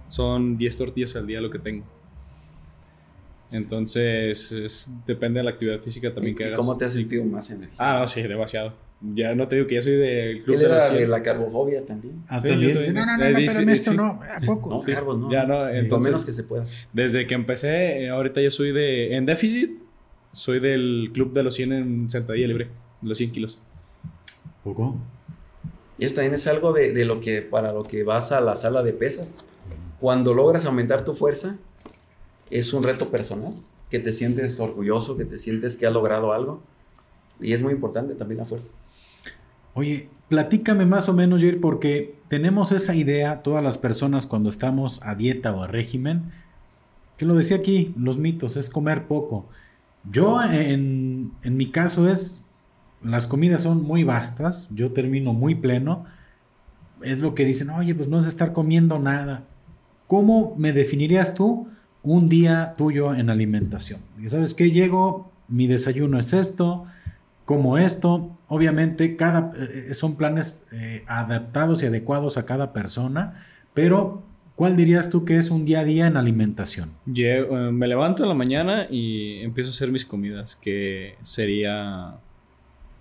Son 0.08 0.58
10 0.58 0.78
tortillas 0.78 1.16
al 1.16 1.28
día 1.28 1.40
lo 1.40 1.52
que 1.52 1.60
tengo. 1.60 1.86
Entonces, 3.52 4.92
depende 5.08 5.40
de 5.40 5.44
la 5.44 5.52
actividad 5.52 5.80
física 5.80 6.14
también 6.14 6.36
que 6.36 6.46
hagas. 6.46 6.58
¿Cómo 6.58 6.78
te 6.78 6.86
has 6.86 6.94
sentido 6.94 7.24
más 7.26 7.50
energía? 7.50 7.76
Ah, 7.78 8.00
no, 8.02 8.08
sí, 8.08 8.22
demasiado. 8.22 8.74
Ya 9.02 9.34
no 9.34 9.48
te 9.48 9.56
digo 9.56 9.68
que 9.68 9.76
ya 9.76 9.82
soy 9.82 9.94
del 9.94 10.44
club 10.44 10.58
de 10.58 10.66
era 10.66 10.90
de 10.90 11.08
la 11.08 11.24
carbofobia 11.24 11.86
también. 11.86 12.22
Ah, 12.28 12.42
también. 12.42 12.74
no, 12.94 13.06
no, 13.06 13.18
no, 13.18 13.24
eh, 13.24 13.32
no, 13.32 13.38
pero 13.38 13.72
esto 13.72 13.94
no, 13.94 14.20
a 14.22 14.40
poco. 14.46 14.70
No, 14.70 14.82
carbos 14.82 15.18
no. 15.18 15.32
Ya 15.32 15.46
no, 15.46 15.70
entonces, 15.70 16.12
menos 16.12 16.26
que 16.26 16.34
se 16.34 16.44
pueda. 16.44 16.66
Desde 16.92 17.26
que 17.26 17.34
empecé, 17.34 18.04
eh, 18.04 18.10
ahorita 18.10 18.42
ya 18.42 18.52
soy 18.52 18.74
de, 18.74 19.16
en 19.16 19.26
déficit, 19.26 19.80
soy 20.34 20.60
del 20.60 21.12
club 21.14 21.32
de 21.32 21.44
los 21.44 21.56
100 21.56 21.74
en 21.74 22.10
sentadilla 22.10 22.48
libre, 22.48 22.68
los 23.02 23.18
100 23.18 23.32
kilos. 23.32 23.60
¿Poco? 24.66 24.98
Y 25.98 26.04
esto 26.04 26.18
también 26.18 26.36
es 26.36 26.46
algo 26.48 26.74
de, 26.74 26.92
de 26.92 27.06
lo 27.06 27.22
que, 27.22 27.42
para 27.42 27.72
lo 27.72 27.84
que 27.84 28.04
vas 28.04 28.34
a 28.34 28.42
la 28.42 28.58
sala 28.58 28.84
de 28.84 28.92
pesas. 28.92 29.38
Cuando 30.02 30.34
logras 30.34 30.66
aumentar 30.66 31.06
tu 31.06 31.14
fuerza, 31.14 31.58
es 32.50 32.74
un 32.74 32.84
reto 32.84 33.10
personal, 33.10 33.54
que 33.90 34.00
te 34.00 34.14
sientes 34.14 34.60
orgulloso, 34.60 35.18
que 35.18 35.26
te 35.26 35.38
sientes 35.38 35.78
que 35.78 35.88
has 35.88 35.94
logrado 35.94 36.34
algo. 36.34 36.62
Y 37.40 37.54
es 37.54 37.64
muy 37.64 37.74
importante 37.74 38.16
también 38.16 38.40
la 38.40 38.46
fuerza. 38.46 38.72
Oye, 39.74 40.10
platícame 40.28 40.86
más 40.86 41.10
o 41.10 41.14
menos, 41.14 41.42
Jair, 41.42 41.60
porque 41.60 42.16
tenemos 42.28 42.72
esa 42.72 42.96
idea, 42.96 43.42
todas 43.42 43.64
las 43.64 43.78
personas 43.78 44.28
cuando 44.28 44.50
estamos 44.50 45.00
a 45.04 45.16
dieta 45.16 45.54
o 45.54 45.64
a 45.64 45.68
régimen, 45.68 46.32
que 47.18 47.26
lo 47.26 47.36
decía 47.36 47.58
aquí, 47.58 47.94
los 47.98 48.18
mitos, 48.18 48.58
es 48.58 48.70
comer 48.70 49.08
poco. 49.08 49.48
Yo 50.10 50.42
en, 50.42 51.32
en 51.44 51.58
mi 51.58 51.72
caso 51.72 52.10
es, 52.10 52.46
las 53.04 53.28
comidas 53.28 53.64
son 53.64 53.84
muy 53.84 54.04
vastas, 54.04 54.68
yo 54.72 54.92
termino 54.92 55.34
muy 55.34 55.56
pleno, 55.56 56.06
es 57.02 57.20
lo 57.20 57.36
que 57.36 57.46
dicen, 57.46 57.70
oye, 57.70 57.96
pues 57.96 58.08
no 58.08 58.20
es 58.20 58.28
estar 58.28 58.54
comiendo 58.54 59.00
nada. 59.00 59.44
¿Cómo 60.08 60.56
me 60.58 60.74
definirías 60.74 61.36
tú 61.36 61.68
un 62.04 62.30
día 62.30 62.76
tuyo 62.78 63.14
en 63.14 63.30
alimentación? 63.30 64.02
¿Sabes 64.28 64.54
qué? 64.54 64.72
Llego, 64.72 65.32
mi 65.48 65.68
desayuno 65.68 66.20
es 66.20 66.34
esto, 66.34 66.86
como 67.46 67.78
esto. 67.78 68.38
Obviamente, 68.48 69.16
cada, 69.16 69.52
eh, 69.58 69.94
son 69.94 70.16
planes 70.16 70.64
eh, 70.72 71.04
adaptados 71.08 71.84
y 71.84 71.88
adecuados 71.88 72.38
a 72.38 72.46
cada 72.46 72.74
persona, 72.74 73.46
pero 73.74 74.24
¿cuál 74.56 74.76
dirías 74.76 75.10
tú 75.10 75.26
que 75.26 75.36
es 75.36 75.50
un 75.50 75.66
día 75.66 75.82
a 75.82 75.84
día 75.84 76.08
en 76.08 76.18
alimentación? 76.18 76.92
Eh, 77.16 77.46
me 77.72 77.88
levanto 77.88 78.24
en 78.24 78.30
la 78.30 78.36
mañana 78.36 78.88
y 78.90 79.40
empiezo 79.42 79.70
a 79.70 79.74
hacer 79.74 79.92
mis 79.92 80.06
comidas, 80.06 80.56
que 80.56 81.16
sería, 81.24 82.16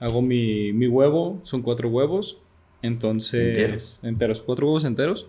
hago 0.01 0.23
mi, 0.23 0.73
mi 0.73 0.87
huevo, 0.87 1.41
son 1.45 1.63
cuatro 1.63 1.89
huevos, 1.89 2.39
entonces, 2.81 3.59
enteros, 3.59 4.01
enteros 4.03 4.41
cuatro 4.41 4.67
huevos 4.67 4.85
enteros. 4.85 5.27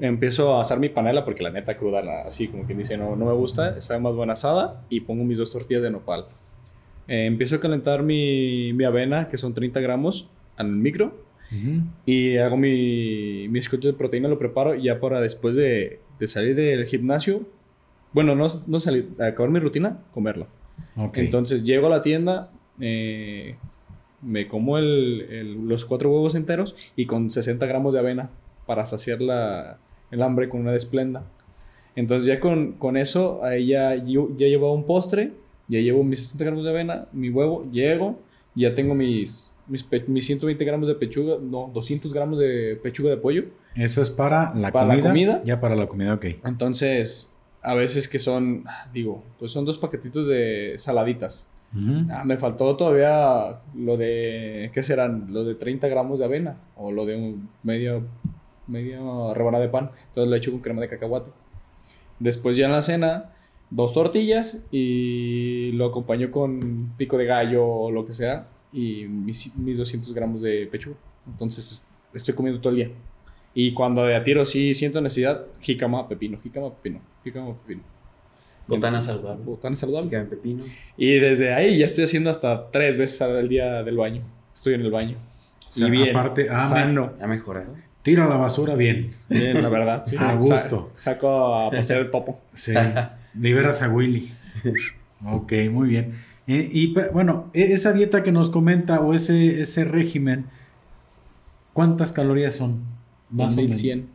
Empiezo 0.00 0.56
a 0.56 0.60
asar 0.60 0.80
mi 0.80 0.88
panela 0.88 1.24
porque 1.24 1.42
la 1.42 1.50
neta 1.50 1.76
cruda, 1.76 2.22
así 2.26 2.48
como 2.48 2.64
quien 2.64 2.78
dice, 2.78 2.96
no, 2.96 3.14
no 3.16 3.26
me 3.26 3.32
gusta, 3.32 3.80
sabe 3.80 4.00
más 4.00 4.14
buena 4.14 4.32
asada 4.32 4.82
y 4.88 5.00
pongo 5.00 5.24
mis 5.24 5.38
dos 5.38 5.52
tortillas 5.52 5.82
de 5.82 5.90
nopal. 5.90 6.26
Eh, 7.06 7.26
empiezo 7.26 7.56
a 7.56 7.60
calentar 7.60 8.02
mi, 8.02 8.72
mi, 8.72 8.84
avena, 8.84 9.28
que 9.28 9.36
son 9.36 9.54
30 9.54 9.80
gramos, 9.80 10.28
al 10.56 10.68
micro. 10.68 11.22
Y 12.04 12.36
hago 12.38 12.56
mi, 12.56 13.46
mi 13.48 13.60
de 13.60 13.92
proteína, 13.92 14.28
lo 14.28 14.40
preparo 14.40 14.74
ya 14.74 14.98
para 14.98 15.20
después 15.20 15.54
de, 15.54 16.00
de 16.18 16.26
salir 16.26 16.56
del 16.56 16.84
gimnasio. 16.86 17.42
Bueno, 18.12 18.34
no, 18.34 18.48
no 18.66 18.80
salir, 18.80 19.10
acabar 19.20 19.50
mi 19.50 19.60
rutina, 19.60 20.00
comerlo. 20.12 20.48
Entonces 21.14 21.62
llego 21.62 21.86
a 21.86 21.90
la 21.90 22.02
tienda, 22.02 22.50
eh, 22.80 23.54
me 24.20 24.48
como 24.48 24.78
el, 24.78 25.68
los 25.68 25.84
cuatro 25.84 26.10
huevos 26.10 26.34
enteros 26.34 26.74
y 26.96 27.06
con 27.06 27.30
60 27.30 27.64
gramos 27.66 27.94
de 27.94 28.00
avena 28.00 28.30
para 28.66 28.84
saciar 28.84 29.20
la, 29.20 29.78
el 30.14 30.22
hambre 30.22 30.48
con 30.48 30.60
una 30.60 30.72
desplenda. 30.72 31.24
Entonces 31.96 32.26
ya 32.26 32.40
con, 32.40 32.72
con 32.72 32.96
eso, 32.96 33.44
ahí 33.44 33.68
ya, 33.68 33.94
yo, 33.94 34.30
ya 34.36 34.46
llevaba 34.46 34.72
un 34.72 34.84
postre 34.84 35.32
ya 35.68 35.80
llevo 35.80 36.04
mis 36.04 36.18
60 36.20 36.44
gramos 36.44 36.64
de 36.64 36.70
avena, 36.70 37.06
mi 37.12 37.30
huevo, 37.30 37.68
llego, 37.70 38.18
ya 38.54 38.74
tengo 38.74 38.94
mis, 38.94 39.52
mis, 39.66 39.86
120 40.26 40.64
gramos 40.64 40.88
de 40.88 40.94
pechuga, 40.94 41.36
no, 41.40 41.70
200 41.72 42.12
gramos 42.12 42.38
de 42.38 42.78
pechuga 42.82 43.10
de 43.10 43.16
pollo. 43.16 43.44
Eso 43.74 44.02
es 44.02 44.10
para 44.10 44.54
la 44.54 44.70
para 44.70 44.86
comida. 44.86 45.02
La 45.02 45.08
comida. 45.08 45.42
Ya 45.44 45.60
para 45.60 45.74
la 45.74 45.86
comida, 45.86 46.14
ok. 46.14 46.26
Entonces, 46.44 47.34
a 47.62 47.74
veces 47.74 48.08
que 48.08 48.18
son, 48.18 48.64
digo, 48.92 49.24
pues 49.38 49.52
son 49.52 49.64
dos 49.64 49.78
paquetitos 49.78 50.28
de 50.28 50.74
saladitas. 50.78 51.48
ah, 52.10 52.22
me 52.24 52.36
faltó 52.36 52.76
todavía 52.76 53.60
lo 53.74 53.96
de, 53.96 54.70
¿qué 54.72 54.82
serán? 54.82 55.28
Lo 55.30 55.44
de 55.44 55.54
30 55.54 55.88
gramos 55.88 56.18
de 56.18 56.26
avena 56.26 56.58
o 56.76 56.92
lo 56.92 57.06
de 57.06 57.16
un 57.16 57.48
medio, 57.62 58.06
medio 58.66 59.34
rebanada 59.34 59.64
de 59.64 59.70
pan. 59.70 59.90
Entonces 60.08 60.28
lo 60.28 60.34
he 60.34 60.38
hecho 60.38 60.50
con 60.50 60.60
crema 60.60 60.80
de 60.80 60.88
cacahuate. 60.88 61.30
Después 62.18 62.56
ya 62.56 62.66
en 62.66 62.72
la 62.72 62.82
cena 62.82 63.32
dos 63.70 63.92
tortillas 63.92 64.60
y 64.70 65.72
lo 65.72 65.86
acompaño 65.86 66.30
con 66.30 66.92
pico 66.96 67.18
de 67.18 67.24
gallo 67.26 67.66
o 67.66 67.90
lo 67.90 68.04
que 68.04 68.14
sea 68.14 68.46
y 68.72 69.04
mis, 69.04 69.56
mis 69.56 69.78
200 69.78 70.12
gramos 70.12 70.42
de 70.42 70.66
pechuga. 70.66 70.96
Entonces 71.26 71.84
estoy 72.12 72.34
comiendo 72.34 72.60
todo 72.60 72.70
el 72.70 72.76
día. 72.76 72.90
Y 73.54 73.72
cuando 73.72 74.04
de 74.04 74.16
a 74.16 74.24
tiro 74.24 74.44
sí 74.44 74.74
siento 74.74 75.00
necesidad, 75.00 75.46
jícama, 75.60 76.08
pepino, 76.08 76.38
jícama, 76.42 76.74
pepino, 76.74 77.00
jícama, 77.22 77.54
pepino. 77.54 77.82
Botana 78.66 79.00
saludable. 79.00 79.44
Botana 79.44 79.76
saludable. 79.76 80.10
Jícama, 80.10 80.28
pepino. 80.28 80.64
Y 80.96 81.14
desde 81.18 81.54
ahí 81.54 81.78
ya 81.78 81.86
estoy 81.86 82.04
haciendo 82.04 82.30
hasta 82.30 82.70
tres 82.72 82.96
veces 82.96 83.22
al 83.22 83.48
día 83.48 83.84
del 83.84 83.96
baño. 83.96 84.22
Estoy 84.52 84.74
en 84.74 84.80
el 84.80 84.90
baño. 84.90 85.18
y 85.76 85.88
bien. 85.88 86.16
Aparte, 86.16 86.48
ah, 86.50 86.66
sano. 86.66 87.12
¿Ha 87.20 87.26
mejorado? 87.28 87.74
Tira 88.04 88.28
la 88.28 88.36
basura 88.36 88.74
bien. 88.74 89.10
Bien, 89.30 89.62
la 89.62 89.70
verdad. 89.70 90.02
Sí. 90.04 90.16
a 90.20 90.34
gusto. 90.34 90.92
saco 90.96 91.56
a 91.56 91.70
pasear 91.70 92.00
el 92.00 92.10
popo. 92.10 92.38
Sí. 92.52 92.74
Liberas 93.34 93.82
a 93.82 93.88
Willy. 93.88 94.30
ok, 95.24 95.52
muy 95.70 95.88
bien. 95.88 96.12
Eh, 96.46 96.68
y 96.70 96.94
bueno, 97.14 97.50
e, 97.54 97.72
esa 97.72 97.94
dieta 97.94 98.22
que 98.22 98.30
nos 98.30 98.50
comenta 98.50 99.00
o 99.00 99.14
ese, 99.14 99.62
ese 99.62 99.84
régimen, 99.84 100.44
¿cuántas 101.72 102.12
calorías 102.12 102.54
son? 102.54 102.82
Más 103.30 103.56
2100. 103.56 104.06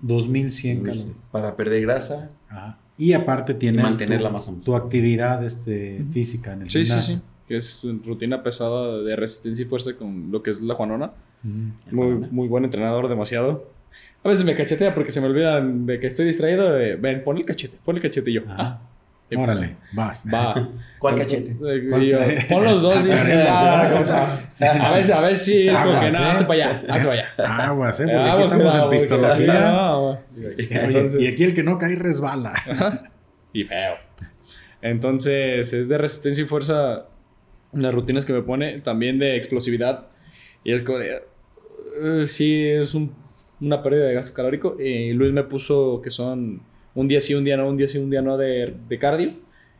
2100 0.00 0.78
calorías. 0.78 1.06
Para 1.30 1.56
perder 1.56 1.82
grasa. 1.82 2.30
Y 2.96 3.12
aparte 3.12 3.52
tienes 3.52 3.82
mantener 3.82 4.16
tu, 4.16 4.24
la 4.24 4.30
masa 4.30 4.54
tu 4.64 4.74
actividad 4.74 5.44
este, 5.44 6.02
física 6.10 6.54
en 6.54 6.62
el 6.62 6.70
sí, 6.70 6.86
Sí, 6.86 7.00
sí, 7.02 7.20
que 7.46 7.58
es 7.58 7.86
rutina 8.02 8.42
pesada 8.42 9.02
de 9.02 9.14
resistencia 9.14 9.62
y 9.62 9.68
fuerza 9.68 9.94
con 9.94 10.32
lo 10.32 10.42
que 10.42 10.52
es 10.52 10.62
la 10.62 10.74
Juanona. 10.74 11.12
Muy, 11.42 12.14
muy 12.30 12.48
buen 12.48 12.64
entrenador, 12.64 13.08
demasiado. 13.08 13.70
A 14.24 14.28
veces 14.28 14.44
me 14.44 14.54
cachetea 14.54 14.94
porque 14.94 15.12
se 15.12 15.20
me 15.20 15.28
olvidan 15.28 15.86
de 15.86 16.00
que 16.00 16.08
estoy 16.08 16.26
distraído. 16.26 16.72
ven, 16.98 17.22
pon 17.22 17.36
el 17.36 17.44
cachete, 17.44 17.78
pon 17.84 17.96
el 17.96 18.02
cachete 18.02 18.30
y 18.30 18.34
yo. 18.34 18.42
Ah, 18.48 18.80
pues, 19.28 19.40
Órale, 19.40 19.76
vas. 19.92 20.24
Va. 20.32 20.68
¿Cuál 20.98 21.16
cachete? 21.16 21.56
pon 22.48 22.64
los 22.64 22.82
dos. 22.82 22.96
Ah, 24.58 24.88
a 24.88 24.92
ver, 24.92 25.12
a 25.12 25.20
ver 25.20 25.36
si 25.36 25.68
es 25.68 25.76
como 25.76 26.00
que 26.00 26.10
no, 26.10 26.18
hazte 26.18 26.44
para 26.44 26.54
allá, 26.54 26.84
hazte 26.88 27.08
para 27.08 27.12
allá. 27.12 27.66
Aguas, 27.66 28.00
eh, 28.00 28.04
porque 28.04 28.30
aquí 28.30 28.42
estamos 28.42 28.74
en 28.74 28.88
pistología. 28.88 30.18
y 31.20 31.26
aquí 31.26 31.44
el 31.44 31.54
que 31.54 31.62
no 31.62 31.78
cae 31.78 31.96
resbala. 31.96 32.54
y 33.52 33.64
feo. 33.64 33.96
Entonces, 34.80 35.72
es 35.72 35.88
de 35.88 35.98
resistencia 35.98 36.44
y 36.44 36.46
fuerza 36.46 37.06
las 37.72 37.94
rutinas 37.94 38.24
que 38.24 38.32
me 38.32 38.42
pone, 38.42 38.80
también 38.80 39.18
de 39.18 39.36
explosividad. 39.36 40.06
Y 40.66 40.72
es 40.72 40.82
como 40.82 40.98
de, 40.98 41.22
uh, 42.02 42.26
sí, 42.26 42.66
es 42.66 42.92
un 42.94 43.12
una 43.60 43.82
pérdida 43.82 44.06
de 44.06 44.14
gasto 44.14 44.34
calórico. 44.34 44.76
y 44.80 45.12
Luis 45.12 45.32
me 45.32 45.44
puso 45.44 46.00
que 46.02 46.10
son 46.10 46.60
un 46.94 47.08
día 47.08 47.20
sí, 47.20 47.34
un 47.34 47.44
día 47.44 47.56
no, 47.56 47.68
un 47.68 47.76
día 47.76 47.88
sí, 47.88 47.98
un 47.98 48.10
día 48.10 48.22
no 48.22 48.36
de, 48.36 48.74
de 48.88 48.98
cardio. 48.98 49.34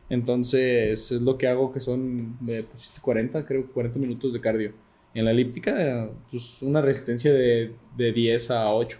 Entonces, 0.09 1.11
es 1.11 1.21
lo 1.21 1.37
que 1.37 1.47
hago 1.47 1.71
que 1.71 1.81
son, 1.81 2.37
me 2.39 2.63
pusiste 2.63 3.01
40, 3.01 3.45
creo, 3.45 3.67
40 3.71 3.99
minutos 3.99 4.31
de 4.31 4.39
cardio. 4.39 4.71
En 5.13 5.25
la 5.25 5.31
elíptica, 5.31 6.09
pues 6.31 6.61
una 6.61 6.81
resistencia 6.81 7.33
de, 7.33 7.73
de 7.97 8.11
10 8.13 8.51
a 8.51 8.73
8. 8.73 8.97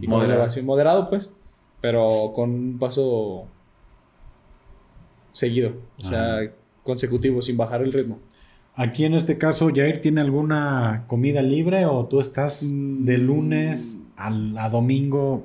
Y 0.00 0.06
con 0.06 0.24
elevación 0.24 0.66
moderado, 0.66 1.08
pues, 1.08 1.30
pero 1.80 2.32
con 2.34 2.50
un 2.50 2.78
paso 2.78 3.46
seguido, 5.32 5.72
o 6.04 6.08
sea, 6.08 6.52
consecutivo, 6.82 7.40
sin 7.40 7.56
bajar 7.56 7.82
el 7.82 7.92
ritmo. 7.92 8.18
Aquí 8.80 9.04
en 9.04 9.12
este 9.12 9.36
caso, 9.36 9.68
Jair, 9.74 10.00
¿tiene 10.00 10.22
alguna 10.22 11.04
comida 11.06 11.42
libre 11.42 11.84
o 11.84 12.06
tú 12.06 12.18
estás 12.18 12.62
de 12.62 13.18
mm. 13.18 13.20
lunes 13.20 14.04
a, 14.16 14.70
domingo 14.70 15.44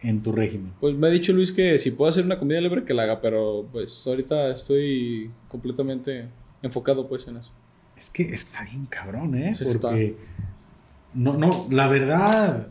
en 0.00 0.20
tu 0.20 0.32
régimen? 0.32 0.72
Pues 0.80 0.96
me 0.96 1.06
ha 1.06 1.10
dicho 1.10 1.32
Luis 1.32 1.52
que 1.52 1.78
si 1.78 1.92
puedo 1.92 2.08
hacer 2.08 2.24
una 2.24 2.40
comida 2.40 2.60
libre 2.60 2.82
que 2.82 2.92
la 2.92 3.04
haga, 3.04 3.20
pero 3.20 3.68
pues 3.70 4.04
ahorita 4.04 4.50
estoy 4.50 5.30
completamente 5.46 6.26
enfocado 6.60 7.06
pues 7.06 7.28
en 7.28 7.36
eso. 7.36 7.52
Es 7.96 8.10
que 8.10 8.24
está 8.24 8.64
bien 8.64 8.86
cabrón, 8.86 9.36
¿eh? 9.36 9.52
Porque 9.62 10.16
no, 11.14 11.36
no, 11.36 11.50
la 11.70 11.86
verdad 11.86 12.66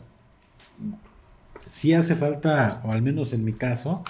sí 1.66 1.94
hace 1.94 2.16
falta, 2.16 2.82
o 2.84 2.92
al 2.92 3.00
menos 3.00 3.32
en 3.32 3.46
mi 3.46 3.54
caso, 3.54 4.04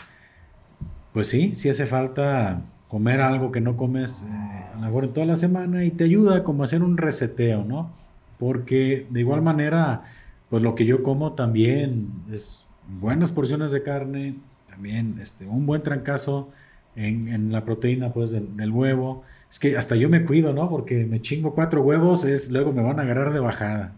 pues 1.12 1.28
sí, 1.28 1.54
sí 1.54 1.68
hace 1.68 1.86
falta 1.86 2.64
comer 2.92 3.22
algo 3.22 3.50
que 3.50 3.62
no 3.62 3.78
comes 3.78 4.28
eh, 4.28 4.84
a 4.84 4.86
en 4.86 5.12
toda 5.14 5.24
la 5.24 5.36
semana 5.36 5.82
y 5.82 5.92
te 5.92 6.04
ayuda 6.04 6.44
como 6.44 6.62
a 6.62 6.64
hacer 6.64 6.82
un 6.82 6.98
reseteo, 6.98 7.64
¿no? 7.64 7.90
Porque 8.38 9.06
de 9.08 9.20
igual 9.20 9.40
manera, 9.40 10.02
pues 10.50 10.62
lo 10.62 10.74
que 10.74 10.84
yo 10.84 11.02
como 11.02 11.32
también 11.32 12.10
es 12.30 12.66
buenas 13.00 13.32
porciones 13.32 13.72
de 13.72 13.82
carne, 13.82 14.34
también 14.68 15.16
este, 15.22 15.46
un 15.46 15.64
buen 15.64 15.82
trancazo 15.82 16.50
en, 16.94 17.50
la 17.50 17.62
proteína 17.62 18.12
pues 18.12 18.30
del, 18.30 18.70
huevo. 18.70 19.24
Es 19.50 19.58
que 19.58 19.78
hasta 19.78 19.96
yo 19.96 20.10
me 20.10 20.26
cuido, 20.26 20.52
¿no? 20.52 20.68
Porque 20.68 21.06
me 21.06 21.22
chingo 21.22 21.54
cuatro 21.54 21.80
huevos, 21.80 22.26
es 22.26 22.52
luego 22.52 22.72
me 22.72 22.82
van 22.82 23.00
a 23.00 23.04
agarrar 23.04 23.32
de 23.32 23.40
bajada. 23.40 23.94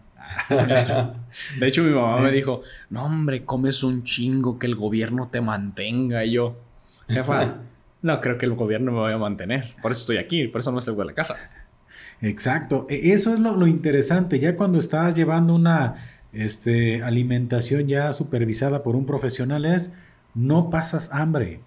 de 1.59 1.67
hecho, 1.67 1.83
mi 1.83 1.93
mamá 1.93 2.21
me 2.21 2.31
dijo, 2.31 2.61
no 2.89 3.03
hombre, 3.03 3.43
comes 3.43 3.83
un 3.83 4.05
chingo 4.05 4.57
que 4.57 4.67
el 4.67 4.75
gobierno 4.75 5.27
te 5.29 5.41
mantenga. 5.41 6.23
Yo, 6.23 6.55
jefa, 7.09 7.55
no 8.05 8.21
creo 8.21 8.37
que 8.37 8.45
el 8.45 8.53
gobierno 8.53 8.91
me 8.91 8.99
vaya 8.99 9.15
a 9.15 9.19
mantener. 9.19 9.73
Por 9.81 9.91
eso 9.91 10.01
estoy 10.01 10.17
aquí, 10.17 10.47
por 10.47 10.61
eso 10.61 10.71
no 10.71 10.79
salgo 10.79 11.01
de 11.01 11.07
la 11.07 11.13
casa. 11.13 11.35
Exacto. 12.21 12.85
E, 12.87 13.13
eso 13.13 13.33
es 13.33 13.39
lo, 13.39 13.67
interesante. 13.67 14.39
Ya 14.39 14.55
cuando 14.55 14.77
estás 14.77 15.15
llevando 15.15 15.55
una 15.55 15.95
este, 16.31 17.01
alimentación 17.01 17.87
ya 17.87 18.13
supervisada 18.13 18.83
por 18.83 18.95
un 18.95 19.07
profesional 19.07 19.65
es, 19.65 19.95
no 20.35 20.69
pasas 20.69 21.11
hambre. 21.13 21.61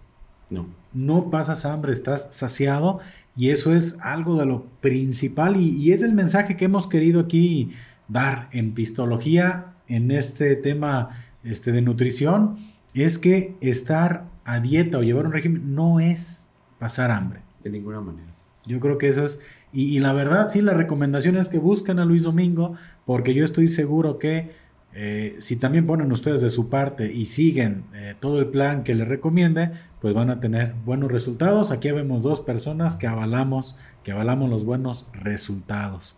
No. 0.48 0.68
No 0.92 1.28
pasas 1.28 1.66
hambre, 1.66 1.92
estás 1.92 2.34
saciado 2.34 3.00
y 3.36 3.50
eso 3.50 3.74
es 3.74 3.98
algo 4.00 4.38
de 4.38 4.46
lo 4.46 4.64
principal 4.80 5.56
y, 5.56 5.76
y 5.76 5.92
es 5.92 6.02
el 6.02 6.12
mensaje 6.12 6.56
que 6.56 6.64
hemos 6.66 6.86
querido 6.86 7.20
aquí 7.20 7.72
dar 8.06 8.48
en 8.52 8.72
pistología, 8.74 9.74
en 9.88 10.10
este 10.10 10.56
tema 10.56 11.10
este, 11.42 11.72
de 11.72 11.82
nutrición, 11.82 12.58
es 12.94 13.18
que 13.18 13.54
estar 13.60 14.24
a 14.48 14.60
dieta 14.60 14.96
o 14.96 15.02
llevar 15.02 15.26
un 15.26 15.32
régimen 15.32 15.74
no 15.74 16.00
es 16.00 16.48
pasar 16.78 17.10
hambre. 17.10 17.40
De 17.62 17.68
ninguna 17.68 18.00
manera. 18.00 18.32
Yo 18.64 18.80
creo 18.80 18.96
que 18.96 19.08
eso 19.08 19.24
es, 19.24 19.42
y, 19.72 19.98
la 19.98 20.14
verdad 20.14 20.48
sí, 20.48 20.62
la 20.62 20.72
recomendación 20.72 21.36
es 21.36 21.50
que 21.50 21.58
busquen 21.58 21.98
a 21.98 22.06
Luis 22.06 22.22
Domingo, 22.22 22.74
porque 23.04 23.34
yo 23.34 23.44
estoy 23.44 23.68
seguro 23.68 24.18
que 24.18 24.52
eh, 24.94 25.36
si 25.40 25.56
también 25.56 25.86
ponen 25.86 26.10
ustedes 26.10 26.40
de 26.40 26.48
su 26.48 26.70
parte 26.70 27.12
y 27.12 27.26
siguen 27.26 27.84
eh, 27.94 28.14
todo 28.18 28.38
el 28.38 28.46
plan 28.46 28.84
que 28.84 28.94
les 28.94 29.06
recomiende, 29.06 29.72
pues 30.00 30.14
van 30.14 30.30
a 30.30 30.40
tener 30.40 30.74
buenos 30.86 31.12
resultados. 31.12 31.70
Aquí 31.70 31.90
vemos 31.90 32.22
dos 32.22 32.40
personas 32.40 32.96
que 32.96 33.06
avalamos, 33.06 33.78
que 34.02 34.12
avalamos 34.12 34.48
los 34.48 34.64
buenos 34.64 35.10
resultados. 35.12 36.16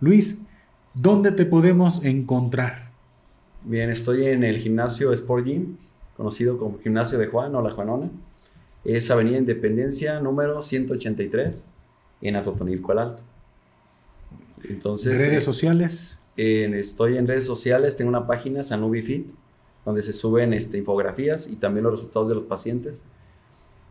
Luis, 0.00 0.46
¿dónde 0.94 1.30
te 1.32 1.44
podemos 1.44 2.04
encontrar? 2.06 2.90
Bien, 3.64 3.90
estoy 3.90 4.24
en 4.24 4.44
el 4.44 4.56
gimnasio 4.56 5.12
Sport 5.12 5.44
Gym, 5.44 5.76
conocido 6.20 6.58
como 6.58 6.78
Gimnasio 6.78 7.18
de 7.18 7.28
Juan 7.28 7.54
o 7.54 7.62
La 7.62 7.70
Juanona. 7.70 8.10
Es 8.84 9.10
Avenida 9.10 9.38
Independencia 9.38 10.20
número 10.20 10.60
183 10.60 11.66
en 12.20 12.36
Atotonilco 12.36 12.92
el 12.92 12.98
Alto. 12.98 13.22
Entonces, 14.68 15.14
¿Redes 15.14 15.38
eh, 15.38 15.40
sociales? 15.40 16.18
estoy 16.36 17.16
en 17.16 17.26
redes 17.26 17.46
sociales, 17.46 17.96
tengo 17.96 18.10
una 18.10 18.26
página, 18.26 18.62
Sanubifit, 18.62 19.30
donde 19.86 20.02
se 20.02 20.12
suben 20.12 20.52
este, 20.52 20.76
infografías 20.76 21.48
y 21.48 21.56
también 21.56 21.84
los 21.84 21.94
resultados 21.94 22.28
de 22.28 22.34
los 22.34 22.44
pacientes. 22.44 23.02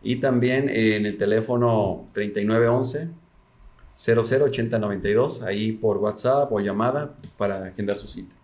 Y 0.00 0.20
también 0.20 0.68
en 0.68 1.06
el 1.06 1.16
teléfono 1.16 2.06
3911 2.12 3.08
008092, 3.96 5.42
ahí 5.42 5.72
por 5.72 5.98
WhatsApp 5.98 6.52
o 6.52 6.60
llamada 6.60 7.16
para 7.36 7.64
agendar 7.64 7.98
su 7.98 8.06
cita. 8.06 8.36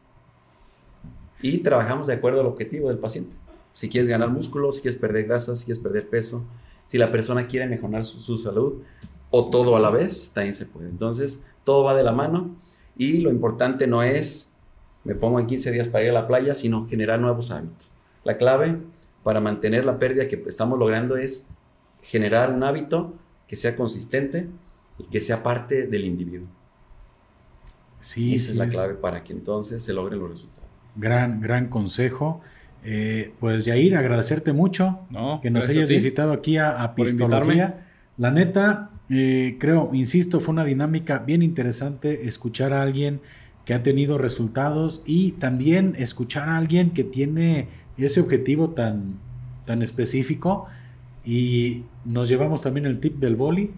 Y 1.40 1.58
trabajamos 1.58 2.08
de 2.08 2.14
acuerdo 2.14 2.40
al 2.40 2.46
objetivo 2.46 2.88
del 2.88 2.98
paciente. 2.98 3.45
Si 3.76 3.90
quieres 3.90 4.08
ganar 4.08 4.30
músculo, 4.30 4.72
si 4.72 4.80
quieres 4.80 4.98
perder 4.98 5.26
grasa, 5.26 5.54
si 5.54 5.66
quieres 5.66 5.82
perder 5.82 6.08
peso, 6.08 6.46
si 6.86 6.96
la 6.96 7.12
persona 7.12 7.46
quiere 7.46 7.66
mejorar 7.66 8.06
su, 8.06 8.38
salud 8.38 8.80
o 9.28 9.50
todo 9.50 9.76
a 9.76 9.80
la 9.80 9.90
vez, 9.90 10.30
también 10.32 10.54
se 10.54 10.64
puede. 10.64 10.88
Entonces, 10.88 11.44
todo 11.62 11.84
va 11.84 11.94
de 11.94 12.02
la 12.02 12.12
mano 12.12 12.56
y 12.96 13.18
lo 13.18 13.28
importante 13.28 13.86
no 13.86 14.02
es 14.02 14.54
me 15.04 15.14
pongo 15.14 15.38
en 15.38 15.46
15 15.46 15.72
días 15.72 15.88
para 15.88 16.04
ir 16.04 16.10
a 16.10 16.14
la 16.14 16.26
playa, 16.26 16.54
sino 16.54 16.86
generar 16.86 17.20
nuevos 17.20 17.50
hábitos. 17.50 17.92
La 18.24 18.38
clave 18.38 18.78
para 19.22 19.42
mantener 19.42 19.84
la 19.84 19.98
pérdida 19.98 20.26
que 20.26 20.42
estamos 20.46 20.78
logrando 20.78 21.18
es 21.18 21.46
generar 22.00 22.50
un 22.54 22.64
hábito 22.64 23.12
que 23.46 23.56
sea 23.56 23.76
consistente 23.76 24.48
y 24.98 25.04
que 25.04 25.20
sea 25.20 25.42
parte 25.42 25.86
del 25.86 26.06
individuo. 26.06 26.48
Sí, 28.00 28.34
Esa 28.34 28.52
es 28.52 28.56
la 28.56 28.70
clave 28.70 28.94
para 28.94 29.22
que 29.22 29.34
entonces 29.34 29.82
se 29.84 29.92
logren 29.92 30.18
los 30.18 30.30
resultados. 30.30 30.70
Gran, 30.96 31.42
gran 31.42 31.68
consejo. 31.68 32.40
Eh, 32.88 33.32
pues 33.40 33.64
Yair, 33.64 33.96
agradecerte 33.96 34.52
mucho 34.52 35.00
que 35.42 35.50
nos 35.50 35.68
hayas 35.68 35.88
visitado 35.88 36.32
aquí 36.32 36.56
a, 36.56 36.84
a 36.84 36.94
Pistología. 36.94 37.84
La 38.16 38.30
neta, 38.30 38.90
eh, 39.10 39.56
creo, 39.58 39.90
insisto, 39.92 40.38
fue 40.38 40.52
una 40.52 40.64
dinámica 40.64 41.18
bien 41.18 41.42
interesante 41.42 42.28
escuchar 42.28 42.72
a 42.72 42.82
alguien 42.82 43.20
que 43.64 43.74
ha 43.74 43.82
tenido 43.82 44.18
resultados 44.18 45.02
y 45.04 45.32
también 45.32 45.94
escuchar 45.98 46.48
a 46.48 46.56
alguien 46.56 46.90
que 46.90 47.02
tiene 47.02 47.66
ese 47.98 48.20
objetivo 48.20 48.70
tan, 48.70 49.18
tan 49.64 49.82
específico. 49.82 50.66
Y 51.24 51.82
nos 52.04 52.28
llevamos 52.28 52.62
también 52.62 52.86
el 52.86 53.00
tip 53.00 53.16
del 53.16 53.34
boli, 53.34 53.72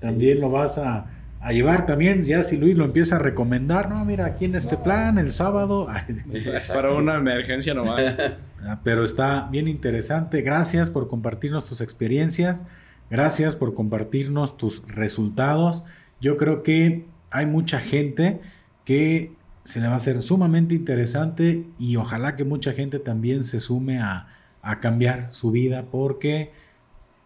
también 0.00 0.40
lo 0.40 0.50
vas 0.50 0.76
a, 0.78 1.06
llevar 1.48 1.86
también, 1.86 2.22
ya 2.24 2.42
si 2.42 2.58
Luis 2.58 2.76
lo 2.76 2.84
empieza 2.84 3.16
a 3.16 3.18
recomendar, 3.18 3.88
no, 3.88 4.04
mira, 4.04 4.26
aquí 4.26 4.44
en 4.44 4.54
este 4.54 4.76
plan, 4.76 5.18
el 5.18 5.32
sábado. 5.32 5.88
es 6.32 6.68
para 6.68 6.92
una 6.92 7.16
emergencia 7.16 7.74
nomás. 7.74 8.16
Ah, 8.62 8.78
pero 8.84 9.04
está 9.04 9.48
bien 9.50 9.68
interesante. 9.68 10.42
Gracias 10.42 10.90
por 10.90 11.08
compartirnos 11.08 11.64
tus 11.64 11.80
experiencias. 11.80 12.68
Gracias 13.08 13.56
por 13.56 13.72
compartirnos 13.72 14.58
tus 14.58 14.86
resultados. 14.86 15.86
Yo 16.20 16.36
creo 16.36 16.62
que 16.62 17.06
hay 17.30 17.46
mucha 17.46 17.80
gente 17.80 18.42
que 18.84 19.32
se 19.64 19.80
le 19.80 19.86
va 19.86 19.94
a 19.94 19.96
hacer 19.96 20.20
sumamente 20.20 20.74
interesante 20.74 21.64
y 21.78 21.96
ojalá 21.96 22.36
que 22.36 22.44
mucha 22.44 22.74
gente 22.74 22.98
también 22.98 23.44
se 23.44 23.60
sume 23.60 23.98
a, 23.98 24.28
a 24.60 24.80
cambiar 24.80 25.28
su 25.30 25.52
vida 25.52 25.86
porque 25.90 26.52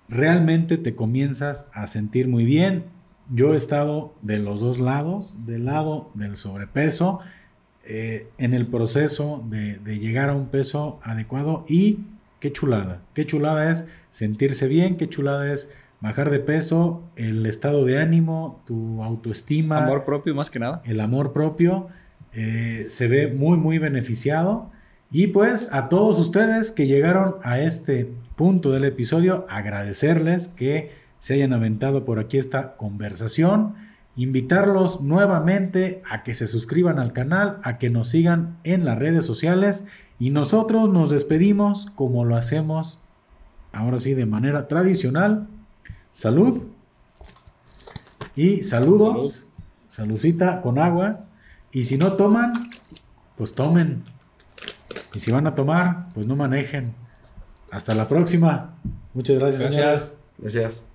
realmente 0.09 0.79
te 0.79 0.95
comienzas 0.95 1.69
a 1.75 1.89
sentir 1.89 2.29
muy 2.29 2.45
bien. 2.45 2.85
Yo 3.31 3.55
he 3.55 3.57
estado 3.57 4.15
de 4.23 4.39
los 4.39 4.61
dos 4.61 4.79
lados, 4.79 5.47
del 5.47 5.65
lado 5.65 6.11
del 6.15 6.37
sobrepeso, 6.37 7.21
eh, 7.87 8.29
en 8.39 8.55
el 8.55 8.67
proceso 8.67 9.45
de, 9.49 9.79
llegar 9.99 10.31
a 10.31 10.35
un 10.35 10.47
peso 10.47 11.01
adecuado 11.03 11.65
y 11.69 11.99
qué 12.41 12.51
chulada, 12.51 13.03
qué 13.13 13.27
chulada 13.27 13.71
es 13.71 13.91
sentirse 14.11 14.69
bien, 14.69 14.97
qué 14.97 15.09
chulada 15.09 15.53
es 15.53 15.75
bajar 16.01 16.31
de 16.31 16.39
peso, 16.39 17.03
el 17.17 17.45
estado 17.47 17.85
de 17.85 17.99
ánimo, 17.99 18.63
tu 18.67 19.03
autoestima. 19.03 19.85
Amor 19.85 20.05
propio 20.05 20.35
más 20.35 20.51
que 20.51 20.59
nada. 20.59 20.83
El 20.85 21.01
amor 21.01 21.33
propio 21.33 21.89
eh, 22.33 22.87
se 22.89 23.09
ve 23.09 23.29
muy, 23.29 23.59
muy 23.59 23.79
beneficiado. 23.79 24.71
Y 25.11 25.29
pues 25.29 25.73
a 25.73 25.89
todos 25.89 26.19
ustedes 26.19 26.73
que 26.73 26.87
llegaron 26.87 27.37
a 27.43 27.61
este 27.61 28.11
punto 28.37 28.73
del 28.73 28.85
episodio, 28.85 29.47
agradecerles 29.49 30.49
que 30.49 31.04
se 31.25 31.33
hayan 31.33 31.55
aventado 31.55 32.05
por 32.05 32.19
aquí 32.19 32.37
esta 32.37 32.77
conversación, 32.77 33.77
invitarlos 34.15 35.01
nuevamente 35.01 36.03
a 36.11 36.23
que 36.23 36.35
se 36.35 36.47
suscriban 36.47 36.99
al 36.99 37.15
canal, 37.15 37.61
a 37.63 37.79
que 37.79 37.89
nos 37.89 38.09
sigan 38.09 38.59
en 38.63 38.85
las 38.85 38.99
redes 38.99 39.25
sociales 39.25 39.87
y 40.19 40.29
nosotros 40.29 40.91
nos 40.91 41.09
despedimos 41.09 41.87
como 41.95 42.27
lo 42.27 42.37
hacemos 42.37 43.05
ahora 43.73 44.01
sí 44.01 44.13
de 44.13 44.27
manera 44.27 44.69
tradicional. 44.69 45.47
Salud 46.13 46.61
y 48.37 48.63
saludos, 48.63 49.49
saludcita 49.89 50.61
con 50.61 50.79
agua 50.79 51.21
y 51.73 51.85
si 51.85 51.97
no 51.97 52.13
toman, 52.13 52.53
pues 53.39 53.55
tomen. 53.55 54.05
Y 55.15 55.21
si 55.21 55.33
van 55.33 55.47
a 55.47 55.55
tomar, 55.55 56.09
pues 56.13 56.27
no 56.27 56.37
manejen. 56.37 56.93
Hasta 57.71 57.95
la 57.95 58.09
próxima. 58.09 58.75
Muchas 59.15 59.39
gracias, 59.39 59.63
gracias. 59.63 60.19
Gracias. 60.37 60.94